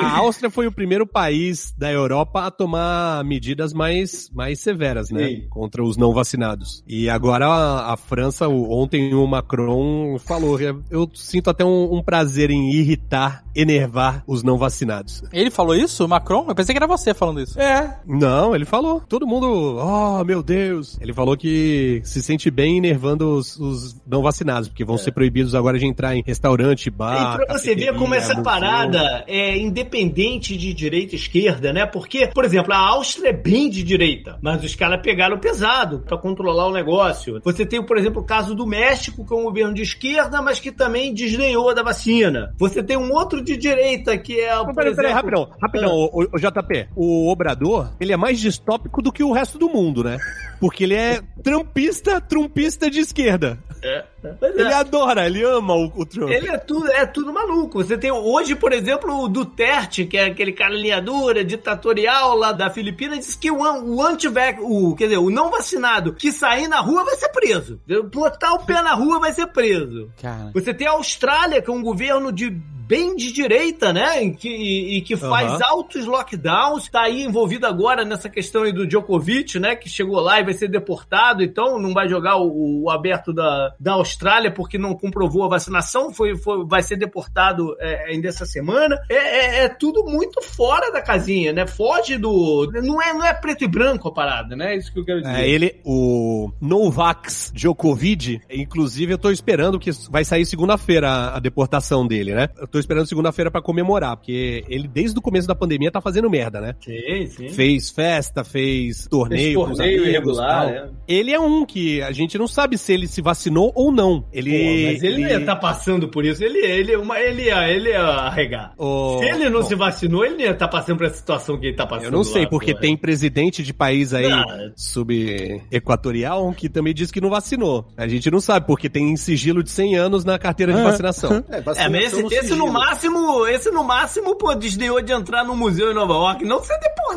A 0.06 0.18
Áustria 0.18 0.50
foi 0.50 0.66
o 0.66 0.72
primeiro 0.72 1.06
país 1.06 1.74
da 1.76 1.90
Europa 1.90 2.46
a 2.46 2.50
tomar 2.50 3.24
medidas 3.24 3.72
mais, 3.72 4.30
mais 4.34 4.60
severas, 4.60 5.10
né? 5.10 5.26
Sim. 5.28 5.46
Contra 5.50 5.82
os 5.82 5.96
não 5.96 6.12
vacinados. 6.12 6.82
E 6.86 7.08
agora 7.10 7.46
a, 7.46 7.92
a 7.92 7.96
França, 7.96 8.48
o- 8.48 8.70
ontem 8.72 9.14
o 9.14 9.26
Macron 9.26 10.18
falou, 10.18 10.58
eu, 10.90 11.08
sinto 11.14 11.50
até 11.50 11.64
um, 11.64 11.94
um 11.96 12.02
prazer 12.02 12.50
em 12.50 12.70
irritar, 12.72 13.44
enervar 13.54 14.22
os 14.26 14.42
não 14.42 14.58
vacinados. 14.58 15.22
Ele 15.32 15.50
falou 15.50 15.74
isso, 15.74 16.04
o 16.04 16.08
Macron? 16.08 16.44
Eu 16.48 16.54
pensei 16.54 16.72
que 16.74 16.78
era 16.78 16.86
você 16.86 17.12
falando 17.14 17.40
isso. 17.40 17.58
É. 17.60 17.98
Não, 18.06 18.54
ele 18.54 18.64
falou. 18.64 19.00
Todo 19.08 19.26
mundo, 19.26 19.46
oh 19.78 20.24
meu 20.24 20.42
Deus. 20.42 20.98
Ele 21.00 21.12
falou 21.12 21.36
que 21.36 22.00
se 22.04 22.22
sente 22.22 22.50
bem 22.50 22.76
enervando 22.78 23.28
os, 23.36 23.56
os 23.58 23.96
não 24.06 24.22
vacinados, 24.22 24.68
porque 24.68 24.84
vão 24.84 24.98
ser 24.98 25.12
proibidos 25.12 25.54
agora 25.54 25.78
de 25.78 25.86
entrar 25.86 26.14
em 26.16 26.22
restaurante, 26.26 26.90
bar. 26.90 27.34
E 27.40 27.44
pra 27.46 27.58
você 27.58 27.74
ver 27.74 27.94
como 27.96 28.14
essa 28.14 28.28
museu. 28.30 28.44
parada 28.44 29.24
é 29.26 29.56
independente 29.56 29.95
de 30.04 30.74
direita 30.74 31.14
e 31.14 31.18
esquerda, 31.18 31.72
né? 31.72 31.86
Porque, 31.86 32.26
por 32.28 32.44
exemplo, 32.44 32.72
a 32.72 32.76
Áustria 32.78 33.30
é 33.30 33.32
bem 33.32 33.68
de 33.70 33.82
direita, 33.82 34.38
mas 34.42 34.62
os 34.62 34.74
caras 34.74 35.00
pegaram 35.02 35.38
pesado 35.38 36.00
pra 36.00 36.18
controlar 36.18 36.66
o 36.66 36.72
negócio. 36.72 37.40
Você 37.44 37.64
tem, 37.64 37.82
por 37.84 37.96
exemplo, 37.96 38.20
o 38.22 38.24
caso 38.24 38.54
do 38.54 38.66
México, 38.66 39.24
que 39.26 39.32
é 39.32 39.36
um 39.36 39.44
governo 39.44 39.74
de 39.74 39.82
esquerda, 39.82 40.42
mas 40.42 40.60
que 40.60 40.70
também 40.72 41.14
desdenhou 41.14 41.74
da 41.74 41.82
vacina. 41.82 42.52
Você 42.58 42.82
tem 42.82 42.96
um 42.96 43.12
outro 43.12 43.42
de 43.42 43.56
direita, 43.56 44.16
que 44.18 44.40
é, 44.40 44.54
Não, 44.54 44.74
peraí, 44.74 44.94
peraí, 44.94 45.12
rapidão, 45.12 45.48
rapidão, 45.60 45.92
o, 45.92 46.22
o- 46.22 46.28
o 46.32 46.38
JP. 46.38 46.88
O 46.94 47.30
Obrador, 47.30 47.90
ele 48.00 48.12
é 48.12 48.16
mais 48.16 48.38
distópico 48.40 49.00
do 49.02 49.12
que 49.12 49.22
o 49.24 49.32
resto 49.32 49.58
do 49.58 49.68
mundo, 49.68 50.02
né? 50.04 50.18
Porque 50.60 50.84
ele 50.84 50.94
é 50.94 51.20
trumpista, 51.42 52.20
trumpista 52.20 52.90
de 52.90 53.00
esquerda. 53.00 53.58
É. 53.82 54.04
Ele 54.40 54.72
adora, 54.72 55.26
ele 55.26 55.42
ama 55.44 55.74
o, 55.74 55.92
o 55.94 56.06
Trump. 56.06 56.30
Ele 56.30 56.48
é 56.48 56.58
tudo, 56.58 56.90
é 56.90 57.06
tudo 57.06 57.32
maluco. 57.32 57.82
Você 57.82 57.96
tem 57.96 58.10
hoje, 58.10 58.54
por 58.54 58.72
exemplo, 58.72 59.22
o 59.22 59.28
Duterte, 59.28 60.04
que 60.04 60.16
é 60.16 60.26
aquele 60.26 60.52
cara 60.52 60.74
linha 60.74 61.00
dura, 61.00 61.44
ditatorial 61.44 62.36
lá 62.36 62.52
da 62.52 62.70
Filipina, 62.70 63.16
diz 63.16 63.36
que 63.36 63.50
o, 63.50 63.58
o 63.58 64.02
anti-vac, 64.02 64.58
o, 64.60 64.94
quer 64.94 65.04
dizer, 65.04 65.18
o 65.18 65.30
não 65.30 65.50
vacinado 65.50 66.12
que 66.12 66.32
sair 66.32 66.68
na 66.68 66.80
rua 66.80 67.04
vai 67.04 67.16
ser 67.16 67.28
preso. 67.28 67.80
Botar 68.12 68.54
o 68.54 68.64
pé 68.64 68.82
na 68.82 68.94
rua 68.94 69.18
vai 69.18 69.32
ser 69.32 69.46
preso. 69.48 70.10
Cara. 70.20 70.50
Você 70.54 70.72
tem 70.72 70.86
a 70.86 70.92
Austrália, 70.92 71.62
que 71.62 71.70
é 71.70 71.72
um 71.72 71.82
governo 71.82 72.32
de 72.32 72.50
bem 72.86 73.16
de 73.16 73.32
direita, 73.32 73.92
né? 73.92 74.22
E 74.22 74.32
que, 74.32 74.48
e 74.48 75.02
que 75.02 75.16
faz 75.16 75.52
Aham. 75.52 75.60
altos 75.64 76.06
lockdowns, 76.06 76.88
tá 76.88 77.02
aí 77.02 77.24
envolvido 77.24 77.66
agora 77.66 78.04
nessa 78.04 78.28
questão 78.28 78.62
aí 78.62 78.72
do 78.72 78.86
Djokovic, 78.86 79.58
né? 79.58 79.74
Que 79.74 79.88
chegou 79.88 80.20
lá 80.20 80.40
e 80.40 80.44
vai 80.44 80.54
ser 80.54 80.68
deportado, 80.68 81.42
então 81.42 81.78
não 81.80 81.92
vai 81.92 82.08
jogar 82.08 82.36
o, 82.36 82.84
o 82.84 82.90
aberto 82.90 83.32
da, 83.32 83.74
da 83.78 83.94
Austrália 83.94 84.15
porque 84.50 84.78
não 84.78 84.94
comprovou 84.94 85.44
a 85.44 85.48
vacinação, 85.48 86.12
foi, 86.12 86.36
foi, 86.36 86.64
vai 86.66 86.82
ser 86.82 86.96
deportado 86.96 87.76
é, 87.80 88.10
ainda 88.12 88.28
essa 88.28 88.46
semana. 88.46 88.98
É, 89.08 89.14
é- 89.14 89.64
é 89.64 89.68
tudo 89.68 90.04
muito 90.04 90.42
fora 90.42 90.90
da 90.92 91.00
casinha, 91.02 91.52
né? 91.52 91.66
Foge 91.66 92.16
do. 92.16 92.70
Não 92.82 93.00
é, 93.00 93.12
não 93.12 93.24
é 93.24 93.32
preto 93.34 93.64
e 93.64 93.68
branco 93.68 94.08
a 94.08 94.12
parada, 94.12 94.54
né? 94.56 94.74
É 94.74 94.76
isso 94.78 94.92
que 94.92 95.00
eu 95.00 95.04
quero 95.04 95.20
dizer. 95.22 95.34
É, 95.34 95.48
ele, 95.48 95.80
o 95.84 96.50
Novax 96.60 97.52
Djokovic, 97.54 98.40
inclusive 98.50 99.12
eu 99.12 99.18
tô 99.18 99.30
esperando 99.30 99.78
que 99.78 99.90
vai 100.10 100.24
sair 100.24 100.44
segunda-feira 100.46 101.08
a, 101.08 101.36
a 101.36 101.40
deportação 101.40 102.06
dele, 102.06 102.34
né? 102.34 102.48
Eu 102.58 102.66
tô 102.66 102.78
esperando 102.78 103.06
segunda-feira 103.06 103.50
pra 103.50 103.62
comemorar, 103.62 104.16
porque 104.16 104.64
ele 104.68 104.88
desde 104.88 105.18
o 105.18 105.22
começo 105.22 105.48
da 105.48 105.54
pandemia 105.54 105.90
tá 105.90 106.00
fazendo 106.00 106.30
merda, 106.30 106.60
né? 106.60 106.74
Sim, 106.80 107.26
sim. 107.26 107.48
Fez 107.48 107.90
festa, 107.90 108.44
fez 108.44 109.06
torneio, 109.08 109.60
os 109.60 109.68
torneio 109.76 110.02
amigos, 110.02 110.08
irregular, 110.08 110.66
né? 110.66 110.88
Ele 111.06 111.32
é 111.32 111.40
um 111.40 111.64
que 111.64 112.02
a 112.02 112.12
gente 112.12 112.38
não 112.38 112.46
sabe 112.48 112.78
se 112.78 112.92
ele 112.92 113.06
se 113.06 113.20
vacinou 113.20 113.72
ou 113.74 113.90
não. 113.96 114.24
Ele, 114.32 114.50
Pô, 114.50 114.92
mas 114.92 115.02
ele, 115.02 115.22
não 115.22 115.28
ia 115.30 115.40
estar 115.40 115.56
passando 115.56 116.08
por 116.08 116.24
isso. 116.24 116.44
Ele, 116.44 116.58
ele, 116.58 116.92
é 116.92 116.98
uma, 116.98 117.18
ele, 117.18 117.44
ia, 117.44 117.68
ele 117.68 117.88
ia 117.90 118.02
arregar. 118.02 118.74
Ô, 118.76 119.18
Se 119.18 119.24
ele 119.24 119.48
não 119.48 119.60
bom, 119.60 119.66
se 119.66 119.74
vacinou, 119.74 120.24
ele 120.24 120.42
ia 120.42 120.52
estar 120.52 120.68
passando 120.68 120.98
por 120.98 121.06
essa 121.06 121.16
situação 121.16 121.58
que 121.58 121.66
ele 121.66 121.76
tá 121.76 121.86
passando. 121.86 122.06
Eu 122.06 122.12
não 122.12 122.22
sei, 122.24 122.42
lá, 122.42 122.48
porque 122.48 122.74
pô. 122.74 122.80
tem 122.80 122.96
presidente 122.96 123.62
de 123.62 123.72
país 123.72 124.12
aí 124.14 124.30
Ah. 124.30 124.44
subequatorial 124.76 126.52
que 126.52 126.68
também 126.68 126.94
diz 126.94 127.10
que 127.10 127.20
não 127.20 127.30
vacinou. 127.30 127.88
A 127.96 128.06
gente 128.06 128.30
não 128.30 128.40
sabe, 128.40 128.66
porque 128.66 128.88
tem 128.88 129.16
sigilo 129.16 129.62
de 129.62 129.70
100 129.70 129.96
anos 129.96 130.24
na 130.24 130.38
carteira 130.38 130.72
de 130.72 130.82
vacinação. 130.82 131.44
É, 131.50 131.56
É, 131.56 131.60
vacinação 131.60 131.90
mas 131.96 132.12
esse, 132.12 132.22
no 132.22 132.32
esse 132.32 132.54
no 132.54 132.72
máximo, 132.72 133.46
esse 133.46 133.70
no 133.70 133.82
máximo, 133.82 134.36
pô, 134.36 134.54
desdenhou 134.54 135.00
de 135.00 135.12
entrar 135.12 135.44
no 135.44 135.56
museu 135.56 135.90
em 135.90 135.94
Nova 135.94 136.12
York, 136.12 136.44
não 136.44 136.62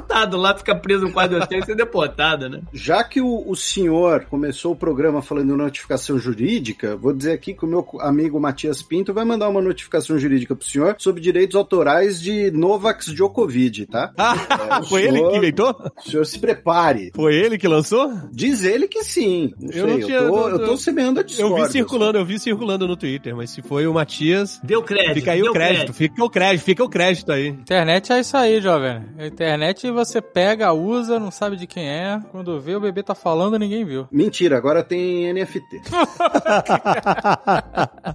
deportado 0.09 0.37
lá, 0.37 0.57
ficar 0.57 0.75
preso 0.75 1.05
no 1.05 1.11
quadro 1.13 1.37
de 1.37 1.43
hotel 1.43 1.59
e 1.59 1.65
ser 1.65 1.75
deportado, 1.75 2.49
né? 2.49 2.61
Já 2.73 3.03
que 3.03 3.21
o, 3.21 3.43
o 3.47 3.55
senhor 3.55 4.25
começou 4.25 4.71
o 4.73 4.75
programa 4.75 5.21
falando 5.21 5.55
notificação 5.55 6.17
jurídica, 6.17 6.95
vou 6.95 7.13
dizer 7.13 7.33
aqui 7.33 7.53
que 7.53 7.63
o 7.63 7.67
meu 7.67 7.85
amigo 8.01 8.39
Matias 8.39 8.81
Pinto 8.81 9.13
vai 9.13 9.23
mandar 9.23 9.47
uma 9.49 9.61
notificação 9.61 10.17
jurídica 10.17 10.55
pro 10.55 10.65
senhor 10.67 10.95
sobre 10.97 11.21
direitos 11.21 11.55
autorais 11.55 12.19
de 12.21 12.51
Novax 12.51 13.05
Djokovic, 13.07 13.85
tá? 13.85 14.11
É, 14.17 14.79
o 14.81 14.83
Foi 14.83 15.03
ele 15.03 15.17
senhor- 15.17 15.31
que 15.31 15.37
inventou? 15.37 15.75
O 16.05 16.09
senhor 16.09 16.25
se 16.25 16.39
prepare. 16.39 17.11
Foi 17.15 17.35
ele 17.35 17.57
que 17.57 17.67
lançou? 17.67 18.11
Diz 18.31 18.63
ele 18.63 18.87
que 18.87 19.03
sim. 19.03 19.53
Não 19.59 19.71
Eu 19.71 19.85
sei, 19.87 19.97
não 19.99 20.05
tinha- 20.07 20.17
eu, 20.17 20.31
tô, 20.31 20.39
eu- 20.39 20.49
eu 20.59 20.65
tô 20.65 20.77
semeando 20.77 21.19
a 21.19 21.21
Eu 21.21 21.25
discórdia. 21.27 21.65
vi 21.65 21.71
circulando, 21.71 22.17
eu 22.17 22.25
vi 22.25 22.39
circulando 22.39 22.87
no 22.87 22.95
Twitter, 22.97 23.35
mas 23.35 23.51
se 23.51 23.61
foi 23.61 23.85
o 23.87 23.93
Matias, 23.93 24.59
Deu 24.63 24.81
crédito. 24.81 25.13
fica 25.15 25.31
aí 25.33 25.41
deu 25.41 25.51
o 25.51 25.53
crédito, 25.53 25.93
fica 25.93 26.23
o 26.23 26.29
crédito, 26.29 26.63
fica 26.65 26.83
o 26.83 26.89
crédito 26.89 27.31
aí. 27.31 27.47
Internet 27.49 28.11
é 28.11 28.19
isso 28.19 28.35
aí, 28.37 28.61
jovem. 28.61 29.03
A 29.17 29.27
internet 29.27 29.89
você 30.05 30.21
pega, 30.21 30.71
usa, 30.73 31.19
não 31.19 31.31
sabe 31.31 31.55
de 31.55 31.67
quem 31.67 31.87
é. 31.87 32.19
Quando 32.31 32.59
vê, 32.59 32.75
o 32.75 32.79
bebê 32.79 33.03
tá 33.03 33.15
falando, 33.15 33.57
ninguém 33.57 33.85
viu. 33.85 34.07
Mentira, 34.11 34.57
agora 34.57 34.83
tem 34.83 35.31
NFT. 35.33 35.81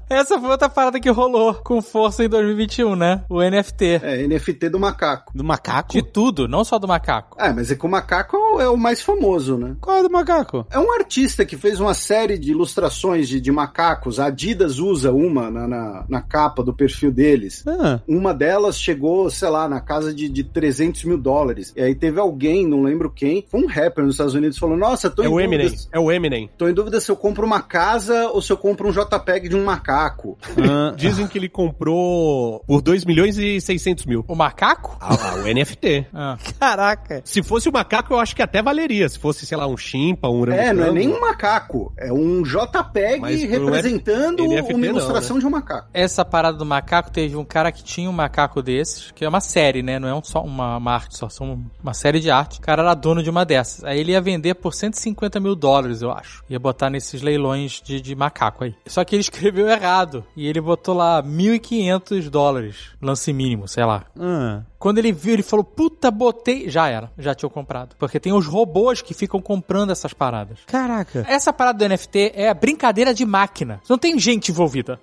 Essa 0.09 0.39
foi 0.39 0.51
outra 0.51 0.69
parada 0.69 1.01
que 1.01 1.11
rolou 1.11 1.55
com 1.55 1.81
força 1.83 2.25
em 2.25 2.29
2021, 2.29 2.97
né? 2.97 3.25
O 3.29 3.43
NFT. 3.43 4.01
É, 4.03 4.27
NFT 4.27 4.69
do 4.69 4.79
macaco. 4.79 5.33
Do 5.35 5.45
macaco? 5.45 5.93
De 5.93 6.03
tudo, 6.03 6.49
não 6.49 6.65
só 6.65 6.79
do 6.79 6.89
macaco. 6.89 7.37
Ah, 7.39 7.53
mas 7.53 7.71
é 7.71 7.75
que 7.75 7.85
o 7.85 7.89
macaco 7.89 8.37
é 8.61 8.69
o 8.69 8.77
mais 8.77 9.03
famoso, 9.03 9.57
né? 9.57 9.77
Qual 9.81 9.97
é 9.97 10.03
do 10.03 10.11
macaco? 10.11 10.67
É 10.71 10.79
um 10.79 10.93
artista 10.93 11.45
que 11.45 11.57
fez 11.57 11.81
uma 11.81 11.95
série 11.95 12.39
de 12.39 12.51
ilustrações 12.51 13.29
de, 13.29 13.41
de 13.41 13.53
macacos. 13.53 14.21
A 14.21 14.27
Adidas 14.27 14.79
usa 14.79 15.13
uma 15.13 15.51
na, 15.51 15.69
na, 15.69 16.05
na 16.09 16.23
capa 16.23 16.63
do 16.63 16.75
perfil 16.75 17.13
deles. 17.13 17.65
Ah, 17.67 18.01
Uma 18.07 18.33
delas 18.33 18.79
chegou, 18.79 19.29
sei 19.31 19.49
lá, 19.49 19.69
na 19.69 19.81
casa 19.81 20.15
de, 20.15 20.29
de 20.29 20.45
300 20.45 21.05
mil 21.05 21.19
dólares. 21.19 21.73
E 21.77 21.83
aí 21.83 21.95
teve 21.95 22.21
alguém, 22.21 22.67
não 22.67 22.83
lembro 22.83 23.11
quem, 23.11 23.45
foi 23.51 23.63
um 23.63 23.67
rapper 23.67 24.05
nos 24.05 24.15
Estados 24.15 24.35
Unidos, 24.35 24.59
falou: 24.59 24.77
Nossa, 24.77 25.11
tô 25.11 25.23
É 25.23 25.27
em 25.27 25.29
o 25.29 25.33
dúvida. 25.33 25.55
Eminem. 25.55 25.79
É 25.93 25.99
o 25.99 26.13
Eminem. 26.13 26.51
Tô 26.57 26.69
em 26.69 26.75
dúvida 26.75 27.01
se 27.01 27.11
eu 27.11 27.17
compro 27.17 27.45
uma 27.45 27.61
casa 27.61 28.29
ou 28.29 28.41
se 28.41 28.53
eu 28.53 28.57
compro 28.57 28.89
um 28.89 28.93
JPEG 28.93 29.49
de 29.49 29.57
um 29.57 29.65
macaco. 29.65 30.39
ah, 30.59 30.93
Dizem 30.97 31.27
que 31.27 31.39
ele 31.39 31.49
comprou 31.49 32.63
por 32.67 32.81
2 32.81 33.05
milhões 33.05 33.39
e 33.39 33.61
600 33.61 34.07
mil. 34.07 34.25
O 34.29 34.35
macaco? 34.35 34.97
Ah, 35.01 35.35
o 35.37 35.43
NFT. 35.53 36.07
Ah. 36.13 36.37
caraca. 36.59 37.23
Se 37.25 37.43
fosse 37.43 37.69
o 37.69 37.73
macaco, 37.73 38.13
eu 38.15 38.21
acho 38.21 38.35
que 38.35 38.43
até 38.43 38.63
valeria. 38.63 39.09
Se 39.09 39.19
fosse, 39.19 39.47
sei 39.47 39.57
lá, 39.57 39.67
um 39.67 39.77
chimpa, 39.77 40.29
um 40.29 40.45
É, 40.47 40.73
não 40.73 40.85
é 40.85 40.93
nem 40.93 41.09
um 41.09 41.21
macaco. 41.21 41.93
É 41.97 42.13
um 42.13 42.43
JPEG 42.43 43.21
Mas 43.21 43.43
é 43.43 43.47
representando 43.47 44.45
NFT 44.45 44.73
uma 44.75 44.79
não, 44.81 44.89
ilustração 44.89 45.39
de 45.39 45.47
um 45.47 45.51
macaco. 45.51 45.89
Essa 45.93 46.25
parada 46.25 46.57
do 46.57 46.65
macaco, 46.65 47.11
teve 47.11 47.37
um 47.37 47.45
cara 47.45 47.73
que 47.73 47.83
tinha 47.83 48.09
um 48.09 48.13
macaco 48.13 48.63
desses, 48.63 49.11
que 49.13 49.25
é 49.25 49.29
uma 49.29 49.41
série, 49.41 49.83
né? 49.83 49.99
Não 49.99 50.09
é 50.09 50.15
um 50.15 50.23
só 50.23 50.43
uma, 50.43 50.77
uma 50.77 50.93
arte 50.95 51.17
só, 51.17 51.29
são 51.29 51.64
uma 51.83 51.95
série 51.95 52.21
de 52.21 52.31
arte. 52.31 52.59
O 52.59 52.63
cara 52.63 52.83
era 52.83 52.95
dono 52.95 53.23
de 53.23 53.31
uma 53.31 53.45
dessas. 53.45 53.85
Aí 53.85 53.99
ele 53.99 54.13
ia 54.13 54.21
vender 54.21 54.55
por 54.55 54.73
150 54.73 55.41
mil 55.41 55.55
dólares, 55.55 56.03
eu 56.03 56.11
acho. 56.11 56.43
Ia 56.49 56.59
botar 56.59 56.91
nesses 56.91 57.23
leilões 57.23 57.81
de, 57.85 58.01
de 58.01 58.15
macaco 58.15 58.65
aí. 58.65 58.75
Só 58.87 59.05
que 59.05 59.15
ele 59.15 59.21
escreveu 59.23 59.69
errado. 59.69 60.25
E 60.37 60.47
ele 60.47 60.61
botou 60.61 60.95
lá 60.95 61.23
1.500 61.23 62.31
dólares, 62.31 62.77
lance 63.01 63.33
mínimo, 63.33 63.69
sei 63.69 63.85
lá. 63.85 64.05
Ah. 64.19 64.63
Quando 64.85 64.99
ele 64.99 65.13
viu, 65.13 65.33
ele 65.33 65.43
falou: 65.43 65.65
Puta, 65.65 66.11
botei. 66.11 66.69
Já 66.69 66.89
era, 66.89 67.11
já 67.17 67.35
tinha 67.35 67.49
comprado. 67.49 67.97
Porque 67.99 68.21
tem 68.21 68.35
os 68.35 68.47
robôs 68.47 69.01
que 69.01 69.15
ficam 69.15 69.41
comprando 69.41 69.91
essas 69.91 70.13
paradas. 70.13 70.59
Caraca. 70.67 71.25
Essa 71.27 71.55
parada 71.55 71.79
do 71.79 71.89
NFT 71.89 72.33
é 72.35 72.53
brincadeira 72.53 73.15
de 73.15 73.25
máquina. 73.25 73.81
Não 73.89 73.97
tem 73.97 74.19
gente 74.19 74.51
envolvida. 74.51 75.01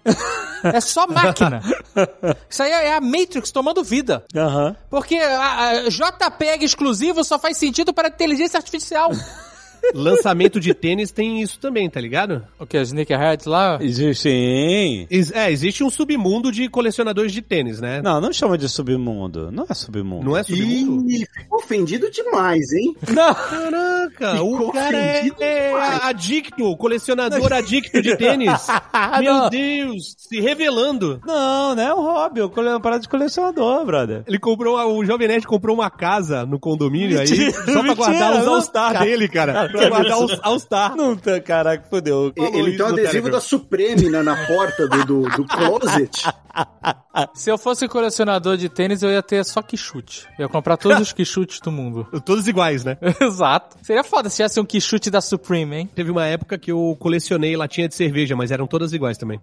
é 0.63 0.79
só 0.79 1.07
máquina. 1.07 1.63
Isso 2.47 2.61
aí 2.61 2.69
é 2.69 2.93
a 2.93 3.01
Matrix 3.01 3.49
tomando 3.49 3.83
vida. 3.83 4.23
Aham. 4.35 4.75
Porque 4.87 5.15
a, 5.15 5.69
a 5.69 5.89
JPEG 5.89 6.63
exclusivo 6.63 7.23
só 7.23 7.39
faz 7.39 7.57
sentido 7.57 7.91
para 7.91 8.09
inteligência 8.09 8.59
artificial. 8.59 9.09
Lançamento 9.93 10.59
de 10.59 10.73
tênis 10.73 11.11
tem 11.11 11.41
isso 11.41 11.59
também, 11.59 11.89
tá 11.89 11.99
ligado? 11.99 12.43
o 12.59 12.65
que? 12.65 12.77
Sneakerheads 12.81 13.45
lá? 13.45 13.79
Sim. 14.15 15.07
Ex- 15.09 15.31
é, 15.31 15.51
existe 15.51 15.83
um 15.83 15.89
submundo 15.89 16.51
de 16.51 16.67
colecionadores 16.69 17.31
de 17.31 17.41
tênis, 17.41 17.79
né? 17.81 18.01
Não, 18.01 18.21
não 18.21 18.31
chama 18.33 18.57
de 18.57 18.67
submundo. 18.69 19.51
Não 19.51 19.65
é 19.69 19.73
submundo. 19.73 20.25
Não 20.25 20.37
é 20.37 20.43
submundo? 20.43 21.09
Ih, 21.11 21.25
ficou 21.33 21.59
ofendido 21.59 22.09
demais, 22.11 22.71
hein? 22.73 22.95
Não. 23.13 23.33
Caraca, 23.35 24.43
o 24.43 24.51
Ficou 24.57 24.71
cara 24.71 24.97
é, 24.97 25.27
é 25.39 25.73
adicto, 26.03 26.75
colecionador 26.77 27.51
adicto 27.53 28.01
de 28.01 28.15
tênis. 28.15 28.67
Meu 29.19 29.33
Não. 29.33 29.49
Deus, 29.49 30.15
se 30.17 30.39
revelando. 30.39 31.19
Não, 31.25 31.75
não 31.75 31.83
é 31.83 31.93
um 31.93 32.01
hobby. 32.01 32.41
É 32.41 32.45
uma 32.45 32.79
parada 32.79 33.01
de 33.01 33.09
colecionador, 33.09 33.85
brother. 33.85 34.23
Ele 34.27 34.39
comprou, 34.39 34.75
uma- 34.75 34.85
o 34.85 35.03
Jovem 35.05 35.27
Nerd 35.27 35.45
comprou 35.47 35.75
uma 35.75 35.89
casa 35.89 36.45
no 36.45 36.59
condomínio 36.59 37.17
Mentira, 37.17 37.45
aí, 37.45 37.51
só 37.53 37.63
pra 37.63 37.73
mentira, 37.83 37.95
guardar 37.95 38.49
os 38.57 38.69
cara. 38.69 38.99
dele, 38.99 39.27
cara. 39.27 39.70
Pra 39.71 39.89
guardar 39.89 40.19
os 40.19 40.39
All-Star. 40.41 40.95
Não 40.95 41.15
tá, 41.15 41.39
caraca, 41.39 41.85
fodeu. 41.89 42.33
Ele 42.35 42.77
tem 42.77 42.85
um 42.85 42.89
adesivo 42.89 43.29
da 43.29 43.39
Supreme 43.39 44.09
na, 44.09 44.23
na 44.23 44.45
porta 44.47 44.87
do, 44.87 45.05
do, 45.05 45.21
do 45.29 45.45
closet. 45.45 46.11
Se 47.33 47.49
eu 47.49 47.57
fosse 47.57 47.87
colecionador 47.87 48.57
de 48.57 48.69
tênis, 48.69 49.01
eu 49.01 49.09
ia 49.09 49.21
ter 49.21 49.43
só 49.43 49.61
quichute. 49.61 50.27
Eu 50.37 50.43
ia 50.43 50.49
comprar 50.49 50.77
todos 50.77 50.99
os 50.99 51.13
quichutes 51.13 51.59
do 51.59 51.71
mundo. 51.71 52.07
Todos 52.25 52.47
iguais, 52.47 52.83
né? 52.83 52.97
Exato. 53.19 53.77
Seria 53.81 54.03
foda 54.03 54.29
se 54.29 54.37
tivesse 54.37 54.59
um 54.59 54.65
quichute 54.65 55.09
da 55.09 55.21
Supreme, 55.21 55.75
hein? 55.75 55.89
Teve 55.93 56.11
uma 56.11 56.25
época 56.25 56.57
que 56.57 56.71
eu 56.71 56.95
colecionei 56.99 57.55
latinha 57.55 57.87
de 57.87 57.95
cerveja, 57.95 58.35
mas 58.35 58.51
eram 58.51 58.67
todas 58.67 58.93
iguais 58.93 59.17
também. 59.17 59.39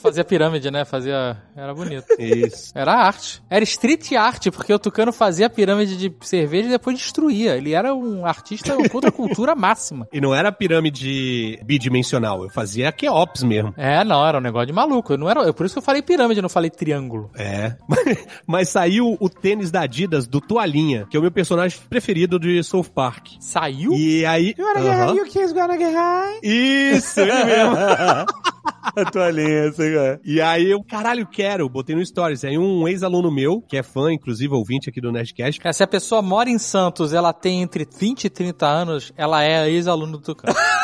Fazia 0.00 0.24
pirâmide, 0.24 0.70
né? 0.70 0.84
Fazia. 0.84 1.36
Era 1.54 1.74
bonito. 1.74 2.06
Isso. 2.18 2.72
Era 2.74 2.94
arte. 2.94 3.42
Era 3.50 3.64
street 3.64 4.12
art, 4.12 4.48
porque 4.50 4.72
o 4.72 4.78
Tucano 4.78 5.12
fazia 5.12 5.50
pirâmide 5.50 5.96
de 5.96 6.12
cerveja 6.22 6.68
e 6.68 6.72
depois 6.72 6.96
destruía. 6.96 7.56
Ele 7.56 7.72
era 7.72 7.94
um 7.94 8.24
artista 8.24 8.74
contra 8.88 9.10
a 9.10 9.12
cultura 9.28 9.54
máxima. 9.54 10.06
E 10.12 10.20
não 10.20 10.34
era 10.34 10.50
pirâmide 10.52 11.58
bidimensional, 11.64 12.42
eu 12.42 12.50
fazia 12.50 12.90
Keops 12.92 13.42
mesmo. 13.42 13.72
É, 13.76 14.02
não, 14.04 14.26
era 14.26 14.38
um 14.38 14.40
negócio 14.40 14.66
de 14.66 14.72
maluco. 14.72 15.12
Eu 15.12 15.18
Não 15.18 15.28
era, 15.30 15.40
eu- 15.42 15.54
por 15.54 15.66
isso 15.66 15.74
que 15.74 15.78
eu 15.78 15.82
falei 15.82 16.02
pirâmide, 16.02 16.38
eu 16.38 16.42
não 16.42 16.48
falei 16.48 16.70
triângulo. 16.70 17.30
É. 17.36 17.74
Mas 18.46 18.68
saiu 18.68 19.16
o 19.20 19.28
tênis 19.28 19.70
da 19.70 19.82
Adidas 19.82 20.26
do 20.26 20.40
Toalhinha, 20.40 21.06
que 21.10 21.16
é 21.16 21.20
o 21.20 21.22
meu 21.22 21.30
personagem 21.32 21.78
preferido 21.88 22.38
de 22.38 22.62
South 22.62 22.84
Park. 22.94 23.28
Saiu? 23.40 23.92
E 23.92 24.24
aí. 24.26 24.54
Aham. 24.58 25.24
kids 25.24 25.52
gonna 25.52 25.76
get 25.78 25.94
high? 25.94 26.40
Isso, 26.42 27.20
ele 27.20 27.44
mesmo. 27.44 27.76
A 28.94 29.10
toalhinha, 29.10 29.72
sei 29.72 29.94
lá. 29.94 30.18
E 30.24 30.40
aí 30.40 30.70
eu, 30.70 30.82
caralho, 30.82 31.26
quero, 31.26 31.68
botei 31.68 31.94
no 31.94 32.04
Stories. 32.04 32.44
Aí 32.44 32.58
um 32.58 32.86
ex-aluno 32.86 33.30
meu, 33.30 33.60
que 33.62 33.76
é 33.76 33.82
fã, 33.82 34.12
inclusive 34.12 34.52
ouvinte 34.54 34.90
aqui 34.90 35.00
do 35.00 35.12
Nerdcast, 35.12 35.60
Cara, 35.60 35.72
se 35.72 35.82
a 35.82 35.86
pessoa 35.86 36.20
mora 36.20 36.50
em 36.50 36.58
Santos, 36.58 37.12
ela 37.12 37.32
tem 37.32 37.62
entre 37.62 37.86
20 37.86 38.24
e 38.24 38.30
30 38.30 38.66
anos, 38.66 39.12
ela 39.16 39.44
é 39.44 39.68
ex-aluno 39.70 40.18
do 40.18 40.22
Tucano. 40.22 40.54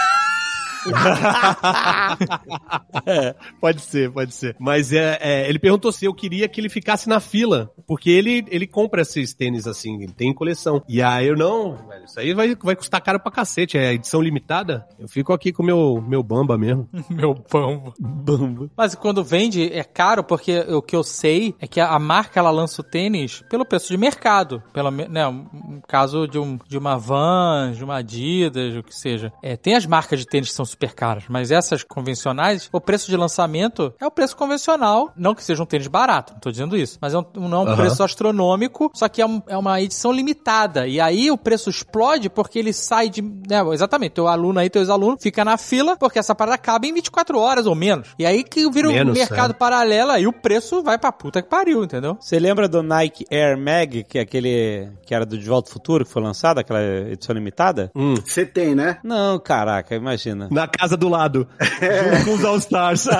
Pode 3.61 3.81
ser, 3.81 4.11
pode 4.11 4.35
ser. 4.35 4.57
Mas 4.59 4.93
é, 4.93 5.19
é, 5.21 5.49
ele 5.49 5.59
perguntou 5.59 5.91
se 5.91 6.05
eu 6.05 6.15
queria 6.15 6.49
que 6.49 6.61
ele 6.61 6.69
ficasse 6.69 7.09
na 7.09 7.21
fila, 7.21 7.71
porque 7.87 8.11
ele, 8.11 8.45
ele 8.49 8.67
compra 8.67 9.03
esses 9.03 9.35
tênis 9.35 9.67
assim, 9.67 10.03
ele 10.03 10.13
tem 10.13 10.33
coleção. 10.33 10.83
E 10.89 11.03
aí 11.03 11.27
eu, 11.27 11.37
não, 11.37 11.77
velho, 11.89 12.05
isso 12.05 12.21
aí 12.21 12.35
vai, 12.35 12.55
vai 12.55 12.77
custar 12.77 13.03
caro 13.03 13.21
pra 13.21 13.33
cacete, 13.33 13.77
é 13.77 13.93
edição 13.93 14.21
limitada. 14.21 14.87
Eu 14.99 15.09
fico 15.09 15.33
aqui 15.33 15.53
com 15.53 15.63
o 15.63 15.67
meu, 15.67 16.05
meu 16.07 16.23
bamba 16.23 16.57
mesmo. 16.57 16.89
Meu 17.11 17.35
bambo. 17.35 17.95
Bambo. 17.99 18.71
Mas 18.77 18.95
quando 18.95 19.25
vende, 19.25 19.73
é 19.73 19.83
caro, 19.83 20.23
porque 20.23 20.61
o 20.61 20.81
que 20.81 20.95
eu 20.95 21.03
sei 21.03 21.55
é 21.59 21.67
que 21.67 21.81
a, 21.81 21.99
marca 21.99 22.39
ela 22.39 22.51
lança 22.51 22.81
o 22.81 22.85
tênis 22.85 23.43
pelo 23.51 23.65
preço 23.65 23.89
de 23.89 23.97
mercado. 23.97 24.63
Pelo, 24.73 24.91
né, 24.91 25.27
um, 25.27 25.47
um 25.53 25.81
caso 25.87 26.29
de, 26.29 26.39
um, 26.39 26.59
de 26.69 26.79
uma 26.79 26.97
Vans, 26.97 27.77
de 27.77 27.85
uma 27.85 27.99
Adidas, 27.99 28.77
o 28.77 28.83
que 28.83 28.95
seja. 28.95 29.33
É, 29.43 29.57
tem 29.57 29.75
as 29.75 29.87
marcas 29.87 30.21
de 30.21 30.27
tênis 30.27 30.51
que 30.51 30.55
são 30.55 30.65
super 30.79 30.95
caras, 30.95 31.25
mas 31.29 31.51
essas 31.51 31.83
convencionais, 31.83 32.69
o 32.73 32.81
preço 32.81 33.11
de 33.11 33.17
lançamento 33.17 33.93
é 34.01 34.07
o 34.07 34.11
preço 34.13 34.37
convencional. 34.37 35.13
Não 35.17 35.35
que 35.35 35.43
seja 35.43 35.61
um 35.61 35.67
tênis 35.67 35.89
barato, 35.89 36.35
não 36.35 36.41
tô 36.41 36.51
dizendo 36.53 36.77
isso. 36.77 36.99
Mas 37.01 37.15
é 37.15 37.19
um, 37.19 37.25
não 37.35 37.59
é 37.59 37.65
um 37.65 37.67
Aham. 37.69 37.77
preço 37.77 38.03
astronômico, 38.05 38.89
só 38.95 39.09
que 39.09 39.21
é, 39.21 39.27
um- 39.27 39.43
é 39.49 39.57
uma 39.57 39.81
edição 39.83 40.13
limitada. 40.13 40.87
E 40.87 41.01
aí 41.01 41.31
o 41.33 41.37
preço 41.37 41.69
explode 41.69 42.31
porque 42.31 42.59
ele 42.61 42.73
sai 42.73 43.09
de. 43.09 43.21
Né, 43.21 43.61
exatamente, 43.73 44.13
teu 44.13 44.29
aluno 44.29 44.61
aí, 44.61 44.71
teu 44.71 44.81
ex-aluno, 44.81 45.17
fica 45.21 45.45
na 45.45 45.57
fila, 45.57 45.97
porque 45.97 46.19
essa 46.19 46.35
parada 46.35 46.55
acaba 46.55 46.87
em 46.87 46.95
24 46.95 47.39
horas 47.41 47.67
ou 47.67 47.75
menos. 47.75 48.11
E 48.17 48.25
aí 48.25 48.45
que 48.45 48.71
vira 48.71 48.89
um 48.89 48.93
Menos, 48.93 49.19
mercado 49.19 49.51
é. 49.51 49.55
paralelo 49.55 50.17
e 50.17 50.27
o 50.29 50.33
preço 50.33 50.83
vai 50.83 50.97
pra 50.97 51.11
puta 51.11 51.43
que 51.43 51.49
pariu, 51.49 51.83
entendeu? 51.83 52.17
Você 52.21 52.39
lembra 52.39 52.69
do 52.69 52.83
Nike 52.85 53.25
Air 53.33 53.59
Mag, 53.59 54.05
que 54.05 54.19
é 54.19 54.23
aquele 54.23 54.91
que 55.05 55.13
era 55.13 55.27
do 55.27 55.37
De 55.37 55.45
Volta 55.49 55.69
ao 55.69 55.73
Futuro, 55.73 56.05
que 56.05 56.13
foi 56.13 56.23
lançado, 56.23 56.59
aquela 56.59 56.81
edição 56.83 57.35
limitada? 57.35 57.91
Hum. 57.97 58.15
Você 58.25 58.47
tem, 58.47 58.75
né? 58.77 58.99
Não, 59.03 59.39
caraca, 59.41 59.95
imagina. 59.97 60.49
Na 60.51 60.68
casa 60.69 60.97
do 60.97 61.09
lado, 61.09 61.47
junto 61.61 62.25
com 62.25 62.35
os 62.35 62.45
All-Stars. 62.45 63.09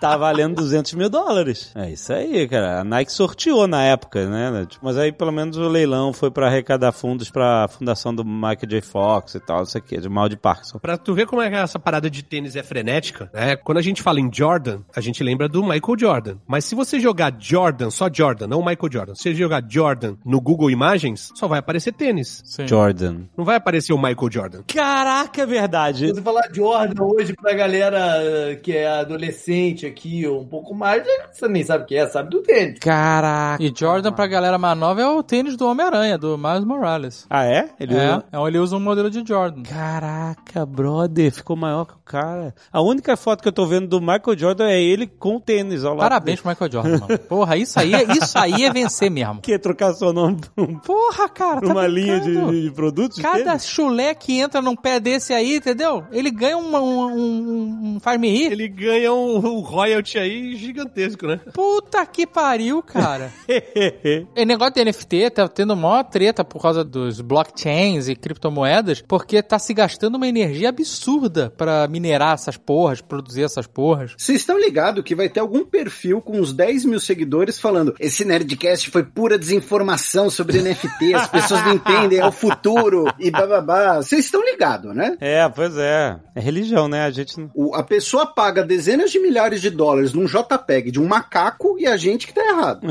Tá 0.00 0.16
valendo 0.16 0.56
200 0.56 0.94
mil 0.94 1.10
dólares. 1.10 1.72
É 1.74 1.90
isso 1.90 2.12
aí, 2.12 2.46
cara. 2.46 2.80
A 2.80 2.84
Nike 2.84 3.12
sorteou 3.12 3.66
na 3.66 3.82
época, 3.82 4.26
né? 4.26 4.64
Tipo, 4.68 4.84
Mas 4.84 4.96
aí 4.96 5.10
pelo 5.10 5.32
menos 5.32 5.56
o 5.56 5.66
leilão 5.68 6.12
foi 6.12 6.30
pra 6.30 6.46
arrecadar 6.46 6.92
fundos 6.92 7.30
pra 7.30 7.66
fundação 7.68 8.14
do 8.14 8.24
Michael 8.24 8.68
J. 8.68 8.80
Fox 8.80 9.34
e 9.34 9.40
tal, 9.40 9.64
isso 9.64 9.76
aqui, 9.76 9.98
de 9.98 10.08
mal 10.08 10.28
de 10.28 10.36
Parkinson. 10.36 10.78
Pra 10.78 10.96
tu 10.96 11.14
ver 11.14 11.26
como 11.26 11.42
é 11.42 11.50
que 11.50 11.56
essa 11.56 11.78
parada 11.78 12.08
de 12.08 12.22
tênis 12.22 12.54
é 12.54 12.62
frenética, 12.62 13.28
né? 13.34 13.56
Quando 13.56 13.78
a 13.78 13.82
gente 13.82 14.02
fala 14.02 14.20
em 14.20 14.30
Jordan, 14.32 14.80
a 14.94 15.00
gente 15.00 15.22
lembra 15.24 15.48
do 15.48 15.62
Michael 15.62 15.98
Jordan. 15.98 16.36
Mas 16.46 16.64
se 16.64 16.74
você 16.74 17.00
jogar 17.00 17.34
Jordan, 17.38 17.90
só 17.90 18.08
Jordan, 18.12 18.46
não 18.46 18.60
Michael 18.64 18.92
Jordan, 18.92 19.14
se 19.14 19.22
você 19.22 19.34
jogar 19.34 19.64
Jordan 19.68 20.14
no 20.24 20.40
Google 20.40 20.70
Imagens, 20.70 21.32
só 21.34 21.48
vai 21.48 21.58
aparecer 21.58 21.92
tênis. 21.92 22.42
Sim. 22.44 22.68
Jordan. 22.68 23.22
Não 23.36 23.44
vai 23.44 23.56
aparecer 23.56 23.92
o 23.92 23.98
Michael 23.98 24.30
Jordan. 24.30 24.62
Caraca, 24.66 25.42
é 25.42 25.46
verdade. 25.46 26.06
Se 26.06 26.14
você 26.14 26.22
falar 26.22 26.48
Jordan 26.58 27.02
hoje 27.04 27.34
pra 27.34 27.52
galera 27.54 28.16
eh, 28.22 28.56
que 28.56 28.76
é 28.76 28.86
adolescente 28.88 29.86
aqui, 29.86 30.26
ou 30.26 30.40
um 30.42 30.46
pouco 30.46 30.74
mais, 30.74 31.02
você 31.32 31.48
nem 31.48 31.62
sabe 31.62 31.84
o 31.84 31.86
que 31.86 31.96
é, 31.96 32.06
sabe 32.08 32.30
do 32.30 32.42
tênis. 32.42 32.78
Caraca. 32.80 33.62
E 33.62 33.72
Jordan 33.74 34.12
pra 34.12 34.26
galera 34.26 34.58
mais 34.58 34.76
nova 34.78 35.00
é 35.00 35.06
o 35.06 35.22
tênis 35.22 35.56
do 35.56 35.66
Homem-Aranha, 35.68 36.18
do 36.18 36.36
Miles 36.36 36.64
Morales. 36.64 37.26
Ah, 37.30 37.44
é? 37.44 37.68
Ele 37.78 37.94
É, 37.96 38.22
é, 38.32 38.46
ele 38.46 38.58
usa 38.58 38.76
um 38.76 38.80
modelo 38.80 39.10
de 39.10 39.22
Jordan. 39.26 39.62
Caraca, 39.62 40.64
brother, 40.66 41.32
ficou 41.32 41.56
maior 41.56 41.84
que 41.86 41.94
o 41.94 41.98
cara. 42.04 42.54
A 42.72 42.80
única 42.82 43.16
foto 43.16 43.42
que 43.42 43.48
eu 43.48 43.52
tô 43.52 43.66
vendo 43.66 43.86
do 43.88 44.00
Michael 44.00 44.36
Jordan 44.38 44.68
é 44.68 44.80
ele 44.82 45.06
com 45.06 45.36
o 45.36 45.40
tênis 45.40 45.84
ao 45.84 45.92
lado. 45.94 46.00
Parabéns 46.08 46.40
pro 46.40 46.50
Michael 46.50 46.72
Jordan, 46.72 46.98
mano. 46.98 47.18
Porra, 47.20 47.56
isso 47.56 47.78
aí, 47.78 47.94
é- 47.94 48.04
isso 48.12 48.38
aí 48.38 48.64
é 48.64 48.72
vencer 48.72 49.10
mesmo. 49.10 49.40
Que 49.48 49.58
trocar 49.58 49.92
seu 49.94 50.12
nome 50.12 50.38
por 50.54 50.64
um- 50.64 50.78
Porra, 50.78 51.28
cara, 51.28 51.60
por 51.60 51.66
tá 51.68 51.72
uma 51.72 51.86
linha 51.86 52.20
de, 52.20 52.34
de- 52.36 52.62
de 52.62 52.70
produtos? 52.70 53.18
Cada 53.20 53.38
dele? 53.44 53.58
chulé 53.60 54.14
que 54.14 54.38
entra 54.38 54.60
num 54.62 54.76
pé 54.76 54.98
desse 55.00 55.32
aí, 55.32 55.56
entendeu? 55.56 56.04
Ele 56.12 56.30
ganha 56.30 56.47
ganha 56.48 56.56
um, 56.56 56.76
um, 56.76 57.06
um, 57.06 57.98
um 57.98 58.18
Me 58.18 58.30
Rir. 58.30 58.52
Ele 58.52 58.68
ganha 58.68 59.12
um, 59.12 59.36
um 59.36 59.60
royalty 59.60 60.18
aí 60.18 60.56
gigantesco, 60.56 61.26
né? 61.26 61.40
Puta 61.52 62.04
que 62.06 62.26
pariu, 62.26 62.82
cara. 62.82 63.30
e 63.48 64.44
negócio 64.44 64.74
de 64.74 64.84
NFT 64.84 65.30
tá 65.30 65.48
tendo 65.48 65.76
maior 65.76 66.04
treta 66.04 66.44
por 66.44 66.62
causa 66.62 66.82
dos 66.82 67.20
blockchains 67.20 68.08
e 68.08 68.16
criptomoedas, 68.16 69.02
porque 69.06 69.42
tá 69.42 69.58
se 69.58 69.74
gastando 69.74 70.16
uma 70.16 70.28
energia 70.28 70.70
absurda 70.70 71.52
pra 71.56 71.86
minerar 71.88 72.34
essas 72.34 72.56
porras, 72.56 73.00
produzir 73.00 73.42
essas 73.42 73.66
porras. 73.66 74.14
Vocês 74.16 74.40
estão 74.40 74.58
ligados 74.58 75.04
que 75.04 75.14
vai 75.14 75.28
ter 75.28 75.40
algum 75.40 75.64
perfil 75.64 76.20
com 76.20 76.38
uns 76.38 76.52
10 76.52 76.84
mil 76.84 77.00
seguidores 77.00 77.58
falando 77.58 77.94
esse 77.98 78.24
Nerdcast 78.24 78.90
foi 78.90 79.02
pura 79.02 79.38
desinformação 79.38 80.30
sobre 80.30 80.62
NFT, 80.62 81.14
as 81.14 81.28
pessoas 81.28 81.64
não 81.64 81.74
entendem, 81.74 82.18
é 82.18 82.26
o 82.26 82.32
futuro 82.32 83.06
e 83.18 83.30
bababá. 83.30 83.96
Vocês 83.96 84.24
estão 84.24 84.42
ligados, 84.44 84.94
né? 84.94 85.16
É, 85.20 85.48
pois 85.48 85.76
é. 85.76 86.16
É 86.38 86.40
religião, 86.40 86.86
né? 86.86 87.04
A 87.04 87.10
gente 87.10 87.38
não. 87.40 87.50
O- 87.52 87.74
a 87.74 87.82
pessoa 87.82 88.24
paga 88.26 88.62
dezenas 88.62 89.10
de 89.10 89.18
milhares 89.18 89.60
de 89.60 89.70
dólares 89.70 90.12
num 90.12 90.24
JPEG 90.26 90.92
de 90.92 91.00
um 91.00 91.06
macaco 91.06 91.76
e 91.80 91.86
a 91.86 91.96
gente 91.96 92.28
que 92.28 92.32
tá 92.32 92.44
errado. 92.46 92.86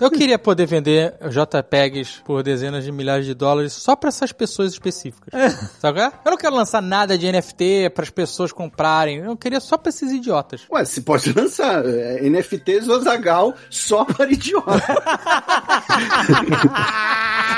Eu 0.00 0.10
queria 0.10 0.38
poder 0.38 0.66
vender 0.66 1.14
JPEGs 1.28 2.22
por 2.24 2.42
dezenas 2.42 2.84
de 2.84 2.92
milhares 2.92 3.26
de 3.26 3.34
dólares 3.34 3.72
só 3.72 3.96
pra 3.96 4.08
essas 4.08 4.32
pessoas 4.32 4.72
específicas. 4.72 5.32
Sabe 5.80 6.00
é? 6.00 6.12
Eu 6.24 6.30
não 6.30 6.36
quero 6.36 6.54
lançar 6.54 6.80
nada 6.80 7.18
de 7.18 7.30
NFT 7.30 7.90
pras 7.94 8.10
pessoas 8.10 8.52
comprarem. 8.52 9.18
Eu 9.18 9.36
queria 9.36 9.60
só 9.60 9.76
pra 9.76 9.90
esses 9.90 10.12
idiotas. 10.12 10.62
Ué, 10.70 10.84
você 10.84 11.00
pode 11.00 11.32
lançar 11.32 11.84
é, 11.84 12.28
NFTs 12.28 12.88
Ozagal 12.88 13.54
só 13.70 14.04
para 14.04 14.30
idiota. 14.30 14.70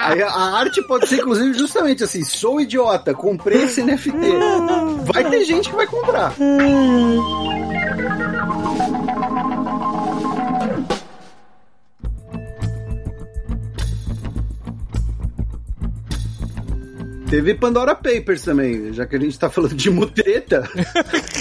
Aí 0.03 0.23
a, 0.23 0.29
a 0.29 0.59
arte 0.59 0.83
pode 0.87 1.07
ser, 1.09 1.17
inclusive, 1.17 1.59
justamente 1.59 2.05
assim: 2.05 2.25
sou 2.25 2.61
idiota, 2.61 3.13
comprei 3.15 3.65
esse 3.65 3.83
NFT. 3.83 4.13
Vai 5.13 5.29
ter 5.29 5.45
gente 5.45 5.69
que 5.69 5.77
vai 5.77 5.87
comprar. 5.87 6.35
Teve 17.31 17.55
Pandora 17.55 17.95
Papers 17.95 18.43
também, 18.43 18.93
já 18.93 19.07
que 19.07 19.15
a 19.15 19.19
gente 19.21 19.39
tá 19.39 19.49
falando 19.49 19.77
de 19.77 19.89
mutreta. 19.89 20.69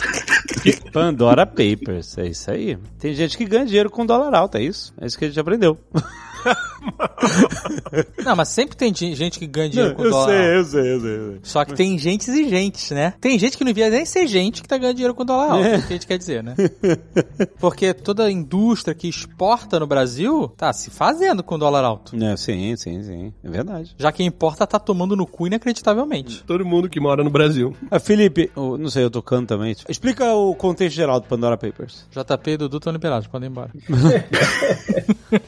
Pandora 0.93 1.47
Papers, 1.47 2.15
é 2.19 2.27
isso 2.27 2.51
aí. 2.51 2.77
Tem 2.99 3.11
gente 3.15 3.35
que 3.35 3.43
ganha 3.43 3.65
dinheiro 3.65 3.89
com 3.89 4.05
dólar 4.05 4.35
alto, 4.35 4.59
é 4.59 4.61
isso? 4.61 4.93
É 5.01 5.07
isso 5.07 5.17
que 5.17 5.25
a 5.25 5.27
gente 5.27 5.39
aprendeu. 5.39 5.79
Não, 8.23 8.35
mas 8.35 8.49
sempre 8.49 8.75
tem 8.75 8.93
gen- 8.93 9.15
gente 9.15 9.39
que 9.39 9.47
ganha 9.47 9.69
dinheiro 9.69 9.95
com 9.95 10.03
dólar. 10.03 10.21
alto. 10.21 10.31
eu 10.31 10.63
sei, 10.65 10.85
eu 10.95 10.99
sei, 11.01 11.15
eu 11.25 11.31
sei. 11.31 11.39
Só 11.43 11.65
que 11.65 11.73
tem 11.73 11.97
gentes 11.97 12.27
e 12.27 12.49
gentes, 12.49 12.91
né? 12.91 13.13
Tem 13.19 13.37
gente 13.37 13.57
que 13.57 13.63
não 13.63 13.71
devia 13.71 13.89
nem 13.89 14.05
ser 14.05 14.27
gente 14.27 14.61
que 14.61 14.67
tá 14.67 14.77
ganhando 14.77 14.95
dinheiro 14.95 15.13
com 15.15 15.25
dólar 15.25 15.51
alto, 15.51 15.65
é 15.65 15.77
o 15.77 15.81
que 15.81 15.87
a 15.93 15.95
gente 15.95 16.07
quer 16.07 16.17
dizer, 16.17 16.43
né? 16.43 16.55
Porque 17.59 17.93
toda 17.93 18.29
indústria 18.31 18.93
que 18.95 19.07
exporta 19.07 19.79
no 19.79 19.87
Brasil 19.87 20.49
tá 20.57 20.71
se 20.73 20.89
fazendo 20.89 21.43
com 21.43 21.57
dólar 21.57 21.83
alto. 21.83 22.15
É, 22.23 22.35
sim, 22.37 22.75
sim, 22.75 23.03
sim. 23.03 23.33
É 23.43 23.49
verdade. 23.49 23.95
Já 23.97 24.11
quem 24.11 24.27
importa 24.27 24.65
tá 24.67 24.79
tomando 24.79 25.15
no 25.15 25.25
cu 25.25 25.47
inacreditavelmente. 25.47 26.43
Todo 26.45 26.65
mundo 26.65 26.89
que 26.89 26.99
mora 26.99 27.23
no 27.23 27.29
Brasil. 27.29 27.75
Ah, 27.89 27.99
Felipe, 27.99 28.51
não 28.55 28.89
sei, 28.89 29.03
eu 29.03 29.09
tocando 29.11 29.47
também. 29.47 29.75
Explica 29.87 30.33
o 30.33 30.53
contexto 30.55 30.95
geral 30.95 31.19
do 31.19 31.27
Pandora 31.27 31.57
Papers. 31.57 32.05
JP 32.11 32.51
e 32.51 32.57
Dudu 32.57 32.77
estão 32.77 32.93
liberados, 32.93 33.27
podem 33.27 33.47
ir 33.47 33.51
embora. 33.51 33.71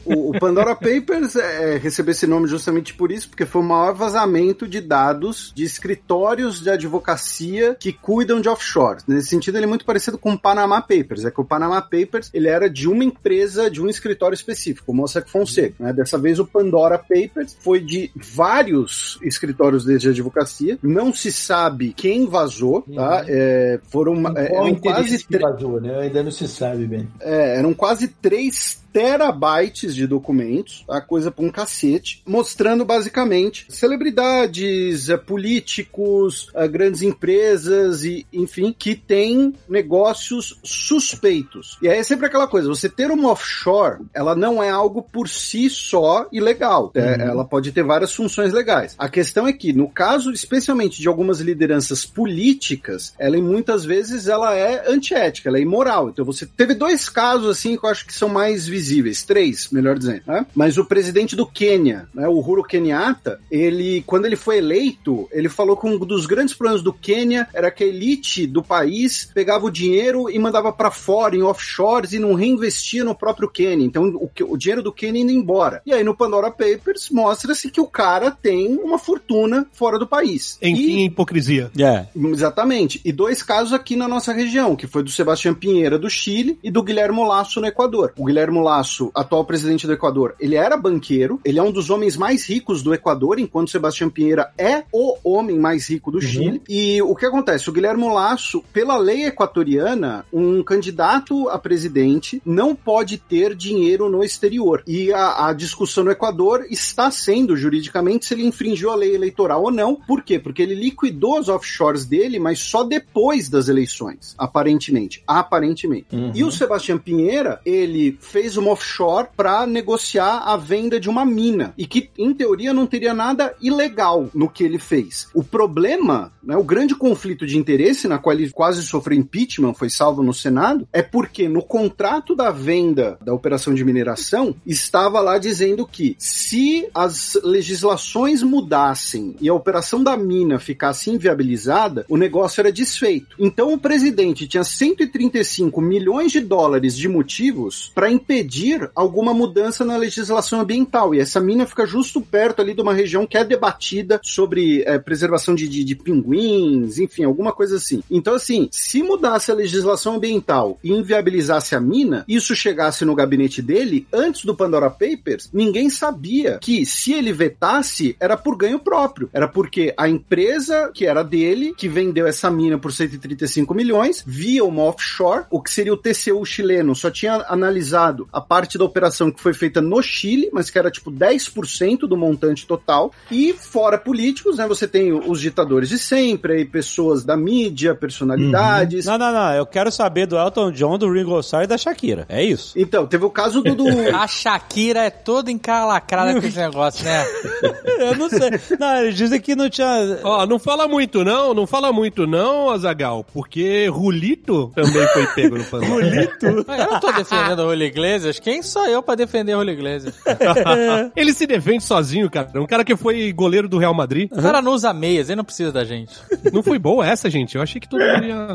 O, 0.04 0.30
o 0.30 0.38
Pandora 0.38 0.76
Papers 0.82 1.36
é, 1.36 1.76
recebeu 1.76 2.12
esse 2.12 2.26
nome 2.26 2.46
justamente 2.48 2.94
por 2.94 3.10
isso, 3.10 3.28
porque 3.28 3.46
foi 3.46 3.62
o 3.62 3.64
maior 3.64 3.94
vazamento 3.94 4.66
de 4.66 4.80
dados 4.80 5.52
de 5.54 5.64
escritórios 5.64 6.60
de 6.60 6.70
advocacia 6.70 7.76
que 7.78 7.92
cuidam 7.92 8.40
de 8.40 8.48
offshores. 8.48 9.04
Nesse 9.06 9.28
sentido, 9.28 9.56
ele 9.56 9.64
é 9.64 9.68
muito 9.68 9.84
parecido 9.84 10.18
com 10.18 10.32
o 10.32 10.38
Panama 10.38 10.80
Papers. 10.80 11.24
É 11.24 11.30
que 11.30 11.40
o 11.40 11.44
Panama 11.44 11.80
Papers 11.80 12.30
ele 12.34 12.48
era 12.48 12.68
de 12.68 12.88
uma 12.88 13.04
empresa, 13.04 13.70
de 13.70 13.80
um 13.80 13.88
escritório 13.88 14.34
específico, 14.34 14.92
o 14.92 14.94
Mossack 14.94 15.30
Fonseca. 15.30 15.74
Né? 15.78 15.92
Dessa 15.92 16.18
vez, 16.18 16.38
o 16.38 16.46
Pandora 16.46 16.98
Papers 16.98 17.56
foi 17.60 17.80
de 17.80 18.10
vários 18.14 19.18
escritórios 19.22 19.84
de 19.84 20.08
advocacia. 20.08 20.78
Não 20.82 21.12
se 21.14 21.32
sabe 21.32 21.92
quem 21.96 22.26
vazou, 22.26 22.82
tá? 22.94 23.24
É, 23.28 23.80
foram 23.88 24.14
é, 24.36 24.54
eram 24.54 24.74
quase 24.74 25.24
que 25.24 25.38
vazou, 25.38 25.80
né? 25.80 26.00
Ainda 26.00 26.22
não 26.22 26.30
se 26.30 26.48
sabe 26.48 26.86
bem. 26.86 27.08
é, 27.20 27.58
eram 27.58 27.72
quase 27.74 28.08
3 28.08 28.81
terabytes 28.92 29.94
de 29.94 30.06
documentos, 30.06 30.84
a 30.88 31.00
coisa 31.00 31.30
pra 31.30 31.44
um 31.44 31.50
cacete, 31.50 32.22
mostrando 32.26 32.84
basicamente 32.84 33.66
celebridades, 33.68 35.08
eh, 35.08 35.16
políticos, 35.16 36.50
eh, 36.54 36.68
grandes 36.68 37.02
empresas 37.02 38.04
e, 38.04 38.26
enfim, 38.32 38.74
que 38.76 38.94
têm 38.94 39.54
negócios 39.68 40.58
suspeitos. 40.62 41.78
E 41.82 41.88
aí 41.88 41.98
é 41.98 42.02
sempre 42.02 42.26
aquela 42.26 42.46
coisa, 42.46 42.68
você 42.68 42.88
ter 42.88 43.10
uma 43.10 43.30
offshore, 43.30 44.02
ela 44.14 44.34
não 44.34 44.62
é 44.62 44.70
algo 44.70 45.02
por 45.02 45.28
si 45.28 45.68
só 45.68 46.28
ilegal. 46.32 46.90
É, 46.94 47.22
ela 47.22 47.44
pode 47.44 47.72
ter 47.72 47.82
várias 47.82 48.14
funções 48.14 48.52
legais. 48.52 48.94
A 48.98 49.08
questão 49.08 49.46
é 49.46 49.52
que, 49.52 49.72
no 49.72 49.88
caso, 49.88 50.30
especialmente 50.30 51.00
de 51.00 51.08
algumas 51.08 51.40
lideranças 51.40 52.04
políticas, 52.04 53.14
ela 53.18 53.36
muitas 53.42 53.84
vezes 53.84 54.28
ela 54.28 54.54
é 54.54 54.90
antiética, 54.90 55.48
ela 55.48 55.58
é 55.58 55.62
imoral. 55.62 56.10
Então 56.10 56.24
você 56.24 56.46
teve 56.46 56.74
dois 56.74 57.08
casos 57.08 57.48
assim 57.48 57.76
que 57.76 57.84
eu 57.84 57.90
acho 57.90 58.06
que 58.06 58.14
são 58.14 58.28
mais 58.28 58.66
visíveis, 58.66 58.81
três, 59.26 59.68
melhor 59.70 59.98
dizendo, 59.98 60.22
né? 60.26 60.46
Mas 60.54 60.78
o 60.78 60.84
presidente 60.84 61.36
do 61.36 61.46
Quênia, 61.46 62.08
né, 62.14 62.28
o 62.28 62.32
Uhuru 62.32 62.62
Kenyatta, 62.62 63.40
ele 63.50 64.02
quando 64.06 64.26
ele 64.26 64.36
foi 64.36 64.58
eleito, 64.58 65.28
ele 65.32 65.48
falou 65.48 65.76
que 65.76 65.86
um 65.86 65.98
dos 65.98 66.26
grandes 66.26 66.54
problemas 66.54 66.82
do 66.82 66.92
Quênia 66.92 67.48
era 67.52 67.70
que 67.70 67.84
a 67.84 67.86
elite 67.86 68.46
do 68.46 68.62
país 68.62 69.30
pegava 69.32 69.66
o 69.66 69.70
dinheiro 69.70 70.30
e 70.30 70.38
mandava 70.38 70.72
para 70.72 70.90
fora 70.90 71.36
em 71.36 71.42
offshores 71.42 72.12
e 72.12 72.18
não 72.18 72.34
reinvestia 72.34 73.04
no 73.04 73.14
próprio 73.14 73.48
Quênia. 73.48 73.84
Então 73.84 74.04
o, 74.08 74.30
o 74.52 74.56
dinheiro 74.56 74.82
do 74.82 74.92
Quênia 74.92 75.22
indo 75.22 75.32
embora. 75.32 75.82
E 75.86 75.92
aí 75.92 76.02
no 76.04 76.16
Pandora 76.16 76.50
Papers 76.50 77.08
mostra-se 77.10 77.70
que 77.70 77.80
o 77.80 77.86
cara 77.86 78.30
tem 78.30 78.76
uma 78.76 78.98
fortuna 78.98 79.66
fora 79.72 79.98
do 79.98 80.06
país. 80.06 80.58
Enfim, 80.62 80.98
E- 81.00 81.04
hipocrisia. 81.06 81.70
É. 81.78 82.06
Exatamente. 82.14 83.00
E 83.04 83.12
dois 83.12 83.42
casos 83.42 83.72
aqui 83.72 83.96
na 83.96 84.08
nossa 84.08 84.32
região, 84.32 84.74
que 84.76 84.86
foi 84.86 85.02
do 85.02 85.10
Sebastião 85.10 85.54
Pinheira 85.54 85.98
do 85.98 86.08
Chile 86.10 86.58
e 86.62 86.70
do 86.70 86.82
Guilhermo 86.82 87.24
Lasso 87.24 87.60
no 87.60 87.66
Equador. 87.66 88.12
O 88.16 88.24
Guilhermo 88.24 88.60
Lasso, 88.60 88.71
atual 89.14 89.44
presidente 89.44 89.86
do 89.86 89.92
Equador, 89.92 90.34
ele 90.38 90.54
era 90.54 90.76
banqueiro, 90.76 91.40
ele 91.44 91.58
é 91.58 91.62
um 91.62 91.72
dos 91.72 91.90
homens 91.90 92.16
mais 92.16 92.48
ricos 92.48 92.82
do 92.82 92.94
Equador, 92.94 93.38
enquanto 93.38 93.70
Sebastião 93.70 94.10
Pinheira 94.10 94.52
é 94.56 94.84
o 94.92 95.16
homem 95.24 95.58
mais 95.58 95.88
rico 95.88 96.10
do 96.10 96.20
Chile. 96.20 96.62
E 96.68 97.00
o 97.02 97.14
que 97.14 97.26
acontece? 97.26 97.68
O 97.68 97.72
Guilhermo 97.72 98.12
Lasso, 98.12 98.62
pela 98.72 98.96
lei 98.96 99.26
equatoriana, 99.26 100.24
um 100.32 100.62
candidato 100.62 101.48
a 101.48 101.58
presidente 101.58 102.40
não 102.44 102.74
pode 102.74 103.18
ter 103.18 103.54
dinheiro 103.54 104.08
no 104.08 104.22
exterior. 104.22 104.82
E 104.86 105.12
a, 105.12 105.48
a 105.48 105.52
discussão 105.52 106.04
no 106.04 106.10
Equador 106.10 106.66
está 106.70 107.10
sendo 107.10 107.56
juridicamente 107.56 108.26
se 108.26 108.34
ele 108.34 108.46
infringiu 108.46 108.90
a 108.90 108.94
lei 108.94 109.14
eleitoral 109.14 109.62
ou 109.62 109.70
não. 109.70 109.96
Por 109.96 110.22
quê? 110.22 110.38
Porque 110.38 110.62
ele 110.62 110.74
liquidou 110.74 111.38
os 111.38 111.48
offshores 111.48 112.04
dele, 112.04 112.38
mas 112.38 112.58
só 112.58 112.82
depois 112.82 113.48
das 113.48 113.68
eleições, 113.68 114.34
aparentemente. 114.38 115.22
Aparentemente. 115.26 116.06
E 116.34 116.44
o 116.44 116.50
Sebastião 116.50 116.98
Pinheira, 116.98 117.60
ele 117.64 118.16
fez 118.20 118.56
uma 118.56 118.61
offshore 118.68 119.28
para 119.36 119.66
negociar 119.66 120.38
a 120.38 120.56
venda 120.56 120.98
de 120.98 121.08
uma 121.08 121.24
mina. 121.24 121.74
E 121.76 121.86
que, 121.86 122.10
em 122.18 122.32
teoria, 122.32 122.72
não 122.72 122.86
teria 122.86 123.14
nada 123.14 123.54
ilegal 123.60 124.28
no 124.34 124.48
que 124.48 124.64
ele 124.64 124.78
fez. 124.78 125.28
O 125.34 125.42
problema, 125.42 126.32
né, 126.42 126.56
o 126.56 126.64
grande 126.64 126.94
conflito 126.94 127.46
de 127.46 127.58
interesse, 127.58 128.08
na 128.08 128.18
qual 128.18 128.34
ele 128.34 128.50
quase 128.50 128.82
sofreu 128.82 129.18
impeachment, 129.18 129.74
foi 129.74 129.90
salvo 129.90 130.22
no 130.22 130.34
Senado, 130.34 130.86
é 130.92 131.02
porque 131.02 131.48
no 131.48 131.62
contrato 131.62 132.34
da 132.34 132.50
venda 132.50 133.18
da 133.22 133.34
operação 133.34 133.74
de 133.74 133.84
mineração 133.84 134.54
estava 134.66 135.20
lá 135.20 135.38
dizendo 135.38 135.86
que 135.86 136.16
se 136.18 136.88
as 136.94 137.38
legislações 137.42 138.42
mudassem 138.42 139.34
e 139.40 139.48
a 139.48 139.54
operação 139.54 140.02
da 140.02 140.16
mina 140.16 140.58
ficasse 140.58 141.10
inviabilizada, 141.10 142.04
o 142.08 142.16
negócio 142.16 142.60
era 142.60 142.72
desfeito. 142.72 143.36
Então 143.38 143.72
o 143.72 143.78
presidente 143.78 144.46
tinha 144.46 144.64
135 144.64 145.80
milhões 145.80 146.32
de 146.32 146.40
dólares 146.40 146.96
de 146.96 147.08
motivos 147.08 147.90
para 147.94 148.10
impedir 148.10 148.51
alguma 148.94 149.32
mudança 149.32 149.84
na 149.84 149.96
legislação 149.96 150.60
ambiental. 150.60 151.14
E 151.14 151.20
essa 151.20 151.40
mina 151.40 151.66
fica 151.66 151.86
justo 151.86 152.20
perto 152.20 152.60
ali 152.60 152.74
de 152.74 152.80
uma 152.80 152.94
região 152.94 153.26
que 153.26 153.36
é 153.36 153.44
debatida 153.44 154.20
sobre 154.22 154.82
eh, 154.82 154.98
preservação 154.98 155.54
de, 155.54 155.68
de, 155.68 155.84
de 155.84 155.94
pinguins, 155.94 156.98
enfim, 156.98 157.24
alguma 157.24 157.52
coisa 157.52 157.76
assim. 157.76 158.02
Então, 158.10 158.34
assim, 158.34 158.68
se 158.70 159.02
mudasse 159.02 159.50
a 159.50 159.54
legislação 159.54 160.16
ambiental 160.16 160.78
e 160.82 160.90
inviabilizasse 160.90 161.74
a 161.74 161.80
mina, 161.80 162.24
isso 162.28 162.54
chegasse 162.54 163.04
no 163.04 163.14
gabinete 163.14 163.62
dele, 163.62 164.06
antes 164.12 164.44
do 164.44 164.54
Pandora 164.54 164.90
Papers, 164.90 165.48
ninguém 165.52 165.88
sabia 165.88 166.58
que 166.60 166.84
se 166.84 167.12
ele 167.12 167.32
vetasse, 167.32 168.16
era 168.20 168.36
por 168.36 168.56
ganho 168.56 168.78
próprio. 168.78 169.30
Era 169.32 169.48
porque 169.48 169.94
a 169.96 170.08
empresa 170.08 170.90
que 170.92 171.06
era 171.06 171.22
dele, 171.22 171.74
que 171.76 171.88
vendeu 171.88 172.26
essa 172.26 172.50
mina 172.50 172.78
por 172.78 172.92
135 172.92 173.74
milhões, 173.74 174.22
via 174.26 174.64
uma 174.64 174.82
offshore, 174.82 175.46
o 175.50 175.60
que 175.60 175.70
seria 175.70 175.92
o 175.92 175.96
TCU 175.96 176.44
chileno, 176.44 176.94
só 176.94 177.10
tinha 177.10 177.44
analisado 177.48 178.28
a 178.32 178.40
parte 178.42 178.76
da 178.76 178.84
operação 178.84 179.30
que 179.30 179.40
foi 179.40 179.54
feita 179.54 179.80
no 179.80 180.02
Chile, 180.02 180.50
mas 180.52 180.70
que 180.70 180.78
era 180.78 180.90
tipo 180.90 181.10
10% 181.10 182.00
do 182.00 182.16
montante 182.16 182.66
total. 182.66 183.12
E 183.30 183.52
fora 183.52 183.96
políticos, 183.96 184.56
né? 184.58 184.66
Você 184.66 184.86
tem 184.86 185.12
os 185.12 185.40
ditadores 185.40 185.88
de 185.88 185.98
sempre, 185.98 186.54
aí 186.54 186.64
pessoas 186.64 187.24
da 187.24 187.36
mídia, 187.36 187.94
personalidades. 187.94 189.06
Não, 189.06 189.18
não, 189.18 189.32
não. 189.32 189.54
Eu 189.54 189.66
quero 189.66 189.90
saber 189.90 190.26
do 190.26 190.36
Elton 190.36 190.70
John, 190.72 190.98
do 190.98 191.10
Ringo 191.10 191.40
Starr 191.40 191.64
e 191.64 191.66
da 191.66 191.78
Shakira. 191.78 192.26
É 192.28 192.42
isso. 192.42 192.74
Então, 192.76 193.06
teve 193.06 193.24
o 193.24 193.30
caso 193.30 193.62
do. 193.62 193.74
do... 193.74 193.84
A 194.14 194.26
Shakira 194.26 195.00
é 195.00 195.10
toda 195.10 195.50
encalacrada 195.50 196.40
com 196.40 196.46
esse 196.46 196.58
negócio, 196.58 197.04
né? 197.04 197.24
Eu 197.98 198.16
não 198.16 198.28
sei. 198.28 198.50
Não, 198.78 198.96
eles 198.98 199.16
dizem 199.16 199.40
que 199.40 199.54
não 199.54 199.68
tinha. 199.68 200.20
Ó, 200.22 200.46
não 200.46 200.58
fala 200.58 200.88
muito 200.88 201.24
não, 201.24 201.54
não 201.54 201.66
fala 201.66 201.92
muito 201.92 202.26
não, 202.26 202.70
Azagal, 202.70 203.24
porque 203.32 203.86
Rulito 203.88 204.72
também 204.74 205.06
foi 205.08 205.26
pego 205.28 205.58
no 205.58 205.64
Pandora. 205.64 205.92
Bonito. 205.92 206.46
Eu 206.46 206.90
não 206.90 207.00
tô 207.00 207.12
defendendo 207.12 207.60
o 207.60 207.70
Julio 207.70 207.92
Iglesias. 208.22 208.38
Quem 208.38 208.62
sou 208.62 208.86
eu 208.86 209.02
pra 209.02 209.14
defender 209.14 209.54
o 209.54 209.58
Julio 209.58 209.74
Iglesias? 209.74 210.14
Ele 211.16 211.32
se 211.32 211.46
defende 211.46 211.82
sozinho, 211.82 212.30
cara. 212.30 212.48
Um 212.60 212.66
cara 212.66 212.84
que 212.84 212.96
foi 212.96 213.32
goleiro 213.32 213.68
do 213.68 213.78
Real 213.78 213.94
Madrid. 213.94 214.30
O 214.32 214.40
cara 214.40 214.62
não 214.62 214.72
usa 214.72 214.92
meias, 214.92 215.28
ele 215.28 215.36
não 215.36 215.44
precisa 215.44 215.72
da 215.72 215.84
gente. 215.84 216.14
Não 216.52 216.62
foi 216.62 216.78
boa 216.78 217.06
essa, 217.06 217.28
gente. 217.28 217.56
Eu 217.56 217.62
achei 217.62 217.80
que 217.80 217.88
todo 217.88 218.00
mundo 218.00 218.24
ia... 218.24 218.54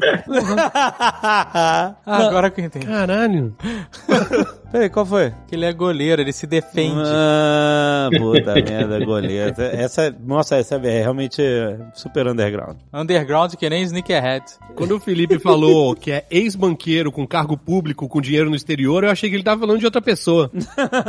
Ah, 0.73 1.95
agora 2.05 2.49
que 2.49 2.61
eu 2.61 2.65
entendi. 2.65 2.85
Caralho. 2.85 3.55
Peraí, 4.71 4.89
qual 4.89 5.05
foi? 5.05 5.33
Que 5.47 5.55
ele 5.55 5.65
é 5.65 5.71
goleiro, 5.71 6.21
ele 6.21 6.33
se 6.33 6.45
defende. 6.45 7.01
Ah, 7.05 8.09
puta 8.17 8.53
merda, 8.61 9.03
goleiro. 9.03 9.53
Essa, 9.57 10.13
nossa, 10.25 10.57
essa 10.57 10.75
é 10.75 11.01
realmente 11.01 11.41
super 11.93 12.27
underground. 12.27 12.77
Underground 12.93 13.53
que 13.55 13.69
nem 13.69 13.81
Sneakerhead. 13.83 14.43
Quando 14.75 14.95
o 14.95 14.99
Felipe 14.99 15.39
falou 15.39 15.95
que 15.95 16.11
é 16.11 16.25
ex-banqueiro 16.29 17.11
com 17.11 17.25
cargo 17.25 17.57
público, 17.57 18.07
com 18.09 18.19
dinheiro 18.21 18.49
no 18.49 18.55
exterior, 18.55 19.03
eu 19.03 19.09
achei 19.09 19.29
que 19.29 19.35
ele 19.37 19.43
tava 19.43 19.61
falando 19.61 19.79
de 19.79 19.85
outra 19.85 20.01
pessoa. 20.01 20.51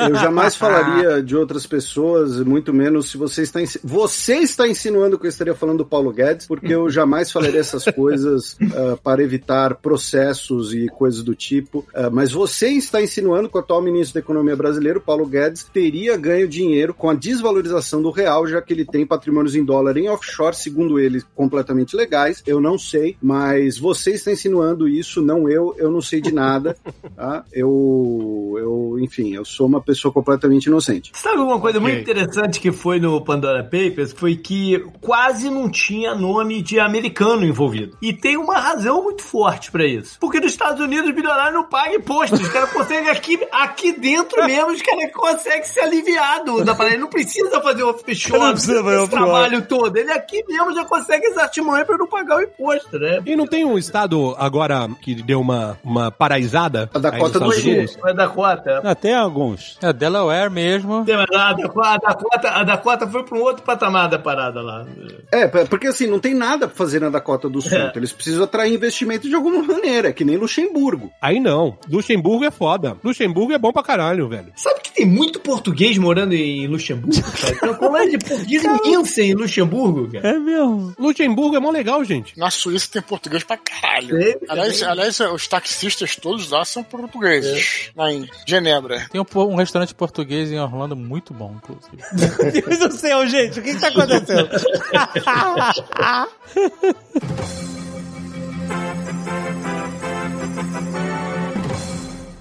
Eu 0.08 0.14
jamais 0.14 0.54
falaria 0.56 1.22
de 1.22 1.36
outras 1.36 1.66
pessoas, 1.66 2.38
muito 2.40 2.72
menos 2.72 3.10
se 3.10 3.18
você 3.18 3.42
está 3.42 3.60
insi- 3.60 3.80
você 3.82 4.36
está 4.36 4.68
insinuando 4.68 5.18
que 5.18 5.26
eu 5.26 5.30
estaria 5.30 5.54
falando 5.54 5.78
do 5.78 5.84
Paulo 5.86 6.12
Guedes, 6.12 6.46
porque 6.46 6.72
eu 6.74 6.88
jamais 6.88 7.30
falaria 7.32 7.60
essas 7.60 7.84
coisas 7.92 8.56
ah, 8.74 8.96
para 9.02 9.22
evitar 9.22 9.74
processos 9.76 10.72
e 10.72 10.86
coisas 10.88 11.22
do 11.22 11.34
tipo. 11.34 11.84
Ah, 11.94 12.08
mas 12.08 12.30
você 12.32 12.68
está 12.68 13.02
insinuando 13.02 13.47
que 13.48 13.56
o 13.56 13.60
atual 13.60 13.82
ministro 13.82 14.14
da 14.14 14.20
Economia 14.20 14.56
brasileiro, 14.56 15.00
Paulo 15.00 15.26
Guedes, 15.26 15.64
teria 15.64 16.16
ganho 16.16 16.48
dinheiro 16.48 16.92
com 16.94 17.08
a 17.10 17.14
desvalorização 17.14 18.02
do 18.02 18.10
real, 18.10 18.46
já 18.46 18.60
que 18.60 18.72
ele 18.72 18.84
tem 18.84 19.06
patrimônios 19.06 19.54
em 19.54 19.64
dólar 19.64 19.96
em 19.96 20.08
offshore, 20.08 20.54
segundo 20.56 20.98
ele, 20.98 21.22
completamente 21.34 21.96
legais. 21.96 22.42
Eu 22.46 22.60
não 22.60 22.78
sei, 22.78 23.16
mas 23.22 23.78
você 23.78 24.12
está 24.12 24.32
insinuando 24.32 24.88
isso, 24.88 25.22
não 25.22 25.48
eu. 25.48 25.74
Eu 25.78 25.90
não 25.90 26.00
sei 26.00 26.20
de 26.20 26.32
nada. 26.32 26.76
Tá? 27.16 27.44
Eu, 27.52 28.54
eu, 28.58 28.98
enfim, 29.00 29.34
eu 29.34 29.44
sou 29.44 29.66
uma 29.66 29.80
pessoa 29.80 30.12
completamente 30.12 30.66
inocente. 30.66 31.10
Sabe 31.14 31.40
uma 31.40 31.58
coisa 31.60 31.78
Ok. 31.78 31.90
muito 31.90 32.02
interessante 32.08 32.60
que 32.60 32.70
foi 32.70 33.00
no 33.00 33.20
Pandora 33.24 33.64
Papers? 33.64 34.12
Foi 34.12 34.36
que 34.36 34.84
quase 35.00 35.50
não 35.50 35.68
tinha 35.68 36.14
nome 36.14 36.62
de 36.62 36.78
americano 36.78 37.44
envolvido. 37.44 37.96
E 38.00 38.12
tem 38.12 38.36
uma 38.36 38.58
razão 38.58 39.02
muito 39.02 39.22
forte 39.22 39.70
pra 39.72 39.84
isso. 39.84 40.16
Porque 40.20 40.38
nos 40.38 40.52
Estados 40.52 40.80
Unidos, 40.80 41.08
os 41.08 41.14
bilionários 41.14 41.54
não 41.54 41.64
pagam 41.64 41.94
imposto. 41.96 42.36
Os 42.36 42.48
caras 42.48 42.70
conseguem 42.72 43.10
aqui, 43.10 43.37
aqui 43.50 43.92
dentro 43.92 44.42
mesmo, 44.46 44.72
os 44.72 44.82
caras 44.82 45.12
conseguem 45.12 45.64
ser 45.64 45.80
aliviados 45.80 46.64
da 46.64 46.74
parada. 46.74 46.94
Ele 46.94 47.02
não 47.02 47.10
precisa 47.10 47.60
fazer 47.60 47.82
o 47.82 47.90
offshore, 47.90 48.40
Não 48.40 48.52
precisa 48.52 48.82
fazer 48.82 49.02
esse 49.02 49.10
trabalho 49.10 49.62
todo. 49.62 49.96
Ele 49.96 50.12
aqui 50.12 50.44
mesmo 50.48 50.74
já 50.74 50.84
consegue 50.84 51.26
as 51.26 51.36
artimanhas 51.36 51.86
pra 51.86 51.96
não 51.96 52.06
pagar 52.06 52.38
o 52.38 52.42
imposto, 52.42 52.98
né? 52.98 53.20
E 53.24 53.36
não 53.36 53.46
tem 53.46 53.64
um 53.64 53.78
estado 53.78 54.34
agora 54.38 54.88
que 55.00 55.14
deu 55.14 55.40
uma, 55.40 55.78
uma 55.84 56.10
paraisada? 56.10 56.90
A 56.94 56.98
Dakota 56.98 57.38
aí 57.38 57.44
nos 57.44 57.62
do 57.62 57.88
Sul. 57.88 58.28
Cota. 58.28 58.80
Ah, 58.84 58.94
tem 58.94 59.14
alguns. 59.14 59.78
É 59.82 59.92
Delaware 59.92 60.50
mesmo. 60.50 61.04
Tem, 61.04 61.16
mas 61.16 61.26
A 61.34 61.52
Dakota, 61.52 61.88
a, 61.88 61.96
Dakota, 61.98 62.50
a 62.50 62.64
Dakota 62.64 63.06
foi 63.08 63.22
pra 63.24 63.38
um 63.38 63.42
outro 63.42 63.62
patamar 63.62 64.08
da 64.08 64.18
parada 64.18 64.60
lá. 64.60 64.86
É, 65.32 65.46
porque 65.64 65.88
assim, 65.88 66.06
não 66.06 66.18
tem 66.18 66.34
nada 66.34 66.66
pra 66.68 66.76
fazer 66.76 67.00
na 67.00 67.08
Dakota 67.08 67.48
do 67.48 67.60
Sul. 67.60 67.76
É. 67.76 67.92
Eles 67.96 68.12
precisam 68.12 68.44
atrair 68.44 68.74
investimento 68.74 69.28
de 69.28 69.34
alguma 69.34 69.62
maneira, 69.62 70.12
que 70.12 70.24
nem 70.24 70.36
Luxemburgo. 70.36 71.10
Aí 71.20 71.40
não. 71.40 71.76
Luxemburgo 71.90 72.44
é 72.44 72.50
foda. 72.50 72.96
Luxemburgo 73.02 73.27
é 73.52 73.58
bom 73.58 73.72
pra 73.72 73.82
caralho, 73.82 74.28
velho. 74.28 74.52
Sabe 74.56 74.80
que 74.80 74.92
tem 74.92 75.06
muito 75.06 75.40
português 75.40 75.96
morando 75.98 76.34
em 76.34 76.66
Luxemburgo, 76.66 77.22
cara? 77.22 77.56
Tem 77.56 77.68
uma 77.68 77.78
colônia 77.78 78.10
de 78.10 78.18
português 78.18 78.64
imensa 78.64 79.22
em 79.22 79.34
Luxemburgo, 79.34 80.12
cara. 80.12 80.28
É 80.28 80.38
mesmo. 80.38 80.94
Luxemburgo 80.98 81.56
é 81.56 81.60
mó 81.60 81.70
legal, 81.70 82.02
gente. 82.04 82.38
Na 82.38 82.50
Suíça 82.50 82.88
tem 82.92 83.02
português 83.02 83.44
pra 83.44 83.56
caralho. 83.56 84.16
Aliás, 84.48 84.82
aliás, 84.82 85.20
os 85.20 85.46
taxistas 85.46 86.16
todos 86.16 86.50
lá 86.50 86.64
são 86.64 86.82
portugueses. 86.82 87.90
Lá 87.96 88.12
em 88.12 88.28
Genebra. 88.46 89.06
Tem 89.10 89.20
um, 89.20 89.26
um 89.42 89.56
restaurante 89.56 89.94
português 89.94 90.50
em 90.50 90.58
Orlando 90.58 90.96
muito 90.96 91.32
bom, 91.32 91.56
inclusive. 91.56 92.02
Meu 92.42 92.52
Deus 92.52 92.78
do 92.78 92.92
céu, 92.92 93.26
gente, 93.26 93.60
o 93.60 93.62
que, 93.62 93.74
que 93.74 93.80
tá 93.80 93.88
acontecendo? 93.88 94.48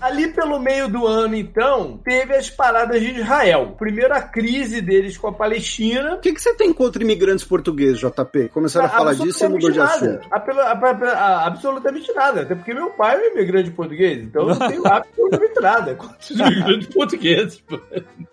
Ali 0.07 0.27
pelo 0.29 0.59
meio 0.59 0.87
do 0.87 1.05
ano, 1.05 1.35
então, 1.35 1.99
teve 2.03 2.33
as 2.35 2.49
paradas 2.49 3.01
de 3.01 3.19
Israel. 3.19 3.75
Primeiro 3.77 4.13
a 4.13 4.21
crise 4.21 4.79
deles 4.81 5.17
com 5.17 5.27
a 5.27 5.33
Palestina. 5.33 6.15
O 6.15 6.19
que, 6.19 6.31
que 6.33 6.41
você 6.41 6.53
tem 6.55 6.71
contra 6.73 7.03
imigrantes 7.03 7.43
portugueses, 7.43 7.99
JP? 7.99 8.49
Começaram 8.53 8.85
a 8.85 8.89
falar 8.89 9.13
disso 9.13 9.43
e 9.43 9.47
mudou 9.49 9.69
de 9.71 9.79
assunto. 9.81 10.27
a- 10.31 10.37
a- 10.37 11.13
a- 11.13 11.45
absolutamente 11.47 12.11
nada. 12.13 12.41
Até 12.41 12.55
porque 12.55 12.73
meu 12.73 12.89
pai 12.91 13.17
é 13.17 13.31
imigrante 13.33 13.69
português. 13.71 14.23
Então 14.23 14.49
eu 14.49 14.55
não 14.55 14.67
tenho 14.67 14.81
absolutamente 14.87 15.61
nada 15.61 15.95
contra 15.95 16.17
os 16.19 16.29
imigrantes 16.31 16.87
portugueses. 16.87 17.63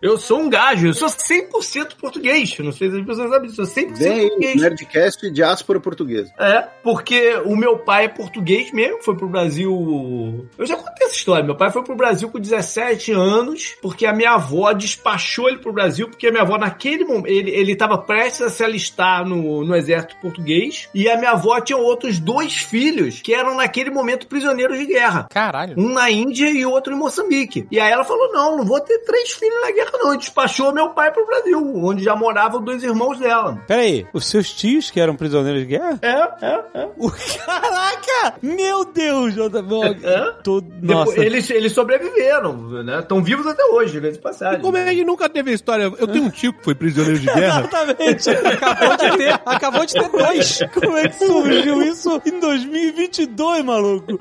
Eu 0.01 0.17
sou 0.19 0.41
um 0.41 0.49
gajo. 0.51 0.87
Eu 0.87 0.95
sou 0.95 1.09
100% 1.09 1.97
português. 2.01 2.57
Não 2.61 2.73
sei 2.73 2.91
se 2.91 2.99
as 2.99 3.07
pessoas 3.07 3.31
sabem 3.31 3.49
disso. 3.49 3.63
Eu 3.63 3.67
sou 3.67 3.75
100% 3.85 3.95
Vem 3.97 4.13
aí, 4.13 4.29
português. 4.29 4.61
Nerdcast 4.61 5.31
diáspora 5.31 5.81
portuguesa. 5.81 6.33
É, 6.39 6.61
porque 6.83 7.35
o 7.45 7.57
meu 7.57 7.79
pai 7.79 8.05
é 8.05 8.09
português 8.09 8.71
mesmo, 8.73 9.03
foi 9.03 9.17
pro 9.17 9.29
Brasil. 9.29 10.47
Eu 10.59 10.67
já 10.67 10.77
contei 10.77 11.07
essa 11.07 11.17
história. 11.17 11.45
Meu 11.45 11.57
pai 11.57 11.64
foi 11.71 11.83
pro 11.83 11.95
Brasil 11.97 12.29
com 12.31 12.39
17 12.39 13.13
anos, 13.13 13.75
porque 13.83 14.07
a 14.07 14.13
minha 14.13 14.33
avó 14.33 14.73
despachou 14.73 15.49
ele 15.49 15.59
pro 15.59 15.73
Brasil, 15.73 16.09
porque 16.09 16.27
a 16.27 16.31
minha 16.31 16.43
avó, 16.43 16.57
naquele 16.59 17.05
momento, 17.05 17.27
ele, 17.29 17.51
ele 17.51 17.77
tava 17.77 17.99
prestes 17.99 18.43
a 18.43 18.51
se 18.51 18.63
alistar 18.65 19.27
no, 19.27 19.65
no 19.65 19.75
exército 19.77 20.17
português, 20.21 20.89
e 20.95 21.09
a 21.09 21.17
minha 21.17 21.33
avó 21.33 21.61
tinha 21.61 21.77
outros 21.79 22.19
dois 22.19 22.55
filhos 22.57 23.21
que 23.23 23.35
eram, 23.35 23.57
naquele 23.57 23.91
momento, 23.91 24.27
prisioneiros 24.27 24.79
de 24.79 24.87
guerra. 24.87 25.27
Caralho. 25.31 25.75
Um 25.79 25.93
na 25.93 26.11
Índia 26.11 26.49
e 26.51 26.65
outro 26.65 26.93
em 26.93 26.97
Moçambique. 26.97 27.67
E 27.71 27.79
aí 27.81 27.91
ela 27.93 28.05
falou: 28.05 28.33
não, 28.33 28.57
não 28.59 28.65
vou 28.65 28.81
ter 28.81 28.99
três 29.01 29.33
filhos 29.33 29.61
na 29.61 29.71
guerra, 29.71 29.91
não. 29.95 30.15
E 30.15 30.19
despachou 30.19 30.73
meu 30.73 30.91
pai 30.91 31.13
pro 31.13 31.27
Brasil, 31.27 31.61
onde 31.77 32.03
já 32.05 32.15
moravam 32.17 32.63
dois 32.63 32.83
irmãos 32.83 33.19
dela. 33.19 33.63
Peraí, 33.67 34.07
os 34.13 34.27
seus 34.27 34.53
tios 34.53 34.91
que 34.91 35.01
eram 35.01 35.17
prisioneiros 35.17 35.63
de 35.63 35.67
guerra? 35.69 35.99
É, 36.03 36.47
é, 36.47 36.65
é. 36.83 36.89
O- 36.99 37.11
Caraca! 37.45 38.35
Meu 38.43 38.85
Deus, 38.85 39.35
JP. 39.35 40.07
É? 40.07 40.33
Tô... 40.43 40.61
Depois, 40.61 41.07
Nossa. 41.09 41.25
eles, 41.25 41.51
eles 41.55 41.73
sobreviveram, 41.73 42.83
né? 42.83 42.99
Estão 42.99 43.23
vivos 43.23 43.47
até 43.47 43.65
hoje, 43.65 44.01
de 44.01 44.19
passagem. 44.19 44.61
Como 44.61 44.77
é 44.77 44.95
que 44.95 45.05
nunca 45.05 45.29
teve 45.29 45.51
a 45.51 45.55
história? 45.55 45.85
Eu 45.85 46.09
tenho 46.09 46.25
um 46.25 46.31
tio 46.31 46.53
que 46.53 46.65
foi 46.65 46.75
prisioneiro 46.75 47.19
de 47.19 47.27
guerra. 47.27 47.61
Exatamente. 47.61 48.31
Acabou 48.65 48.97
de 48.97 49.17
ter, 49.17 49.41
acabou 49.45 49.87
de 49.87 49.95
ter 49.95 50.09
dois. 50.09 50.59
Como 50.73 50.97
é 50.97 51.09
que 51.09 51.17
surgiu 51.17 51.83
isso 51.83 52.21
em 52.27 52.41
2022, 52.41 53.65
maluco? 53.65 54.19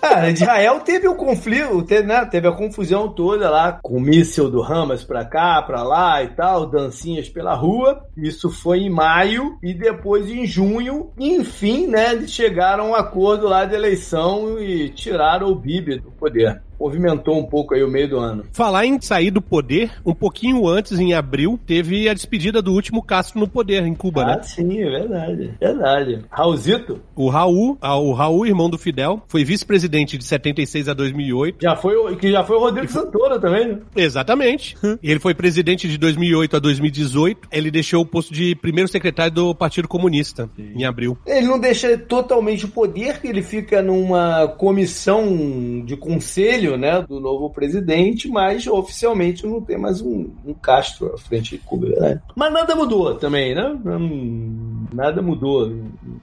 Cara, 0.00 0.30
Israel 0.30 0.80
teve 0.80 1.08
o 1.08 1.16
conflito, 1.16 1.82
teve, 1.82 2.06
né? 2.06 2.24
Teve 2.24 2.46
a 2.46 2.52
confusão 2.52 3.08
toda 3.08 3.50
lá, 3.50 3.80
com 3.82 3.96
o 3.96 4.00
míssil 4.00 4.48
do 4.48 4.62
Hamas 4.62 5.02
pra 5.02 5.24
cá, 5.24 5.60
pra 5.60 5.82
lá 5.82 6.22
e 6.22 6.28
tal, 6.28 6.66
dancinhas 6.66 7.28
pela 7.28 7.54
rua. 7.54 8.04
Isso 8.16 8.48
foi 8.48 8.78
em 8.80 8.90
maio 8.90 9.58
e 9.60 9.74
depois 9.74 10.30
em 10.30 10.46
junho, 10.46 11.10
enfim, 11.18 11.88
né? 11.88 12.26
Chegaram 12.28 12.84
a 12.84 12.88
um 12.88 12.94
acordo 12.94 13.48
lá 13.48 13.64
de 13.64 13.74
eleição 13.74 14.58
e 14.60 14.88
tiraram 14.90 15.48
o 15.48 15.56
Bibi 15.56 15.98
do 15.98 16.12
poder. 16.12 16.62
Movimentou 16.78 17.38
um 17.38 17.44
pouco 17.44 17.74
aí 17.74 17.82
o 17.82 17.88
meio 17.90 18.08
do 18.08 18.18
ano. 18.18 18.44
Falar 18.52 18.86
em 18.86 19.00
sair 19.00 19.30
do 19.30 19.42
poder, 19.42 19.90
um 20.04 20.14
pouquinho 20.14 20.66
antes, 20.68 20.98
em 20.98 21.12
abril, 21.14 21.58
teve 21.66 22.08
a 22.08 22.14
despedida 22.14 22.62
do 22.62 22.72
último 22.72 23.02
Castro 23.02 23.40
no 23.40 23.48
poder, 23.48 23.84
em 23.84 23.94
Cuba, 23.94 24.22
Ah, 24.22 24.36
né? 24.36 24.42
sim, 24.42 24.80
é 24.80 24.90
verdade. 24.90 25.50
Verdade. 25.60 26.24
Raulzito 26.30 27.00
O 27.16 27.28
Raul, 27.28 27.76
ah, 27.80 27.96
o 27.96 28.12
Raul, 28.12 28.46
irmão 28.46 28.70
do 28.70 28.78
Fidel, 28.78 29.22
foi 29.28 29.44
vice-presidente 29.44 30.16
de 30.16 30.24
76 30.24 30.88
a 30.88 30.94
2008. 30.94 31.58
já 31.62 31.76
foi, 31.76 32.16
que 32.16 32.30
já 32.30 32.44
foi 32.44 32.56
o 32.56 32.60
Rodrigo 32.60 32.90
Santoro 32.92 33.40
também, 33.40 33.68
né? 33.68 33.78
Exatamente. 33.96 34.76
Ele 35.02 35.18
foi 35.20 35.34
presidente 35.34 35.88
de 35.88 35.98
2008 35.98 36.56
a 36.56 36.58
2018. 36.58 37.48
Ele 37.52 37.70
deixou 37.70 38.02
o 38.02 38.06
posto 38.06 38.32
de 38.32 38.54
primeiro 38.54 38.88
secretário 38.88 39.32
do 39.34 39.54
Partido 39.54 39.88
Comunista, 39.88 40.48
em 40.58 40.84
abril. 40.84 41.18
Ele 41.26 41.46
não 41.46 41.58
deixa 41.58 41.96
totalmente 41.98 42.64
o 42.64 42.68
poder, 42.68 43.20
ele 43.24 43.42
fica 43.42 43.82
numa 43.82 44.46
comissão 44.48 45.82
de 45.84 45.96
conselho, 45.96 46.67
né, 46.76 47.02
do 47.08 47.18
novo 47.20 47.50
presidente, 47.50 48.28
mas 48.28 48.66
oficialmente 48.66 49.46
não 49.46 49.60
tem 49.60 49.78
mais 49.78 50.00
um, 50.00 50.28
um 50.44 50.52
Castro 50.54 51.12
à 51.14 51.18
frente 51.18 51.50
de 51.56 51.58
Cuba, 51.58 51.86
né? 51.88 52.20
Mas 52.34 52.52
nada 52.52 52.74
mudou 52.74 53.14
também, 53.14 53.54
né? 53.54 53.76
Nada 54.92 55.20
mudou. 55.22 55.70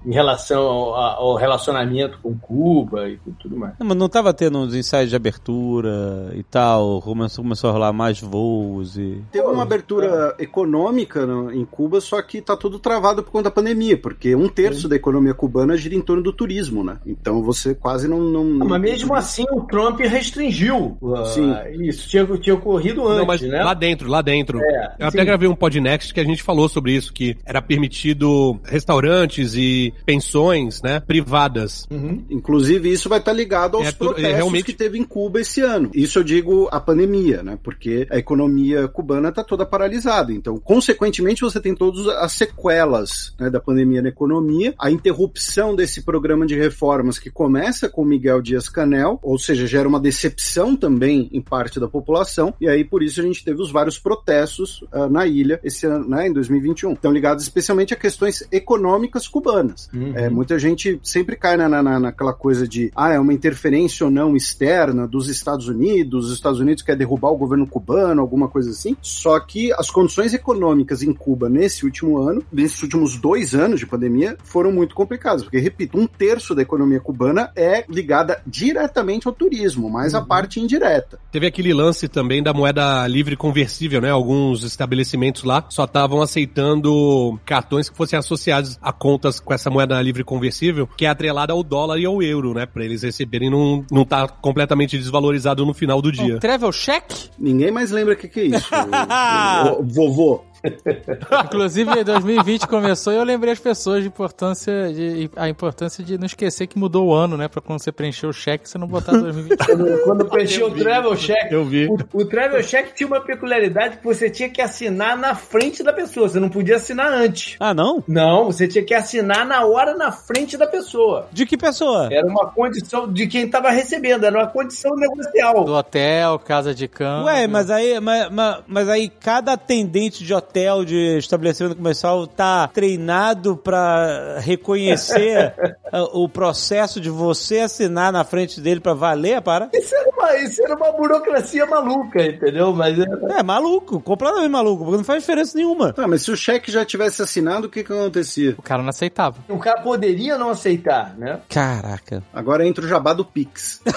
em 0.06 0.14
relação 0.14 0.62
ao, 0.62 0.96
ao 0.96 1.36
relacionamento 1.36 2.20
com 2.22 2.36
Cuba 2.38 3.08
e 3.10 3.18
com 3.18 3.32
tudo 3.32 3.56
mais. 3.58 3.74
Não, 3.80 3.88
mas 3.88 3.98
não 3.98 4.10
tava 4.10 4.34
tendo 4.34 4.58
uns 4.60 4.74
ensaios 4.76 5.10
de 5.10 5.16
abertura 5.16 6.32
e 6.36 6.44
tal, 6.44 7.02
começou, 7.02 7.44
começou 7.44 7.70
a 7.70 7.74
rolar 7.74 7.94
mais 7.94 8.20
voos 8.20 8.98
e... 8.98 9.22
Teve 9.32 9.48
uma 9.48 9.64
abertura 9.64 10.36
econômica 10.40 11.26
no- 11.26 11.52
em 11.52 11.66
Cuba, 11.66 12.00
só 12.02 12.22
que 12.22 12.42
tá 12.42 12.56
tudo 12.56 12.80
travado 12.80 13.24
por 13.24 13.32
conta 13.32 13.46
da 13.46 13.52
pandemia, 13.52 13.98
porque 13.98 14.36
um 14.36 14.48
terço 14.48 14.88
da 14.88 14.96
economia 14.96 15.34
cubana 15.34 15.78
gira 15.78 15.96
em 15.96 16.02
torno 16.02 16.22
do 16.24 16.34
turismo, 16.34 16.84
né? 16.84 16.98
Então 17.06 17.42
você 17.44 17.74
quase 17.76 18.08
não. 18.08 18.20
não, 18.20 18.66
Ah, 18.66 18.70
mas 18.70 18.82
mesmo 18.82 19.14
assim 19.16 19.46
o 19.52 19.62
Trump 19.62 20.00
restringiu 20.00 20.35
uh, 20.42 21.26
Sim. 21.28 21.54
isso. 21.82 22.08
Tinha, 22.10 22.26
tinha 22.38 22.56
ocorrido 22.56 23.04
antes, 23.08 23.18
Não, 23.20 23.26
mas 23.26 23.42
né? 23.42 23.64
lá 23.64 23.74
dentro, 23.74 24.10
lá 24.10 24.22
dentro. 24.22 24.60
É, 24.62 24.96
Eu 25.00 25.08
até 25.08 25.20
sim. 25.20 25.26
gravei 25.26 25.48
um 25.48 25.56
Podnext 25.56 26.14
que 26.14 26.20
a 26.20 26.24
gente 26.24 26.44
falou 26.44 26.68
sobre 26.70 26.94
isso, 26.94 27.14
que 27.14 27.36
era 27.46 27.62
permitido 27.62 28.60
restaurantes 28.64 29.56
e 29.56 29.94
pensões, 30.06 30.82
né, 30.82 31.00
privadas. 31.00 31.88
Uhum. 31.92 32.24
Inclusive, 32.30 32.92
isso 32.92 33.10
vai 33.10 33.20
estar 33.20 33.34
ligado 33.34 33.78
aos 33.78 33.86
É, 33.86 33.90
é, 33.90 33.92
protestos 33.92 34.36
realmente- 34.36 34.66
que 34.66 34.74
teve 34.74 34.98
em 34.98 35.04
Cuba 35.04 35.40
esse 35.42 35.62
ano. 35.62 35.90
Isso 35.94 36.20
eu 36.20 36.24
digo 36.24 36.68
a 36.72 36.80
pandemia, 36.80 37.42
né? 37.44 37.58
Porque 37.64 38.08
a 38.10 38.18
economia 38.18 38.88
cubana 38.88 39.30
está 39.30 39.44
toda 39.44 39.66
paralisada. 39.66 40.32
Então, 40.34 40.58
consequentemente, 40.58 41.42
você 41.42 41.60
tem 41.60 41.76
todas 41.76 42.08
as 42.08 42.32
sequelas 42.34 43.34
né, 43.40 43.50
da 43.50 43.60
pandemia 43.60 44.02
na 44.02 44.10
economia, 44.10 44.74
a 44.80 44.90
interrupção 44.92 45.76
desse 45.76 46.02
programa 46.04 46.46
de 46.46 46.56
reformas 46.56 47.20
que 47.20 47.30
começa 47.30 47.88
com 47.90 48.04
Miguel 48.04 48.42
Dias 48.42 48.70
Canel, 48.70 49.20
ou 49.22 49.38
seja, 49.38 49.68
gera 49.68 49.88
uma 49.88 50.00
decepção 50.26 50.76
também 50.76 51.30
em 51.32 51.42
parte 51.42 51.80
da 51.80 51.88
população, 51.88 52.54
e 52.60 52.68
aí 52.68 52.84
por 52.84 53.04
isso 53.04 53.22
a 53.22 53.24
gente 53.24 53.44
teve 53.44 53.62
os 53.62 53.72
vários 53.72 54.00
protestos 54.00 54.84
ah, 54.92 55.08
na 55.08 55.26
ilha 55.26 55.60
esse 55.64 55.86
ano, 55.86 56.08
né, 56.08 56.28
em 56.28 56.34
2021. 56.34 56.94
Estão 56.94 57.12
ligados 57.12 57.44
especialmente 57.44 57.94
a 57.94 57.98
questões 57.98 58.48
econômicas 58.52 59.28
cubanas. 59.28 59.90
Uhum. 59.94 60.14
É, 60.16 60.30
muita 60.30 60.58
gente 60.58 61.00
sempre 61.04 61.36
cai 61.36 61.56
na, 61.58 61.70
na- 61.70 62.00
naquela 62.00 62.34
coisa 62.34 62.68
de 62.68 62.92
ah, 62.96 63.12
é 63.14 63.20
uma 63.20 63.34
interferência 63.34 64.06
ou 64.06 64.12
não 64.12 64.36
externa 64.36 65.08
dos 65.08 65.30
Estados 65.30 65.68
Unidos, 65.68 66.28
os 66.28 66.34
Estados 66.34 66.60
Unidos 66.60 66.82
quer 66.84 66.96
derrubar 66.96 67.30
o 67.30 67.38
governo 67.38 67.68
cubano, 67.68 68.22
alguma 68.22 68.48
coisa 68.48 68.72
assim. 68.72 68.96
Só 69.02 69.40
que 69.40 69.72
as 69.74 69.90
condições 69.90 70.34
econômicas 70.34 71.04
em 71.04 71.14
Cuba 71.14 71.50
nesse 71.50 71.86
último 71.86 72.18
ano, 72.18 72.44
nesses 72.52 72.82
últimos 72.82 73.18
dois 73.18 73.54
anos 73.54 73.80
de 73.80 73.86
pandemia, 73.86 74.38
foram 74.44 74.72
muito 74.72 74.96
complicadas. 74.96 75.44
Porque, 75.44 75.60
repito, 75.60 75.98
um 75.98 76.08
terço 76.08 76.56
da 76.56 76.62
economia 76.62 77.00
cubana 77.00 77.52
é 77.56 77.86
ligada 77.88 78.42
diretamente 78.46 79.28
ao 79.28 79.34
turismo, 79.34 79.90
mas 79.90 80.15
a 80.16 80.22
parte 80.22 80.60
indireta. 80.60 81.20
Teve 81.32 81.48
aquele 81.48 81.74
lance 81.74 82.08
também 82.08 82.42
da 82.42 82.54
moeda 82.54 83.06
livre 83.08 83.36
conversível, 83.36 84.02
né? 84.02 84.10
Alguns 84.10 84.64
estabelecimentos 84.64 85.44
lá 85.44 85.64
só 85.70 85.84
estavam 85.86 86.22
aceitando 86.22 87.40
cartões 87.46 87.90
que 87.90 87.96
fossem 87.98 88.18
associados 88.18 88.78
a 88.82 88.92
contas 88.92 89.40
com 89.40 89.54
essa 89.54 89.70
moeda 89.70 90.02
livre 90.02 90.24
conversível, 90.24 90.88
que 90.98 91.06
é 91.06 91.10
atrelada 91.10 91.54
ao 91.54 91.64
dólar 91.64 92.00
e 92.00 92.06
ao 92.06 92.22
euro, 92.22 92.54
né? 92.54 92.66
Pra 92.66 92.84
eles 92.84 93.04
receberem 93.04 93.50
não, 93.50 93.86
não 93.92 94.06
tá 94.06 94.28
completamente 94.28 94.98
desvalorizado 94.98 95.66
no 95.66 95.74
final 95.74 96.02
do 96.02 96.12
dia. 96.12 96.36
Um 96.36 96.40
travel 96.40 96.72
check? 96.72 97.04
Ninguém 97.40 97.72
mais 97.72 97.92
lembra 97.92 98.14
o 98.14 98.18
que, 98.18 98.28
que 98.28 98.40
é 98.40 98.44
isso. 98.46 98.70
o, 98.74 99.78
o- 99.78 99.82
o 99.82 99.84
vovô. 99.84 100.44
Inclusive, 101.46 102.04
2020 102.04 102.68
começou 102.68 103.14
e 103.14 103.16
eu 103.16 103.24
lembrei 103.24 103.54
as 103.54 103.60
pessoas 103.60 104.02
de 104.02 104.08
importância, 104.08 104.94
de, 104.94 105.30
a 105.36 105.50
importância 105.50 106.04
de 106.04 106.18
não 106.18 106.26
esquecer 106.26 106.68
que 106.68 106.78
mudou 106.78 107.08
o 107.08 107.14
ano, 107.14 107.38
né? 107.38 107.48
Pra 107.48 107.62
quando 107.62 107.82
você 107.82 107.92
preencher 107.92 108.28
o 108.28 108.34
cheque, 108.34 108.70
você 108.70 108.78
não 108.78 108.88
botar 108.88 109.12
2020. 109.18 109.58
Quando, 109.66 110.04
quando 110.04 110.26
preencheu 110.26 110.68
o 110.68 110.72
Travel 110.72 111.16
Check, 111.16 111.52
Eu 111.52 111.66
vi. 111.66 111.88
o, 111.88 111.98
o 112.14 112.26
Travel 112.26 112.62
Check 112.64 112.94
tinha 112.94 113.08
uma 113.08 113.22
peculiaridade 113.22 113.98
que 113.98 114.04
você 114.04 114.30
tinha 114.30 114.50
que 114.50 114.62
assinar 114.62 115.18
na 115.18 115.36
frente 115.36 115.84
da 115.84 115.94
pessoa, 115.94 116.28
você 116.30 116.40
não 116.40 116.50
podia 116.50 116.76
assinar 116.78 117.12
antes. 117.12 117.56
Ah, 117.60 117.74
não? 117.74 118.04
Não, 118.08 118.46
você 118.46 118.68
tinha 118.68 118.84
que 118.84 118.94
assinar 118.94 119.46
na 119.46 119.66
hora 119.66 119.96
na 119.96 120.12
frente 120.12 120.58
da 120.58 120.68
pessoa. 120.68 121.28
De 121.32 121.46
que 121.46 121.58
pessoa? 121.58 122.10
Era 122.12 122.26
uma 122.28 122.50
condição 122.50 123.12
de 123.12 123.28
quem 123.28 123.46
estava 123.46 123.70
recebendo, 123.70 124.26
era 124.26 124.38
uma 124.38 124.48
condição 124.48 124.96
negocial. 124.96 125.64
Do 125.64 125.74
hotel, 125.74 126.40
casa 126.40 126.74
de 126.74 126.88
campo. 126.88 127.26
Ué, 127.26 127.48
mas 127.48 127.70
aí, 127.70 128.00
mas, 128.00 128.30
mas, 128.32 128.58
mas 128.68 128.90
aí 128.90 129.10
cada 129.10 129.54
atendente 129.54 130.24
de 130.24 130.34
hotel, 130.34 130.55
de 130.86 131.18
estabelecimento 131.18 131.76
comercial, 131.76 132.26
tá 132.26 132.68
treinado 132.68 133.58
pra 133.58 134.40
reconhecer 134.40 135.54
ah, 135.92 136.04
o 136.14 136.30
processo 136.30 137.02
de 137.02 137.10
você 137.10 137.60
assinar 137.60 138.12
na 138.12 138.24
frente 138.24 138.62
dele 138.62 138.80
pra 138.80 138.94
valer, 138.94 139.42
para? 139.42 139.70
Isso 139.74 139.94
era, 139.94 140.05
uma, 140.26 140.36
isso 140.38 140.64
era 140.64 140.76
uma 140.76 140.92
burocracia 140.92 141.66
maluca, 141.66 142.24
entendeu? 142.26 142.74
Mas 142.74 142.98
era- 143.00 143.40
É 143.40 143.44
maluco, 143.44 144.00
completamente 144.00 144.50
maluco, 144.52 144.84
porque 144.84 144.98
não 144.98 145.04
faz 145.04 145.22
diferença 145.24 145.58
nenhuma. 145.58 145.94
Ah, 145.98 146.08
mas 146.08 146.22
se 146.24 146.32
o 146.32 146.36
cheque 146.38 146.72
já 146.72 146.84
tivesse 146.86 147.22
assinado, 147.22 147.68
o 147.68 147.70
que, 147.70 147.84
que 147.84 147.92
acontecia? 147.94 148.56
O 148.58 148.62
cara 148.62 148.82
não 148.82 148.90
aceitava. 148.90 149.38
o 149.50 149.58
cara 149.60 149.82
poderia 149.82 150.38
não 150.38 150.50
aceitar, 150.50 151.16
né? 151.18 151.40
Caraca. 151.50 152.24
Agora 152.34 152.66
entra 152.68 152.84
o 152.86 152.88
jabá 152.88 153.14
do 153.14 153.24
Pix. 153.26 153.82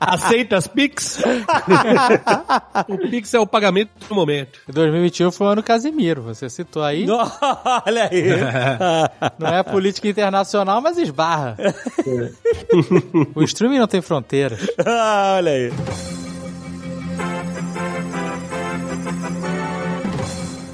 Aceita 0.00 0.56
as 0.56 0.66
Pix? 0.66 1.20
o 2.88 2.98
Pix 3.10 3.34
é 3.34 3.38
o 3.40 3.46
pagamento 3.46 3.90
do 4.08 4.14
momento. 4.14 4.60
2021 4.68 5.30
foi 5.30 5.46
o 5.46 5.50
ano 5.50 5.62
Casimiro, 5.62 6.22
você 6.22 6.48
citou 6.48 6.82
aí. 6.82 7.06
Não, 7.06 7.18
Olha 7.86 8.08
aí. 8.10 8.24
Não 9.38 9.48
é 9.48 9.62
política 9.62 10.08
internacional, 10.08 10.80
mas 10.80 10.98
esbarra. 10.98 11.56
o 13.34 13.42
streaming 13.42 13.78
não 13.78 13.86
tem 13.86 14.02
fronteiras. 14.04 14.60
Olha 15.36 15.52
aí. 15.52 15.72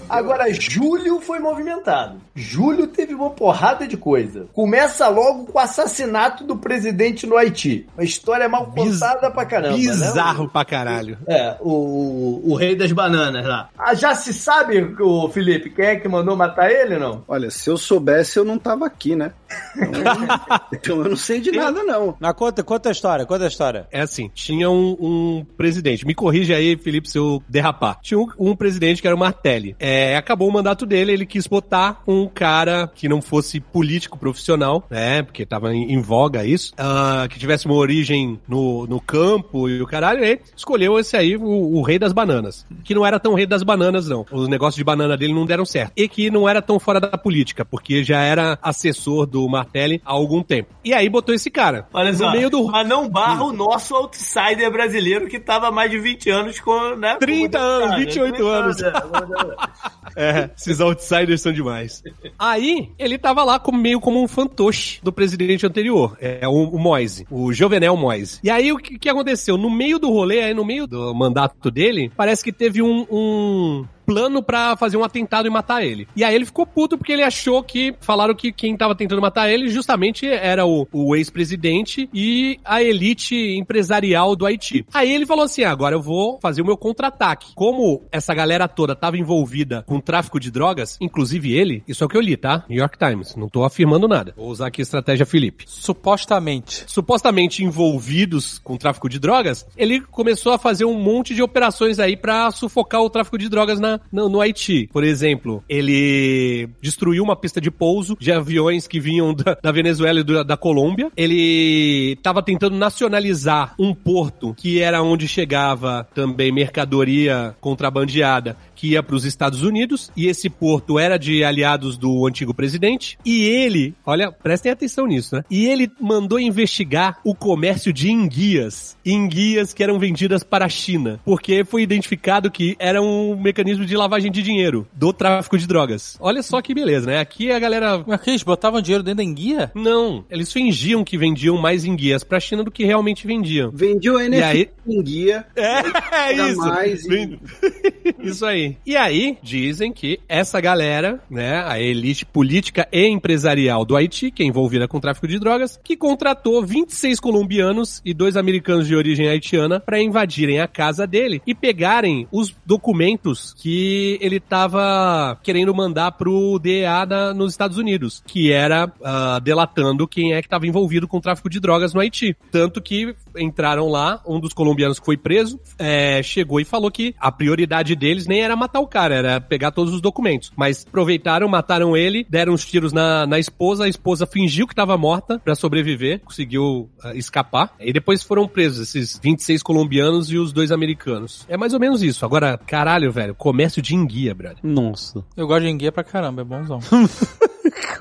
Agora, 0.09 0.52
julho 0.52 1.20
foi 1.20 1.39
movimentado. 1.39 2.20
Julho 2.35 2.86
teve 2.86 3.15
uma 3.15 3.31
porrada 3.31 3.86
de 3.86 3.97
coisa. 3.97 4.47
Começa 4.52 5.09
logo 5.09 5.47
com 5.47 5.59
o 5.59 5.61
assassinato 5.61 6.44
do 6.44 6.57
presidente 6.57 7.27
no 7.27 7.36
Haiti. 7.36 7.86
Uma 7.97 8.05
história 8.05 8.48
mal 8.48 8.66
Biz- 8.66 9.01
contada 9.01 9.31
pra 9.31 9.44
caramba, 9.44 9.77
né? 9.77 9.82
Bizarro 9.82 10.48
pra 10.48 10.65
caralho. 10.65 11.19
É, 11.27 11.57
o, 11.61 11.70
o, 11.70 12.51
o 12.52 12.55
rei 12.55 12.74
das 12.77 12.93
bananas 12.93 13.44
lá. 13.47 13.69
Ah, 13.78 13.94
já 13.94 14.15
se 14.15 14.32
sabe, 14.32 14.81
o 15.01 15.28
Felipe, 15.28 15.70
quem 15.70 15.85
é 15.86 15.97
que 15.97 16.09
mandou 16.09 16.36
matar 16.36 16.70
ele, 16.70 16.98
não? 16.98 17.23
Olha, 17.27 17.51
se 17.51 17.69
eu 17.69 17.77
soubesse, 17.77 18.39
eu 18.39 18.44
não 18.44 18.59
tava 18.59 18.86
aqui, 18.86 19.16
né? 19.16 19.32
Então, 19.77 20.02
então 20.73 20.97
eu 21.02 21.11
não 21.11 21.16
sei 21.16 21.40
de 21.40 21.51
nada, 21.52 21.82
não. 21.82 22.16
Na 22.20 22.32
conta, 22.32 22.62
conta 22.62 22.89
a 22.89 22.93
história, 22.93 23.27
conta 23.27 23.44
a 23.44 23.48
história. 23.48 23.86
É 23.90 24.01
assim, 24.01 24.31
tinha 24.35 24.70
um, 24.70 24.97
um 25.01 25.47
presidente, 25.57 26.07
me 26.07 26.15
corrige 26.15 26.55
aí, 26.55 26.77
Felipe, 26.77 27.09
se 27.09 27.19
eu 27.19 27.43
derrapar. 27.48 27.98
Tinha 28.02 28.19
um, 28.19 28.28
um 28.39 28.57
presidente 28.57 29.01
que 29.02 29.07
era 29.09 29.16
o 29.16 29.19
Martelli. 29.19 29.74
É, 29.78 30.16
acabou 30.16 30.48
o 30.48 30.52
mandato 30.52 30.86
dele, 30.86 31.12
ele 31.12 31.27
quis 31.27 31.47
botar 31.47 32.02
um 32.07 32.19
cara 32.28 32.90
que 32.94 33.09
não 33.09 33.20
fosse 33.20 33.60
político 33.60 34.18
profissional, 34.18 34.84
né, 34.90 35.22
porque 35.22 35.44
tava 35.47 35.74
em, 35.74 35.92
em 35.92 36.01
voga 36.01 36.44
isso, 36.44 36.72
ah, 36.78 37.26
que 37.28 37.38
tivesse 37.38 37.66
uma 37.66 37.74
origem 37.74 38.40
no, 38.48 38.86
no 38.86 39.01
campo 39.01 39.68
e 39.68 39.80
o 39.80 39.86
caralho, 39.86 40.24
e 40.24 40.40
escolheu 40.56 40.98
esse 40.98 41.16
aí, 41.16 41.36
o, 41.36 41.42
o 41.44 41.82
rei 41.82 41.98
das 41.98 42.12
bananas. 42.12 42.66
Que 42.84 42.94
não 42.94 43.06
era 43.06 43.18
tão 43.18 43.34
rei 43.34 43.47
das 43.47 43.62
bananas, 43.62 44.09
não. 44.09 44.24
Os 44.30 44.48
negócios 44.48 44.76
de 44.76 44.84
banana 44.84 45.16
dele 45.16 45.34
não 45.34 45.47
deram 45.47 45.64
certo. 45.64 45.92
E 45.97 46.09
que 46.09 46.30
não 46.30 46.48
era 46.48 46.62
tão 46.62 46.78
fora 46.78 47.01
da 47.01 47.18
política, 47.18 47.64
porque 47.64 48.02
já 48.05 48.20
era 48.22 48.59
assessor 48.62 49.26
do 49.26 49.48
Martelli 49.48 50.01
há 50.05 50.12
algum 50.12 50.42
tempo. 50.42 50.70
E 50.84 50.92
aí 50.92 51.09
botou 51.09 51.34
esse 51.34 51.51
cara. 51.51 51.86
Olha 51.92 52.12
no 52.12 52.18
só, 52.18 52.32
meio 52.32 52.51
do 52.51 52.64
mas 52.70 52.86
não 52.86 53.09
barra 53.09 53.44
o 53.44 53.52
nosso 53.52 53.94
outsider 53.94 54.70
brasileiro 54.70 55.28
que 55.28 55.38
tava 55.38 55.68
há 55.68 55.72
mais 55.72 55.90
de 55.90 55.98
20 55.98 56.30
anos 56.30 56.60
com, 56.60 56.97
né? 56.97 57.16
30 57.16 57.59
como 57.59 57.70
anos, 57.70 57.97
deputado, 57.97 57.98
28 57.98 58.47
anos. 58.47 58.82
é. 58.82 58.90
É, 60.16 60.51
esses 60.56 60.80
outsiders 60.80 61.40
são 61.40 61.52
demais. 61.52 62.02
Aí, 62.39 62.91
ele 62.99 63.19
tava 63.19 63.43
lá 63.45 63.59
como, 63.59 63.78
meio 63.78 64.01
como 64.01 64.23
um 64.23 64.28
fantoche 64.28 65.01
do 65.03 65.12
presidente 65.12 65.66
anterior, 65.66 66.16
é 66.20 66.47
o, 66.49 66.53
o 66.70 66.78
Moise, 66.78 67.27
o 67.31 67.53
Jovenel 67.53 67.97
Moise. 67.97 68.41
E 68.43 68.51
aí, 68.51 68.73
o 68.73 68.78
que, 68.78 68.99
que 68.99 69.09
aconteceu? 69.09 69.57
No 69.57 69.70
meio 69.70 69.99
do 69.99 70.11
rolê, 70.11 70.41
aí 70.43 70.55
no 70.55 70.65
meio 70.65 70.87
do 70.87 71.15
mandato 71.15 71.70
dele, 71.70 72.11
parece 72.16 72.43
que 72.45 72.53
teve 72.53 72.82
um- 72.82 73.07
um 73.11 73.85
plano 74.11 74.43
pra 74.43 74.77
fazer 74.77 74.97
um 74.97 75.05
atentado 75.05 75.47
e 75.47 75.51
matar 75.51 75.85
ele. 75.85 76.09
E 76.16 76.24
aí 76.24 76.35
ele 76.35 76.45
ficou 76.45 76.66
puto 76.66 76.99
porque 76.99 77.12
ele 77.12 77.23
achou 77.23 77.62
que 77.62 77.95
falaram 78.01 78.35
que 78.35 78.51
quem 78.51 78.77
tava 78.77 78.93
tentando 78.97 79.23
matar 79.23 79.49
ele 79.49 79.69
justamente 79.69 80.27
era 80.27 80.66
o, 80.66 80.85
o 80.93 81.15
ex-presidente 81.15 82.11
e 82.12 82.59
a 82.65 82.82
elite 82.82 83.37
empresarial 83.57 84.35
do 84.35 84.45
Haiti. 84.45 84.85
Aí 84.93 85.12
ele 85.12 85.27
falou 85.27 85.45
assim: 85.45 85.62
"Ah, 85.62 85.70
agora 85.70 85.95
eu 85.95 86.03
vou 86.03 86.41
fazer 86.43 86.61
o 86.61 86.66
meu 86.66 86.77
contra-ataque. 86.77 87.53
Como 87.55 88.03
essa 88.11 88.35
galera 88.35 88.66
toda 88.66 88.97
tava 88.97 89.16
envolvida 89.16 89.85
com 89.87 90.01
tráfico 90.01 90.41
de 90.41 90.51
drogas, 90.51 90.99
inclusive 91.01 91.53
ele, 91.53 91.85
isso 91.87 92.03
é 92.03 92.07
o 92.07 92.09
que 92.09 92.16
eu 92.16 92.20
li, 92.20 92.37
tá? 92.37 92.65
New 92.69 92.78
York 92.78 92.99
Times, 92.99 93.37
não 93.37 93.49
tô 93.49 93.62
afirmando 93.62 94.09
nada. 94.09 94.35
Vou 94.37 94.49
usar 94.49 94.66
aqui 94.66 94.81
a 94.81 94.82
estratégia 94.82 95.24
Felipe 95.24 95.65
Supostamente. 95.69 96.85
supostamente 96.89 97.62
envolvidos 97.62 98.59
com 98.59 98.77
tráfico 98.77 99.09
de 99.09 99.20
drogas, 99.20 99.65
ele 99.77 100.01
começou 100.01 100.53
a 100.53 100.59
fazer 100.59 100.85
um 100.85 100.99
monte 101.01 101.32
de 101.32 101.43
operações 101.43 102.01
aí 102.01 102.16
pra 102.16 102.51
sufocar 102.51 103.03
o 103.03 103.11
tráfico 103.11 103.39
de 103.39 103.49
drogas 103.49 103.78
na, 103.78 103.99
no 104.12 104.40
Haiti. 104.40 104.89
Por 104.93 105.05
exemplo, 105.05 105.62
ele 105.68 106.68
destruiu 106.81 107.22
uma 107.22 107.36
pista 107.36 107.60
de 107.60 107.70
pouso 107.70 108.16
de 108.20 108.32
aviões 108.32 108.86
que 108.86 108.98
vinham 109.01 109.32
da, 109.35 109.56
da 109.62 109.72
Venezuela 109.72 110.20
e 110.20 110.22
do- 110.22 110.44
da 110.44 110.56
Colômbia. 110.56 111.10
Ele 111.16 112.12
estava 112.12 112.43
tentando 112.43 112.77
nacionalizar 112.77 113.74
um 113.78 113.94
porto 113.94 114.55
que 114.56 114.81
era 114.81 115.02
onde 115.02 115.27
chegava 115.28 116.06
também 116.14 116.52
mercadoria 116.52 117.55
contrabandeada 117.60 118.56
que 118.74 118.93
ia 118.93 119.02
para 119.02 119.14
os 119.14 119.24
Estados 119.24 119.62
Unidos 119.62 120.10
e 120.16 120.27
esse 120.27 120.48
porto 120.48 120.98
era 120.98 121.18
de 121.18 121.44
aliados 121.44 121.98
do 121.98 122.27
antigo 122.27 122.55
presidente 122.55 123.18
e 123.24 123.43
ele, 123.44 123.94
olha, 124.06 124.32
prestem 124.32 124.72
atenção 124.72 125.06
nisso, 125.06 125.36
né? 125.36 125.44
E 125.51 125.66
ele 125.66 125.90
mandou 126.01 126.40
investigar 126.40 127.18
o 127.24 127.35
comércio 127.35 127.93
de 127.93 128.10
enguias, 128.10 128.97
enguias 129.05 129.74
que 129.74 129.82
eram 129.82 129.98
vendidas 129.98 130.43
para 130.43 130.64
a 130.64 130.68
China, 130.68 131.20
porque 131.24 131.62
foi 131.64 131.82
identificado 131.82 132.51
que 132.51 132.74
era 132.78 133.02
um 133.02 133.36
mecanismo 133.39 133.85
de 133.85 133.89
lavagem 133.96 134.30
de 134.30 134.42
dinheiro 134.42 134.86
do 134.92 135.12
tráfico 135.12 135.56
de 135.58 135.66
drogas. 135.66 136.16
Olha 136.20 136.42
só 136.42 136.60
que 136.62 136.74
beleza, 136.74 137.06
né? 137.06 137.18
Aqui 137.18 137.50
a 137.50 137.58
galera 137.58 138.02
Mas 138.06 138.20
que 138.20 138.30
eles 138.30 138.42
botavam 138.42 138.80
dinheiro 138.80 139.02
dentro 139.02 139.18
da 139.18 139.24
enguia? 139.24 139.70
não, 139.74 140.24
eles 140.30 140.52
fingiam 140.52 141.02
que 141.04 141.16
vendiam 141.18 141.56
mais 141.56 141.84
enguias 141.84 142.22
para 142.24 142.38
a 142.38 142.40
China 142.40 142.62
do 142.64 142.70
que 142.70 142.84
realmente 142.84 143.26
vendiam. 143.26 143.70
Vendia 143.72 144.12
o 144.12 144.18
NFT 144.18 144.42
aí- 144.44 144.68
em 144.86 145.02
guia. 145.02 145.46
É, 145.56 145.82
paga 145.90 146.48
isso. 146.50 146.58
mais 146.58 147.04
e- 147.06 147.38
isso 148.22 148.44
aí. 148.46 148.76
E 148.86 148.96
aí, 148.96 149.36
dizem 149.42 149.92
que 149.92 150.18
essa 150.28 150.60
galera, 150.60 151.20
né, 151.30 151.62
a 151.66 151.78
elite 151.80 152.24
política 152.26 152.86
e 152.92 153.06
empresarial 153.06 153.84
do 153.84 153.96
Haiti, 153.96 154.30
que 154.30 154.42
é 154.42 154.46
envolvida 154.46 154.86
com 154.88 155.00
tráfico 155.00 155.26
de 155.28 155.38
drogas, 155.38 155.78
que 155.82 155.96
contratou 155.96 156.62
26 156.64 157.20
colombianos 157.20 158.00
e 158.04 158.12
dois 158.14 158.36
americanos 158.36 158.86
de 158.86 158.94
origem 158.94 159.28
haitiana 159.28 159.80
para 159.80 160.00
invadirem 160.02 160.60
a 160.60 160.68
casa 160.68 161.06
dele 161.06 161.40
e 161.46 161.54
pegarem 161.54 162.26
os 162.32 162.54
documentos 162.66 163.54
que 163.58 163.80
ele 164.20 164.39
tava 164.40 165.39
querendo 165.43 165.74
mandar 165.74 166.12
pro 166.12 166.59
DEA 166.59 167.05
da- 167.05 167.35
nos 167.35 167.52
Estados 167.52 167.78
Unidos, 167.78 168.23
que 168.27 168.52
era 168.52 168.93
ah, 169.05 169.39
delatando 169.43 170.07
quem 170.09 170.32
é 170.35 170.40
que 170.40 170.47
estava 170.47 170.66
envolvido 170.66 171.07
com 171.09 171.20
tráfico 171.20 171.48
de 171.48 171.61
drogas 171.61 171.94
no 171.94 172.01
Haiti. 172.01 172.36
Tanto 172.51 172.81
que 172.81 173.15
entraram 173.36 173.89
lá, 173.89 174.20
um 174.27 174.40
dos 174.40 174.52
colombianos 174.52 174.98
que 174.98 175.07
foi 175.07 175.16
preso, 175.16 175.61
é, 175.78 176.23
chegou 176.23 176.61
e 176.61 176.65
falou 176.65 176.90
que 176.90 177.15
a 177.19 177.31
prioridade 177.31 177.94
deles 177.94 178.27
nem 178.27 178.40
era 178.40 178.57
matar 178.57 178.81
o 178.81 178.86
cara, 178.86 179.15
era 179.15 179.40
pegar 179.40 179.70
todos 179.70 179.94
os 179.94 180.01
documentos. 180.01 180.52
Mas 180.57 180.86
aproveitaram, 180.86 181.48
mataram 181.48 181.97
ele, 181.97 182.27
deram 182.28 182.52
uns 182.52 182.65
tiros 182.65 182.93
na, 182.93 183.27
na 183.27 183.39
esposa, 183.39 183.85
a 183.85 183.89
esposa 183.89 184.27
fingiu 184.27 184.66
que 184.66 184.73
estava 184.73 184.97
morta 184.97 185.39
pra 185.39 185.55
sobreviver, 185.55 186.20
conseguiu 186.20 186.89
ah, 187.02 187.15
escapar. 187.15 187.74
E 187.81 187.93
depois 187.93 188.23
foram 188.23 188.47
presos 188.47 188.89
esses 188.89 189.19
26 189.23 189.62
colombianos 189.62 190.31
e 190.31 190.39
os 190.39 190.52
dois 190.52 190.73
americanos. 190.73 191.47
É 191.48 191.57
mais 191.57 191.74
ou 191.74 191.81
menos 191.81 192.02
isso. 192.02 192.24
Agora, 192.24 192.59
caralho, 192.59 193.11
velho, 193.12 193.35
comércio 193.35 193.82
de 193.82 193.94
enguia, 193.94 194.35
brother. 194.35 194.59
Nossa. 194.62 195.24
Eu 195.36 195.47
gosto 195.47 195.62
de 195.62 195.70
enguia 195.70 195.93
pra 195.93 196.05
caramba, 196.05 196.43
é 196.43 196.44
bonzão. 196.44 196.81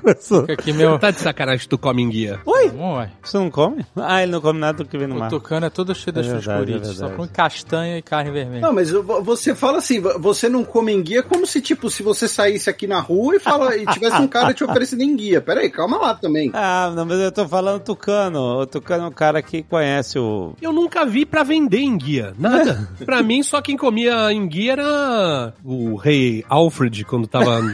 Começou. 0.00 0.40
Fica 0.42 0.52
aqui 0.54 0.72
meu... 0.72 0.98
Tá 0.98 1.10
de 1.10 1.20
sacanagem 1.20 1.60
que 1.60 1.68
tu 1.68 1.78
come 1.78 2.02
enguia. 2.02 2.40
Bom, 2.44 2.96
ué. 2.98 3.10
Você 3.22 3.36
não 3.38 3.50
come? 3.50 3.84
Ah, 3.96 4.22
ele 4.22 4.32
não 4.32 4.40
come 4.40 4.58
nada 4.58 4.78
do 4.78 4.84
que 4.88 4.96
vem 4.96 5.06
no 5.06 5.16
O 5.16 5.18
mar. 5.18 5.28
tucano 5.30 5.66
é 5.66 5.70
todo 5.70 5.94
cheio 5.94 6.12
das 6.14 6.26
É 6.26 6.36
é 6.36 6.40
Só 6.40 6.58
verdade. 6.64 7.16
come 7.16 7.28
castanha 7.28 7.98
e 7.98 8.02
carne 8.02 8.30
vermelha. 8.30 8.60
Não, 8.60 8.72
mas 8.72 8.90
vo- 8.90 9.22
você 9.22 9.54
fala 9.54 9.78
assim, 9.78 10.00
vo- 10.00 10.18
você 10.18 10.48
não 10.48 10.64
come 10.64 10.92
enguia 10.92 11.22
como 11.22 11.46
se, 11.46 11.60
tipo, 11.60 11.90
se 11.90 12.02
você 12.02 12.28
saísse 12.28 12.68
aqui 12.70 12.86
na 12.86 13.00
rua 13.00 13.36
e, 13.36 13.38
fala, 13.40 13.76
e 13.76 13.84
tivesse 13.86 14.16
um 14.20 14.28
cara 14.28 14.52
te 14.54 14.62
oferecendo 14.64 15.02
enguia. 15.02 15.40
Pera 15.40 15.60
aí, 15.60 15.70
calma 15.70 15.96
lá 15.98 16.14
também. 16.14 16.50
Ah, 16.54 16.92
não, 16.94 17.04
mas 17.06 17.18
eu 17.18 17.32
tô 17.32 17.46
falando 17.48 17.80
tucano. 17.82 18.60
O 18.60 18.66
tucano 18.66 19.04
é 19.04 19.06
um 19.08 19.12
cara 19.12 19.42
que 19.42 19.62
conhece 19.62 20.18
o. 20.18 20.54
Eu 20.60 20.72
nunca 20.72 21.04
vi 21.04 21.24
pra 21.26 21.42
vender 21.42 21.80
enguia. 21.80 22.32
Nada. 22.38 22.88
pra 23.04 23.22
mim, 23.22 23.42
só 23.42 23.60
quem 23.60 23.76
comia 23.76 24.32
enguia 24.32 24.72
era 24.72 25.54
o 25.64 25.96
rei 25.96 26.44
Alfred, 26.48 27.04
quando 27.04 27.26
tava 27.26 27.60
no- 27.60 27.72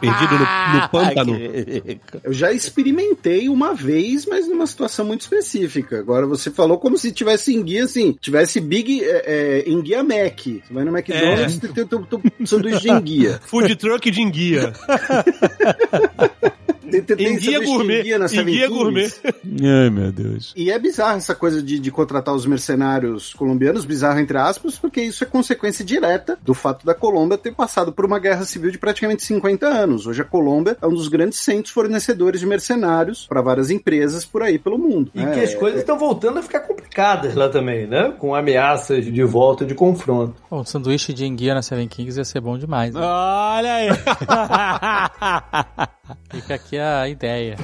perdido 0.00 0.34
no, 0.34 0.80
no 0.80 0.88
pântano. 0.90 1.36
Que- 1.68 2.00
Eu 2.24 2.32
já 2.32 2.52
experimentei 2.52 3.48
uma 3.48 3.74
vez, 3.74 4.26
mas 4.26 4.48
numa 4.48 4.66
situação 4.66 5.04
muito 5.04 5.20
específica. 5.22 5.98
Agora 5.98 6.26
você 6.26 6.50
falou 6.50 6.78
como 6.78 6.96
se 6.98 7.12
tivesse 7.12 7.54
enguia, 7.54 7.84
assim, 7.84 8.16
tivesse 8.20 8.60
Big 8.60 9.02
é, 9.04 9.64
é, 9.66 9.68
enguia 9.70 10.02
Mac. 10.02 10.38
Você 10.40 10.62
vai 10.72 10.84
no 10.84 10.96
McDonald's 10.96 11.56
e 11.56 11.60
tem 11.60 11.72
teu, 11.72 11.86
teu, 11.86 12.00
teu 12.06 12.22
sanduíche 12.46 12.80
de 12.80 12.90
enguia. 12.90 13.40
Food 13.46 13.76
truck 13.76 14.10
de 14.10 14.20
enguia. 14.22 14.72
Tem, 16.90 17.36
de 17.36 17.58
gourmet. 17.64 18.00
enguia 18.00 18.18
na 18.18 18.26
Enguia 18.26 18.38
Seven 18.38 18.54
Kings. 18.54 18.68
gourmet. 18.68 19.14
Ai, 19.82 19.90
meu 19.90 20.12
Deus. 20.12 20.52
E 20.56 20.70
é 20.70 20.78
bizarro 20.78 21.18
essa 21.18 21.34
coisa 21.34 21.62
de, 21.62 21.78
de 21.78 21.90
contratar 21.90 22.34
os 22.34 22.46
mercenários 22.46 23.32
colombianos, 23.34 23.84
bizarro 23.84 24.18
entre 24.18 24.38
aspas, 24.38 24.78
porque 24.78 25.00
isso 25.00 25.24
é 25.24 25.26
consequência 25.26 25.84
direta 25.84 26.38
do 26.42 26.54
fato 26.54 26.86
da 26.86 26.94
Colômbia 26.94 27.38
ter 27.38 27.54
passado 27.54 27.92
por 27.92 28.04
uma 28.04 28.18
guerra 28.18 28.44
civil 28.44 28.70
de 28.70 28.78
praticamente 28.78 29.22
50 29.24 29.66
anos. 29.66 30.06
Hoje 30.06 30.22
a 30.22 30.24
Colômbia 30.24 30.76
é 30.80 30.86
um 30.86 30.94
dos 30.94 31.08
grandes 31.08 31.38
centros 31.40 31.72
fornecedores 31.72 32.40
de 32.40 32.46
mercenários 32.46 33.26
para 33.26 33.42
várias 33.42 33.70
empresas 33.70 34.24
por 34.24 34.42
aí 34.42 34.58
pelo 34.58 34.78
mundo. 34.78 35.10
E 35.14 35.20
né? 35.20 35.34
que 35.34 35.40
as 35.40 35.54
coisas 35.54 35.80
estão 35.80 35.98
voltando 35.98 36.38
a 36.38 36.42
ficar 36.42 36.60
complicadas 36.60 37.34
lá 37.34 37.48
também, 37.48 37.86
né? 37.86 38.12
Com 38.18 38.34
ameaças 38.34 39.04
de 39.04 39.24
volta 39.24 39.64
de 39.64 39.74
confronto. 39.74 40.34
Bom, 40.50 40.60
um 40.60 40.64
sanduíche 40.64 41.12
de 41.12 41.26
enguia 41.26 41.54
na 41.54 41.62
Seven 41.62 41.88
Kings 41.88 42.18
ia 42.18 42.24
ser 42.24 42.40
bom 42.40 42.58
demais. 42.58 42.94
né? 42.94 43.00
Olha 43.02 43.74
aí. 43.74 43.88
Fica 46.30 46.54
aqui 46.54 46.77
a 46.80 47.08
ideia. 47.08 47.56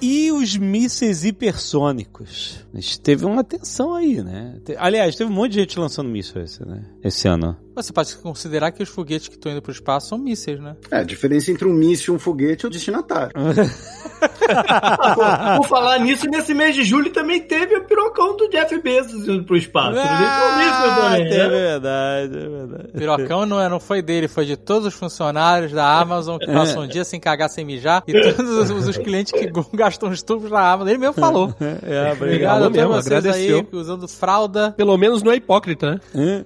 E 0.00 0.30
os 0.32 0.56
mísseis 0.56 1.24
hipersônicos? 1.24 2.63
A 2.74 2.80
gente 2.80 3.00
teve 3.00 3.24
uma 3.24 3.42
atenção 3.42 3.94
aí, 3.94 4.20
né? 4.20 4.56
Aliás, 4.78 5.14
teve 5.14 5.30
um 5.30 5.34
monte 5.34 5.52
de 5.52 5.60
gente 5.60 5.78
lançando 5.78 6.08
míssil 6.08 6.42
esse, 6.42 6.66
né? 6.66 6.82
esse 7.04 7.28
ano. 7.28 7.56
Você 7.76 7.92
pode 7.92 8.16
considerar 8.16 8.72
que 8.72 8.82
os 8.82 8.88
foguetes 8.88 9.28
que 9.28 9.34
estão 9.34 9.52
indo 9.52 9.62
pro 9.62 9.70
espaço 9.70 10.08
são 10.08 10.18
mísseis, 10.18 10.60
né? 10.60 10.76
É, 10.90 10.98
a 10.98 11.04
diferença 11.04 11.52
entre 11.52 11.68
um 11.68 11.72
míssil 11.72 12.14
e 12.14 12.16
um 12.16 12.20
foguete 12.20 12.64
é 12.64 12.68
o 12.68 12.70
destinatário. 12.70 13.32
Ah, 14.48 15.56
Por 15.56 15.68
falar 15.68 15.98
nisso, 15.98 16.26
nesse 16.28 16.54
mês 16.54 16.74
de 16.74 16.84
julho 16.84 17.10
também 17.10 17.40
teve 17.40 17.76
o 17.76 17.84
pirocão 17.84 18.36
do 18.36 18.48
Jeff 18.48 18.78
Bezos 18.80 19.26
indo 19.26 19.44
pro 19.44 19.56
espaço. 19.56 19.98
Ah, 19.98 21.10
também, 21.10 21.26
é 21.26 21.38
né? 21.38 21.48
verdade, 21.48 22.38
é 22.38 22.48
verdade. 22.48 22.88
Pirocão 22.92 23.46
não, 23.46 23.60
é, 23.60 23.68
não 23.68 23.80
foi 23.80 24.02
dele, 24.02 24.28
foi 24.28 24.44
de 24.44 24.56
todos 24.56 24.86
os 24.86 24.94
funcionários 24.94 25.72
da 25.72 25.98
Amazon 25.98 26.38
que 26.38 26.46
passam 26.46 26.82
um 26.82 26.86
dia 26.86 27.04
sem 27.04 27.18
cagar, 27.20 27.48
sem 27.48 27.64
mijar. 27.64 28.02
E 28.06 28.34
todos 28.34 28.70
os, 28.70 28.88
os 28.88 28.98
clientes 28.98 29.32
que 29.32 29.50
gastam 29.74 30.10
os 30.10 30.22
tubos 30.22 30.50
na 30.50 30.72
Amazon. 30.72 30.88
Ele 30.88 30.98
mesmo 30.98 31.14
falou. 31.14 31.54
É, 31.84 32.12
Obrigado 32.12 32.63
a 32.63 32.63
Falou 32.70 32.88
mesmo, 32.88 33.02
vocês 33.02 33.06
agradeceu. 33.26 33.56
aí 33.58 33.66
usando 33.72 34.08
fralda. 34.08 34.72
Pelo 34.76 34.96
menos 34.96 35.22
não 35.22 35.32
é 35.32 35.36
hipócrita, 35.36 36.00
né? 36.14 36.44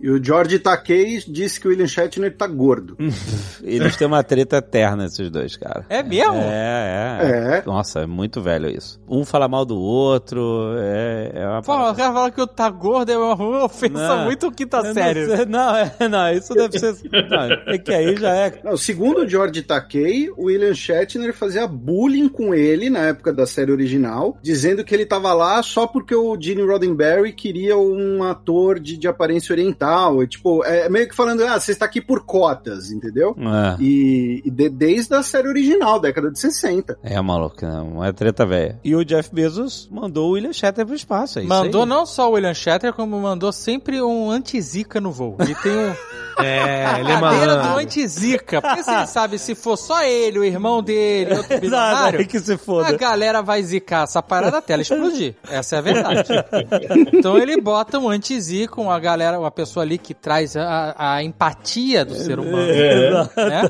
E 0.00 0.10
o 0.10 0.22
George 0.22 0.58
Takei 0.58 1.18
disse 1.26 1.60
que 1.60 1.66
o 1.66 1.70
William 1.70 1.86
Shatner 1.86 2.36
tá 2.36 2.46
gordo. 2.46 2.96
Eles 3.62 3.96
têm 3.96 4.06
uma 4.06 4.22
treta 4.22 4.56
eterna, 4.58 5.06
esses 5.06 5.30
dois, 5.30 5.56
cara. 5.56 5.84
É 5.88 6.02
mesmo? 6.02 6.36
É, 6.36 7.18
é. 7.20 7.58
É. 7.58 7.62
Nossa, 7.66 8.00
é 8.00 8.06
muito 8.06 8.40
velho 8.40 8.68
isso. 8.68 9.00
Um 9.08 9.24
fala 9.24 9.48
mal 9.48 9.64
do 9.64 9.76
outro, 9.78 10.74
é, 10.78 11.32
é 11.34 11.46
uma 11.46 11.62
Pô, 11.62 11.72
o 11.74 11.94
cara 11.94 12.12
fala 12.12 12.30
que 12.30 12.40
o 12.40 12.46
tá 12.46 12.68
gordo 12.70 13.10
é 13.10 13.18
uma, 13.18 13.64
ofensa 13.64 14.16
Não. 14.16 14.24
muito 14.24 14.50
quinta 14.52 14.82
não 14.82 14.94
série. 14.94 15.26
sei- 15.26 15.46
Não, 15.46 15.76
é, 15.76 15.92
não, 16.08 16.32
isso 16.32 16.54
deve 16.54 16.78
ser. 16.78 16.94
Não, 17.28 17.72
é 17.72 17.78
que 17.78 17.92
aí 17.92 18.16
já 18.16 18.34
é. 18.34 18.60
Não, 18.64 18.76
segundo 18.76 19.22
o 19.22 19.28
George 19.28 19.62
Takei, 19.62 20.30
o 20.36 20.44
William 20.44 20.74
Shatner 20.74 21.34
fazia 21.34 21.66
bullying 21.66 22.28
com 22.28 22.54
ele 22.54 22.88
na 22.90 23.00
época 23.00 23.32
da 23.32 23.46
série 23.46 23.72
original, 23.72 24.38
dizendo 24.42 24.84
que 24.84 24.94
ele 24.94 25.06
tava 25.08 25.32
lá 25.32 25.62
só 25.62 25.86
porque 25.86 26.14
o 26.14 26.36
Gene 26.40 26.62
Roddenberry 26.62 27.32
queria 27.32 27.76
um 27.76 28.22
ator 28.22 28.78
de, 28.78 28.96
de 28.96 29.08
aparência 29.08 29.52
oriental. 29.52 30.22
E, 30.22 30.26
tipo, 30.28 30.64
é 30.64 30.88
meio 30.88 31.08
que 31.08 31.14
falando, 31.16 31.42
ah, 31.44 31.58
você 31.58 31.72
está 31.72 31.84
aqui 31.86 32.00
por 32.00 32.24
cotas, 32.24 32.90
entendeu? 32.90 33.34
É, 33.38 33.76
E, 33.82 34.42
e 34.44 34.50
de- 34.50 34.68
desde 34.68 35.14
a 35.14 35.22
série 35.22 35.48
original, 35.48 35.98
década 35.98 36.30
de 36.30 36.38
60. 36.38 36.98
é 37.02 37.20
maluco, 37.20 37.56
não. 37.64 38.04
É 38.04 38.12
treta 38.12 38.44
velha. 38.46 38.78
E 38.84 38.94
o 38.94 39.04
Jeff 39.04 39.34
Bezos 39.34 39.88
mandou 39.90 40.28
o 40.28 40.32
William 40.32 40.52
Shatner 40.52 40.86
pro 40.86 40.94
espaço. 40.94 41.38
É 41.38 41.42
isso 41.42 41.48
Mandou 41.48 41.82
aí. 41.82 41.88
não 41.88 42.04
só 42.06 42.28
o 42.28 42.32
William 42.34 42.54
Shatner, 42.54 42.92
como 42.92 43.18
mandou 43.20 43.52
sempre 43.52 44.00
um 44.02 44.30
anti-zica 44.30 45.00
no 45.00 45.10
voo. 45.10 45.36
E 45.48 45.54
tem 45.54 45.72
um. 45.76 45.94
É, 46.40 46.86
a 46.86 47.00
ele 47.00 47.10
é 47.10 47.18
cadeira 47.20 47.46
do 47.56 47.62
malandro. 47.64 47.80
anti-zica. 47.82 48.62
Porque 48.62 48.84
você 48.84 49.06
sabe, 49.08 49.40
se 49.40 49.56
for 49.56 49.76
só 49.76 50.04
ele, 50.04 50.38
o 50.38 50.44
irmão 50.44 50.80
dele, 50.80 51.32
outro 51.34 51.46
Exato, 51.52 51.60
bilionário, 51.62 52.20
é 52.20 52.24
que 52.24 52.38
se 52.38 52.52
a 52.52 52.56
foda. 52.58 52.96
galera 52.96 53.42
vai 53.42 53.60
zicar 53.60 54.04
essa 54.04 54.22
parada 54.22 54.58
até 54.58 54.74
ela 54.74 54.82
explodir. 54.98 55.34
Essa 55.50 55.76
é 55.76 55.78
a 55.78 55.82
verdade. 55.82 56.28
então 57.12 57.38
ele 57.38 57.60
bota 57.60 57.98
um 57.98 58.08
anti-zica, 58.08 58.80
um 58.80 58.84
uma 58.88 58.98
galera, 58.98 59.38
uma 59.38 59.50
pessoa 59.50 59.84
ali 59.84 59.98
que 59.98 60.14
traz 60.14 60.56
a, 60.56 60.94
a 60.98 61.22
empatia 61.22 62.04
do 62.04 62.14
ser 62.14 62.38
humano. 62.38 62.70
É. 62.70 63.10
né? 63.36 63.62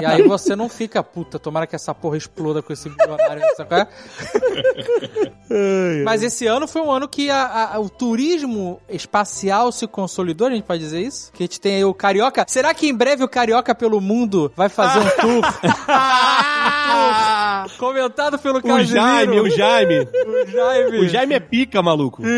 E 0.00 0.04
aí 0.06 0.22
você 0.22 0.56
não 0.56 0.68
fica, 0.68 1.02
puta, 1.02 1.38
tomara 1.38 1.66
que 1.66 1.76
essa 1.76 1.94
porra 1.94 2.16
exploda 2.16 2.62
com 2.62 2.72
esse 2.72 2.90
é? 3.70 3.86
Mas 6.04 6.22
esse 6.22 6.46
ano 6.46 6.66
foi 6.66 6.80
um 6.82 6.90
ano 6.90 7.08
que 7.08 7.30
a- 7.30 7.72
a- 7.74 7.78
o 7.80 7.88
turismo 7.90 8.80
espacial 8.88 9.70
se 9.72 9.86
consolidou, 9.86 10.48
a 10.48 10.50
gente 10.50 10.64
pode 10.64 10.80
dizer 10.80 11.00
isso? 11.00 11.30
Que 11.32 11.42
a 11.42 11.46
gente 11.46 11.60
tem 11.60 11.76
aí 11.76 11.84
o 11.84 11.92
Carioca. 11.92 12.44
Será 12.48 12.72
que 12.72 12.88
em 12.88 12.94
breve 12.94 13.22
o 13.24 13.28
Carioca 13.28 13.74
pelo 13.74 14.00
mundo 14.00 14.50
vai 14.56 14.68
fazer 14.68 15.00
um 15.00 15.08
tour? 15.20 15.44
Comentado 17.78 18.38
pelo 18.38 18.58
O 18.58 18.62
Casimiro. 18.62 18.86
Jaime, 18.88 19.40
o 19.40 19.50
Jaime. 19.56 20.00
O 20.00 20.46
Jaime. 20.46 20.98
O 21.00 21.08
Jaime 21.08 21.34
é 21.34 21.40
pica, 21.40 21.82
maluco. 21.82 22.22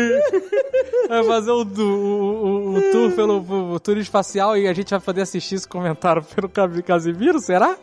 Vai 1.13 1.23
fazer 1.23 1.51
o, 1.51 1.63
o, 1.63 1.81
o- 1.81 2.77
o 2.77 2.91
tour 2.91 3.11
pelo 3.11 3.39
o, 3.39 3.73
o 3.73 3.79
turismo 3.79 4.03
espacial 4.03 4.57
e 4.57 4.67
a 4.67 4.73
gente 4.73 4.89
vai 4.89 4.99
poder 4.99 5.21
assistir 5.21 5.55
esse 5.55 5.67
comentário 5.67 6.23
pelo 6.35 6.49
Casimiro, 6.83 7.39
será? 7.39 7.75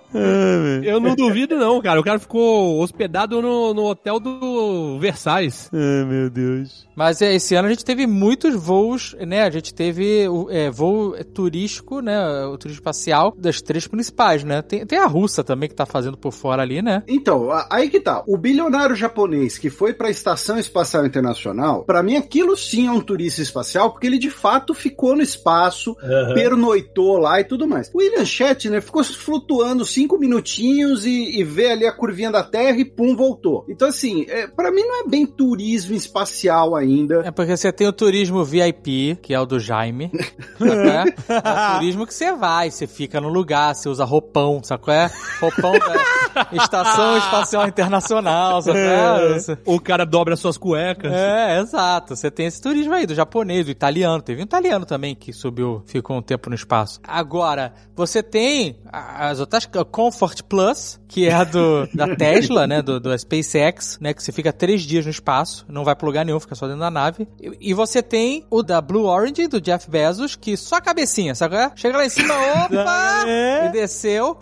Eu 0.84 1.00
não 1.00 1.14
duvido, 1.14 1.56
não, 1.56 1.80
cara. 1.80 2.00
O 2.00 2.04
cara 2.04 2.18
ficou 2.18 2.80
hospedado 2.80 3.40
no, 3.40 3.72
no 3.74 3.84
hotel 3.84 4.18
do 4.18 4.98
Versailles. 4.98 5.70
Ai, 5.72 6.04
meu 6.04 6.28
Deus. 6.30 6.86
Mas 6.96 7.22
é, 7.22 7.34
esse 7.34 7.54
ano 7.54 7.68
a 7.68 7.70
gente 7.70 7.84
teve 7.84 8.06
muitos 8.06 8.54
voos, 8.54 9.14
né? 9.26 9.42
A 9.44 9.50
gente 9.50 9.72
teve 9.72 10.26
é, 10.50 10.70
voo 10.70 11.14
turístico, 11.24 12.00
né? 12.00 12.18
O 12.46 12.58
turismo 12.58 12.80
espacial 12.80 13.34
das 13.38 13.62
três 13.62 13.86
principais, 13.86 14.44
né? 14.44 14.60
Tem, 14.62 14.84
tem 14.84 14.98
a 14.98 15.06
russa 15.06 15.42
também 15.44 15.68
que 15.68 15.74
tá 15.74 15.86
fazendo 15.86 16.16
por 16.16 16.32
fora 16.32 16.62
ali, 16.62 16.82
né? 16.82 17.02
Então, 17.08 17.48
aí 17.70 17.88
que 17.88 18.00
tá. 18.00 18.22
O 18.26 18.36
bilionário 18.36 18.94
japonês 18.96 19.56
que 19.58 19.70
foi 19.70 19.92
pra 19.94 20.10
Estação 20.10 20.58
Espacial 20.58 21.06
Internacional, 21.06 21.84
pra 21.84 22.02
mim 22.02 22.16
aquilo 22.16 22.56
sim 22.56 22.86
é 22.86 22.90
um 22.92 23.00
turista 23.20 23.42
espacial, 23.42 23.90
porque 23.90 24.06
ele 24.06 24.18
de 24.18 24.30
fato 24.30 24.72
ficou 24.72 25.14
no 25.14 25.22
espaço, 25.22 25.94
Aham. 26.02 26.34
pernoitou 26.34 27.18
lá 27.18 27.38
e 27.40 27.44
tudo 27.44 27.68
mais. 27.68 27.90
O 27.92 27.98
William 27.98 28.24
Shatner 28.24 28.80
ficou 28.80 29.04
flutuando 29.04 29.84
cinco 29.84 30.18
minutinhos 30.18 31.04
e, 31.04 31.38
e 31.38 31.44
vê 31.44 31.72
ali 31.72 31.86
a 31.86 31.92
curvinha 31.92 32.30
da 32.30 32.42
Terra 32.42 32.78
e 32.78 32.84
pum, 32.84 33.14
voltou. 33.14 33.66
Então, 33.68 33.88
assim, 33.88 34.24
é, 34.28 34.46
para 34.46 34.70
mim 34.70 34.82
não 34.82 35.04
é 35.04 35.08
bem 35.08 35.26
turismo 35.26 35.94
espacial 35.94 36.74
ainda. 36.74 37.22
É 37.24 37.30
porque 37.30 37.54
você 37.56 37.70
tem 37.70 37.86
o 37.86 37.92
turismo 37.92 38.42
VIP, 38.42 39.18
que 39.20 39.34
é 39.34 39.40
o 39.40 39.44
do 39.44 39.60
Jaime. 39.60 40.10
qual 40.56 40.70
é? 40.72 41.04
O 41.04 41.78
turismo 41.78 42.06
que 42.06 42.14
você 42.14 42.32
vai, 42.32 42.70
você 42.70 42.86
fica 42.86 43.20
no 43.20 43.28
lugar, 43.28 43.74
você 43.74 43.88
usa 43.88 44.04
roupão, 44.04 44.62
sabe 44.62 44.84
qual 44.84 44.96
é? 44.96 45.10
Roupão 45.40 45.72
da 45.72 46.48
Estação 46.56 47.18
Espacial 47.18 47.68
Internacional, 47.68 48.62
sabe 48.62 48.78
qual 48.78 49.56
é? 49.56 49.58
O 49.66 49.78
cara 49.78 50.06
dobra 50.06 50.36
suas 50.36 50.56
cuecas. 50.56 51.12
É, 51.12 51.60
exato. 51.60 52.16
Você 52.16 52.30
tem 52.30 52.46
esse 52.46 52.62
turismo 52.62 52.94
aí, 52.94 53.09
do 53.10 53.14
japonês, 53.14 53.66
do 53.66 53.70
italiano. 53.70 54.22
Teve 54.22 54.40
um 54.40 54.44
italiano 54.44 54.86
também 54.86 55.14
que 55.14 55.32
subiu, 55.32 55.82
ficou 55.86 56.16
um 56.16 56.22
tempo 56.22 56.48
no 56.48 56.54
espaço. 56.54 57.00
Agora, 57.02 57.72
você 57.94 58.22
tem 58.22 58.78
as 58.92 59.40
outras, 59.40 59.68
Comfort 59.90 60.42
Plus, 60.44 60.99
que 61.10 61.28
é 61.28 61.32
a 61.32 61.42
do, 61.42 61.88
da 61.92 62.14
Tesla, 62.14 62.68
né, 62.68 62.80
do, 62.80 63.00
do 63.00 63.18
SpaceX, 63.18 63.98
né, 64.00 64.14
que 64.14 64.22
você 64.22 64.30
fica 64.30 64.52
três 64.52 64.82
dias 64.82 65.04
no 65.04 65.10
espaço, 65.10 65.66
não 65.68 65.84
vai 65.84 65.96
pra 65.96 66.06
lugar 66.06 66.24
nenhum, 66.24 66.38
fica 66.38 66.54
só 66.54 66.66
dentro 66.66 66.80
da 66.80 66.90
nave. 66.90 67.26
E, 67.40 67.70
e 67.70 67.74
você 67.74 68.00
tem 68.00 68.46
o 68.48 68.62
da 68.62 68.80
Blue 68.80 69.06
Orange, 69.06 69.48
do 69.48 69.60
Jeff 69.60 69.90
Bezos, 69.90 70.36
que 70.36 70.56
só 70.56 70.76
a 70.76 70.80
cabecinha, 70.80 71.34
sabe 71.34 71.56
é? 71.56 71.72
Chega 71.74 71.98
lá 71.98 72.06
em 72.06 72.08
cima, 72.08 72.32
opa! 72.64 73.24
É. 73.26 73.66
E 73.66 73.72
desceu. 73.72 74.38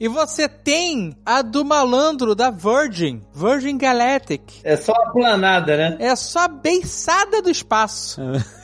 E 0.00 0.08
você 0.08 0.48
tem 0.48 1.16
a 1.24 1.40
do 1.40 1.64
malandro 1.64 2.34
da 2.34 2.50
Virgin, 2.50 3.22
Virgin 3.32 3.78
Galactic. 3.78 4.42
É 4.64 4.76
só 4.76 4.92
a 4.92 5.10
planada, 5.12 5.76
né? 5.76 5.96
É 6.00 6.16
só 6.16 6.40
a 6.40 6.48
beiçada 6.48 7.40
do 7.40 7.50
espaço. 7.50 8.20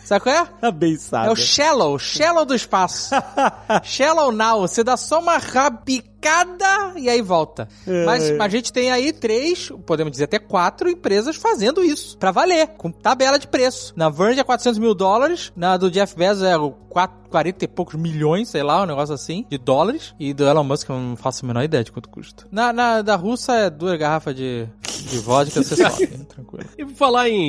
Sabe 0.08 0.22
qual 0.22 0.34
é? 0.34 0.48
A 0.62 0.70
beiçada. 0.70 1.28
É 1.28 1.30
o 1.30 1.36
shallow, 1.36 1.98
shallow 1.98 2.46
do 2.46 2.54
espaço. 2.54 3.14
shallow 3.84 4.32
now, 4.32 4.62
você 4.62 4.82
dá 4.82 4.96
só 4.96 5.20
uma 5.20 5.36
rabicada 5.36 6.94
e 6.96 7.10
aí 7.10 7.20
volta. 7.20 7.68
Mas 8.06 8.30
a 8.40 8.48
gente 8.48 8.72
tem 8.72 8.90
aí 8.90 9.12
três, 9.12 9.70
podemos 9.84 10.10
dizer 10.12 10.24
até 10.24 10.38
quatro 10.38 10.88
empresas 10.88 11.36
fazendo 11.36 11.84
isso. 11.84 12.16
Pra 12.16 12.30
valer, 12.30 12.68
com 12.68 12.90
tabela 12.90 13.38
de 13.38 13.46
preço. 13.46 13.92
Na 13.94 14.08
Virgin 14.08 14.40
é 14.40 14.44
400 14.44 14.78
mil 14.78 14.94
dólares, 14.94 15.52
na 15.54 15.76
do 15.76 15.90
Jeff 15.90 16.16
Bezos 16.16 16.42
é 16.42 16.56
o 16.56 16.70
4, 16.70 17.28
40 17.28 17.64
e 17.66 17.68
poucos 17.68 18.00
milhões, 18.00 18.48
sei 18.48 18.62
lá, 18.62 18.82
um 18.82 18.86
negócio 18.86 19.14
assim, 19.14 19.44
de 19.50 19.58
dólares. 19.58 20.14
E 20.18 20.32
do 20.32 20.48
Elon 20.48 20.64
Musk 20.64 20.88
eu 20.88 20.98
não 20.98 21.16
faço 21.16 21.44
a 21.44 21.48
menor 21.48 21.64
ideia 21.64 21.84
de 21.84 21.92
quanto 21.92 22.08
custa. 22.08 22.46
Na, 22.50 22.72
na 22.72 23.02
da 23.02 23.14
Russa 23.14 23.52
é 23.52 23.68
duas 23.68 23.98
garrafas 23.98 24.34
de, 24.34 24.66
de 25.10 25.18
vodka, 25.18 25.62
você 25.62 25.76
sobe, 25.76 26.06
tranquilo. 26.28 26.64
E 26.78 26.84
por 26.84 26.94
falar 26.94 27.28
em, 27.28 27.48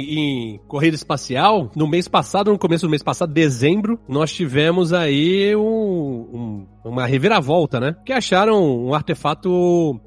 em 0.55 0.59
corrida 0.67 0.95
espacial, 0.95 1.69
no 1.75 1.87
mês 1.87 2.07
passado, 2.07 2.51
no 2.51 2.57
começo 2.57 2.85
do 2.85 2.89
mês 2.89 3.03
passado, 3.03 3.33
dezembro, 3.33 3.99
nós 4.07 4.31
tivemos 4.31 4.93
aí 4.93 5.55
um, 5.55 5.61
um- 5.61 6.67
uma 6.85 7.05
reviravolta, 7.05 7.79
né? 7.79 7.95
Que 8.05 8.13
acharam 8.13 8.63
um 8.87 8.93
artefato, 8.93 9.49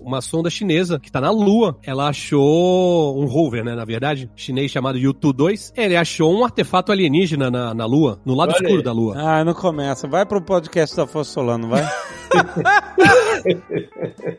uma 0.01 0.21
sonda 0.21 0.49
chinesa 0.51 0.99
que 0.99 1.13
tá 1.13 1.21
na 1.21 1.31
Lua. 1.31 1.79
Ela 1.85 2.09
achou 2.09 3.21
um 3.21 3.27
rover, 3.27 3.63
né? 3.65 3.75
Na 3.75 3.85
verdade, 3.85 4.29
chinês 4.35 4.71
chamado 4.71 4.99
Yutu-2. 4.99 5.73
Ele 5.77 5.95
achou 5.97 6.33
um 6.35 6.45
artefato 6.45 6.91
alienígena 6.91 7.51
na, 7.51 7.75
na 7.75 7.87
Lua, 7.87 8.21
no 8.25 8.35
lado 8.35 8.49
Olha 8.51 8.57
escuro 8.63 8.79
aí. 8.79 8.83
da 8.83 8.93
Lua. 8.93 9.15
Ah, 9.17 9.45
não 9.45 9.55
começa. 9.55 10.09
Vai 10.09 10.25
pro 10.27 10.41
podcast 10.43 10.97
da 10.97 11.05
Afonso 11.05 11.31
Solano, 11.33 11.69
vai. 11.69 11.83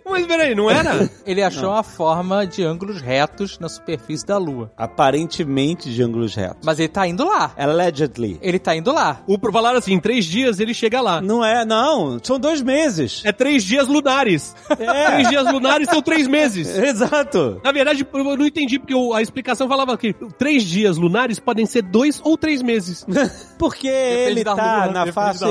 Mas 0.06 0.26
peraí, 0.26 0.56
não 0.56 0.70
era? 0.70 1.10
Ele 1.26 1.42
achou 1.42 1.70
uma 1.70 1.84
forma 1.84 2.46
de 2.46 2.64
ângulos 2.64 3.02
retos 3.02 3.60
na 3.60 3.70
superfície 3.70 4.26
da 4.26 4.38
Lua. 4.38 4.72
Aparentemente 4.78 5.90
de 5.90 6.04
ângulos 6.04 6.36
retos. 6.36 6.60
Mas 6.64 6.80
ele 6.80 6.90
tá 6.90 7.08
indo 7.08 7.26
lá. 7.26 7.54
Allegedly. 7.58 8.40
Ele 8.42 8.60
tá 8.60 8.76
indo 8.76 8.92
lá. 8.92 9.22
o 9.28 9.38
falaram 9.52 9.78
assim, 9.78 9.94
em 9.94 10.00
três 10.00 10.26
dias 10.26 10.60
ele 10.60 10.74
chega 10.74 11.00
lá. 11.00 11.22
Não 11.22 11.46
é, 11.46 11.64
não. 11.64 12.18
São 12.24 12.40
dois 12.40 12.62
meses. 12.62 13.22
É 13.24 13.32
três 13.32 13.64
dias 13.64 13.88
lunares. 13.88 14.56
É. 14.70 15.04
Três 15.14 15.30
dias 15.30 15.52
lunares 15.52 15.88
são 15.90 16.02
três 16.02 16.28
meses. 16.28 16.68
Exato. 16.76 17.62
Na 17.64 17.72
verdade, 17.72 18.06
eu 18.12 18.38
não 18.38 18.46
entendi, 18.46 18.80
porque 18.80 18.94
a 19.14 19.22
explicação 19.22 19.68
falava 19.68 19.98
que 19.98 20.14
três 20.38 20.64
dias 20.64 20.98
lunares 20.98 21.40
podem 21.40 21.66
ser 21.66 21.84
dois 21.84 22.20
ou 22.24 22.38
três 22.38 22.62
meses. 22.62 23.06
Porque 23.58 23.90
Depende 23.90 24.32
ele 24.32 24.44
tá 24.44 24.54
lua, 24.54 24.88
na 24.88 25.06
depende 25.06 25.14
face. 25.14 25.46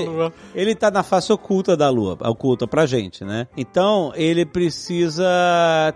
Ele 0.54 0.74
tá 0.74 0.90
na 0.90 1.02
face 1.02 1.32
oculta 1.32 1.76
da 1.76 1.88
lua, 1.88 2.18
oculta 2.20 2.66
pra 2.66 2.84
gente, 2.84 3.24
né? 3.24 3.41
Então, 3.56 4.12
ele 4.14 4.44
precisa 4.44 5.24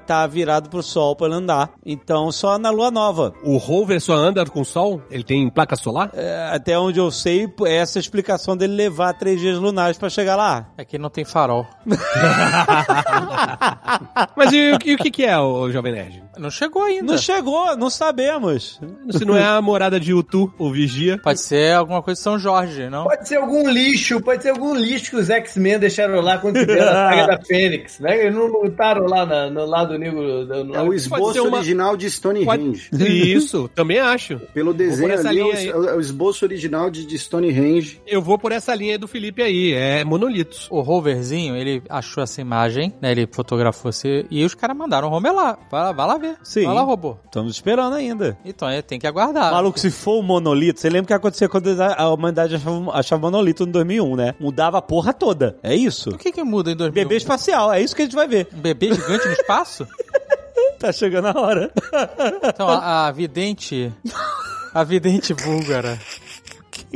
tá 0.07 0.27
virado 0.27 0.69
pro 0.69 0.83
sol 0.83 1.15
pra 1.17 1.27
ele 1.27 1.37
andar. 1.37 1.71
Então, 1.85 2.31
só 2.33 2.59
na 2.59 2.71
lua 2.71 2.91
nova. 2.91 3.33
O 3.43 3.57
rover 3.57 4.01
só 4.01 4.15
anda 4.15 4.45
com 4.47 4.61
o 4.61 4.65
sol? 4.65 5.01
Ele 5.11 5.25
tem 5.25 5.49
placa 5.51 5.77
solar? 5.77 6.11
É, 6.15 6.51
até 6.53 6.79
onde 6.79 6.99
eu 6.99 7.11
sei, 7.11 7.49
essa 7.67 7.99
é 7.99 8.01
a 8.01 8.01
explicação 8.01 8.57
dele 8.57 8.75
levar 8.75 9.13
três 9.15 9.41
dias 9.41 9.59
lunares 9.59 9.99
pra 9.99 10.09
chegar 10.09 10.37
lá. 10.37 10.69
É 10.77 10.85
que 10.85 10.99
não 10.99 11.11
tem 11.11 11.25
farol. 11.25 11.67
Mas 14.37 14.53
e, 14.53 14.73
o 14.73 14.79
que- 14.79 14.91
e 14.91 14.95
o 14.95 14.99
que, 14.99 15.11
que 15.11 15.25
é, 15.25 15.39
o 15.39 15.71
Jovem 15.71 15.93
Nerd? 15.93 16.23
Não 16.39 16.51
chegou 16.51 16.83
ainda. 16.83 17.13
Não 17.13 17.19
chegou, 17.19 17.77
não 17.77 17.91
sabemos. 17.91 18.81
Se 19.11 19.25
não 19.25 19.37
é 19.37 19.45
a 19.45 19.61
morada 19.63 19.99
de 19.99 20.13
Utu, 20.15 20.53
ou 20.59 20.73
Vigia. 20.73 21.19
Pode 21.19 21.41
ser 21.41 21.75
alguma 21.75 22.03
coisa 22.03 22.19
de 22.19 22.23
São 22.23 22.39
Jorge, 22.39 22.89
não? 22.91 23.05
Pode 23.05 23.29
ser 23.29 23.37
algum 23.37 23.69
lixo, 23.69 24.21
pode 24.21 24.43
ser 24.43 24.51
algum 24.51 24.75
lixo 24.75 25.11
que 25.11 25.17
os 25.17 25.31
X-Men 25.31 25.79
deixaram 25.79 26.21
lá 26.21 26.39
quando 26.39 26.59
tiveram 26.61 26.83
a 26.91 26.95
saga 27.11 27.27
da 27.37 27.43
Fênix, 27.45 27.99
né? 28.01 28.19
Eles 28.25 28.35
não 28.35 28.47
lutaram 28.47 29.07
lá 29.07 29.25
na- 29.27 29.51
no 29.51 29.65
lado 29.67 29.99
negro. 29.99 30.47
do- 30.47 30.65
no- 30.65 30.75
É 30.75 30.83
o 30.83 30.93
esboço 30.95 31.43
uma- 31.47 31.57
original 31.59 31.97
de 31.97 32.09
Stonehenge. 32.11 32.89
Isso, 32.93 33.69
também 33.75 33.99
acho. 33.99 34.39
Pelo 34.55 34.73
desenho 34.75 35.13
essa 35.13 35.29
ali, 35.29 35.41
é 35.41 35.45
o, 35.45 35.47
linha 35.53 35.59
aí. 35.59 35.69
é 35.69 35.95
o 35.95 36.01
esboço 36.01 36.45
original 36.45 36.91
de, 36.91 37.07
de 37.07 37.19
Stonehenge. 37.19 38.01
Eu 38.07 38.21
vou 38.23 38.39
por 38.39 38.53
essa 38.53 38.75
linha 38.75 38.99
do 38.99 39.07
Felipe 39.09 39.43
aí, 39.43 39.73
é 39.73 40.05
monolitos. 40.05 40.67
O 40.71 40.81
roverzinho, 40.81 41.57
ele 41.57 41.83
achou 41.89 42.23
essa 42.23 42.41
imagem, 42.41 42.93
né? 43.01 43.13
Ele 43.13 43.29
fotografou 43.31 43.93
você 43.93 44.27
e 44.31 44.45
os 44.45 44.55
caras 44.55 44.77
mandaram 44.77 45.09
o 45.09 45.13
Homer 45.13 45.33
lá. 45.33 45.59
Vai, 45.71 45.83
lá- 45.83 45.93
vai 45.93 46.07
lá 46.07 46.19
ver. 46.19 46.26
Sim. 46.43 46.65
Vai 46.65 46.75
lá, 46.75 46.83
robô. 46.83 47.17
Estamos 47.25 47.55
esperando 47.55 47.95
ainda. 47.95 48.37
Então, 48.45 48.69
é, 48.69 48.83
tem 48.83 48.99
que 48.99 49.07
aguardar. 49.07 49.53
Maluco, 49.53 49.79
se 49.79 49.91
for 49.91 50.19
o 50.19 50.23
monolito, 50.23 50.81
você 50.81 50.89
lembra 50.89 51.05
o 51.05 51.07
que 51.09 51.15
aconteceu 51.15 51.49
quando 51.49 51.69
a 51.81 52.09
humanidade 52.11 52.55
achava, 52.57 52.93
achava 52.93 53.23
monolito 53.23 53.67
no 53.67 53.73
2001, 53.73 54.17
né? 54.17 54.35
Mudava 54.41 54.79
a 54.79 54.83
porra 54.83 55.13
toda. 55.13 55.57
É 55.63 55.75
isso. 55.75 56.11
O 56.11 56.19
que 56.19 56.33
que 56.33 56.43
muda 56.43 56.71
em 56.71 56.77
2000? 56.77 57.05
Bebê 57.05 57.17
espacial, 57.17 57.73
é 57.73 57.81
isso 57.81 57.95
que 57.95 58.03
a 58.03 58.05
gente 58.05 58.15
vai 58.15 58.29
ver. 58.29 58.49
Um 58.55 58.61
bebê 58.61 58.93
gigante 58.93 59.27
no 59.27 59.33
espaço? 59.33 59.87
Tá 60.79 60.93
chegando 60.93 61.29
a 61.29 61.41
hora. 61.41 61.73
Então, 62.43 62.69
a, 62.69 63.07
a 63.07 63.11
vidente... 63.11 63.91
A 64.75 64.85
vidente 64.85 65.33
búlgara. 65.33 65.99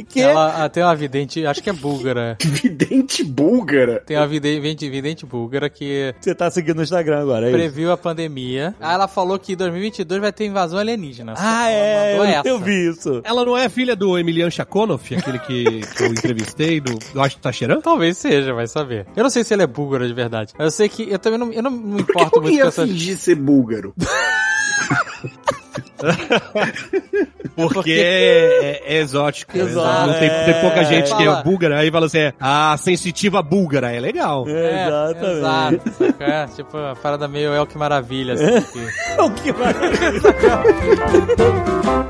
Que 0.04 0.14
que? 0.14 0.20
Ela, 0.20 0.64
ah, 0.64 0.68
tem 0.68 0.82
uma 0.82 0.94
vidente, 0.94 1.44
acho 1.46 1.62
que 1.62 1.70
é 1.70 1.72
búlgara. 1.72 2.36
Vidente 2.44 3.24
búlgara. 3.24 4.02
Tem 4.06 4.16
uma 4.16 4.26
vidente, 4.26 4.88
vidente 4.88 5.26
búlgara 5.26 5.68
que 5.68 6.14
Você 6.20 6.34
tá 6.34 6.50
seguindo 6.50 6.76
no 6.76 6.82
Instagram 6.82 7.20
agora, 7.20 7.46
é 7.46 7.50
isso? 7.50 7.58
previu 7.58 7.92
a 7.92 7.96
pandemia. 7.96 8.74
Aí 8.80 8.94
ela 8.94 9.08
falou 9.08 9.38
que 9.38 9.52
em 9.52 9.56
2022 9.56 10.20
vai 10.20 10.32
ter 10.32 10.46
invasão 10.46 10.78
alienígena. 10.78 11.34
Ah, 11.36 11.68
Ela 11.70 11.70
é, 11.70 12.18
eu, 12.18 12.24
essa. 12.24 12.48
eu 12.48 12.58
vi 12.58 12.88
isso. 12.90 13.20
Ela 13.24 13.44
não 13.44 13.56
é 13.56 13.68
filha 13.68 13.94
do 13.96 14.18
Emilian 14.18 14.50
Chakonoff, 14.50 15.14
aquele 15.14 15.38
que, 15.40 15.80
que 15.96 16.02
eu 16.02 16.08
entrevistei, 16.08 16.80
do 16.80 16.98
Eu 17.14 17.22
acho 17.22 17.36
que 17.36 17.42
tá 17.42 17.52
cheirando? 17.52 17.82
Talvez 17.82 18.16
seja, 18.18 18.52
vai 18.52 18.66
saber. 18.66 19.06
Eu 19.16 19.22
não 19.22 19.30
sei 19.30 19.44
se 19.44 19.54
ele 19.54 19.62
é 19.62 19.66
búlgara 19.66 20.06
de 20.06 20.14
verdade. 20.14 20.52
Eu 20.58 20.70
sei 20.70 20.88
que 20.88 21.10
eu 21.10 21.18
também 21.18 21.38
não, 21.38 21.52
eu 21.52 21.62
não 21.62 21.70
me 21.70 22.02
Por 22.02 22.06
que 22.06 22.12
importo 22.12 22.42
muito 22.42 22.60
com 22.60 22.68
essa. 22.68 22.86
fingir 22.86 23.16
ser 23.16 23.34
búlgaro? 23.36 23.94
Porque 27.56 27.92
é, 27.92 28.82
é 28.86 28.96
exótico. 28.98 29.56
Exato. 29.56 30.06
Não 30.06 30.14
tem, 30.18 30.28
tem 30.30 30.60
pouca 30.60 30.80
É, 30.80 30.84
gente 30.84 31.14
que 31.14 31.22
é 31.26 31.42
búlgara. 31.42 31.78
Aí 31.78 31.90
fala 31.90 32.06
assim, 32.06 32.18
é, 32.18 32.34
a 32.40 32.76
sensitiva 32.78 33.42
búlgara. 33.42 33.92
É 33.92 34.00
legal. 34.00 34.44
É, 34.48 34.86
exatamente. 34.86 35.88
Exato. 35.88 35.92
saca? 35.98 36.24
É, 36.24 36.46
tipo, 36.46 36.76
a 36.76 36.96
parada 36.96 37.28
meio 37.28 37.52
El 37.54 37.66
que 37.66 37.78
maravilha, 37.78 38.34
assim. 38.34 38.62
que- 38.72 38.90
O 39.22 39.30
que 39.30 39.52
maravilha. 39.52 40.20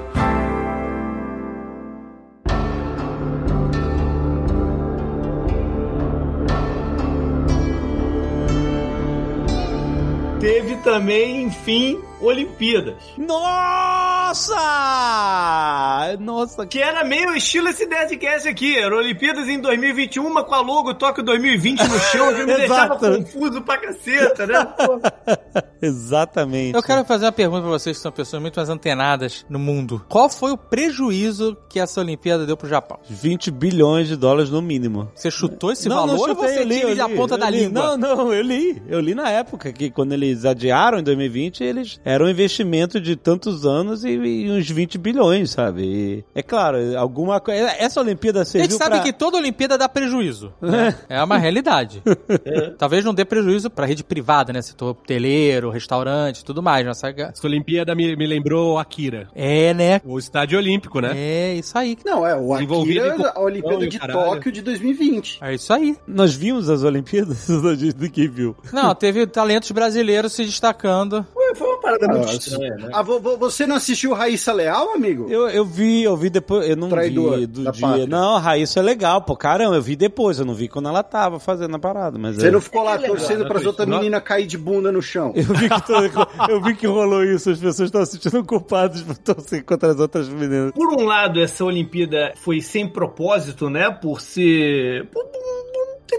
Teve 10.41 10.77
também, 10.77 11.43
enfim, 11.45 12.01
Olimpíadas. 12.21 12.95
Nossa! 14.41 14.57
Nossa, 16.19 16.67
Que 16.67 16.81
era 16.81 17.05
meio 17.05 17.35
estilo 17.35 17.69
esse 17.69 17.87
Nerdcast 17.87 18.49
aqui. 18.49 18.77
Era 18.79 18.95
Olimpíadas 18.97 19.49
em 19.49 19.61
2021, 19.61 20.33
mas 20.33 20.45
com 20.47 20.55
a 20.55 20.61
logo 20.61 20.95
Tóquio 20.95 21.23
2020 21.25 21.81
no 21.81 21.99
chão, 21.99 22.33
que 22.35 22.41
me 22.45 22.57
deixava 22.57 22.95
Exato. 22.97 23.17
confuso 23.25 23.63
pra 23.63 23.79
caceta, 23.79 24.47
né? 24.47 24.67
Exatamente. 25.83 26.75
Eu 26.77 26.83
quero 26.83 27.05
fazer 27.05 27.25
uma 27.27 27.33
pergunta 27.33 27.63
pra 27.63 27.71
vocês 27.71 27.97
que 27.97 28.03
são 28.03 28.13
pessoas 28.13 28.43
muito 28.43 28.57
mais 28.57 28.69
antenadas 28.69 29.45
no 29.49 29.59
mundo. 29.59 30.05
Qual 30.09 30.29
foi 30.29 30.51
o 30.53 30.57
prejuízo 30.57 31.57
que 31.69 31.81
essa 31.81 32.01
Olimpíada 32.01 32.45
deu 32.47 32.57
pro 32.57 32.69
Japão? 32.69 32.99
20 33.09 33.51
bilhões 33.51 34.09
de 34.09 34.17
dólares 34.17 34.51
no 34.51 34.61
mínimo. 34.61 35.11
Você 35.15 35.31
chutou 35.31 35.73
esse 35.73 35.89
Não, 35.89 35.97
valor 35.97 36.13
não 36.13 36.19
ou 36.21 36.29
chutei, 36.29 36.49
você 36.55 36.61
eu 36.61 36.65
li, 36.65 36.81
eu 36.83 36.95
de 36.95 37.01
a 37.01 37.07
li, 37.09 37.17
ponta 37.17 37.35
eu 37.35 37.39
da 37.39 37.49
li. 37.51 37.61
língua? 37.65 37.97
Não, 37.97 38.17
não, 38.17 38.33
eu 38.33 38.43
li. 38.43 38.83
Eu 38.89 39.01
li 39.01 39.15
na 39.15 39.31
época 39.31 39.73
que 39.73 39.91
quando 39.91 40.13
eles 40.13 40.45
adiaram 40.45 40.99
em 40.99 41.03
2020, 41.03 41.65
eles 41.65 42.01
era 42.11 42.25
um 42.25 42.29
investimento 42.29 43.01
de 43.01 43.17
tantos 43.17 43.65
anos 43.65 44.05
e, 44.05 44.11
e 44.11 44.51
uns 44.51 44.69
20 44.69 44.99
bilhões, 44.99 45.51
sabe? 45.51 45.83
E, 45.83 46.25
é 46.35 46.43
claro, 46.43 46.79
alguma 46.99 47.41
coisa. 47.41 47.71
Essa 47.79 48.01
Olimpíada 48.01 48.41
A 48.41 48.45
gente 48.45 48.53
serviu 48.53 48.79
sabe 48.79 48.97
pra... 48.97 49.01
que 49.01 49.13
toda 49.13 49.37
Olimpíada 49.37 49.79
dá 49.79 49.89
prejuízo. 49.89 50.53
né? 50.61 50.95
É 51.09 51.23
uma 51.23 51.39
realidade. 51.39 52.03
Talvez 52.79 53.05
não 53.05 53.15
dê 53.15 53.25
prejuízo 53.25 53.71
pra 53.71 53.87
rede 53.87 54.03
privada, 54.03 54.53
né? 54.53 54.63
Setor 54.63 54.91
hoteleiro, 54.91 55.71
restaurante, 55.71 56.45
tudo 56.45 56.63
mais. 56.63 56.81
Sabe? 56.97 57.23
Essa 57.23 57.47
Olimpíada 57.47 57.95
me, 57.95 58.17
me 58.17 58.27
lembrou 58.27 58.79
Akira. 58.79 59.29
É, 59.35 59.73
né? 59.75 60.01
O 60.05 60.19
estádio 60.19 60.59
olímpico, 60.59 61.01
né? 61.01 61.13
É 61.15 61.55
isso 61.55 61.77
aí. 61.77 61.97
Não, 62.05 62.27
é 62.27 62.37
o 62.37 62.55
Akira, 62.55 63.33
a 63.35 63.41
Olimpíada 63.41 63.87
de 63.87 63.99
caralho. 63.99 64.21
Tóquio 64.21 64.53
de 64.53 64.63
2020. 64.63 65.39
É 65.43 65.55
isso 65.55 65.73
aí. 65.73 65.97
Nós 66.07 66.35
vimos 66.35 66.69
as 66.69 66.83
Olimpíadas? 66.83 67.47
Gente 67.79 67.97
ninguém 67.99 68.29
viu. 68.29 68.57
Não, 68.73 68.95
teve 68.95 69.27
talentos 69.27 69.71
brasileiros 69.71 70.33
se 70.33 70.45
destacando. 70.45 71.27
Foi- 71.51 71.55
Foi 71.55 71.69
uma 71.69 71.81
parada 71.81 72.09
muito 72.09 72.29
Ah, 72.29 72.33
estranha, 72.35 72.75
né? 72.77 72.89
Ah, 72.93 73.03
vo- 73.03 73.21
vo- 73.21 73.37
você 73.37 73.67
não 73.67 73.77
assistiu 73.77 74.13
Raíssa 74.15 74.53
Leal, 74.53 74.91
amigo? 74.95 75.27
Eu, 75.31 75.49
eu 75.49 75.65
vi, 75.65 76.03
eu 76.03 76.17
vi 76.17 76.31
depois, 76.31 76.69
eu 76.69 76.77
não 76.77 76.89
Traidor 76.89 77.39
vi 77.39 77.47
do 77.47 77.71
dia. 77.73 77.81
pátria. 77.81 78.07
Não, 78.07 78.37
a 78.37 78.39
Raíssa 78.41 78.81
é 78.81 78.83
legal, 78.83 79.23
pô, 79.23 79.37
caramba, 79.37 79.77
eu 79.77 79.83
vi 79.83 79.97
depois, 79.97 80.39
eu 80.39 80.45
não 80.45 80.55
vi 80.55 80.69
quando 80.69 80.89
ela 80.89 81.03
tava 81.03 81.39
fazendo 81.41 81.75
a 81.77 81.79
parada, 81.79 82.19
mas 82.19 82.37
Você 82.37 82.49
é- 82.49 82.51
não 82.51 82.61
ficou 82.61 82.83
lá 82.83 82.95
É 82.95 82.99
legal, 82.99 83.17
torcendo 83.17 83.43
né, 83.43 83.49
pras 83.49 83.67
outras 83.67 83.89
meninas 83.89 84.23
cair 84.23 84.47
de 84.47 84.57
bunda 84.59 84.91
no 84.93 85.03
chão. 85.03 85.33
Eu 85.35 85.45
vi, 85.45 85.69
que 85.69 86.53
eu 86.53 86.63
vi 86.63 86.75
que 86.77 86.87
rolou 86.87 87.25
isso, 87.25 87.51
as 87.51 87.59
pessoas 87.59 87.89
estão 87.89 88.05
se 88.07 88.13
sentindo 88.13 88.45
culpadas 88.45 89.03
por 89.03 89.17
torcer 89.19 89.65
contra 89.65 89.91
as 89.93 89.99
outras 90.01 90.29
meninas. 90.29 90.73
Por 90.73 90.89
um 90.95 91.05
lado, 91.05 91.41
essa 91.41 91.65
Olimpíada 91.65 92.33
foi 92.37 92.61
sem 92.61 92.87
propósito, 92.89 93.69
né? 93.71 93.91
Por 93.91 94.21
ser. 94.21 95.07
Por, 95.07 95.25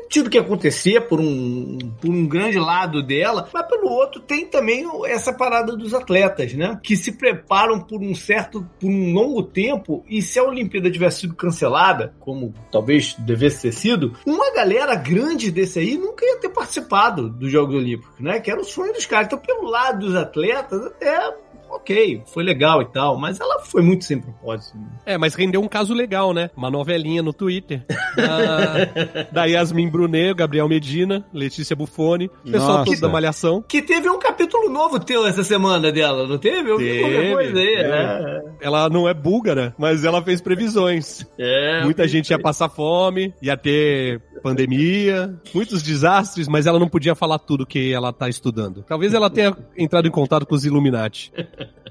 tido 0.10 0.30
que 0.30 0.38
acontecer 0.38 1.02
por 1.02 1.20
um, 1.20 1.78
por 2.00 2.10
um 2.10 2.28
grande 2.28 2.60
lado 2.60 3.02
dela, 3.04 3.50
mas 3.54 3.68
pelo 3.68 3.90
outro 3.90 4.22
tem 4.22 4.46
também 4.46 4.86
essa 5.06 5.34
parada 5.34 5.76
dos 5.76 5.94
atletas, 5.94 6.54
né? 6.54 6.80
Que 6.84 6.96
se 6.96 7.14
preparam 7.14 7.80
por 7.80 8.02
um 8.02 8.14
certo, 8.14 8.68
por 8.80 8.90
um 8.90 9.14
longo 9.14 9.44
tempo, 9.44 10.04
e 10.10 10.22
se 10.22 10.40
a 10.40 10.44
Olimpíada 10.44 10.92
tivesse 10.92 11.22
sido 11.22 11.36
cancelada, 11.36 12.14
como 12.20 12.54
talvez 12.72 13.16
devesse 13.20 13.62
ter 13.64 13.72
sido, 13.72 14.16
uma 14.26 14.54
galera 14.54 14.96
grande 14.96 15.52
desse 15.52 15.80
aí 15.80 15.98
nunca 15.98 16.26
ia 16.26 16.40
ter 16.40 16.50
participado 16.50 17.30
dos 17.30 17.52
Jogos 17.52 17.76
Olímpicos, 17.76 18.20
né? 18.20 18.40
Que 18.40 18.52
era 18.52 18.60
o 18.60 18.66
sonho 18.66 18.94
dos 18.94 19.06
caras. 19.06 19.28
Então, 19.28 19.40
pelo 19.40 19.70
lado 19.70 20.06
dos 20.06 20.16
atletas, 20.16 20.86
até 20.86 21.34
ok, 21.72 22.24
foi 22.26 22.44
legal 22.44 22.82
e 22.82 22.86
tal, 22.86 23.18
mas 23.18 23.40
ela 23.40 23.60
foi 23.62 23.82
muito 23.82 24.06
sem 24.06 24.20
propósito. 24.20 24.78
É, 25.06 25.18
mas 25.18 25.34
rendeu 25.36 25.62
um 25.62 25.68
caso 25.68 25.94
legal, 25.94 26.34
né? 26.34 26.50
Uma 26.56 26.70
novelinha 26.70 27.22
no 27.24 27.34
Twitter. 27.34 27.84
Da, 28.16 29.26
da 29.32 29.46
Yasmin 29.46 29.90
Brunet, 29.90 30.34
Gabriel 30.34 30.68
Medina, 30.68 31.26
Letícia 31.34 31.76
Buffoni, 31.76 32.28
o 32.46 32.52
pessoal 32.52 32.78
Nossa. 32.80 32.86
todo 32.86 33.02
da 33.02 33.10
Malhação. 33.10 33.64
Que 33.68 33.82
teve 33.82 34.10
um 34.10 34.20
capítulo 34.20 34.70
novo 34.70 35.00
teu 35.00 35.26
essa 35.26 35.44
semana 35.44 35.92
dela, 35.92 36.28
não 36.28 36.38
teve? 36.38 36.70
Eu 36.70 36.78
vi 36.78 37.00
qualquer 37.00 37.22
Teve, 37.22 37.34
coisa 37.34 37.60
aí, 37.60 37.68
teve. 37.76 37.88
né? 37.88 38.42
Ela 38.62 38.90
não 38.90 39.08
é 39.08 39.14
búlgara, 39.14 39.74
mas 39.78 40.04
ela 40.04 40.22
fez 40.22 40.42
previsões. 40.42 41.26
É, 41.40 41.84
Muita 41.84 42.08
gente 42.08 42.30
ia 42.30 42.40
passar 42.40 42.70
fome, 42.70 43.34
ia 43.42 43.56
ter 43.58 44.22
pandemia, 44.42 45.34
muitos 45.54 45.82
desastres, 45.84 46.48
mas 46.48 46.66
ela 46.66 46.80
não 46.80 46.90
podia 46.90 47.16
falar 47.16 47.40
tudo 47.40 47.66
que 47.66 47.94
ela 47.94 48.12
tá 48.12 48.28
estudando. 48.28 48.84
Talvez 48.88 49.14
ela 49.14 49.30
tenha 49.30 49.56
entrado 49.78 50.08
em 50.08 50.12
contato 50.12 50.46
com 50.46 50.56
os 50.56 50.66
Illuminati. 50.66 51.32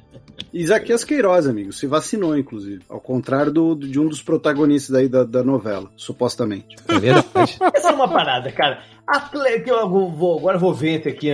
Isaquias 0.52 1.05
Queiroz, 1.05 1.47
amigo, 1.47 1.72
se 1.72 1.86
vacinou, 1.86 2.36
inclusive. 2.36 2.82
Ao 2.89 3.01
contrário 3.01 3.52
do, 3.52 3.74
de 3.74 4.01
um 4.01 4.09
dos 4.09 4.22
protagonistas 4.22 4.97
aí 4.97 5.09
da, 5.09 5.22
da 5.22 5.44
novela, 5.44 5.90
supostamente. 5.97 6.77
É 6.89 6.98
verdade. 6.98 7.59
Essa 7.74 7.90
é 7.90 7.93
uma 7.93 8.09
parada, 8.09 8.51
cara. 8.51 8.82
Atleta, 9.06 9.70
eu 9.70 9.89
vou, 9.89 10.39
agora 10.39 10.56
eu 10.56 10.60
vou 10.60 10.74
ver 10.74 11.06
aqui 11.06 11.31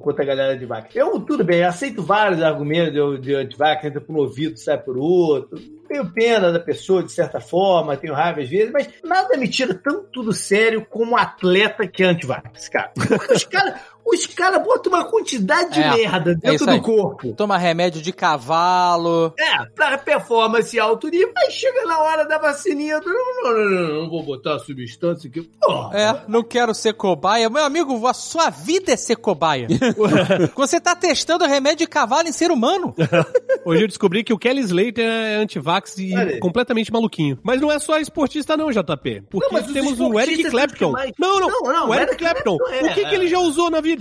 contra 0.00 0.22
a 0.22 0.26
galera 0.26 0.56
de 0.56 0.66
vaca. 0.66 0.88
Eu, 0.94 1.20
tudo 1.20 1.44
bem, 1.44 1.62
aceito 1.62 2.02
vários 2.02 2.42
argumentos 2.42 2.92
de, 2.92 3.26
de 3.26 3.34
antivax, 3.34 3.84
entra 3.84 4.00
por 4.00 4.14
um 4.14 4.18
ouvido, 4.18 4.58
sai 4.58 4.78
por 4.78 4.96
outro. 4.96 5.58
Tenho 5.90 6.08
pena 6.08 6.52
da 6.52 6.60
pessoa, 6.60 7.02
de 7.02 7.10
certa 7.10 7.40
forma, 7.40 7.96
tenho 7.96 8.14
raiva 8.14 8.40
às 8.40 8.48
vezes, 8.48 8.70
mas 8.70 8.88
nada 9.02 9.36
me 9.36 9.48
tira 9.48 9.74
tanto 9.74 10.22
do 10.22 10.32
sério 10.32 10.86
como 10.88 11.12
um 11.12 11.16
atleta 11.16 11.84
que 11.84 12.04
é 12.04 12.06
antivax, 12.06 12.68
cara. 12.68 12.92
Porque 12.94 13.34
os 13.34 13.42
caras 13.42 13.80
os 14.12 14.26
cara 14.26 14.58
botam 14.58 14.92
uma 14.92 15.04
quantidade 15.04 15.72
de 15.74 15.80
É, 15.80 15.96
merda 15.96 16.30
é 16.32 16.34
dentro 16.34 16.54
isso 16.54 16.66
do 16.66 16.80
corpo. 16.82 17.32
Toma 17.34 17.56
remédio 17.56 18.00
de 18.02 18.12
cavalo. 18.12 19.32
É, 19.38 19.64
pra 19.74 19.98
performance 19.98 20.78
alto 20.78 21.08
nível, 21.08 21.32
aí 21.36 21.50
chega 21.50 21.84
na 21.86 21.98
hora 22.00 22.24
da 22.26 22.38
vacininha, 22.38 23.00
não, 23.04 23.12
não, 23.12 23.54
não, 23.54 23.70
não, 23.70 24.00
não 24.02 24.10
vou 24.10 24.22
botar 24.22 24.56
a 24.56 24.58
substância 24.58 25.28
aqui. 25.28 25.42
Porra. 25.60 25.98
É, 25.98 26.22
não 26.28 26.42
quero 26.42 26.74
ser 26.74 26.94
cobaia. 26.94 27.48
Meu 27.50 27.64
amigo, 27.64 28.06
a 28.06 28.14
sua 28.14 28.50
vida 28.50 28.92
é 28.92 28.96
ser 28.96 29.16
cobaia. 29.16 29.66
Você 30.56 30.80
tá 30.80 30.94
testando 30.94 31.44
remédio 31.46 31.78
de 31.78 31.86
cavalo 31.86 32.28
em 32.28 32.32
ser 32.32 32.50
humano. 32.50 32.94
Hoje 33.64 33.84
eu 33.84 33.88
descobri 33.88 34.24
que 34.24 34.32
o 34.32 34.38
Kelly 34.38 34.60
Slater 34.60 35.04
é 35.06 35.36
antivax 35.36 35.98
e 35.98 36.14
Olha 36.14 36.38
completamente 36.40 36.92
maluquinho. 36.92 37.38
Mas 37.42 37.60
não 37.60 37.70
é 37.70 37.78
só 37.78 37.98
esportista 37.98 38.56
não, 38.56 38.70
JP. 38.70 39.24
Porque 39.30 39.54
Não, 39.54 39.72
temos 39.72 40.00
o 40.00 40.18
Eric 40.18 40.44
que 40.44 40.50
Clapton. 40.50 40.92
Não, 41.18 41.40
não, 41.40 41.48
Não, 41.48 41.72
não, 41.72 41.88
o 41.88 41.94
Eric 41.94 42.10
Eric 42.12 42.24
Clapton. 42.24 42.56
Clapton 42.56 42.74
é- 42.86 42.90
O 42.90 42.94
que, 42.94 43.04
que 43.06 43.14
ele 43.14 43.28
já 43.28 43.38
usou 43.38 43.70
na 43.70 43.80
vida? 43.80 43.99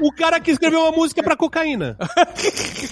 O 0.00 0.12
cara 0.12 0.40
que 0.40 0.50
escreveu 0.50 0.80
uma 0.80 0.92
música 0.92 1.22
pra 1.22 1.36
cocaína. 1.36 1.96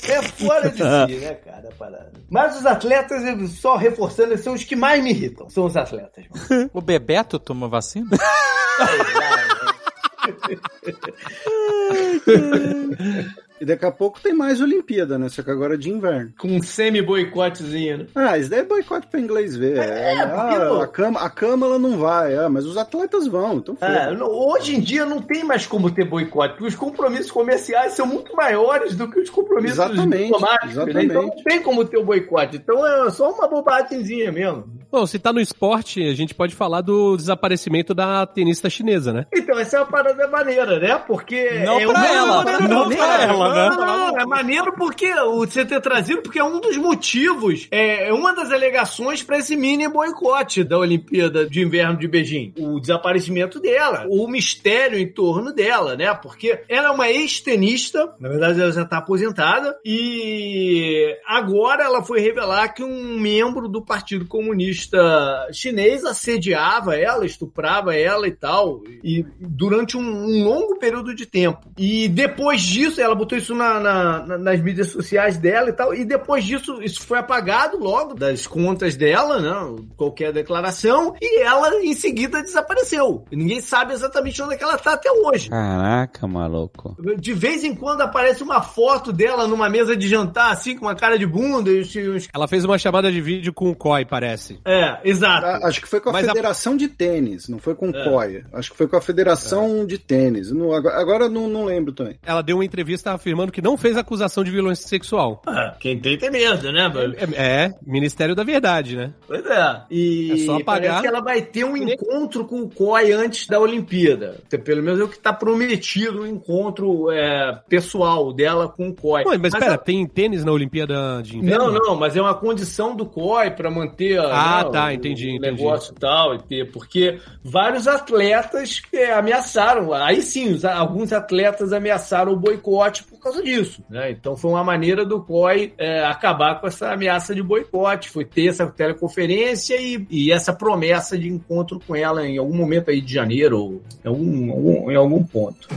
É 0.08 0.22
fora 0.22 0.70
de 0.70 0.78
si, 0.78 1.16
né, 1.20 1.34
cara, 1.34 1.68
parada. 1.78 2.12
Mas 2.30 2.56
os 2.58 2.66
atletas, 2.66 3.22
só 3.52 3.76
reforçando, 3.76 4.36
são 4.38 4.54
os 4.54 4.64
que 4.64 4.76
mais 4.76 5.02
me 5.02 5.10
irritam. 5.10 5.48
São 5.50 5.66
os 5.66 5.76
atletas. 5.76 6.24
mano. 6.50 6.70
O 6.72 6.80
Bebeto 6.80 7.38
tomou 7.38 7.68
vacina? 7.68 8.08
E 13.62 13.64
daqui 13.64 13.84
a 13.86 13.92
pouco 13.92 14.20
tem 14.20 14.34
mais 14.34 14.60
Olimpíada, 14.60 15.16
né? 15.16 15.28
Só 15.28 15.40
que 15.40 15.48
agora 15.52 15.74
é 15.74 15.76
de 15.76 15.88
inverno. 15.88 16.32
Com 16.36 16.48
um 16.48 16.60
semi-boicotezinho, 16.60 17.98
né? 17.98 18.06
Ah, 18.12 18.36
isso 18.36 18.50
daí 18.50 18.58
é 18.58 18.64
boicote 18.64 19.06
pra 19.06 19.20
inglês 19.20 19.56
ver. 19.56 19.78
É, 19.78 20.16
porque, 20.26 20.56
ah, 20.56 20.66
pô- 20.68 20.80
a, 20.80 20.88
cama, 20.88 21.20
a 21.20 21.30
Câmara 21.30 21.78
não 21.78 21.96
vai, 21.96 22.34
ah, 22.34 22.48
mas 22.48 22.66
os 22.66 22.76
atletas 22.76 23.26
vão, 23.28 23.58
então 23.58 23.76
É, 23.80 24.12
hoje 24.20 24.74
em 24.74 24.80
dia 24.80 25.06
não 25.06 25.22
tem 25.22 25.44
mais 25.44 25.64
como 25.64 25.90
ter 25.92 26.04
boicote, 26.04 26.54
porque 26.54 26.66
os 26.68 26.74
compromissos 26.74 27.30
comerciais 27.30 27.92
são 27.92 28.04
muito 28.04 28.34
maiores 28.34 28.96
do 28.96 29.08
que 29.08 29.20
os 29.20 29.30
compromissos 29.30 29.78
Exatamente, 29.78 30.24
diplomáticos, 30.24 30.74
né? 30.74 30.82
exatamente. 30.82 31.06
Então 31.10 31.22
não 31.22 31.44
tem 31.44 31.62
como 31.62 31.84
ter 31.84 31.98
o 31.98 32.04
boicote. 32.04 32.56
Então 32.56 32.84
é 32.84 33.10
só 33.10 33.30
uma 33.30 33.46
bobagemzinha 33.46 34.32
mesmo. 34.32 34.64
Bom, 34.90 35.06
se 35.06 35.18
tá 35.18 35.32
no 35.32 35.40
esporte, 35.40 36.02
a 36.06 36.12
gente 36.14 36.34
pode 36.34 36.54
falar 36.54 36.82
do 36.82 37.16
desaparecimento 37.16 37.94
da 37.94 38.26
tenista 38.26 38.68
chinesa, 38.68 39.10
né? 39.10 39.24
Então, 39.32 39.58
essa 39.58 39.78
é 39.78 39.80
uma 39.80 39.86
parada 39.86 40.28
maneira, 40.28 40.78
né? 40.78 41.00
Porque. 41.06 41.48
Não 41.64 41.80
é 41.80 41.86
pra 41.86 42.12
ela, 42.14 42.44
não 42.68 42.88
pra 42.90 42.96
pra 42.98 43.22
ela, 43.22 43.51
né? 43.52 43.68
Não, 43.70 43.76
não, 43.76 44.18
é 44.18 44.26
maneiro 44.26 44.72
porque 44.74 45.12
você 45.14 45.64
ter 45.64 45.80
trazido, 45.80 46.22
porque 46.22 46.38
é 46.38 46.44
um 46.44 46.60
dos 46.60 46.76
motivos, 46.76 47.68
é 47.70 48.08
é 48.08 48.12
uma 48.12 48.34
das 48.34 48.50
alegações 48.50 49.22
para 49.22 49.38
esse 49.38 49.56
mini 49.56 49.88
boicote 49.88 50.64
da 50.64 50.78
Olimpíada 50.78 51.48
de 51.48 51.62
Inverno 51.62 51.98
de 51.98 52.08
Beijing. 52.08 52.54
O 52.58 52.80
desaparecimento 52.80 53.60
dela, 53.60 54.06
o 54.08 54.26
mistério 54.26 54.98
em 54.98 55.06
torno 55.06 55.52
dela, 55.52 55.96
né? 55.96 56.12
Porque 56.14 56.62
ela 56.68 56.88
é 56.88 56.90
uma 56.90 57.10
ex-tenista, 57.10 58.14
na 58.18 58.28
verdade 58.28 58.60
ela 58.60 58.72
já 58.72 58.84
tá 58.84 58.98
aposentada, 58.98 59.76
e 59.84 61.16
agora 61.26 61.84
ela 61.84 62.02
foi 62.02 62.20
revelar 62.20 62.68
que 62.68 62.82
um 62.82 63.18
membro 63.18 63.68
do 63.68 63.82
Partido 63.82 64.26
Comunista 64.26 64.52
comunista 64.52 65.48
chinês 65.52 66.04
assediava 66.04 66.96
ela, 66.96 67.24
estuprava 67.24 67.94
ela 67.94 68.26
e 68.26 68.32
tal, 68.32 68.82
e 69.02 69.24
durante 69.38 69.96
um, 69.96 70.00
um 70.00 70.44
longo 70.44 70.78
período 70.78 71.14
de 71.14 71.26
tempo. 71.26 71.70
E 71.76 72.08
depois 72.08 72.60
disso, 72.60 73.00
ela 73.00 73.14
botou 73.14 73.36
isso 73.42 73.54
na, 73.54 73.78
na- 73.80 74.26
na- 74.26 74.38
nas 74.38 74.60
mídias 74.60 74.88
sociais 74.88 75.36
dela 75.36 75.68
e 75.68 75.72
tal, 75.72 75.94
e 75.94 76.04
depois 76.04 76.44
disso, 76.44 76.80
isso 76.82 77.02
foi 77.02 77.18
apagado 77.18 77.78
logo 77.78 78.14
das 78.14 78.46
contas 78.46 78.96
dela, 78.96 79.40
né? 79.40 79.82
Qualquer 79.96 80.32
declaração, 80.32 81.14
e 81.20 81.40
ela 81.42 81.74
em 81.82 81.94
seguida 81.94 82.42
desapareceu. 82.42 83.24
E 83.30 83.36
ninguém 83.36 83.60
sabe 83.60 83.92
exatamente 83.92 84.40
onde 84.42 84.54
é 84.54 84.56
que 84.56 84.64
ela 84.64 84.78
tá 84.78 84.94
até 84.94 85.10
hoje. 85.10 85.50
Caraca, 85.50 86.26
maluco. 86.26 86.96
De 87.18 87.32
vez 87.32 87.64
em 87.64 87.74
quando 87.74 88.00
aparece 88.02 88.42
uma 88.42 88.60
foto 88.62 89.12
dela 89.12 89.46
numa 89.46 89.68
mesa 89.68 89.96
de 89.96 90.08
jantar, 90.08 90.52
assim, 90.52 90.76
com 90.76 90.86
uma 90.86 90.94
cara 90.94 91.18
de 91.18 91.26
bunda 91.26 91.70
e 91.70 91.80
os. 91.80 91.94
os- 91.94 92.28
Ela 92.32 92.46
fez 92.48 92.64
uma 92.64 92.78
chamada 92.78 93.10
de 93.10 93.20
vídeo 93.20 93.52
com 93.52 93.70
o 93.70 93.74
COI, 93.76 94.04
parece. 94.04 94.58
É, 94.64 94.98
exato. 95.04 95.46
A- 95.46 95.68
Acho 95.68 95.80
que 95.80 95.88
foi 95.88 96.00
com 96.00 96.10
a 96.10 96.12
Mas 96.12 96.24
a- 96.28 96.32
Federação 96.32 96.76
de 96.76 96.88
Tênis, 96.88 97.48
não 97.48 97.58
foi 97.58 97.74
com 97.74 97.90
o 97.90 97.96
É. 97.96 98.04
COI. 98.04 98.44
Acho 98.52 98.70
que 98.70 98.76
foi 98.76 98.86
com 98.88 98.96
a 98.96 99.00
Federação 99.00 99.84
de 99.86 99.98
Tênis. 99.98 100.50
Não- 100.52 100.72
agora 100.72 101.28
não, 101.28 101.48
não 101.48 101.64
lembro 101.64 101.92
também. 101.92 102.16
Ela 102.24 102.42
deu 102.42 102.56
uma 102.56 102.64
entrevista 102.64 103.12
afirmando 103.12 103.31
que 103.52 103.62
não 103.62 103.76
fez 103.76 103.96
acusação 103.96 104.42
de 104.44 104.50
violência 104.50 104.88
sexual. 104.88 105.42
É, 105.48 105.72
quem 105.80 105.98
tem 105.98 106.16
tem 106.18 106.30
medo, 106.30 106.70
né? 106.72 106.90
É, 107.36 107.64
é, 107.64 107.70
Ministério 107.86 108.34
da 108.34 108.44
Verdade, 108.44 108.96
né? 108.96 109.12
Pois 109.26 109.44
é. 109.46 109.82
E 109.90 110.32
É 110.32 110.36
só 110.46 110.56
apagar. 110.56 111.00
que 111.00 111.06
ela 111.06 111.20
vai 111.20 111.42
ter 111.42 111.64
um 111.64 111.76
encontro 111.76 112.44
com 112.44 112.60
o 112.62 112.68
COI 112.68 113.12
antes 113.12 113.46
da 113.46 113.58
Olimpíada. 113.58 114.40
Pelo 114.64 114.82
menos 114.82 115.00
é 115.00 115.04
o 115.04 115.08
que 115.08 115.16
está 115.16 115.32
prometido, 115.32 116.22
um 116.22 116.26
encontro 116.26 117.10
é, 117.10 117.58
pessoal 117.68 118.32
dela 118.32 118.68
com 118.68 118.88
o 118.88 118.94
COI. 118.94 119.24
Ué, 119.24 119.38
mas, 119.38 119.52
pera, 119.52 119.74
a- 119.74 119.78
tem 119.78 120.06
tênis 120.06 120.44
na 120.44 120.52
Olimpíada 120.52 121.22
de 121.22 121.38
Inverno? 121.38 121.70
Não, 121.72 121.80
não, 121.80 121.96
mas 121.96 122.16
é 122.16 122.20
uma 122.20 122.34
condição 122.34 122.94
do 122.94 123.06
COI 123.06 123.50
para 123.50 123.70
manter 123.70 124.18
Ah, 124.18 124.62
né, 124.64 124.70
tá, 124.70 124.86
o- 124.86 124.90
entendi, 124.92 125.26
o 125.26 125.36
entendi. 125.36 125.62
negócio 125.62 125.92
e 125.96 126.00
tal, 126.00 126.34
e 126.34 126.38
ter, 126.42 126.70
porque 126.70 127.18
vários 127.42 127.86
atletas 127.88 128.80
ameaçaram, 129.16 129.92
aí 129.92 130.20
sim, 130.22 130.52
os- 130.52 130.64
alguns 130.64 131.12
atletas 131.12 131.72
ameaçaram 131.72 132.32
o 132.32 132.36
boicote 132.36 133.04
por 133.04 133.18
causa 133.22 133.42
disso, 133.42 133.82
né? 133.88 134.10
Então 134.10 134.36
foi 134.36 134.50
uma 134.50 134.64
maneira 134.64 135.04
do 135.04 135.22
COI 135.22 135.72
é, 135.78 136.04
acabar 136.04 136.60
com 136.60 136.66
essa 136.66 136.92
ameaça 136.92 137.34
de 137.34 137.42
boicote, 137.42 138.10
foi 138.10 138.24
ter 138.24 138.48
essa 138.48 138.66
teleconferência 138.66 139.76
e, 139.80 140.06
e 140.10 140.32
essa 140.32 140.52
promessa 140.52 141.16
de 141.16 141.28
encontro 141.28 141.80
com 141.86 141.94
ela 141.96 142.26
em 142.26 142.38
algum 142.38 142.56
momento 142.56 142.90
aí 142.90 143.00
de 143.00 143.12
janeiro, 143.14 143.58
ou 143.58 143.82
em 144.04 144.08
algum, 144.08 144.50
algum- 144.52 144.90
em 144.90 144.96
algum 144.96 145.22
ponto. 145.24 145.68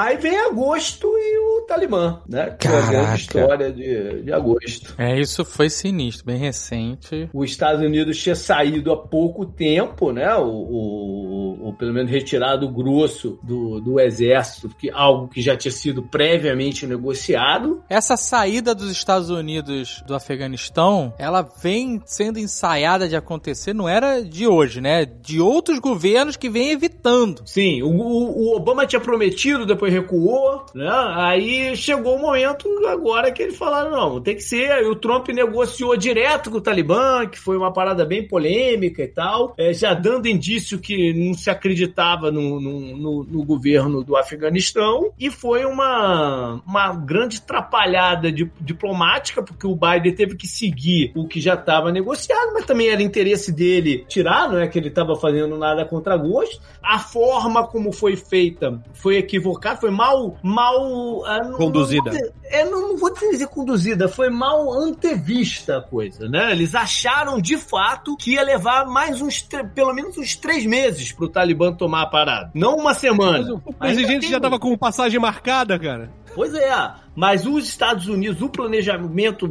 Aí 0.00 0.16
vem 0.16 0.38
agosto 0.38 1.06
e 1.08 1.38
o 1.38 1.62
Talibã, 1.66 2.20
né? 2.28 2.54
Que 2.58 2.68
é 2.68 2.70
a 2.70 2.86
grande 2.86 3.20
história 3.20 3.72
de, 3.72 4.22
de 4.22 4.32
agosto. 4.32 4.94
É, 4.96 5.18
isso 5.20 5.44
foi 5.44 5.68
sinistro, 5.68 6.24
bem 6.26 6.36
recente. 6.38 7.28
Os 7.34 7.50
Estados 7.50 7.82
Unidos 7.84 8.16
tinha 8.22 8.36
saído 8.36 8.92
há 8.92 8.96
pouco 8.96 9.44
tempo, 9.44 10.12
né? 10.12 10.32
O, 10.36 10.44
o- 10.46 11.68
o- 11.68 11.72
pelo 11.74 11.92
menos 11.92 12.10
retirado 12.10 12.66
o 12.66 12.70
grosso 12.70 13.38
do, 13.42 13.80
do 13.80 13.98
exército, 14.00 14.68
que 14.68 14.88
algo 14.90 15.26
que 15.28 15.42
já 15.42 15.56
tinha 15.56 15.72
sido 15.72 16.02
previamente 16.02 16.86
negociado. 16.86 17.82
Essa 17.88 18.16
saída 18.16 18.74
dos 18.74 18.90
Estados 18.92 19.30
Unidos 19.30 20.02
do 20.06 20.14
Afeganistão, 20.14 21.12
ela 21.18 21.42
vem 21.60 22.00
sendo 22.06 22.38
ensaiada 22.38 23.08
de 23.08 23.16
acontecer, 23.16 23.74
não 23.74 23.88
era 23.88 24.22
de 24.22 24.46
hoje, 24.46 24.80
né? 24.80 25.04
De 25.04 25.40
outros 25.40 25.78
governos 25.80 26.36
que 26.36 26.48
vêm 26.48 26.70
evitando. 26.70 27.42
Sim, 27.44 27.82
o- 27.82 27.88
o 27.90 28.56
Obama 28.56 28.86
tinha 28.86 29.00
prometido, 29.00 29.66
depois 29.66 29.87
recuou, 29.88 30.64
né? 30.74 30.88
Aí 31.16 31.76
chegou 31.76 32.16
o 32.16 32.20
momento 32.20 32.68
agora 32.86 33.30
que 33.32 33.42
eles 33.42 33.56
falaram, 33.56 33.90
não, 33.90 34.20
tem 34.20 34.34
que 34.34 34.42
ser. 34.42 34.70
Aí 34.70 34.84
o 34.86 34.94
Trump 34.96 35.28
negociou 35.28 35.96
direto 35.96 36.50
com 36.50 36.58
o 36.58 36.60
Talibã, 36.60 37.26
que 37.26 37.38
foi 37.38 37.56
uma 37.56 37.72
parada 37.72 38.04
bem 38.04 38.26
polêmica 38.26 39.02
e 39.02 39.08
tal, 39.08 39.54
é, 39.58 39.72
já 39.72 39.94
dando 39.94 40.28
indício 40.28 40.78
que 40.78 41.12
não 41.12 41.34
se 41.34 41.50
acreditava 41.50 42.30
no, 42.30 42.60
no, 42.60 42.80
no- 42.96 43.24
no 43.24 43.44
governo 43.44 44.02
do 44.02 44.16
Afeganistão. 44.16 45.10
E 45.18 45.30
foi 45.30 45.64
uma, 45.64 46.60
uma 46.66 46.94
grande 46.94 47.38
atrapalhada 47.38 48.30
di- 48.32 48.50
diplomática, 48.60 49.42
porque 49.42 49.66
o 49.66 49.74
Biden 49.76 50.14
teve 50.14 50.36
que 50.36 50.46
seguir 50.46 51.12
o 51.14 51.26
que 51.26 51.40
já 51.40 51.54
estava 51.54 51.90
negociado, 51.92 52.52
mas 52.54 52.64
também 52.66 52.88
era 52.88 53.02
interesse 53.02 53.52
dele 53.52 54.04
tirar, 54.08 54.48
não 54.48 54.58
é 54.58 54.66
que 54.68 54.78
ele 54.78 54.88
estava 54.88 55.16
fazendo 55.16 55.56
nada 55.56 55.84
contra 55.84 56.16
gosto. 56.16 56.60
A 56.82 56.98
forma 56.98 57.66
como 57.66 57.92
foi 57.92 58.16
feita 58.16 58.80
foi 58.94 59.16
equivocada, 59.16 59.77
foi 59.80 59.90
mal, 59.90 60.36
mal 60.42 61.24
ah, 61.26 61.52
Conduzida. 61.56 62.12
Não, 62.12 62.20
é, 62.44 62.64
não, 62.64 62.88
não 62.88 62.96
vou 62.96 63.12
dizer 63.12 63.46
conduzida, 63.48 64.08
foi 64.08 64.30
mal 64.30 64.72
antevista 64.72 65.78
a 65.78 65.82
coisa, 65.82 66.28
né? 66.28 66.52
Eles 66.52 66.74
acharam 66.74 67.40
de 67.40 67.56
fato 67.56 68.16
que 68.16 68.32
ia 68.32 68.42
levar 68.42 68.86
mais 68.86 69.20
uns, 69.20 69.46
pelo 69.74 69.92
menos 69.92 70.16
uns 70.16 70.36
três 70.36 70.64
meses 70.64 71.12
pro 71.12 71.28
Talibã 71.28 71.72
tomar 71.72 72.02
a 72.02 72.06
parada, 72.06 72.50
não 72.54 72.76
uma 72.76 72.94
semana. 72.94 73.54
O 73.54 73.62
Ainda 73.78 73.78
presidente 73.78 74.22
tem 74.22 74.30
já 74.30 74.40
tava 74.40 74.58
com 74.58 74.76
passagem 74.76 75.20
marcada, 75.20 75.78
cara. 75.78 76.10
Pois 76.34 76.54
é, 76.54 76.70
mas 77.18 77.44
os 77.44 77.68
Estados 77.68 78.06
Unidos, 78.06 78.40
o 78.40 78.48
planejamento 78.48 79.48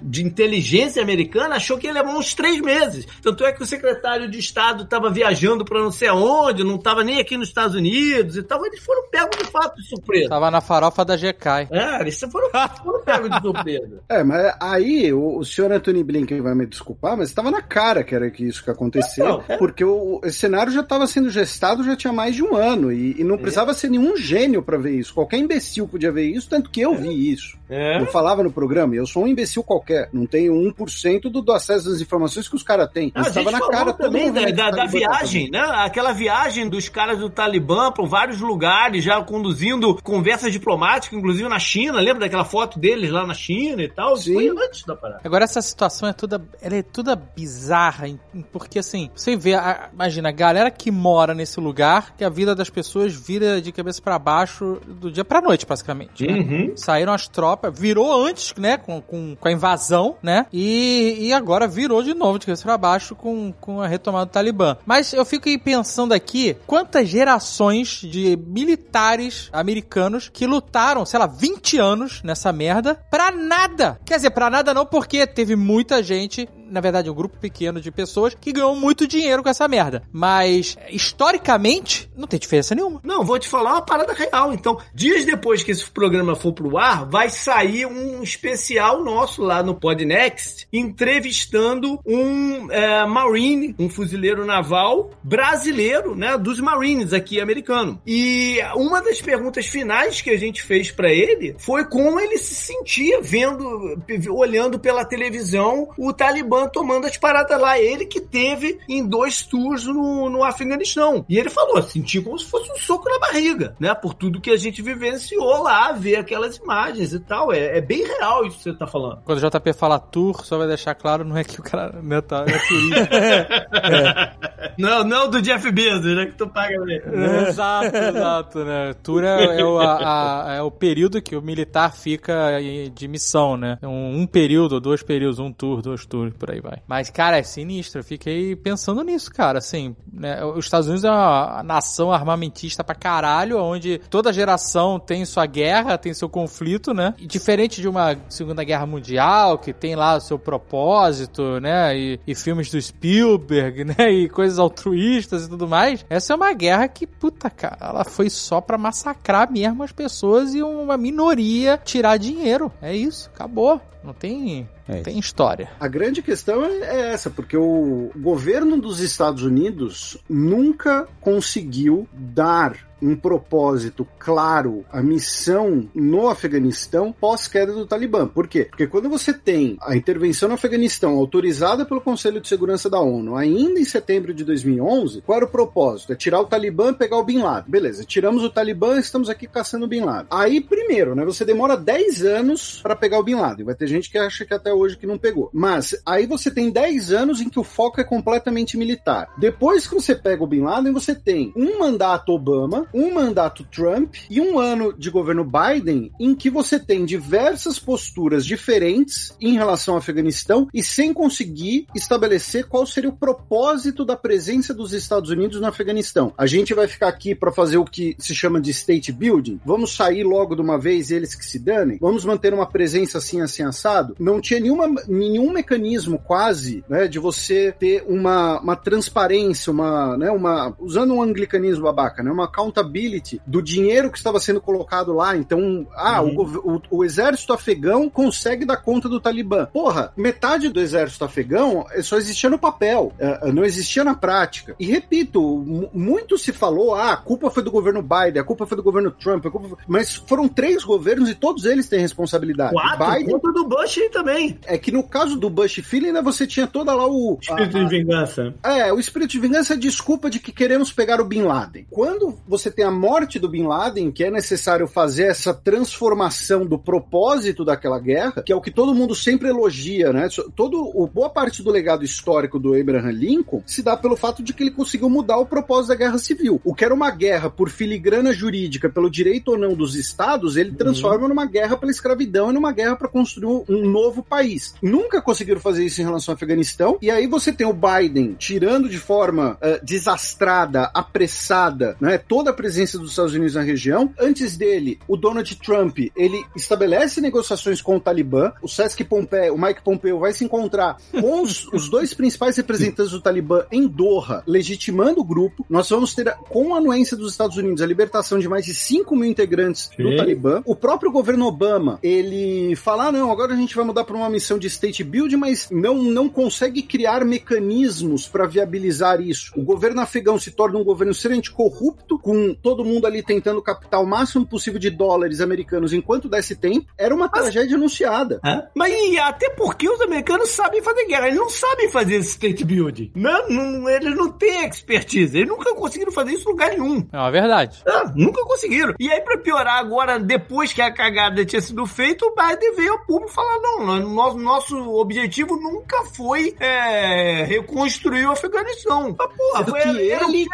de 0.00 0.24
inteligência 0.24 1.02
americana 1.02 1.56
achou 1.56 1.76
que 1.76 1.88
ia 1.88 1.92
levar 1.92 2.14
uns 2.14 2.32
três 2.32 2.60
meses. 2.60 3.08
Tanto 3.20 3.44
é 3.44 3.52
que 3.52 3.60
o 3.60 3.66
secretário 3.66 4.30
de 4.30 4.38
Estado 4.38 4.84
estava 4.84 5.10
viajando 5.10 5.64
para 5.64 5.80
não 5.82 5.90
sei 5.90 6.06
aonde, 6.06 6.62
não 6.62 6.76
estava 6.76 7.02
nem 7.02 7.18
aqui 7.18 7.36
nos 7.36 7.48
Estados 7.48 7.74
Unidos 7.74 8.36
e 8.36 8.42
tal. 8.44 8.64
Eles 8.64 8.78
foram 8.84 9.08
pegos 9.10 9.36
de 9.36 9.50
fato 9.50 9.74
de 9.74 9.88
surpresa. 9.88 10.28
Tava 10.28 10.48
na 10.48 10.60
farofa 10.60 11.04
da 11.04 11.16
GK. 11.16 11.66
É, 11.72 12.00
eles 12.02 12.20
foram, 12.20 12.50
foram 12.84 13.02
pegos 13.04 13.30
de 13.30 13.40
surpresa. 13.40 13.98
É, 14.08 14.22
mas 14.22 14.54
aí 14.60 15.12
o, 15.12 15.38
o 15.38 15.44
senhor 15.44 15.72
Anthony 15.72 16.02
Blinken 16.04 16.40
vai 16.40 16.54
me 16.54 16.66
desculpar, 16.66 17.16
mas 17.16 17.28
estava 17.30 17.50
na 17.50 17.60
cara 17.60 18.02
que 18.04 18.14
era 18.14 18.30
que 18.30 18.44
isso 18.44 18.62
que 18.62 18.70
ia 18.70 18.74
acontecer, 18.74 19.22
Não, 19.24 19.42
é. 19.48 19.56
porque 19.56 19.84
o, 19.84 20.20
esse 20.24 20.38
cenário 20.38 20.72
já 20.72 20.80
estava 20.80 21.06
sendo 21.06 21.28
gestado 21.30 21.82
já 21.84 21.96
tinha 21.96 22.12
mais 22.12 22.34
de 22.34 22.42
um 22.44 22.54
ano 22.56 22.92
e, 22.92 23.20
e 23.20 23.24
não 23.24 23.34
É. 23.34 23.38
precisava 23.38 23.74
ser 23.74 23.90
nenhum 23.90 24.16
gênio 24.16 24.62
para 24.62 24.78
ver 24.78 24.92
isso. 24.92 25.12
Qualquer 25.12 25.38
imbecil 25.38 25.86
podia 25.88 26.12
ver 26.12 26.24
isso, 26.30 26.48
tanto 26.48 26.70
que 26.70 26.80
eu 26.80 26.94
vi 26.94 27.07
isso. 27.12 27.57
É. 27.68 28.00
Eu 28.00 28.06
falava 28.06 28.42
no 28.42 28.50
programa, 28.52 28.94
eu 28.94 29.06
sou 29.06 29.24
um 29.24 29.28
imbecil 29.28 29.62
qualquer, 29.62 30.08
não 30.12 30.26
tenho 30.26 30.52
1% 30.72 31.22
do, 31.30 31.42
do 31.42 31.52
acesso 31.52 31.88
às 31.90 32.00
informações 32.00 32.48
que 32.48 32.56
os 32.56 32.62
caras 32.62 32.88
têm. 32.92 33.12
Ah, 33.14 33.24
gente 33.24 33.38
estava 33.38 33.50
na 33.50 33.60
cara 33.68 33.92
todo 33.92 34.06
também 34.06 34.26
mundo 34.30 34.40
da, 34.52 34.70
da, 34.70 34.70
da 34.70 34.84
viagem, 34.86 35.50
né? 35.50 35.60
Aquela 35.60 36.12
viagem 36.12 36.68
dos 36.68 36.88
caras 36.88 37.18
do 37.18 37.28
Talibã 37.28 37.90
para 37.92 38.04
vários 38.06 38.40
lugares, 38.40 39.04
já 39.04 39.20
conduzindo 39.22 39.94
conversas 40.02 40.52
diplomáticas, 40.52 41.18
inclusive 41.18 41.48
na 41.48 41.58
China. 41.58 42.00
Lembra 42.00 42.20
daquela 42.20 42.44
foto 42.44 42.78
deles 42.78 43.10
lá 43.10 43.26
na 43.26 43.34
China 43.34 43.82
e 43.82 43.88
tal? 43.88 44.16
Sim. 44.16 44.34
Foi 44.34 44.48
antes 44.66 44.84
da 44.84 44.96
parada. 44.96 45.20
Agora 45.24 45.44
essa 45.44 45.60
situação 45.60 46.08
é 46.08 46.12
toda, 46.12 46.40
ela 46.62 46.76
é 46.76 46.82
toda 46.82 47.14
bizarra, 47.16 48.06
porque 48.52 48.78
assim, 48.78 49.10
você 49.14 49.36
vê, 49.36 49.54
a- 49.54 49.88
imagina, 49.92 50.28
a 50.28 50.32
galera 50.32 50.70
que 50.70 50.90
mora 50.90 51.34
nesse 51.34 51.60
lugar, 51.60 52.14
que 52.16 52.24
a 52.24 52.28
vida 52.28 52.54
das 52.54 52.70
pessoas 52.70 53.14
vira 53.14 53.60
de 53.60 53.72
cabeça 53.72 54.00
pra 54.02 54.18
baixo 54.18 54.78
do 54.86 55.10
dia 55.10 55.24
pra 55.24 55.40
noite, 55.40 55.66
basicamente. 55.66 56.26
né? 56.26 56.38
Uhum. 56.38 56.72
Saíram 56.76 57.12
as 57.12 57.26
tropas, 57.28 57.57
virou 57.72 58.26
antes, 58.26 58.54
né, 58.56 58.76
com, 58.76 59.00
com, 59.00 59.36
com 59.36 59.48
a 59.48 59.52
invasão, 59.52 60.16
né, 60.22 60.46
e, 60.52 61.16
e 61.20 61.32
agora 61.32 61.66
virou 61.66 62.02
de 62.02 62.14
novo 62.14 62.38
de 62.38 62.46
cabeça 62.46 62.62
pra 62.62 62.78
baixo 62.78 63.14
com, 63.14 63.52
com 63.52 63.80
a 63.80 63.86
retomada 63.86 64.26
do 64.26 64.32
Talibã. 64.32 64.76
Mas 64.86 65.12
eu 65.12 65.24
fico 65.24 65.48
aí 65.48 65.58
pensando 65.58 66.12
aqui, 66.12 66.56
quantas 66.66 67.08
gerações 67.08 68.00
de 68.02 68.36
militares 68.36 69.48
americanos 69.52 70.28
que 70.28 70.46
lutaram, 70.46 71.04
sei 71.04 71.18
lá, 71.18 71.26
20 71.26 71.78
anos 71.78 72.22
nessa 72.22 72.52
merda, 72.52 72.94
pra 73.10 73.30
nada. 73.30 74.00
Quer 74.04 74.16
dizer, 74.16 74.30
pra 74.30 74.50
nada 74.50 74.74
não, 74.74 74.86
porque 74.86 75.26
teve 75.26 75.56
muita 75.56 76.02
gente, 76.02 76.48
na 76.70 76.80
verdade 76.80 77.10
um 77.10 77.14
grupo 77.14 77.38
pequeno 77.38 77.80
de 77.80 77.90
pessoas, 77.90 78.34
que 78.34 78.52
ganhou 78.52 78.76
muito 78.76 79.06
dinheiro 79.06 79.42
com 79.42 79.48
essa 79.48 79.66
merda. 79.68 80.02
Mas, 80.12 80.76
historicamente, 80.90 82.10
não 82.16 82.26
tem 82.26 82.38
diferença 82.38 82.74
nenhuma. 82.74 83.00
Não, 83.02 83.24
vou 83.24 83.38
te 83.38 83.48
falar 83.48 83.72
uma 83.72 83.82
parada 83.82 84.12
real. 84.12 84.52
Então, 84.52 84.78
dias 84.94 85.24
depois 85.24 85.62
que 85.62 85.70
esse 85.70 85.88
programa 85.90 86.36
for 86.36 86.52
pro 86.52 86.76
ar, 86.78 87.06
vai 87.06 87.30
sair 87.30 87.86
um 87.86 88.22
especial 88.22 89.02
nosso 89.02 89.42
lá 89.42 89.62
no 89.62 89.74
Podnext, 89.74 90.66
entrevistando 90.72 92.00
um 92.04 92.70
é, 92.70 93.06
Marine, 93.06 93.74
um 93.78 93.88
fuzileiro 93.88 94.44
naval 94.44 95.10
brasileiro, 95.22 96.14
né, 96.14 96.36
dos 96.36 96.60
Marines 96.60 97.12
aqui 97.12 97.40
americano. 97.40 98.00
E 98.06 98.58
uma 98.74 99.02
das 99.02 99.20
perguntas 99.20 99.66
finais 99.66 100.20
que 100.20 100.30
a 100.30 100.38
gente 100.38 100.62
fez 100.62 100.90
pra 100.90 101.12
ele 101.12 101.54
foi 101.58 101.84
como 101.84 102.18
ele 102.20 102.38
se 102.38 102.54
sentia 102.54 103.20
vendo, 103.20 103.98
olhando 104.30 104.78
pela 104.78 105.04
televisão 105.04 105.88
o 105.96 106.12
Talibã 106.12 106.57
tomando 106.66 107.06
as 107.06 107.18
paradas 107.18 107.60
lá. 107.60 107.78
Ele 107.78 108.06
que 108.06 108.20
teve 108.20 108.78
em 108.88 109.06
dois 109.06 109.42
tours 109.42 109.84
no, 109.84 110.30
no 110.30 110.42
Afeganistão. 110.42 111.26
E 111.28 111.38
ele 111.38 111.50
falou, 111.50 111.82
senti 111.82 112.20
como 112.22 112.38
se 112.38 112.46
fosse 112.46 112.72
um 112.72 112.76
soco 112.78 113.06
na 113.08 113.18
barriga, 113.18 113.74
né? 113.78 113.94
Por 113.94 114.14
tudo 114.14 114.40
que 114.40 114.50
a 114.50 114.56
gente 114.56 114.80
vivenciou 114.80 115.62
lá, 115.62 115.92
ver 115.92 116.16
aquelas 116.16 116.56
imagens 116.56 117.12
e 117.12 117.20
tal. 117.20 117.52
é, 117.52 117.76
é 117.78 117.80
bem 117.82 118.02
real 118.06 118.46
isso 118.46 118.56
que 118.56 118.62
você 118.64 118.72
tá 118.72 118.86
falando. 118.86 119.20
Quando 119.24 119.38
o 119.44 119.50
JP 119.50 119.72
fala 119.74 119.98
tour, 119.98 120.44
só 120.44 120.56
vai 120.56 120.66
deixar 120.66 120.94
claro, 120.94 121.24
não 121.24 121.36
é 121.36 121.44
que 121.44 121.60
o 121.60 121.62
cara 121.62 122.00
não 122.02 122.16
é, 122.16 122.20
tá, 122.22 122.44
é 122.48 122.58
turista. 122.58 124.38
Não, 124.78 125.02
não 125.02 125.28
do 125.28 125.42
Jeff 125.42 125.70
Bezos, 125.72 126.14
né? 126.14 126.26
Que 126.26 126.32
tu 126.36 126.46
paga 126.48 126.72
ele. 126.72 127.02
exato, 127.48 127.96
exato, 127.96 128.64
né? 128.64 128.94
Tour 129.02 129.24
é, 129.24 129.60
é 129.60 129.64
o, 129.64 129.76
a- 129.78 130.44
a- 130.46 130.54
é 130.54 130.62
o 130.62 130.70
período 130.70 131.20
que 131.20 131.34
o 131.34 131.42
militar 131.42 131.92
fica 131.96 132.58
de 132.94 133.08
missão, 133.08 133.56
né? 133.56 133.76
Um, 133.82 134.20
um 134.20 134.26
período, 134.26 134.80
dois 134.80 135.02
períodos, 135.02 135.40
um 135.40 135.52
tour, 135.52 135.82
dois 135.82 136.06
tours, 136.06 136.32
por 136.48 136.54
aí 136.54 136.60
vai. 136.60 136.78
Mas, 136.86 137.10
cara, 137.10 137.38
é 137.38 137.42
sinistro. 137.42 138.00
Eu 138.00 138.04
fiquei 138.04 138.56
pensando 138.56 139.02
nisso, 139.02 139.30
cara. 139.30 139.58
Assim, 139.58 139.94
né? 140.10 140.42
Os 140.44 140.64
Estados 140.64 140.86
Unidos 140.86 141.04
é 141.04 141.10
uma 141.10 141.62
nação 141.62 142.10
armamentista 142.10 142.82
pra 142.82 142.94
caralho, 142.94 143.58
onde 143.58 143.98
toda 144.10 144.32
geração 144.32 144.98
tem 144.98 145.24
sua 145.24 145.44
guerra, 145.44 145.98
tem 145.98 146.14
seu 146.14 146.28
conflito, 146.28 146.94
né? 146.94 147.14
E 147.18 147.26
diferente 147.26 147.80
de 147.80 147.88
uma 147.88 148.16
Segunda 148.28 148.64
Guerra 148.64 148.86
Mundial, 148.86 149.58
que 149.58 149.72
tem 149.72 149.94
lá 149.94 150.16
o 150.16 150.20
seu 150.20 150.38
propósito, 150.38 151.60
né? 151.60 151.96
E, 151.96 152.20
e 152.26 152.34
filmes 152.34 152.70
do 152.70 152.80
Spielberg, 152.80 153.84
né? 153.98 154.10
E 154.10 154.28
coisas 154.28 154.58
altruístas 154.58 155.44
e 155.44 155.50
tudo 155.50 155.68
mais. 155.68 156.04
Essa 156.08 156.32
é 156.32 156.36
uma 156.36 156.52
guerra 156.52 156.88
que, 156.88 157.06
puta, 157.06 157.50
cara, 157.50 157.76
ela 157.80 158.04
foi 158.04 158.30
só 158.30 158.60
pra 158.60 158.78
massacrar 158.78 159.50
mesmo 159.50 159.82
as 159.82 159.92
pessoas 159.92 160.54
e 160.54 160.62
uma 160.62 160.96
minoria 160.96 161.78
tirar 161.84 162.16
dinheiro. 162.16 162.72
É 162.80 162.94
isso, 162.94 163.30
acabou. 163.34 163.80
Não 164.02 164.12
tem, 164.12 164.68
É 164.88 165.00
tem 165.02 165.18
história. 165.18 165.70
A 165.78 165.88
grande 165.88 166.22
questão 166.22 166.64
é 166.64 166.78
é 166.80 167.10
essa, 167.12 167.30
porque 167.30 167.56
o 167.56 168.10
governo 168.16 168.80
dos 168.80 169.00
Estados 169.00 169.42
Unidos 169.42 170.16
nunca 170.28 171.06
conseguiu 171.20 172.08
dar 172.12 172.87
um 173.00 173.16
propósito 173.16 174.06
claro, 174.18 174.84
a 174.90 175.02
missão 175.02 175.88
no 175.94 176.28
Afeganistão 176.28 177.12
pós-queda 177.12 177.72
do 177.72 177.86
Talibã. 177.86 178.26
Por 178.26 178.48
quê? 178.48 178.64
Porque 178.64 178.86
quando 178.86 179.08
você 179.08 179.32
tem 179.32 179.76
a 179.80 179.96
intervenção 179.96 180.48
no 180.48 180.54
Afeganistão 180.54 181.16
autorizada 181.16 181.84
pelo 181.84 182.00
Conselho 182.00 182.40
de 182.40 182.48
Segurança 182.48 182.90
da 182.90 183.00
ONU 183.00 183.36
ainda 183.36 183.80
em 183.80 183.84
setembro 183.84 184.34
de 184.34 184.44
2011, 184.44 185.22
qual 185.22 185.36
era 185.36 185.44
o 185.44 185.50
propósito? 185.50 186.12
É 186.12 186.16
tirar 186.16 186.40
o 186.40 186.46
Talibã 186.46 186.90
e 186.90 186.94
pegar 186.94 187.18
o 187.18 187.24
Bin 187.24 187.38
Laden. 187.38 187.70
Beleza, 187.70 188.04
tiramos 188.04 188.42
o 188.42 188.50
Talibã, 188.50 188.98
estamos 188.98 189.28
aqui 189.28 189.46
caçando 189.46 189.84
o 189.84 189.88
Bin 189.88 190.00
Laden. 190.00 190.26
Aí, 190.30 190.60
primeiro, 190.60 191.14
né, 191.14 191.24
você 191.24 191.44
demora 191.44 191.76
10 191.76 192.24
anos 192.24 192.80
para 192.82 192.96
pegar 192.96 193.18
o 193.18 193.22
Bin 193.22 193.34
Laden. 193.34 193.64
Vai 193.64 193.74
ter 193.74 193.86
gente 193.86 194.10
que 194.10 194.18
acha 194.18 194.44
que 194.44 194.54
até 194.54 194.72
hoje 194.72 194.96
que 194.96 195.06
não 195.06 195.18
pegou. 195.18 195.50
Mas 195.52 196.00
aí 196.04 196.26
você 196.26 196.50
tem 196.50 196.70
10 196.70 197.12
anos 197.12 197.40
em 197.40 197.48
que 197.48 197.58
o 197.58 197.64
foco 197.64 198.00
é 198.00 198.04
completamente 198.04 198.76
militar. 198.76 199.32
Depois 199.38 199.86
que 199.86 199.94
você 199.94 200.14
pega 200.14 200.42
o 200.42 200.46
Bin 200.46 200.62
Laden, 200.62 200.92
você 200.92 201.14
tem 201.14 201.52
um 201.56 201.78
mandato 201.78 202.32
Obama, 202.32 202.87
um 202.92 203.12
mandato 203.12 203.64
Trump 203.64 204.14
e 204.30 204.40
um 204.40 204.58
ano 204.58 204.92
de 204.92 205.10
governo 205.10 205.44
Biden 205.44 206.12
em 206.18 206.34
que 206.34 206.50
você 206.50 206.78
tem 206.78 207.04
diversas 207.04 207.78
posturas 207.78 208.44
diferentes 208.44 209.34
em 209.40 209.54
relação 209.54 209.94
ao 209.94 209.98
Afeganistão 209.98 210.68
e 210.72 210.82
sem 210.82 211.12
conseguir 211.12 211.86
estabelecer 211.94 212.66
qual 212.66 212.86
seria 212.86 213.10
o 213.10 213.16
propósito 213.16 214.04
da 214.04 214.16
presença 214.16 214.72
dos 214.72 214.92
Estados 214.92 215.30
Unidos 215.30 215.60
no 215.60 215.66
Afeganistão. 215.66 216.32
A 216.36 216.46
gente 216.46 216.74
vai 216.74 216.86
ficar 216.86 217.08
aqui 217.08 217.34
para 217.34 217.52
fazer 217.52 217.76
o 217.78 217.84
que 217.84 218.16
se 218.18 218.34
chama 218.34 218.60
de 218.60 218.70
state 218.70 219.12
building. 219.12 219.60
Vamos 219.64 219.94
sair 219.94 220.24
logo 220.24 220.54
de 220.54 220.62
uma 220.62 220.78
vez 220.78 221.10
eles 221.10 221.34
que 221.34 221.44
se 221.44 221.58
danem. 221.58 221.98
Vamos 222.00 222.24
manter 222.24 222.52
uma 222.52 222.66
presença 222.66 223.18
assim 223.18 223.40
assim 223.40 223.62
assado. 223.62 224.14
Não 224.18 224.40
tinha 224.40 224.60
nenhuma, 224.60 224.88
nenhum 225.06 225.52
mecanismo 225.52 226.18
quase, 226.18 226.84
né, 226.88 227.06
de 227.06 227.18
você 227.18 227.72
ter 227.78 228.04
uma, 228.06 228.60
uma 228.60 228.76
transparência, 228.76 229.70
uma, 229.70 230.16
né, 230.16 230.30
uma 230.30 230.74
usando 230.78 231.14
um 231.14 231.22
anglicanismo 231.22 231.84
babaca, 231.84 232.22
né, 232.22 232.30
uma 232.30 232.48
accountability 232.78 233.40
do 233.46 233.62
dinheiro 233.62 234.10
que 234.10 234.18
estava 234.18 234.40
sendo 234.40 234.60
colocado 234.60 235.12
lá. 235.12 235.36
Então, 235.36 235.86
ah, 235.94 236.22
o, 236.22 236.32
gov- 236.32 236.56
o, 236.90 236.98
o 236.98 237.04
exército 237.04 237.52
afegão 237.52 238.08
consegue 238.08 238.64
dar 238.64 238.76
conta 238.78 239.08
do 239.08 239.20
Talibã. 239.20 239.66
Porra, 239.72 240.12
metade 240.16 240.68
do 240.68 240.80
exército 240.80 241.24
afegão 241.24 241.86
eh, 241.92 242.02
só 242.02 242.16
existia 242.16 242.48
no 242.50 242.58
papel, 242.58 243.12
eh, 243.18 243.52
não 243.52 243.64
existia 243.64 244.04
na 244.04 244.14
prática. 244.14 244.74
E 244.78 244.86
repito, 244.86 245.40
mu- 245.40 245.90
muito 245.92 246.38
se 246.38 246.52
falou, 246.52 246.94
ah, 246.94 247.12
a 247.12 247.16
culpa 247.16 247.50
foi 247.50 247.62
do 247.62 247.70
governo 247.70 248.02
Biden, 248.02 248.40
a 248.40 248.44
culpa 248.44 248.66
foi 248.66 248.76
do 248.76 248.82
governo 248.82 249.10
Trump, 249.10 249.44
a 249.46 249.50
culpa 249.50 249.68
foi... 249.68 249.78
mas 249.86 250.14
foram 250.14 250.48
três 250.48 250.84
governos 250.84 251.28
e 251.28 251.34
todos 251.34 251.64
eles 251.64 251.88
têm 251.88 252.00
responsabilidade. 252.00 252.72
Quatro, 252.72 253.06
Biden 253.06 253.38
conta 253.38 253.52
do 253.52 253.64
Bush 253.68 253.98
também. 254.12 254.58
é 254.66 254.78
que 254.78 254.92
no 254.92 255.02
caso 255.02 255.36
do 255.36 255.50
Bush 255.50 255.80
Filho 255.82 256.06
ainda 256.06 256.22
você 256.22 256.46
tinha 256.46 256.66
toda 256.66 256.94
lá 256.94 257.06
o 257.06 257.38
Espírito 257.40 257.76
a- 257.78 257.84
de 257.84 257.88
vingança. 257.88 258.54
é, 258.62 258.92
o 258.92 258.98
espírito 258.98 259.30
de 259.30 259.38
vingança 259.40 259.74
é 259.74 259.76
desculpa 259.76 260.30
de 260.30 260.38
que 260.38 260.52
queremos 260.52 260.92
pegar 260.92 261.20
o 261.20 261.24
Bin 261.24 261.42
Laden. 261.42 261.86
Quando 261.90 262.38
você 262.46 262.67
tem 262.70 262.84
a 262.84 262.90
morte 262.90 263.38
do 263.38 263.48
Bin 263.48 263.66
Laden, 263.66 264.10
que 264.10 264.24
é 264.24 264.30
necessário 264.30 264.86
fazer 264.86 265.24
essa 265.24 265.52
transformação 265.54 266.66
do 266.66 266.78
propósito 266.78 267.64
daquela 267.64 267.98
guerra, 267.98 268.42
que 268.42 268.52
é 268.52 268.56
o 268.56 268.60
que 268.60 268.70
todo 268.70 268.94
mundo 268.94 269.14
sempre 269.14 269.48
elogia, 269.48 270.12
né? 270.12 270.28
Todo, 270.54 270.90
o, 270.94 271.06
boa 271.06 271.30
parte 271.30 271.62
do 271.62 271.70
legado 271.70 272.04
histórico 272.04 272.58
do 272.58 272.74
Abraham 272.74 273.12
Lincoln 273.12 273.62
se 273.66 273.82
dá 273.82 273.96
pelo 273.96 274.16
fato 274.16 274.42
de 274.42 274.52
que 274.52 274.62
ele 274.62 274.70
conseguiu 274.70 275.08
mudar 275.08 275.38
o 275.38 275.46
propósito 275.46 275.88
da 275.88 275.94
guerra 275.94 276.18
civil. 276.18 276.60
O 276.64 276.74
que 276.74 276.84
era 276.84 276.94
uma 276.94 277.10
guerra 277.10 277.50
por 277.50 277.70
filigrana 277.70 278.32
jurídica, 278.32 278.88
pelo 278.88 279.10
direito 279.10 279.52
ou 279.52 279.58
não 279.58 279.74
dos 279.74 279.94
estados, 279.94 280.56
ele 280.56 280.72
transforma 280.72 281.28
numa 281.28 281.46
guerra 281.46 281.76
pela 281.76 281.92
escravidão 281.92 282.50
e 282.50 282.54
numa 282.54 282.72
guerra 282.72 282.96
para 282.96 283.08
construir 283.08 283.64
um 283.68 283.88
novo 283.88 284.22
país. 284.22 284.74
Nunca 284.82 285.20
conseguiram 285.20 285.60
fazer 285.60 285.84
isso 285.84 286.00
em 286.00 286.04
relação 286.04 286.32
ao 286.32 286.36
Afeganistão. 286.36 286.98
E 287.00 287.10
aí 287.10 287.26
você 287.26 287.52
tem 287.52 287.66
o 287.66 287.72
Biden 287.72 288.34
tirando 288.38 288.88
de 288.88 288.98
forma 288.98 289.56
eh, 289.60 289.80
desastrada, 289.82 290.90
apressada, 290.94 291.96
né, 292.00 292.18
toda 292.18 292.50
a 292.50 292.54
presença 292.58 292.98
dos 292.98 293.10
Estados 293.10 293.34
Unidos 293.34 293.54
na 293.54 293.62
região. 293.62 294.12
Antes 294.18 294.56
dele, 294.56 294.98
o 295.06 295.16
Donald 295.16 295.56
Trump, 295.56 295.98
ele 296.16 296.44
estabelece 296.56 297.20
negociações 297.20 297.80
com 297.80 297.96
o 297.96 298.00
Talibã. 298.00 298.52
O 298.60 298.68
Sesc 298.68 299.04
Pompeo, 299.04 299.54
o 299.54 299.60
Mike 299.60 299.82
Pompeo 299.82 300.18
vai 300.18 300.32
se 300.32 300.44
encontrar 300.44 300.96
com 301.12 301.40
os, 301.40 301.66
os 301.72 301.88
dois 301.88 302.12
principais 302.12 302.56
representantes 302.56 303.12
do 303.12 303.20
Talibã 303.20 303.64
em 303.70 303.86
Doha, 303.86 304.42
legitimando 304.44 305.20
o 305.20 305.24
grupo. 305.24 305.64
Nós 305.70 305.88
vamos 305.88 306.14
ter, 306.16 306.34
com 306.50 306.74
a 306.74 306.78
anuência 306.78 307.16
dos 307.16 307.30
Estados 307.30 307.56
Unidos, 307.56 307.80
a 307.80 307.86
libertação 307.86 308.40
de 308.40 308.48
mais 308.48 308.64
de 308.64 308.74
5 308.74 309.14
mil 309.14 309.30
integrantes 309.30 309.88
do. 309.96 310.18
Talibã. 310.18 310.62
O 310.64 310.74
próprio 310.74 311.12
governo 311.12 311.46
Obama, 311.46 311.98
ele 312.02 312.74
fala, 312.74 313.06
ah, 313.06 313.12
não, 313.12 313.30
agora 313.30 313.54
a 313.54 313.56
gente 313.56 313.76
vai 313.76 313.84
mudar 313.84 314.02
para 314.02 314.16
uma 314.16 314.28
missão 314.28 314.58
de 314.58 314.66
state 314.66 315.04
build, 315.04 315.36
mas 315.36 315.68
não, 315.70 316.02
não 316.02 316.28
consegue 316.28 316.82
criar 316.82 317.24
mecanismos 317.24 318.26
para 318.26 318.46
viabilizar 318.46 319.20
isso. 319.20 319.52
O 319.56 319.62
governo 319.62 320.00
afegão 320.00 320.38
se 320.38 320.50
torna 320.50 320.78
um 320.78 320.84
governo 320.84 321.12
extremamente 321.12 321.52
corrupto, 321.52 322.18
com 322.18 322.47
todo 322.54 322.84
mundo 322.84 323.06
ali 323.06 323.22
tentando 323.22 323.62
captar 323.62 324.00
o 324.02 324.06
máximo 324.06 324.46
possível 324.46 324.78
de 324.78 324.90
dólares 324.90 325.40
americanos 325.40 325.92
enquanto 325.92 326.28
desse 326.28 326.56
tempo. 326.56 326.86
Era 326.96 327.14
uma 327.14 327.28
tragédia 327.28 327.76
anunciada. 327.76 328.40
Hã? 328.44 328.62
Mas 328.74 328.92
e 328.92 329.18
até 329.18 329.50
porque 329.50 329.88
os 329.88 330.00
americanos 330.00 330.50
sabem 330.50 330.82
fazer 330.82 331.06
guerra, 331.06 331.26
eles 331.28 331.38
não 331.38 331.48
sabem 331.48 331.90
fazer 331.90 332.16
esse 332.16 332.30
state 332.30 332.64
building. 332.64 333.12
Não, 333.14 333.48
não, 333.48 333.88
eles 333.88 334.14
não 334.16 334.30
têm 334.30 334.66
expertise, 334.66 335.36
eles 335.36 335.48
nunca 335.48 335.74
conseguiram 335.74 336.12
fazer 336.12 336.32
isso 336.32 336.48
em 336.48 336.52
lugar 336.52 336.70
nenhum. 336.70 337.06
É 337.12 337.16
uma 337.16 337.30
verdade. 337.30 337.82
Ah, 337.86 338.12
nunca 338.14 338.42
conseguiram. 338.44 338.94
E 338.98 339.10
aí, 339.10 339.20
pra 339.20 339.38
piorar 339.38 339.78
agora, 339.78 340.18
depois 340.18 340.72
que 340.72 340.80
a 340.82 340.92
cagada 340.92 341.44
tinha 341.44 341.60
sido 341.60 341.84
feita, 341.86 342.24
o 342.26 342.34
Biden 342.34 342.74
veio 342.76 342.92
ao 342.92 343.04
público 343.04 343.32
falar: 343.32 343.58
não, 343.60 344.00
nosso, 344.08 344.38
nosso 344.38 344.94
objetivo 344.94 345.56
nunca 345.56 346.04
foi 346.14 346.54
é, 346.60 347.44
reconstruir 347.44 348.26
o 348.26 348.32
Afeganistão. 348.32 349.14
Ah, 349.18 349.28
porra, 349.28 349.64
foi, 349.64 349.80
que 349.80 350.10
era- 350.10 350.24
ele- 350.24 350.46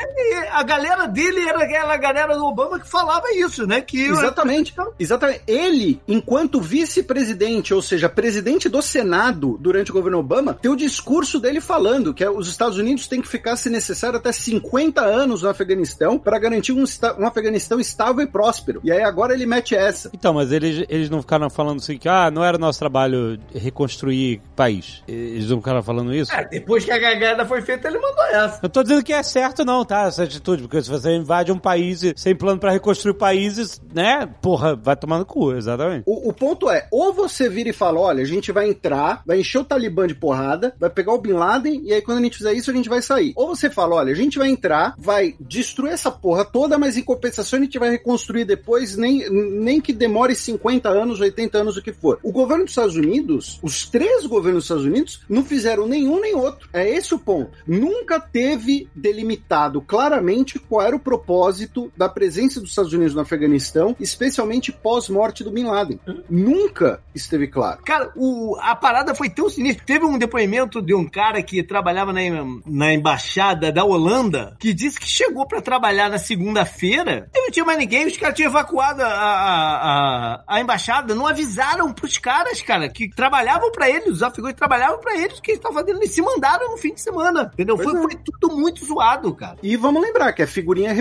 a 0.51 0.63
galera 0.63 1.07
dele 1.07 1.49
era 1.49 1.65
aquela 1.85 1.97
galera 1.97 2.37
do 2.37 2.45
Obama 2.45 2.81
que 2.81 2.89
falava 2.89 3.27
isso, 3.35 3.67
né? 3.67 3.81
Que 3.81 4.07
Exatamente. 4.07 4.75
Exatamente. 4.99 5.43
Ele, 5.47 6.01
enquanto 6.09 6.61
vice-presidente, 6.61 7.75
ou 7.75 7.83
seja, 7.83 8.09
presidente 8.09 8.69
do 8.69 8.81
Senado 8.81 9.59
durante 9.61 9.91
o 9.91 9.95
governo 9.95 10.19
Obama, 10.19 10.55
tem 10.55 10.71
o 10.71 10.77
discurso 10.77 11.39
dele 11.39 11.61
falando 11.61 12.15
que 12.15 12.27
os 12.27 12.49
Estados 12.49 12.79
Unidos 12.79 13.07
têm 13.07 13.21
que 13.21 13.29
ficar, 13.29 13.57
se 13.57 13.69
necessário, 13.69 14.19
até 14.19 14.33
50 14.33 15.01
anos 15.03 15.43
no 15.43 15.49
Afeganistão 15.49 16.19
para 16.19 16.39
garantir 16.39 16.73
um, 16.73 16.85
um 17.19 17.27
Afeganistão 17.27 17.79
estável 17.79 18.23
e 18.23 18.27
próspero. 18.27 18.81
E 18.83 18.91
aí 18.91 19.03
agora 19.03 19.35
ele 19.35 19.47
mete 19.47 19.75
essa. 19.75 20.11
Então, 20.13 20.35
mas 20.35 20.53
eles, 20.53 20.85
eles 20.89 21.11
não 21.11 21.21
ficaram 21.21 21.51
falando 21.51 21.79
assim 21.79 21.99
que, 21.99 22.09
ah, 22.09 22.31
não 22.31 22.45
era 22.45 22.59
nosso 22.59 22.79
trabalho 22.79 23.39
reconstruir 23.55 24.41
país. 24.57 25.03
Eles 25.07 25.51
não 25.51 25.59
ficaram 25.59 25.83
falando 25.83 26.15
isso? 26.15 26.33
É, 26.33 26.45
depois 26.45 26.85
que 26.85 26.91
a 26.91 27.01
cagada 27.01 27.45
foi 27.45 27.61
feita, 27.63 27.89
ele 27.89 27.99
mandou 27.99 28.25
essa. 28.25 28.61
Eu 28.63 28.69
tô 28.69 28.83
dizendo 28.83 29.03
que 29.03 29.13
é 29.13 29.23
certo 29.23 29.65
não, 29.65 29.85
tá? 29.85 30.05
Essa 30.05 30.23
atitude, 30.23 30.63
porque 30.63 30.81
se 30.83 30.91
você 30.91 31.15
invade 31.15 31.53
um 31.53 31.59
país 31.65 32.03
sem 32.17 32.37
plano 32.37 32.61
pra 32.61 32.71
reconstruir 32.71 33.15
países, 33.15 33.81
né? 33.95 34.29
Porra, 34.43 34.77
vai 34.77 34.95
tomar 34.95 35.19
no 35.19 35.25
cu, 35.25 35.55
exatamente. 35.55 36.05
O, 36.07 36.29
o 36.29 36.33
ponto 36.33 36.69
é, 36.69 36.87
ou 36.91 37.13
você 37.15 37.49
vira 37.49 37.71
e 37.71 37.73
fala, 37.73 37.99
olha, 37.99 38.23
a 38.23 38.27
gente 38.27 38.53
vai 38.53 38.69
entrar, 38.69 39.23
vai 39.27 39.41
encher 39.41 39.59
o 39.59 39.65
Talibã 39.65 40.07
de 40.07 40.15
porrada, 40.15 40.75
vai 40.79 40.91
pegar 40.91 41.15
o 41.15 41.21
Bin 41.21 41.33
Laden, 41.33 41.83
e 41.85 41.93
aí 41.95 42.03
quando 42.03 42.19
a 42.19 42.23
gente 42.23 42.37
fizer 42.37 42.53
isso, 42.53 42.71
a 42.71 42.75
gente 42.75 42.89
vai 42.89 43.01
sair. 43.01 43.33
Ou 43.35 43.49
você 43.49 43.71
fala, 43.71 43.97
olha, 43.97 44.13
a 44.13 44.17
gente 44.17 44.39
vai 44.39 44.51
entrar, 44.51 44.95
vai 44.99 45.35
destruir 45.41 45.93
essa 45.93 46.11
porra 46.11 46.45
toda, 46.45 46.77
mas 46.77 46.99
em 46.99 47.03
compensação 47.03 47.59
a 47.59 47.63
gente 47.63 47.79
vai 47.79 47.91
reconstruir 47.91 48.45
depois, 48.45 48.97
nem, 48.97 49.29
nem 49.31 49.81
que 49.81 49.93
demore 49.93 50.35
50 50.35 50.89
anos, 50.91 51.21
80 51.21 51.59
anos, 51.59 51.77
o 51.79 51.83
que 51.83 51.93
for. 51.93 52.19
O 52.23 52.31
governo 52.31 52.65
dos 52.65 52.73
Estados 52.73 52.97
Unidos 52.97 53.55
os 53.63 53.89
três 53.89 54.27
governos 54.27 54.59
dos 54.59 54.65
Estados 54.65 54.85
Unidos 54.85 55.21
não 55.29 55.45
fizeram 55.45 55.87
nenhum 55.87 56.21
nem 56.21 56.35
outro. 56.35 56.69
É 56.73 56.89
esse 56.89 57.15
o 57.15 57.19
ponto. 57.19 57.53
Nunca 57.67 58.21
teve 58.21 58.89
delimitado 58.95 59.81
claramente 59.81 60.59
qual 60.59 60.87
era 60.87 60.97
o 60.97 61.01
propósito 61.01 61.54
da 61.97 62.09
presença 62.09 62.61
dos 62.61 62.71
Estados 62.71 62.93
Unidos 62.93 63.15
no 63.15 63.21
Afeganistão, 63.21 63.97
especialmente 64.01 64.73
pós-morte 64.73 65.45
do 65.45 65.51
Bin 65.51 65.65
Laden. 65.65 66.01
Nunca 66.29 67.01
esteve 67.15 67.49
claro. 67.49 67.83
Cara, 67.85 68.11
o, 68.17 68.57
a 68.61 68.75
parada 68.75 69.15
foi 69.15 69.31
tão 69.31 69.49
sinistra. 69.49 69.85
Teve 69.85 70.05
um 70.05 70.19
depoimento 70.19 70.83
de 70.83 70.95
um 70.95 71.09
cara 71.09 71.43
que 71.43 71.63
trabalhava 71.63 72.13
na, 72.13 72.21
na 72.67 72.93
embaixada 72.93 73.71
da 73.73 73.85
Holanda 73.85 74.57
que 74.59 74.73
disse 74.73 74.99
que 74.99 75.09
chegou 75.09 75.47
pra 75.47 75.61
trabalhar 75.61 76.09
na 76.09 76.19
segunda-feira 76.19 77.29
e 77.35 77.41
não 77.41 77.51
tinha 77.51 77.65
mais 77.65 77.79
ninguém. 77.79 78.07
Os 78.07 78.17
caras 78.17 78.37
tinham 78.37 78.51
evacuado 78.51 79.03
a, 79.03 79.07
a, 79.07 80.35
a, 80.37 80.45
a 80.47 80.61
embaixada. 80.61 81.15
Não 81.15 81.27
avisaram 81.27 81.93
pros 81.93 82.19
caras, 82.19 82.63
cara, 82.63 82.89
que 82.89 83.09
trabalhavam 83.09 83.71
pra 83.73 83.89
eles. 83.89 84.09
Os 84.09 84.23
afegãos 84.23 84.55
trabalhavam 84.55 84.99
pra 85.01 85.17
eles. 85.17 85.41
Que 85.41 85.53
eles 85.53 85.59
estavam 85.59 85.79
fazendo? 85.79 85.99
Eles 85.99 86.13
se 86.13 86.23
mandaram 86.23 86.71
no 86.71 86.77
fim 86.77 86.95
de 86.95 87.01
semana. 87.01 87.51
Entendeu? 87.53 87.77
Foi, 87.77 87.95
é. 87.97 88.03
foi 88.03 88.15
tudo 88.17 88.57
muito 88.57 88.85
zoado, 88.85 89.35
cara. 89.35 89.59
E 89.63 89.77
vamos 89.77 90.03
lembrar 90.03 90.33
que 90.33 90.43
a 90.43 90.47
figurinha 90.47 90.91
é 90.91 90.95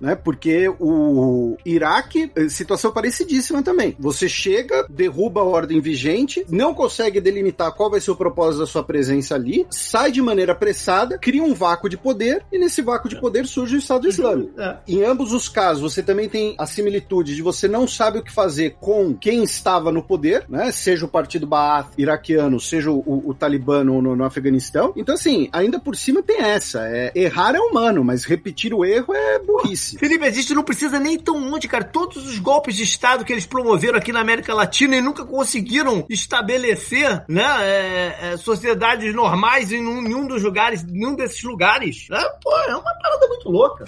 né? 0.00 0.14
Porque 0.14 0.68
o 0.80 1.56
Iraque, 1.64 2.30
eh, 2.34 2.48
situação 2.48 2.92
parecidíssima 2.92 3.62
também. 3.62 3.96
Você 3.98 4.28
chega, 4.28 4.86
derruba 4.88 5.40
a 5.40 5.44
ordem 5.44 5.80
vigente, 5.80 6.44
não 6.48 6.74
consegue 6.74 7.20
delimitar 7.20 7.72
qual 7.74 7.90
vai 7.90 8.00
ser 8.00 8.10
o 8.10 8.16
propósito 8.16 8.60
da 8.60 8.66
sua 8.66 8.82
presença 8.82 9.34
ali, 9.34 9.66
sai 9.70 10.10
de 10.12 10.22
maneira 10.22 10.52
apressada, 10.52 11.18
cria 11.18 11.42
um 11.42 11.54
vácuo 11.54 11.88
de 11.88 11.96
poder, 11.96 12.44
e 12.52 12.58
nesse 12.58 12.82
vácuo 12.82 13.08
de 13.08 13.20
poder 13.20 13.46
surge 13.46 13.76
o 13.76 13.78
Estado 13.78 14.08
Islâmico. 14.08 14.60
É. 14.60 14.78
Em 14.86 15.02
ambos 15.04 15.32
os 15.32 15.48
casos, 15.48 15.82
você 15.82 16.02
também 16.02 16.28
tem 16.28 16.54
a 16.58 16.66
similitude 16.66 17.34
de 17.34 17.42
você 17.42 17.66
não 17.68 17.86
sabe 17.86 18.18
o 18.18 18.22
que 18.22 18.32
fazer 18.32 18.76
com 18.80 19.14
quem 19.14 19.42
estava 19.42 19.90
no 19.92 20.02
poder, 20.02 20.44
né? 20.48 20.70
Seja 20.72 21.04
o 21.04 21.08
partido 21.08 21.46
Baath 21.46 21.92
iraquiano, 21.98 22.60
seja 22.60 22.90
o, 22.90 22.98
o, 23.28 23.34
Talibã 23.34 23.82
no, 23.84 24.00
no- 24.00 24.16
no 24.16 24.24
Afeganistão. 24.24 24.92
Então, 24.96 25.14
assim, 25.14 25.48
ainda 25.52 25.78
por 25.78 25.96
cima 25.96 26.22
tem 26.22 26.40
essa. 26.40 26.86
É, 26.88 27.12
errar 27.14 27.54
é 27.54 27.58
humano, 27.60 28.04
mas 28.04 28.24
repetir 28.24 28.72
o 28.72 28.84
erro 28.84 29.14
é 29.14 29.38
burrice. 29.38 29.73
Felipe, 29.76 30.24
a 30.24 30.30
gente 30.30 30.54
não 30.54 30.62
precisa 30.62 30.98
nem 30.98 31.18
tão 31.18 31.38
longe, 31.50 31.68
cara. 31.68 31.84
Todos 31.84 32.26
os 32.26 32.38
golpes 32.38 32.76
de 32.76 32.82
Estado 32.82 33.24
que 33.24 33.32
eles 33.32 33.46
promoveram 33.46 33.98
aqui 33.98 34.12
na 34.12 34.20
América 34.20 34.54
Latina 34.54 34.96
e 34.96 35.00
nunca 35.00 35.24
conseguiram 35.24 36.04
estabelecer, 36.08 37.24
né, 37.28 37.44
é, 37.60 38.18
é, 38.22 38.36
sociedades 38.36 39.14
normais 39.14 39.72
em 39.72 39.82
nenhum, 39.82 40.26
dos 40.26 40.42
lugares, 40.42 40.84
nenhum 40.84 41.14
desses 41.14 41.42
lugares. 41.42 42.08
É, 42.10 42.22
pô, 42.42 42.56
é 42.68 42.76
uma 42.76 42.94
parada 43.02 43.28
muito 43.28 43.48
louca. 43.48 43.84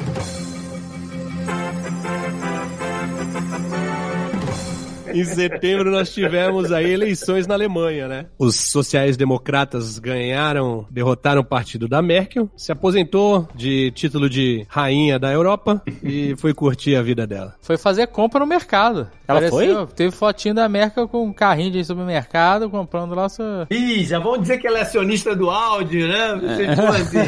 Em 5.16 5.24
setembro 5.24 5.90
nós 5.90 6.12
tivemos 6.12 6.70
aí 6.70 6.92
eleições 6.92 7.46
na 7.46 7.54
Alemanha, 7.54 8.06
né? 8.06 8.26
Os 8.38 8.54
sociais-democratas 8.54 9.98
ganharam, 9.98 10.86
derrotaram 10.90 11.40
o 11.40 11.44
partido 11.44 11.88
da 11.88 12.02
Merkel, 12.02 12.50
se 12.54 12.70
aposentou 12.70 13.48
de 13.54 13.90
título 13.92 14.28
de 14.28 14.66
rainha 14.68 15.18
da 15.18 15.32
Europa 15.32 15.80
e 16.02 16.34
foi 16.36 16.52
curtir 16.52 16.96
a 16.96 17.02
vida 17.02 17.26
dela. 17.26 17.54
Foi 17.62 17.78
fazer 17.78 18.08
compra 18.08 18.40
no 18.40 18.46
mercado. 18.46 19.08
Ela 19.26 19.40
Teve 19.94 20.10
fotinho 20.14 20.54
da 20.54 20.68
Merkel 20.68 21.08
com 21.08 21.24
um 21.24 21.32
carrinho 21.32 21.72
de 21.72 21.82
supermercado 21.84 22.68
comprando 22.68 23.14
lá 23.14 23.28
sua... 23.28 23.66
Ih, 23.70 24.04
já 24.04 24.18
vão 24.18 24.38
dizer 24.38 24.58
que 24.58 24.66
ela 24.66 24.78
é 24.78 24.82
acionista 24.82 25.34
do 25.34 25.50
áudio, 25.50 26.06
né? 26.06 26.34
Vocês 26.34 26.78
assim. 26.78 27.18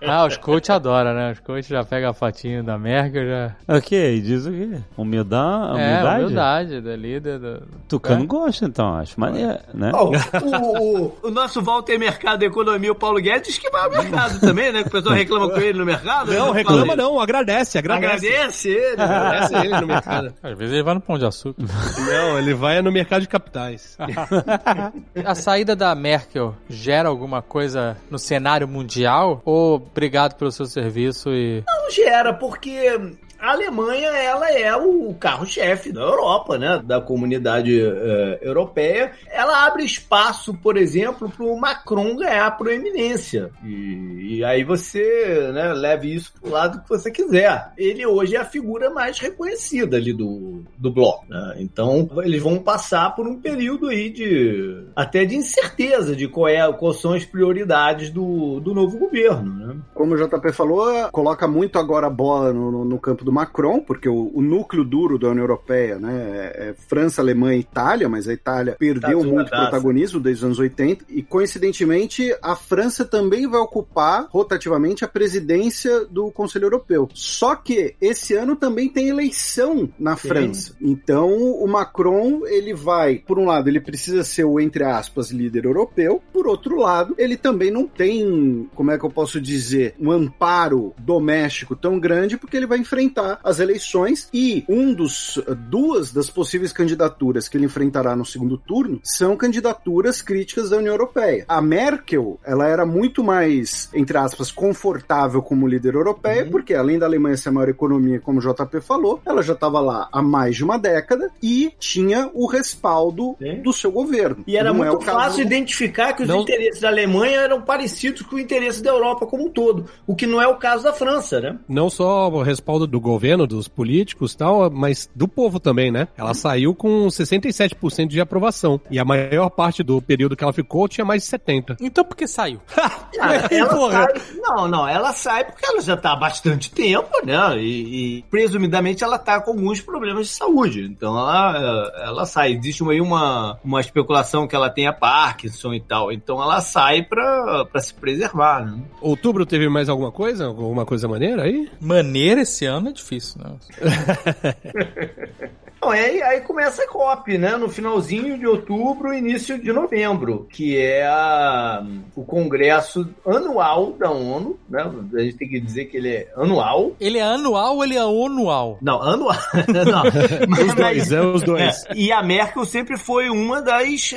Ah, 0.06 0.26
os 0.26 0.36
coach 0.36 0.70
adoram, 0.70 1.14
né? 1.14 1.32
Os 1.32 1.40
coach 1.40 1.68
já 1.68 1.84
pegam 1.84 2.10
a 2.10 2.14
fotinho 2.14 2.62
da 2.62 2.78
Merkel, 2.78 3.26
já... 3.26 3.56
Ok, 3.68 4.20
diz 4.20 4.46
o 4.46 4.50
quê? 4.50 4.78
Humildade? 4.96 5.80
É, 5.80 6.03
humildade? 6.12 6.24
humildade 6.24 6.80
da 6.80 6.96
líder 6.96 7.38
do... 7.38 7.62
Tucano 7.88 8.26
gosta, 8.26 8.64
então, 8.66 8.94
acho. 8.96 9.14
Mas, 9.18 9.36
é, 9.36 9.60
né? 9.74 9.90
Ó, 9.94 10.10
o, 10.10 11.04
o- 11.06 11.18
o 11.24 11.30
nosso 11.30 11.62
Walter 11.62 11.98
Mercado 11.98 12.42
Economia, 12.42 12.92
o 12.92 12.94
Paulo 12.94 13.20
Guedes, 13.20 13.48
diz 13.48 13.58
que 13.58 13.70
vai 13.70 13.82
ao 13.84 13.90
mercado 13.90 14.40
também, 14.40 14.72
né? 14.72 14.82
Que 14.82 14.88
o 14.88 14.92
pessoal 14.92 15.14
reclama 15.14 15.50
com 15.50 15.60
ele 15.60 15.78
no 15.78 15.84
mercado. 15.84 16.32
Não, 16.32 16.52
né? 16.52 16.58
reclama 16.58 16.86
Fala- 16.86 16.96
não, 16.96 17.20
agradece, 17.20 17.78
agradece. 17.78 18.26
Agradece 18.26 18.68
ele. 18.68 18.96
né? 18.96 19.04
Agradece 19.04 19.54
ele 19.56 19.80
no 19.80 19.86
mercado. 19.86 20.34
Às 20.42 20.58
vezes 20.58 20.74
ele 20.74 20.82
vai 20.82 20.94
no 20.94 21.00
Pão 21.00 21.18
de 21.18 21.26
Açúcar. 21.26 21.62
Não, 21.62 22.38
ele 22.38 22.54
vai 22.54 22.80
no 22.82 22.90
mercado 22.92 23.22
de 23.22 23.28
capitais. 23.28 23.96
A 25.24 25.34
saída 25.34 25.74
da 25.76 25.94
Merkel 25.94 26.54
gera 26.68 27.08
alguma 27.08 27.42
coisa 27.42 27.96
no 28.10 28.18
cenário 28.18 28.66
mundial? 28.68 29.40
Ou 29.44 29.76
obrigado 29.76 30.34
pelo 30.36 30.50
seu 30.50 30.66
serviço 30.66 31.30
e... 31.30 31.62
Não 31.66 31.90
gera, 31.90 32.32
porque 32.34 32.98
a 33.44 33.52
Alemanha 33.52 34.08
ela 34.08 34.50
é 34.50 34.74
o 34.76 35.14
carro-chefe 35.14 35.92
da 35.92 36.00
Europa, 36.00 36.56
né? 36.58 36.80
Da 36.84 37.00
comunidade 37.00 37.78
eh, 37.80 38.38
europeia. 38.42 39.12
Ela 39.30 39.66
abre 39.66 39.84
espaço, 39.84 40.54
por 40.54 40.76
exemplo, 40.76 41.28
para 41.28 41.44
o 41.44 41.58
Macron 41.58 42.16
ganhar 42.16 42.56
proeminência. 42.56 43.50
E, 43.64 44.36
e 44.38 44.44
aí 44.44 44.64
você 44.64 45.50
né, 45.52 45.72
leve 45.72 46.14
isso 46.14 46.32
pro 46.40 46.50
lado 46.50 46.82
que 46.82 46.88
você 46.88 47.10
quiser. 47.10 47.72
Ele 47.76 48.06
hoje 48.06 48.36
é 48.36 48.40
a 48.40 48.44
figura 48.44 48.90
mais 48.90 49.18
reconhecida 49.18 49.96
ali 49.96 50.12
do, 50.12 50.62
do 50.78 50.90
bloco. 50.90 51.24
né? 51.28 51.56
Então 51.58 52.08
eles 52.22 52.42
vão 52.42 52.58
passar 52.58 53.14
por 53.14 53.26
um 53.26 53.40
período 53.40 53.88
aí 53.88 54.10
de 54.10 54.84
até 54.96 55.24
de 55.24 55.36
incerteza 55.36 56.16
de 56.16 56.28
qual 56.28 56.48
é, 56.48 56.72
quais 56.72 57.00
são 57.00 57.12
as 57.12 57.24
prioridades 57.24 58.10
do, 58.10 58.60
do 58.60 58.72
novo 58.74 58.98
governo. 58.98 59.54
Né? 59.54 59.76
Como 59.92 60.14
o 60.14 60.16
JP 60.16 60.52
falou, 60.52 61.10
coloca 61.10 61.46
muito 61.46 61.78
agora 61.78 62.06
a 62.06 62.10
bola 62.10 62.52
no- 62.52 62.84
no 62.84 62.98
campo 62.98 63.24
do 63.24 63.32
Macron, 63.34 63.80
porque 63.80 64.08
o, 64.08 64.30
o 64.32 64.40
núcleo 64.40 64.84
duro 64.84 65.18
da 65.18 65.28
União 65.28 65.42
Europeia 65.42 65.98
né, 65.98 66.52
é, 66.54 66.68
é 66.68 66.74
França, 66.88 67.20
Alemanha 67.20 67.56
e 67.56 67.60
Itália, 67.60 68.08
mas 68.08 68.28
a 68.28 68.32
Itália 68.32 68.76
perdeu 68.78 69.20
Tá 69.20 69.26
muito 69.26 69.50
tudo 69.50 69.60
protagonismo 69.60 70.20
desde 70.20 70.40
os 70.40 70.44
anos 70.44 70.58
80, 70.58 71.04
e 71.08 71.22
coincidentemente 71.22 72.34
a 72.42 72.54
França 72.54 73.04
também 73.04 73.48
vai 73.48 73.60
ocupar 73.60 74.26
rotativamente 74.30 75.04
a 75.04 75.08
presidência 75.08 76.04
do 76.06 76.30
Conselho 76.30 76.66
Europeu. 76.66 77.08
Só 77.14 77.56
que 77.56 77.96
esse 78.00 78.34
ano 78.34 78.56
também 78.56 78.88
tem 78.88 79.08
eleição 79.08 79.88
na 79.98 80.16
Sim. 80.16 80.28
França. 80.28 80.76
Então 80.80 81.32
o 81.34 81.66
Macron, 81.66 82.46
ele 82.46 82.72
vai, 82.74 83.16
por 83.16 83.38
um 83.38 83.46
lado, 83.46 83.68
ele 83.68 83.80
precisa 83.80 84.22
ser 84.22 84.44
o, 84.44 84.60
entre 84.60 84.84
aspas, 84.84 85.30
líder 85.30 85.64
europeu, 85.64 86.22
por 86.32 86.46
outro 86.46 86.78
lado, 86.78 87.14
ele 87.18 87.36
também 87.36 87.70
não 87.70 87.86
tem, 87.86 88.68
como 88.74 88.90
é 88.90 88.98
que 88.98 89.04
eu 89.04 89.10
posso 89.10 89.40
dizer, 89.40 89.94
um 89.98 90.10
amparo 90.10 90.94
doméstico 90.98 91.74
tão 91.74 91.98
grande, 91.98 92.36
porque 92.36 92.56
ele 92.56 92.66
vai 92.66 92.78
enfrentar 92.78 93.23
as 93.42 93.60
eleições 93.60 94.28
e 94.32 94.64
um 94.68 94.92
dos, 94.92 95.40
duas 95.68 96.12
das 96.12 96.30
possíveis 96.30 96.72
candidaturas 96.72 97.48
que 97.48 97.56
ele 97.56 97.66
enfrentará 97.66 98.14
no 98.16 98.24
segundo 98.24 98.56
turno 98.58 99.00
são 99.02 99.36
candidaturas 99.36 100.20
críticas 100.22 100.70
da 100.70 100.76
União 100.78 100.92
Europeia. 100.94 101.44
A 101.48 101.60
Merkel, 101.60 102.38
ela 102.44 102.66
era 102.66 102.84
muito 102.86 103.22
mais, 103.22 103.88
entre 103.94 104.16
aspas, 104.18 104.50
confortável 104.50 105.42
como 105.42 105.66
líder 105.68 105.94
europeia, 105.94 106.46
porque 106.50 106.74
além 106.74 106.98
da 106.98 107.06
Alemanha 107.06 107.36
ser 107.36 107.48
a 107.48 107.52
maior 107.52 107.68
economia, 107.68 108.20
como 108.20 108.38
o 108.38 108.42
JP 108.42 108.80
falou, 108.80 109.20
ela 109.26 109.42
já 109.42 109.52
estava 109.54 109.80
lá 109.80 110.08
há 110.12 110.22
mais 110.22 110.56
de 110.56 110.64
uma 110.64 110.78
década 110.78 111.30
e 111.42 111.72
tinha 111.78 112.30
o 112.34 112.46
respaldo 112.46 113.36
Sim. 113.38 113.62
do 113.62 113.72
seu 113.72 113.90
governo. 113.90 114.44
E 114.46 114.56
era 114.56 114.72
Não 114.72 114.84
é 114.84 114.88
muito 114.90 115.04
caso 115.04 115.18
fácil 115.18 115.42
identificar 115.42 116.12
que 116.12 116.22
os 116.22 116.28
Não- 116.28 116.40
interesses 116.40 116.80
da 116.80 116.88
Alemanha 116.88 117.40
eram 117.40 117.62
parecidos 117.62 118.22
com 118.22 118.36
o 118.36 118.38
interesse 118.40 118.82
da 118.82 118.90
Europa 118.90 119.26
como 119.26 119.46
um 119.46 119.50
todo, 119.50 119.86
o 120.06 120.14
que 120.14 120.26
não 120.26 120.40
é 120.40 120.46
o 120.46 120.56
caso 120.56 120.84
da 120.84 120.92
França, 120.92 121.40
né? 121.40 121.58
Não 121.68 121.88
só 121.88 122.28
o 122.28 122.42
respaldo 122.42 122.86
do 122.86 123.00
governo, 123.04 123.46
dos 123.46 123.68
políticos 123.68 124.32
e 124.32 124.36
tal, 124.38 124.70
mas 124.70 125.08
do 125.14 125.28
povo 125.28 125.60
também, 125.60 125.92
né? 125.92 126.08
Ela 126.16 126.34
saiu 126.34 126.74
com 126.74 127.06
67% 127.06 128.08
de 128.08 128.20
aprovação. 128.20 128.80
E 128.90 128.98
a 128.98 129.04
maior 129.04 129.50
parte 129.50 129.82
do 129.82 130.00
período 130.00 130.34
que 130.34 130.42
ela 130.42 130.52
ficou 130.52 130.88
tinha 130.88 131.04
mais 131.04 131.22
de 131.22 131.28
70%. 131.28 131.76
Então 131.80 132.04
por 132.04 132.16
que 132.16 132.26
saiu? 132.26 132.60
Porra. 133.70 134.04
sai, 134.04 134.22
não, 134.36 134.68
não, 134.68 134.88
ela 134.88 135.12
sai 135.12 135.44
porque 135.44 135.64
ela 135.66 135.80
já 135.80 135.96
tá 135.96 136.12
há 136.12 136.16
bastante 136.16 136.70
tempo, 136.70 137.10
né? 137.24 137.58
E, 137.58 138.18
e, 138.18 138.22
presumidamente 138.22 139.04
ela 139.04 139.18
tá 139.18 139.40
com 139.40 139.52
alguns 139.52 139.80
problemas 139.80 140.28
de 140.28 140.32
saúde. 140.32 140.82
Então 140.82 141.16
ela, 141.16 141.92
ela 142.02 142.26
sai. 142.26 142.54
Existe 142.54 142.82
aí 142.88 143.00
uma, 143.00 143.58
uma 143.64 143.80
especulação 143.80 144.46
que 144.46 144.56
ela 144.56 144.70
tenha 144.70 144.92
Parkinson 144.92 145.74
e 145.74 145.80
tal. 145.80 146.12
Então 146.12 146.42
ela 146.42 146.60
sai 146.60 147.02
pra, 147.02 147.64
pra 147.66 147.80
se 147.80 147.92
preservar, 147.94 148.64
né? 148.64 148.82
Outubro 149.00 149.44
teve 149.44 149.68
mais 149.68 149.88
alguma 149.88 150.10
coisa? 150.10 150.46
Alguma 150.46 150.84
coisa 150.86 151.08
maneira 151.08 151.42
aí? 151.42 151.68
Maneira 151.80 152.42
esse 152.42 152.64
ano 152.64 152.93
difícil, 152.94 153.40
né? 153.42 153.56
Não, 155.84 155.90
aí, 155.90 156.22
aí 156.22 156.40
começa 156.40 156.82
a 156.82 156.88
COP, 156.88 157.36
né? 157.36 157.58
No 157.58 157.68
finalzinho 157.68 158.38
de 158.38 158.46
outubro, 158.46 159.12
início 159.12 159.58
de 159.60 159.70
novembro, 159.70 160.46
que 160.50 160.78
é 160.78 161.06
a- 161.06 161.84
o 162.16 162.24
congresso 162.24 163.06
anual 163.26 163.92
da 163.92 164.10
ONU, 164.10 164.58
né? 164.66 164.90
A 165.14 165.18
gente 165.20 165.36
tem 165.36 165.46
que 165.48 165.60
dizer 165.60 165.84
que 165.84 165.98
ele 165.98 166.08
é 166.08 166.32
anual. 166.38 166.92
Ele 166.98 167.18
é 167.18 167.22
anual 167.22 167.76
ou 167.76 167.84
ele 167.84 167.96
é 167.96 168.00
anual? 168.00 168.78
Não, 168.80 169.02
anual. 169.02 169.36
Não. 169.68 170.04
Mas- 170.48 170.64
Os 170.68 170.74
dois, 170.74 171.12
é 171.12 171.20
os 171.20 171.42
dois. 171.42 171.84
é, 171.90 171.94
e 171.94 172.10
a 172.10 172.22
Merkel 172.22 172.64
sempre 172.64 172.96
foi 172.96 173.28
uma 173.28 173.60
das 173.60 174.14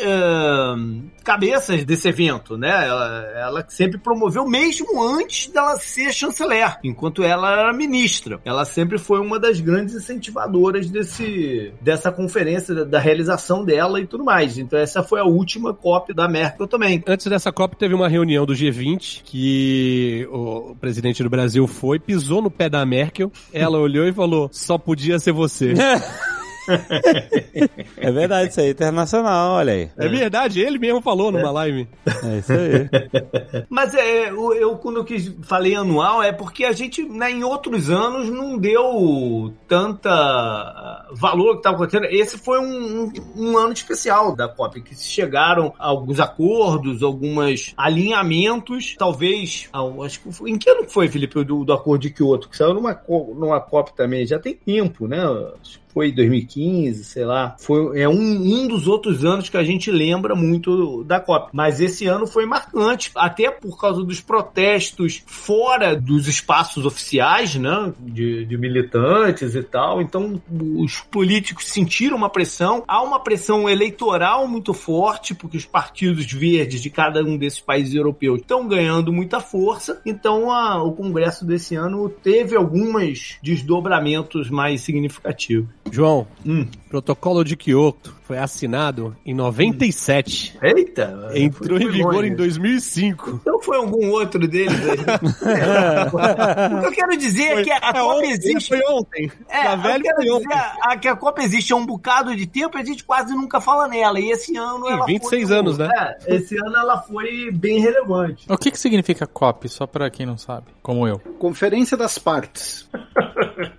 cabeças 1.24 1.84
desse 1.84 2.08
evento, 2.08 2.58
né? 2.58 2.88
Ela, 2.88 3.26
ela 3.36 3.66
sempre 3.68 3.98
promoveu, 3.98 4.48
mesmo 4.48 5.04
antes 5.04 5.48
dela 5.52 5.76
ser 5.78 6.14
chanceler, 6.14 6.78
enquanto 6.84 7.24
ela 7.24 7.52
era 7.52 7.74
ministra. 7.74 8.40
Ela 8.46 8.64
sempre 8.64 8.98
foi 8.98 9.20
uma 9.20 9.38
das 9.38 9.60
grandes 9.60 9.94
incentivadoras 9.96 10.90
desse, 10.90 11.57
desse, 11.58 11.74
dessa 11.82 12.12
conferência, 12.12 12.74
da, 12.74 12.84
da 12.84 13.00
realização 13.00 13.64
dela 13.64 14.00
e 14.00 14.08
tudo 14.08 14.24
mais. 14.24 14.58
Então 14.58 14.78
essa 14.80 15.04
foi 15.04 15.20
a 15.20 15.26
última 15.26 15.74
COP 15.74 16.14
da 16.14 16.28
Merkel 16.28 16.68
também. 16.68 17.04
Antes 17.08 17.28
dessa 17.28 17.52
COP 17.52 17.76
teve 17.76 17.94
uma 17.94 18.08
reunião 18.08 18.46
do 18.46 18.54
G20 18.54 19.22
que 19.24 20.28
o 20.32 20.76
presidente 20.80 21.24
do 21.24 21.30
Brasil 21.30 21.68
foi, 21.68 22.00
pisou 22.00 22.42
no 22.42 22.52
pé 22.52 22.70
da 22.70 22.86
Merkel, 22.86 23.32
ela 23.52 23.78
olhou 23.80 24.08
e 24.08 24.14
falou: 24.14 24.50
só 24.52 24.78
podia 24.78 25.20
ser 25.20 25.32
você. 25.32 25.74
É 27.98 28.12
verdade, 28.12 28.52
isso 28.52 28.60
aí 28.60 28.68
é 28.68 28.72
internacional, 28.72 29.54
olha 29.54 29.74
aí. 29.74 29.90
É 29.98 30.08
verdade, 30.08 30.62
ele 30.62 30.78
mesmo 30.78 31.02
falou 31.02 31.32
numa 31.32 31.50
live. 31.52 31.88
É 32.06 32.38
isso 32.38 32.54
aí. 32.54 33.66
Mas 33.70 33.94
é, 33.96 34.30
eu, 34.30 34.54
eu, 34.54 34.78
quando 34.78 34.98
eu 34.98 35.04
quis, 35.06 35.34
falei 35.44 35.76
anual 35.76 36.22
é 36.22 36.32
porque 36.32 36.64
a 36.64 36.72
gente, 36.72 37.04
né, 37.04 37.32
em 37.32 37.44
outros 37.44 37.90
anos, 37.90 38.30
não 38.30 38.58
deu 38.58 39.54
tanta 39.68 40.10
ah, 40.12 41.08
valor 41.14 41.54
que 41.54 41.58
estava 41.60 41.76
acontecendo. 41.76 42.06
Esse 42.06 42.38
foi 42.38 42.60
um, 42.60 43.04
um, 43.06 43.12
um 43.36 43.58
ano 43.58 43.74
especial 43.74 44.36
da 44.36 44.48
COP, 44.48 44.82
que 44.82 44.96
se 44.96 45.06
chegaram 45.06 45.74
a 45.80 45.88
alguns 45.88 46.20
acordos, 46.20 47.02
alguns 47.02 47.74
alinhamentos, 47.76 48.96
talvez, 48.98 49.68
ao- 49.74 50.04
acho 50.04 50.22
que 50.22 50.32
foi, 50.32 50.52
em 50.52 50.58
que 50.58 50.70
ano 50.70 50.86
que 50.86 50.94
foi, 50.94 51.08
Felipe, 51.08 51.44
do, 51.44 51.66
do 51.66 51.74
acordo 51.74 52.02
de 52.02 52.12
Kyoto? 52.12 52.50
Que 52.50 52.58
saiu 52.58 52.74
numa, 52.74 53.00
numa 53.36 53.60
COP 53.60 53.96
também, 53.96 54.26
já 54.26 54.40
tem 54.40 54.54
tempo, 54.54 55.08
né? 55.08 55.24
Acho 55.62 55.80
foi 55.98 56.12
2015, 56.12 57.04
sei 57.06 57.26
lá. 57.26 57.56
Foi, 57.60 58.00
é 58.00 58.08
um, 58.08 58.14
um 58.14 58.68
dos 58.68 58.88
outros 58.88 59.26
anos 59.26 59.50
que 59.50 59.58
a 59.58 59.64
gente 59.64 59.90
lembra 59.90 60.36
muito 60.36 61.04
da 61.04 61.20
COP. 61.20 61.50
Mas 61.52 61.80
esse 61.82 62.06
ano 62.06 62.28
foi 62.28 62.46
marcante, 62.46 63.10
até 63.16 63.50
por 63.50 63.80
causa 63.82 64.04
dos 64.04 64.22
protestos 64.22 65.24
fora 65.26 65.96
dos 65.96 66.28
espaços 66.28 66.86
oficiais, 66.86 67.56
né? 67.56 67.92
De, 68.00 68.46
de 68.46 68.58
militantes 68.60 69.56
e 69.56 69.64
tal. 69.64 70.00
Então, 70.00 70.40
os 70.78 71.00
políticos 71.02 71.66
sentiram 71.66 72.16
uma 72.16 72.30
pressão. 72.30 72.84
Há 72.88 73.02
uma 73.02 73.20
pressão 73.20 73.68
eleitoral 73.68 74.48
muito 74.48 74.76
forte, 74.76 75.34
porque 75.34 75.58
os 75.58 75.66
partidos 75.66 76.32
verdes 76.32 76.80
de 76.80 76.92
cada 76.92 77.24
um 77.24 77.38
desses 77.38 77.60
países 77.60 77.96
europeus 77.96 78.42
estão 78.42 78.68
ganhando 78.68 79.12
muita 79.12 79.40
força. 79.40 80.00
Então, 80.06 80.52
a- 80.52 80.84
o 80.84 80.92
Congresso 80.92 81.44
desse 81.44 81.74
ano 81.74 82.08
teve 82.08 82.56
alguns 82.56 83.40
desdobramentos 83.42 84.48
mais 84.52 84.82
significativos. 84.82 85.68
João, 85.92 86.28
Hum. 86.46 86.68
protocolo 86.90 87.44
de 87.44 87.56
Kyoto 87.58 88.16
foi 88.24 88.38
assinado 88.38 89.16
em 89.26 89.34
97. 89.34 90.58
Eita! 90.62 91.30
Entrou 91.34 91.78
foi- 91.80 91.80
em 91.80 91.82
foi 91.84 91.92
vigor 91.92 92.14
longe. 92.16 92.28
em 92.30 92.36
2005. 92.36 93.40
Então 93.42 93.62
foi 93.62 93.78
algum 93.78 94.10
outro 94.12 94.48
deles 94.48 94.78
aí. 94.88 94.98
o 96.78 96.80
que 96.82 96.88
eu 96.88 96.92
quero 96.92 97.18
dizer 97.18 97.60
é 97.60 97.64
que 97.64 97.72
a 97.72 97.78
É 97.78 97.94
Copa 97.94 98.26
existe. 98.26 98.68
Foi 98.70 98.82
ontem. 98.90 99.32
É, 99.50 99.64
Tá 99.64 99.74
eu 99.74 99.78
velho, 99.82 100.04
quero 100.04 100.16
foi 100.18 100.26
dizer 100.26 100.36
ontem. 100.36 100.58
a, 100.82 100.98
que 100.98 101.08
a 101.08 101.16
Copa 101.16 101.42
existe 101.42 101.74
há 101.74 101.76
um 101.76 101.86
bocado 101.86 102.36
de 102.36 102.46
tempo 102.46 102.78
e 102.78 102.82
a 102.82 102.86
gente 102.86 103.04
quase 103.04 103.34
nunca 103.34 103.60
fala 103.62 103.88
nela. 103.88 104.20
E 104.20 104.30
esse 104.32 104.56
ano 104.58 104.86
Sim, 104.88 104.92
ela 104.94 105.06
26 105.06 105.48
foi, 105.50 105.58
anos, 105.58 105.78
né? 105.78 105.90
É, 106.26 106.36
esse 106.36 106.56
ano 106.58 106.76
ela 106.78 107.02
foi 107.02 107.50
bem 107.52 107.80
relevante. 107.80 108.46
O 108.50 108.58
que 108.58 108.72
que 108.72 108.80
significa 108.80 109.26
COP, 109.26 109.68
só 109.70 109.88
pra 109.88 110.10
quem 110.10 110.26
não 110.26 110.38
sabe, 110.38 110.68
como 110.82 111.08
eu? 111.08 111.20
Conferência 111.40 111.96
das 111.98 112.18
partes. 112.18 112.90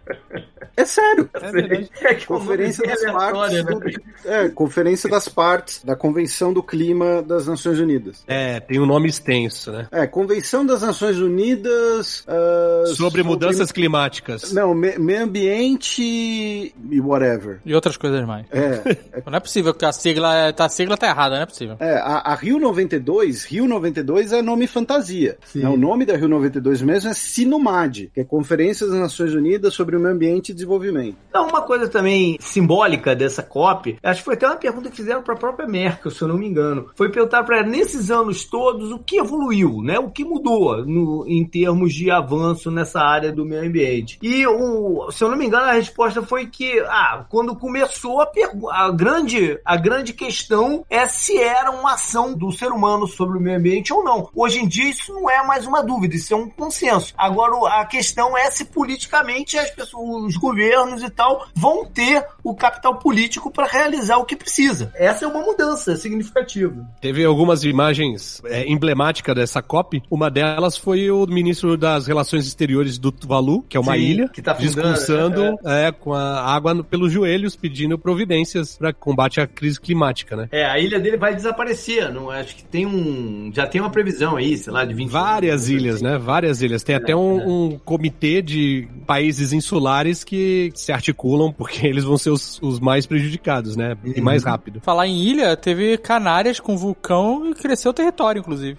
É 0.81 0.85
sério. 0.85 1.29
É 1.35 1.51
nome 2.15 2.27
Conferência 2.27 2.85
é 2.85 2.89
das 2.89 3.05
aleatório, 3.05 3.65
partes. 3.65 3.65
né? 3.65 4.01
do- 4.25 4.29
é, 4.29 4.49
Conferência 4.49 5.11
das 5.11 5.29
partes 5.29 5.83
da 5.85 5.97
Convenção 5.97 6.53
do 6.53 6.63
Clima 6.63 7.21
das 7.23 7.47
Nações 7.47 7.79
Unidas. 7.81 8.23
É, 8.27 8.61
tem 8.61 8.79
um 8.81 8.87
nome 8.87 9.09
extenso, 9.09 9.73
né? 9.73 9.89
É, 9.91 10.07
Convenção 10.07 10.65
das 10.65 10.83
Nações 10.83 11.19
Unidas. 11.19 12.25
ah, 12.29 12.85
Sobre 12.95 13.23
mudanças 13.23 13.73
climáticas. 13.73 14.53
Não, 14.53 14.75
me- 14.75 14.99
meio 14.99 15.25
ambiente 15.25 16.03
e 16.03 17.01
whatever. 17.01 17.61
E 17.65 17.75
outras 17.75 17.97
coisas 17.97 18.25
mais. 18.27 18.47
É, 18.51 18.97
Não 19.27 19.37
é 19.37 19.41
possível 19.41 19.75
que 19.75 19.85
a 19.85 19.93
sigla, 19.93 20.53
tá, 20.53 20.67
a 20.67 20.69
sigla 20.69 20.97
tá 20.97 21.09
errada, 21.09 21.35
não 21.37 21.43
é 21.43 21.47
possível. 21.47 21.77
É, 21.81 21.95
a, 21.97 22.23
a 22.33 22.35
Rio 22.35 22.59
92, 22.59 23.45
Rio 23.45 23.67
92 23.67 24.33
é 24.33 24.43
nome 24.43 24.67
fantasia. 24.67 25.37
né? 25.55 25.69
O 25.69 25.77
nome 25.77 26.05
da 26.07 26.17
Rio 26.17 26.29
92 26.29 26.83
mesmo 26.83 27.11
é 27.11 27.15
Sinomad, 27.15 28.11
que 28.15 28.21
é 28.21 28.25
Conferência 28.25 28.87
das 28.87 28.97
Nações 28.97 29.35
Unidas 29.35 29.75
sobre 29.75 29.97
o 29.97 30.01
Meio 30.01 30.15
Ambiente 30.15 30.51
e 30.51 30.55
Desenvolvimento. 30.73 31.17
Então, 31.31 31.49
uma 31.49 31.63
coisa 31.63 31.89
também 31.89 32.37
simbólica 32.41 33.15
dessa 33.17 33.43
COP, 33.43 33.99
acho 34.03 34.21
que 34.21 34.25
foi 34.25 34.35
até 34.35 34.47
uma 34.47 34.57
pergunta 34.57 34.91
que 34.91 34.97
fizeram 34.97 35.23
para 35.23 35.35
a 35.35 35.39
própria 35.39 35.67
Merkel, 35.69 36.11
se 36.11 36.21
eu 36.23 36.29
não 36.29 36.37
me 36.37 36.47
engano. 36.47 36.91
Foi 36.95 37.11
perguntar 37.11 37.45
para 37.45 37.59
ela, 37.61 37.67
nesses 37.69 38.11
anos 38.11 38.45
todos, 38.45 38.91
o 38.93 38.99
que 38.99 39.19
evoluiu, 39.19 39.81
né? 39.83 39.99
O 39.99 40.11
que 40.11 40.25
mudou 40.25 40.85
no- 40.85 41.25
em 41.27 41.45
termos 41.45 41.95
de 41.95 42.11
avanço 42.11 42.71
nessa 42.71 43.01
área 43.01 43.33
do 43.33 43.45
meio 43.45 43.67
ambiente. 43.67 44.19
E, 44.23 44.47
o, 44.47 45.11
se 45.11 45.23
eu 45.25 45.29
não 45.31 45.37
me 45.39 45.47
engano, 45.47 45.65
a 45.67 45.73
resposta 45.73 46.23
foi 46.23 46.47
que, 46.47 46.81
ah, 46.89 47.25
quando 47.31 47.57
começou 47.57 48.21
a, 48.21 48.29
a 48.73 48.91
grande 48.91 49.59
a 49.65 49.77
grande 49.77 50.13
questão 50.13 50.85
é 50.91 51.07
se 51.07 51.39
era 51.39 51.71
uma 51.71 51.95
ação 51.95 52.35
do 52.37 52.51
ser 52.53 52.69
humano 52.73 53.07
sobre 53.07 53.39
o 53.39 53.41
meio 53.41 53.59
ambiente 53.59 53.93
ou 53.93 54.03
não. 54.05 54.29
Hoje 54.35 54.61
em 54.61 54.69
dia 54.69 54.91
isso 54.91 55.13
não 55.15 55.31
é 55.31 55.43
mais 55.47 55.67
uma 55.67 55.83
dúvida, 55.83 56.15
isso 56.17 56.35
é 56.35 56.37
um 56.37 56.49
consenso. 56.49 57.15
Agora 57.17 57.49
a 57.81 57.85
questão 57.87 58.37
é 58.37 58.51
se 58.51 58.65
politicamente 58.67 59.57
as 59.59 59.71
pessoas, 59.71 60.25
os 60.25 60.37
governos 60.37 60.58
e 60.59 61.11
tal 61.11 61.47
vão 61.55 61.85
ter 61.85 62.25
o 62.43 62.55
capital 62.55 62.97
político 62.99 63.51
para 63.51 63.67
realizar 63.67 64.17
o 64.19 64.25
que 64.25 64.37
precisa. 64.37 64.93
Essa 64.95 65.25
é 65.25 65.29
uma 65.29 65.41
mudança 65.41 65.97
significativa. 65.97 66.87
Teve 67.01 67.25
algumas 67.25 67.65
imagens 67.65 68.43
é, 68.45 68.69
emblemáticas 68.69 69.35
dessa 69.35 69.63
COP. 69.63 70.03
Uma 70.11 70.31
delas 70.31 70.77
foi 70.77 71.11
o 71.11 71.27
ministro 71.27 71.77
das 71.77 72.07
Relações 72.07 72.47
Exteriores 72.47 72.99
do 72.99 73.13
Tuvalu, 73.13 73.63
que 73.63 73.77
é 73.77 73.81
uma 73.81 73.95
Sim, 73.95 74.01
ilha, 74.01 74.29
que 74.29 74.43
tá 74.43 74.53
discursando 74.53 75.59
é, 75.65 75.93
com 75.93 76.13
a 76.13 76.41
água 76.41 76.83
pelos 76.83 77.13
joelhos, 77.13 77.57
pedindo 77.57 77.99
providências 77.99 78.77
para 78.77 78.93
combate 78.93 79.41
à 79.41 79.47
crise 79.47 79.81
climática, 79.81 80.37
né? 80.37 80.49
É, 80.51 80.65
a 80.65 80.79
ilha 80.79 80.99
dele 80.99 81.17
vai 81.17 81.35
desaparecer, 81.35 82.13
não 82.13 82.31
acho 82.31 82.57
que 82.57 82.65
tem 82.65 82.87
um, 82.87 83.51
já 83.55 83.67
tem 83.67 83.81
uma 83.81 83.91
previsão 83.91 84.37
aí, 84.37 84.57
sei 84.57 84.73
lá, 84.73 84.85
de 84.85 84.95
20 84.95 85.11
Várias 85.11 85.69
anos, 85.69 85.69
ilhas, 85.69 85.95
assim. 85.97 86.05
né? 86.05 86.19
Várias 86.19 86.63
ilhas. 86.63 86.83
Tem 86.83 86.95
até 86.95 87.15
um, 87.15 87.67
um 87.73 87.79
comitê 87.79 88.43
de 88.43 88.89
países 89.07 89.53
insulares 89.53 90.25
que 90.25 90.38
se 90.75 90.93
articulam 90.93 91.53
porque 91.53 91.85
eles 91.87 92.05
vão 92.05 92.17
ser 92.19 92.31
os, 92.31 92.61
os 92.63 92.81
mais 92.81 93.07
prejudicados, 93.07 93.77
né? 93.77 93.97
E 94.05 94.21
mais 94.21 94.45
rápido. 94.45 94.81
Falar 94.81 95.07
em 95.07 95.19
ilha, 95.19 95.57
teve 95.57 95.99
Canárias 95.99 96.61
com 96.61 96.77
vulcão 96.77 97.51
e 97.51 97.55
cresceu 97.55 97.91
o 97.91 97.95
território, 97.95 98.41
inclusive. 98.41 98.77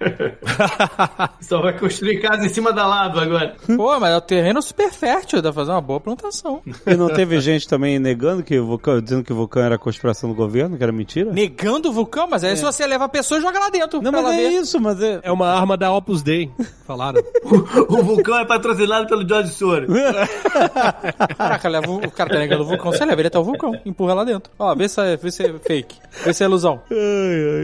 Só 1.41 1.61
vai 1.61 1.77
construir 1.77 2.19
casa 2.21 2.45
em 2.45 2.49
cima 2.49 2.71
da 2.71 2.85
lava 2.85 3.21
agora. 3.21 3.55
Pô, 3.75 3.99
mas 3.99 4.13
é 4.13 4.17
um 4.17 4.21
terreno 4.21 4.61
super 4.61 4.91
fértil, 4.91 5.41
dá 5.41 5.51
pra 5.51 5.61
fazer 5.61 5.71
uma 5.71 5.81
boa 5.81 5.99
plantação. 5.99 6.61
E 6.85 6.95
não 6.95 7.07
teve 7.09 7.39
gente 7.39 7.67
também 7.67 7.99
negando 7.99 8.43
que 8.43 8.57
o 8.57 8.65
vulcão, 8.65 9.01
dizendo 9.01 9.23
que 9.23 9.33
o 9.33 9.35
vulcão 9.35 9.61
era 9.61 9.77
conspiração 9.77 10.29
do 10.29 10.35
governo, 10.35 10.77
que 10.77 10.83
era 10.83 10.91
mentira? 10.91 11.31
Negando 11.31 11.89
o 11.89 11.91
vulcão, 11.91 12.27
mas 12.29 12.43
aí 12.43 12.55
se 12.55 12.63
você 12.63 12.85
leva 12.85 13.05
a 13.05 13.09
pessoa 13.09 13.39
e 13.39 13.41
joga 13.41 13.59
lá 13.59 13.69
dentro. 13.69 14.01
Não, 14.01 14.11
mas 14.11 14.21
ela 14.21 14.35
é 14.35 14.37
ver. 14.37 14.49
isso, 14.61 14.79
mas 14.79 15.01
é... 15.01 15.19
É 15.23 15.31
uma 15.31 15.47
arma 15.47 15.77
da 15.77 15.91
Opus 15.91 16.21
Dei, 16.21 16.51
falaram. 16.85 17.21
O 17.89 18.03
vulcão 18.03 18.37
é 18.37 18.45
patrocinado 18.45 19.07
pelo 19.07 19.27
George 19.27 19.51
Soros. 19.53 19.89
Caraca, 21.49 21.69
leva 21.69 21.91
o 21.91 21.99
o 22.09 22.11
cara 22.11 22.29
tá 22.29 22.39
negando 22.39 22.63
o 22.63 22.65
vulcão. 22.65 22.91
Você 22.91 23.05
leva 23.05 23.21
ele 23.21 23.27
até 23.27 23.39
o 23.39 23.43
vulcão, 23.43 23.79
empurra 23.85 24.13
lá 24.13 24.23
dentro. 24.23 24.51
Ó, 24.57 24.73
vê 24.75 24.87
se 24.87 25.01
é, 25.01 25.17
vê 25.17 25.31
se 25.31 25.45
é 25.45 25.53
fake. 25.59 25.97
Vê 26.23 26.33
se 26.33 26.43
é 26.43 26.45
ilusão. 26.47 26.81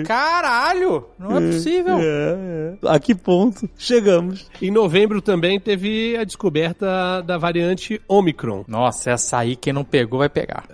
Caralho! 0.06 1.06
Não 1.18 1.38
é 1.38 1.42
possível. 1.42 1.98
É, 2.00 2.78
é. 2.84 2.90
A 2.90 3.00
que 3.00 3.16
ponto 3.16 3.70
chegamos? 3.78 4.50
Em 4.62 4.72
novembro 4.72 5.22
também 5.22 5.60
teve 5.60 6.16
a 6.18 6.24
descoberta 6.24 7.22
da 7.22 7.38
variante 7.38 8.02
Omicron. 8.08 8.66
Nossa, 8.68 9.12
essa 9.12 9.40
aí 9.40 9.56
quem 9.56 9.74
não 9.74 9.84
pegou 9.84 10.20
vai 10.20 10.30
pegar. 10.30 10.66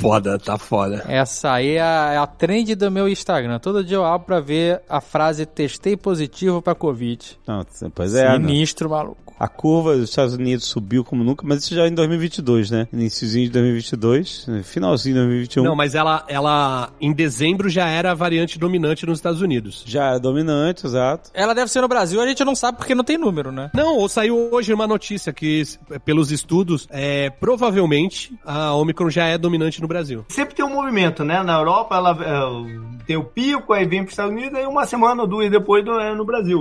Foda, 0.00 0.38
tá 0.38 0.58
foda. 0.58 1.04
Essa 1.08 1.52
aí 1.52 1.76
é 1.76 1.82
a, 1.82 2.10
é 2.14 2.16
a 2.18 2.26
trend 2.26 2.74
do 2.74 2.90
meu 2.90 3.08
Instagram. 3.08 3.58
Todo 3.58 3.84
dia 3.84 3.96
eu 3.96 4.04
abro 4.04 4.26
pra 4.26 4.40
ver 4.40 4.82
a 4.88 5.00
frase 5.00 5.46
testei 5.46 5.96
positivo 5.96 6.62
pra 6.62 6.74
Covid. 6.74 7.38
Não, 7.46 7.64
pois 7.94 8.14
é. 8.14 8.38
não. 8.38 8.48
Sinistro, 8.48 8.90
maluco. 8.90 9.29
A 9.40 9.48
curva 9.48 9.96
dos 9.96 10.10
Estados 10.10 10.34
Unidos 10.34 10.66
subiu 10.66 11.02
como 11.02 11.24
nunca, 11.24 11.44
mas 11.46 11.64
isso 11.64 11.74
já 11.74 11.88
em 11.88 11.94
2022, 11.94 12.70
né? 12.70 12.86
Iniciozinho 12.92 13.46
de 13.46 13.52
2022, 13.52 14.46
finalzinho 14.64 15.14
de 15.14 15.20
2021. 15.22 15.64
Não, 15.64 15.74
mas 15.74 15.94
ela, 15.94 16.22
ela 16.28 16.90
em 17.00 17.10
dezembro 17.12 17.68
já 17.70 17.88
era 17.88 18.10
a 18.10 18.14
variante 18.14 18.58
dominante 18.58 19.06
nos 19.06 19.18
Estados 19.18 19.40
Unidos. 19.40 19.82
Já 19.86 20.14
é 20.16 20.18
dominante, 20.18 20.84
exato. 20.86 21.30
Ela 21.32 21.54
deve 21.54 21.70
ser 21.70 21.80
no 21.80 21.88
Brasil, 21.88 22.20
a 22.20 22.26
gente 22.26 22.44
não 22.44 22.54
sabe 22.54 22.76
porque 22.76 22.94
não 22.94 23.02
tem 23.02 23.16
número, 23.16 23.50
né? 23.50 23.70
Não, 23.72 23.96
ou 23.96 24.08
saiu 24.10 24.50
hoje 24.52 24.74
uma 24.74 24.86
notícia 24.86 25.32
que, 25.32 25.62
pelos 26.04 26.30
estudos, 26.30 26.86
é, 26.90 27.30
provavelmente 27.30 28.32
a 28.44 28.74
Omicron 28.74 29.08
já 29.08 29.24
é 29.24 29.38
dominante 29.38 29.80
no 29.80 29.88
Brasil. 29.88 30.24
Sempre 30.28 30.54
tem 30.54 30.64
um 30.64 30.74
movimento, 30.74 31.24
né? 31.24 31.42
Na 31.42 31.54
Europa 31.58 31.96
ela 31.96 32.10
é, 32.20 33.04
tem 33.06 33.16
o 33.16 33.24
pico, 33.24 33.72
aí 33.72 33.86
vem 33.86 34.00
para 34.00 34.08
os 34.08 34.12
Estados 34.12 34.32
Unidos, 34.32 34.58
aí 34.58 34.66
uma 34.66 34.84
semana 34.84 35.22
ou 35.22 35.28
duas 35.28 35.50
depois 35.50 35.82
do- 35.84 35.98
é 35.98 36.14
no 36.14 36.26
Brasil. 36.26 36.60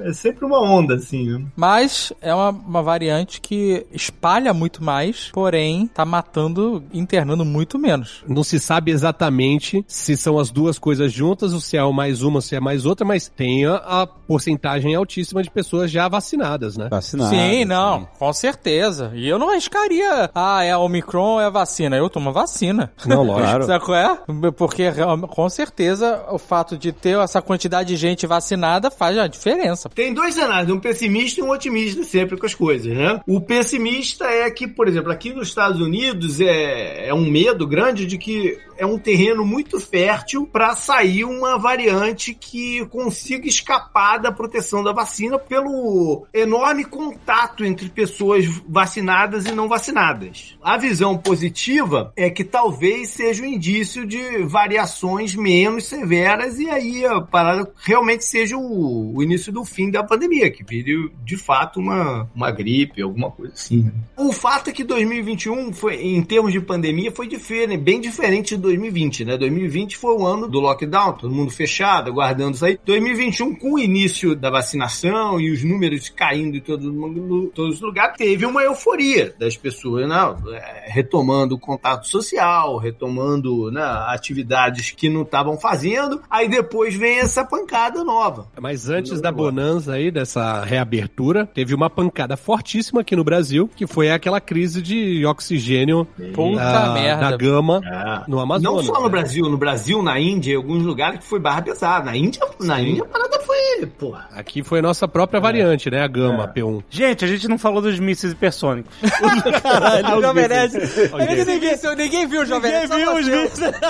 É 0.00 0.12
sempre 0.14 0.44
uma 0.46 0.60
onda, 0.62 0.94
assim. 0.94 1.28
né? 1.28 1.44
Mas 1.54 2.12
é 2.20 2.34
uma, 2.34 2.50
uma 2.50 2.82
variante 2.82 3.40
que 3.40 3.86
espalha 3.92 4.52
muito 4.52 4.82
mais, 4.82 5.30
porém 5.32 5.86
tá 5.86 6.04
matando, 6.04 6.82
internando 6.92 7.44
muito 7.44 7.78
menos. 7.78 8.24
Não 8.26 8.44
se 8.44 8.58
sabe 8.58 8.90
exatamente 8.90 9.84
se 9.86 10.16
são 10.16 10.38
as 10.38 10.50
duas 10.50 10.78
coisas 10.78 11.12
juntas, 11.12 11.52
ou 11.52 11.60
se 11.60 11.76
é 11.76 11.92
mais 11.92 12.22
uma, 12.22 12.40
se 12.40 12.54
é 12.54 12.60
mais 12.60 12.86
outra, 12.86 13.04
mas 13.04 13.28
tem 13.28 13.66
a, 13.66 13.76
a 13.76 14.06
porcentagem 14.06 14.94
altíssima 14.94 15.42
de 15.42 15.50
pessoas 15.50 15.90
já 15.90 16.08
vacinadas, 16.08 16.76
né? 16.76 16.88
Vacinado. 16.90 17.30
sim, 17.30 17.64
não, 17.64 18.08
com 18.18 18.32
certeza. 18.32 19.12
E 19.14 19.28
eu 19.28 19.38
não 19.38 19.50
arriscaria, 19.50 20.30
ah, 20.34 20.64
é 20.64 20.72
a 20.72 20.78
Omicron 20.78 21.34
ou 21.34 21.40
é 21.40 21.46
a 21.46 21.50
vacina. 21.50 21.96
Eu 21.96 22.08
tomo 22.08 22.32
vacina. 22.32 22.92
Não, 23.06 23.22
lógico. 23.22 23.64
Sabe 23.64 23.84
qual 23.84 23.96
é? 23.96 24.18
Porque 24.56 24.84
com 25.30 25.48
certeza 25.48 26.24
o 26.30 26.38
fato 26.38 26.76
de 26.76 26.92
ter 26.92 27.18
essa 27.18 27.40
quantidade 27.40 27.88
de 27.88 27.96
gente 27.96 28.26
vacinada 28.26 28.90
faz 28.90 29.16
a 29.18 29.26
diferença. 29.26 29.88
Tem 29.88 30.12
dois 30.12 30.34
cenários, 30.34 30.70
um 30.70 30.80
pessimista 30.80 31.40
e 31.40 31.44
um 31.44 31.50
otimista 31.50 32.03
sempre 32.04 32.36
com 32.36 32.46
as 32.46 32.54
coisas, 32.54 32.92
né? 32.92 33.20
O 33.26 33.40
pessimista 33.40 34.26
é 34.26 34.50
que, 34.50 34.68
por 34.68 34.86
exemplo, 34.88 35.10
aqui 35.10 35.32
nos 35.32 35.48
Estados 35.48 35.80
Unidos 35.80 36.40
é, 36.40 37.08
é 37.08 37.14
um 37.14 37.28
medo 37.30 37.66
grande 37.66 38.06
de 38.06 38.18
que 38.18 38.58
é 38.76 38.86
um 38.86 38.98
terreno 38.98 39.44
muito 39.44 39.78
fértil 39.80 40.46
para 40.46 40.74
sair 40.74 41.24
uma 41.24 41.58
variante 41.58 42.34
que 42.34 42.84
consiga 42.86 43.46
escapar 43.46 44.18
da 44.18 44.32
proteção 44.32 44.82
da 44.82 44.92
vacina 44.92 45.38
pelo 45.38 46.26
enorme 46.32 46.84
contato 46.84 47.64
entre 47.64 47.88
pessoas 47.88 48.46
vacinadas 48.68 49.46
e 49.46 49.52
não 49.52 49.68
vacinadas. 49.68 50.56
A 50.62 50.76
visão 50.76 51.16
positiva 51.16 52.12
é 52.16 52.30
que 52.30 52.44
talvez 52.44 53.10
seja 53.10 53.42
um 53.42 53.46
indício 53.46 54.06
de 54.06 54.42
variações 54.44 55.34
menos 55.34 55.84
severas 55.84 56.58
e 56.58 56.68
aí 56.68 57.04
a 57.04 57.20
parada 57.20 57.70
realmente 57.82 58.24
seja 58.24 58.56
o, 58.56 59.16
o 59.16 59.22
início 59.22 59.52
do 59.52 59.64
fim 59.64 59.90
da 59.90 60.02
pandemia, 60.02 60.50
que 60.50 60.64
vire 60.64 61.10
de 61.24 61.36
fato 61.36 61.80
uma, 61.80 62.28
uma 62.34 62.50
gripe, 62.50 63.02
alguma 63.02 63.30
coisa 63.30 63.52
assim. 63.52 63.84
né? 63.84 63.92
O 64.16 64.32
fato 64.32 64.70
é 64.70 64.72
que 64.72 64.84
2021 64.84 65.72
foi, 65.72 65.96
em 65.96 66.22
termos 66.22 66.52
de 66.52 66.60
pandemia, 66.60 67.12
foi 67.12 67.26
diferente, 67.26 67.76
bem 67.76 68.00
diferente 68.00 68.56
2020, 68.64 69.24
né? 69.24 69.36
2020 69.36 69.96
foi 69.96 70.14
o 70.14 70.26
ano 70.26 70.48
do 70.48 70.60
lockdown, 70.60 71.12
todo 71.14 71.34
mundo 71.34 71.50
fechado, 71.50 72.10
aguardando 72.10 72.52
isso 72.56 72.64
aí. 72.66 72.78
2021, 72.84 73.54
com 73.54 73.74
o 73.74 73.78
início 73.78 74.34
da 74.34 74.50
vacinação 74.50 75.40
e 75.40 75.50
os 75.50 75.62
números 75.64 76.08
caindo 76.08 76.56
em 76.56 76.60
todo 76.60 76.92
mundo, 76.92 77.52
todos 77.54 77.76
os 77.76 77.80
lugares, 77.80 78.16
teve 78.16 78.44
uma 78.46 78.62
euforia 78.62 79.34
das 79.38 79.56
pessoas, 79.56 80.08
né? 80.08 80.34
É, 80.52 80.84
Retomando 80.92 81.54
o 81.54 81.58
contato 81.58 82.06
social, 82.08 82.76
retomando 82.78 83.70
né, 83.70 83.82
atividades 84.08 84.90
que 84.90 85.08
não 85.08 85.22
estavam 85.22 85.56
fazendo. 85.58 86.20
Aí 86.30 86.48
depois 86.48 86.94
vem 86.94 87.18
essa 87.18 87.44
pancada 87.44 88.02
nova. 88.04 88.46
Mas 88.60 88.88
antes 88.88 89.20
da 89.20 89.30
bonança 89.32 89.92
aí, 89.94 90.10
dessa 90.10 90.62
reabertura, 90.64 91.46
teve 91.46 91.74
uma 91.74 91.90
pancada 91.90 92.36
fortíssima 92.36 93.00
aqui 93.00 93.14
no 93.16 93.24
Brasil, 93.24 93.68
que 93.74 93.86
foi 93.86 94.10
aquela 94.10 94.40
crise 94.40 94.80
de 94.82 95.24
oxigênio 95.26 96.06
Puta 96.34 96.56
da, 96.62 96.92
merda. 96.94 97.30
da 97.30 97.36
gama 97.36 97.80
Ah. 97.84 98.24
no 98.28 98.38
Amazonas. 98.40 98.53
Não 98.62 98.82
só 98.82 98.94
no 98.94 99.04
né? 99.04 99.08
Brasil, 99.08 99.48
no 99.48 99.56
Brasil, 99.56 100.02
na 100.02 100.18
Índia, 100.20 100.52
em 100.52 100.56
alguns 100.56 100.82
lugares 100.84 101.20
que 101.20 101.26
foi 101.26 101.40
barra 101.40 101.62
pesada. 101.62 102.04
Na 102.06 102.16
Índia, 102.16 102.40
na 102.60 102.80
Índia 102.80 103.02
a 103.04 103.06
parada 103.06 103.40
foi, 103.40 103.86
porra. 103.86 104.28
Aqui 104.34 104.62
foi 104.62 104.78
a 104.78 104.82
nossa 104.82 105.06
própria 105.08 105.40
variante, 105.40 105.90
né? 105.90 106.02
A 106.02 106.08
gama 106.08 106.44
É. 106.44 106.60
P1. 106.60 106.82
Gente, 106.90 107.24
a 107.24 107.28
gente 107.28 107.48
não 107.48 107.58
falou 107.58 107.80
dos 107.82 107.98
mísseis 107.98 108.32
hipersônicos. 108.32 108.92
Caralho, 109.62 110.18
O 110.18 110.22
Jovem 110.22 110.48
Nerd. 110.48 110.72
Ninguém, 110.74 111.44
ninguém, 111.44 111.76
ninguém 111.96 112.26
viu 112.26 112.42
o 112.42 112.46
Jovem 112.46 112.70
Nerd. 112.70 112.88
só 112.88 112.96
viu 112.96 113.14
os 113.14 113.26
mísseis. 113.28 113.74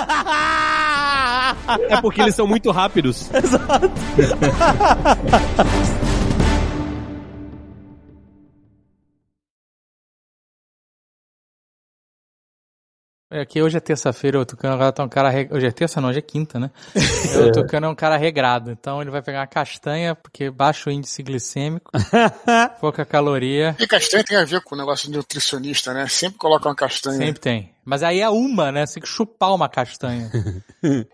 É 1.89 2.01
porque 2.01 2.21
eles 2.21 2.35
são 2.35 2.47
muito 2.47 2.71
rápidos. 2.71 3.29
É 13.29 13.43
que 13.43 13.59
hoje 13.59 13.75
é 13.75 13.79
terça-feira, 13.79 14.39
o 14.39 14.45
Tucano 14.45 14.75
agora 14.75 14.91
tá 14.91 15.03
um 15.03 15.09
cara. 15.09 15.29
Re... 15.29 15.49
Hoje 15.51 15.65
é 15.65 15.71
terça, 15.71 15.99
não, 15.99 16.09
hoje 16.09 16.19
é 16.19 16.21
quinta, 16.21 16.59
né? 16.59 16.69
O 17.47 17.51
Tucano 17.51 17.87
é 17.87 17.89
um 17.89 17.95
cara 17.95 18.17
regrado. 18.17 18.71
Então 18.71 19.01
ele 19.01 19.09
vai 19.09 19.21
pegar 19.21 19.39
uma 19.39 19.47
castanha, 19.47 20.13
porque 20.13 20.51
baixo 20.51 20.91
índice 20.91 21.23
glicêmico, 21.23 21.91
pouca 22.79 23.03
caloria. 23.03 23.75
E 23.79 23.87
castanha 23.87 24.23
tem 24.23 24.37
a 24.37 24.45
ver 24.45 24.61
com 24.61 24.75
o 24.75 24.77
negócio 24.77 25.09
de 25.09 25.17
nutricionista, 25.17 25.93
né? 25.93 26.07
Sempre 26.07 26.37
coloca 26.37 26.69
uma 26.69 26.75
castanha. 26.75 27.17
Sempre 27.17 27.41
tem. 27.41 27.74
Mas 27.85 28.01
aí 28.03 28.19
é 28.19 28.29
uma, 28.29 28.71
né? 28.71 28.85
Você 28.85 28.95
tem 28.95 29.03
que 29.03 29.09
chupar 29.09 29.53
uma 29.53 29.69
castanha. 29.69 30.29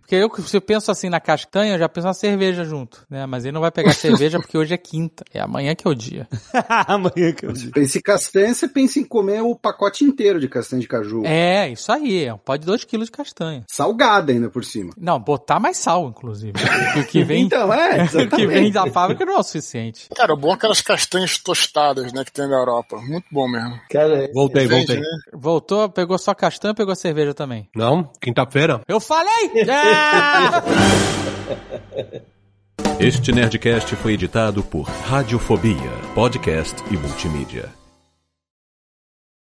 porque 0.00 0.14
eu, 0.14 0.30
se 0.38 0.56
eu 0.56 0.60
penso 0.60 0.90
assim 0.90 1.08
na 1.08 1.20
castanha, 1.20 1.74
eu 1.74 1.78
já 1.78 1.88
penso 1.88 2.06
na 2.06 2.14
cerveja 2.14 2.64
junto, 2.64 3.04
né? 3.10 3.26
Mas 3.26 3.44
ele 3.44 3.52
não 3.52 3.60
vai 3.60 3.70
pegar 3.70 3.92
cerveja 3.92 4.38
porque 4.38 4.56
hoje 4.56 4.74
é 4.74 4.78
quinta. 4.78 5.24
É 5.32 5.40
amanhã 5.40 5.74
que 5.74 5.86
é 5.86 5.90
o 5.90 5.94
dia. 5.94 6.26
Amanhã 6.68 7.32
que 7.32 7.44
eu 7.44 7.52
digo. 7.52 7.72
Pensa 7.72 7.98
em 7.98 8.00
castanha, 8.00 8.54
você 8.54 8.68
pensa 8.68 8.98
em 8.98 9.04
comer 9.04 9.42
o 9.42 9.54
pacote 9.54 10.04
inteiro 10.04 10.40
de 10.40 10.48
castanha 10.48 10.80
de 10.80 10.88
caju. 10.88 11.22
É, 11.24 11.68
isso 11.70 11.90
aí. 11.92 12.24
É 12.24 12.34
um 12.34 12.38
pó 12.38 12.56
de 12.56 12.64
2 12.66 12.84
kg 12.84 13.04
de 13.04 13.10
castanha. 13.10 13.64
Salgada 13.68 14.32
ainda 14.32 14.48
por 14.48 14.64
cima. 14.64 14.92
Não, 14.96 15.18
botar 15.20 15.60
mais 15.60 15.76
sal, 15.76 16.08
inclusive. 16.08 16.52
O 16.98 17.04
que 17.06 17.22
vem, 17.24 17.44
Então, 17.48 17.72
é, 17.72 18.04
o 18.04 18.28
que 18.30 18.46
vem 18.46 18.70
da 18.70 18.86
fábrica 18.90 19.24
não 19.24 19.34
é 19.34 19.38
o 19.38 19.42
suficiente. 19.42 20.08
Cara, 20.14 20.34
o 20.34 20.36
bom 20.36 20.50
é 20.50 20.54
aquelas 20.54 20.80
castanhas 20.80 21.38
tostadas, 21.38 22.12
né, 22.12 22.24
que 22.24 22.32
tem 22.32 22.48
na 22.48 22.56
Europa. 22.56 22.96
Muito 23.00 23.26
bom 23.30 23.48
mesmo. 23.48 23.78
Cara, 23.90 24.28
Voltei, 24.34 24.66
Vende, 24.66 24.86
voltei. 24.86 25.00
né? 25.00 25.06
Voltou, 25.32 25.88
pegou 25.98 26.16
só 26.16 26.32
castanha, 26.32 26.72
pegou 26.74 26.94
cerveja 26.94 27.34
também. 27.34 27.68
Não? 27.74 28.12
Quinta-feira? 28.20 28.80
Eu 28.86 29.00
falei! 29.00 29.50
Ah! 29.68 30.62
Este 33.00 33.32
Nerdcast 33.32 33.94
foi 33.96 34.12
editado 34.14 34.62
por 34.62 34.82
Radiofobia, 34.82 35.90
podcast 36.14 36.76
e 36.90 36.96
multimídia. 36.96 37.77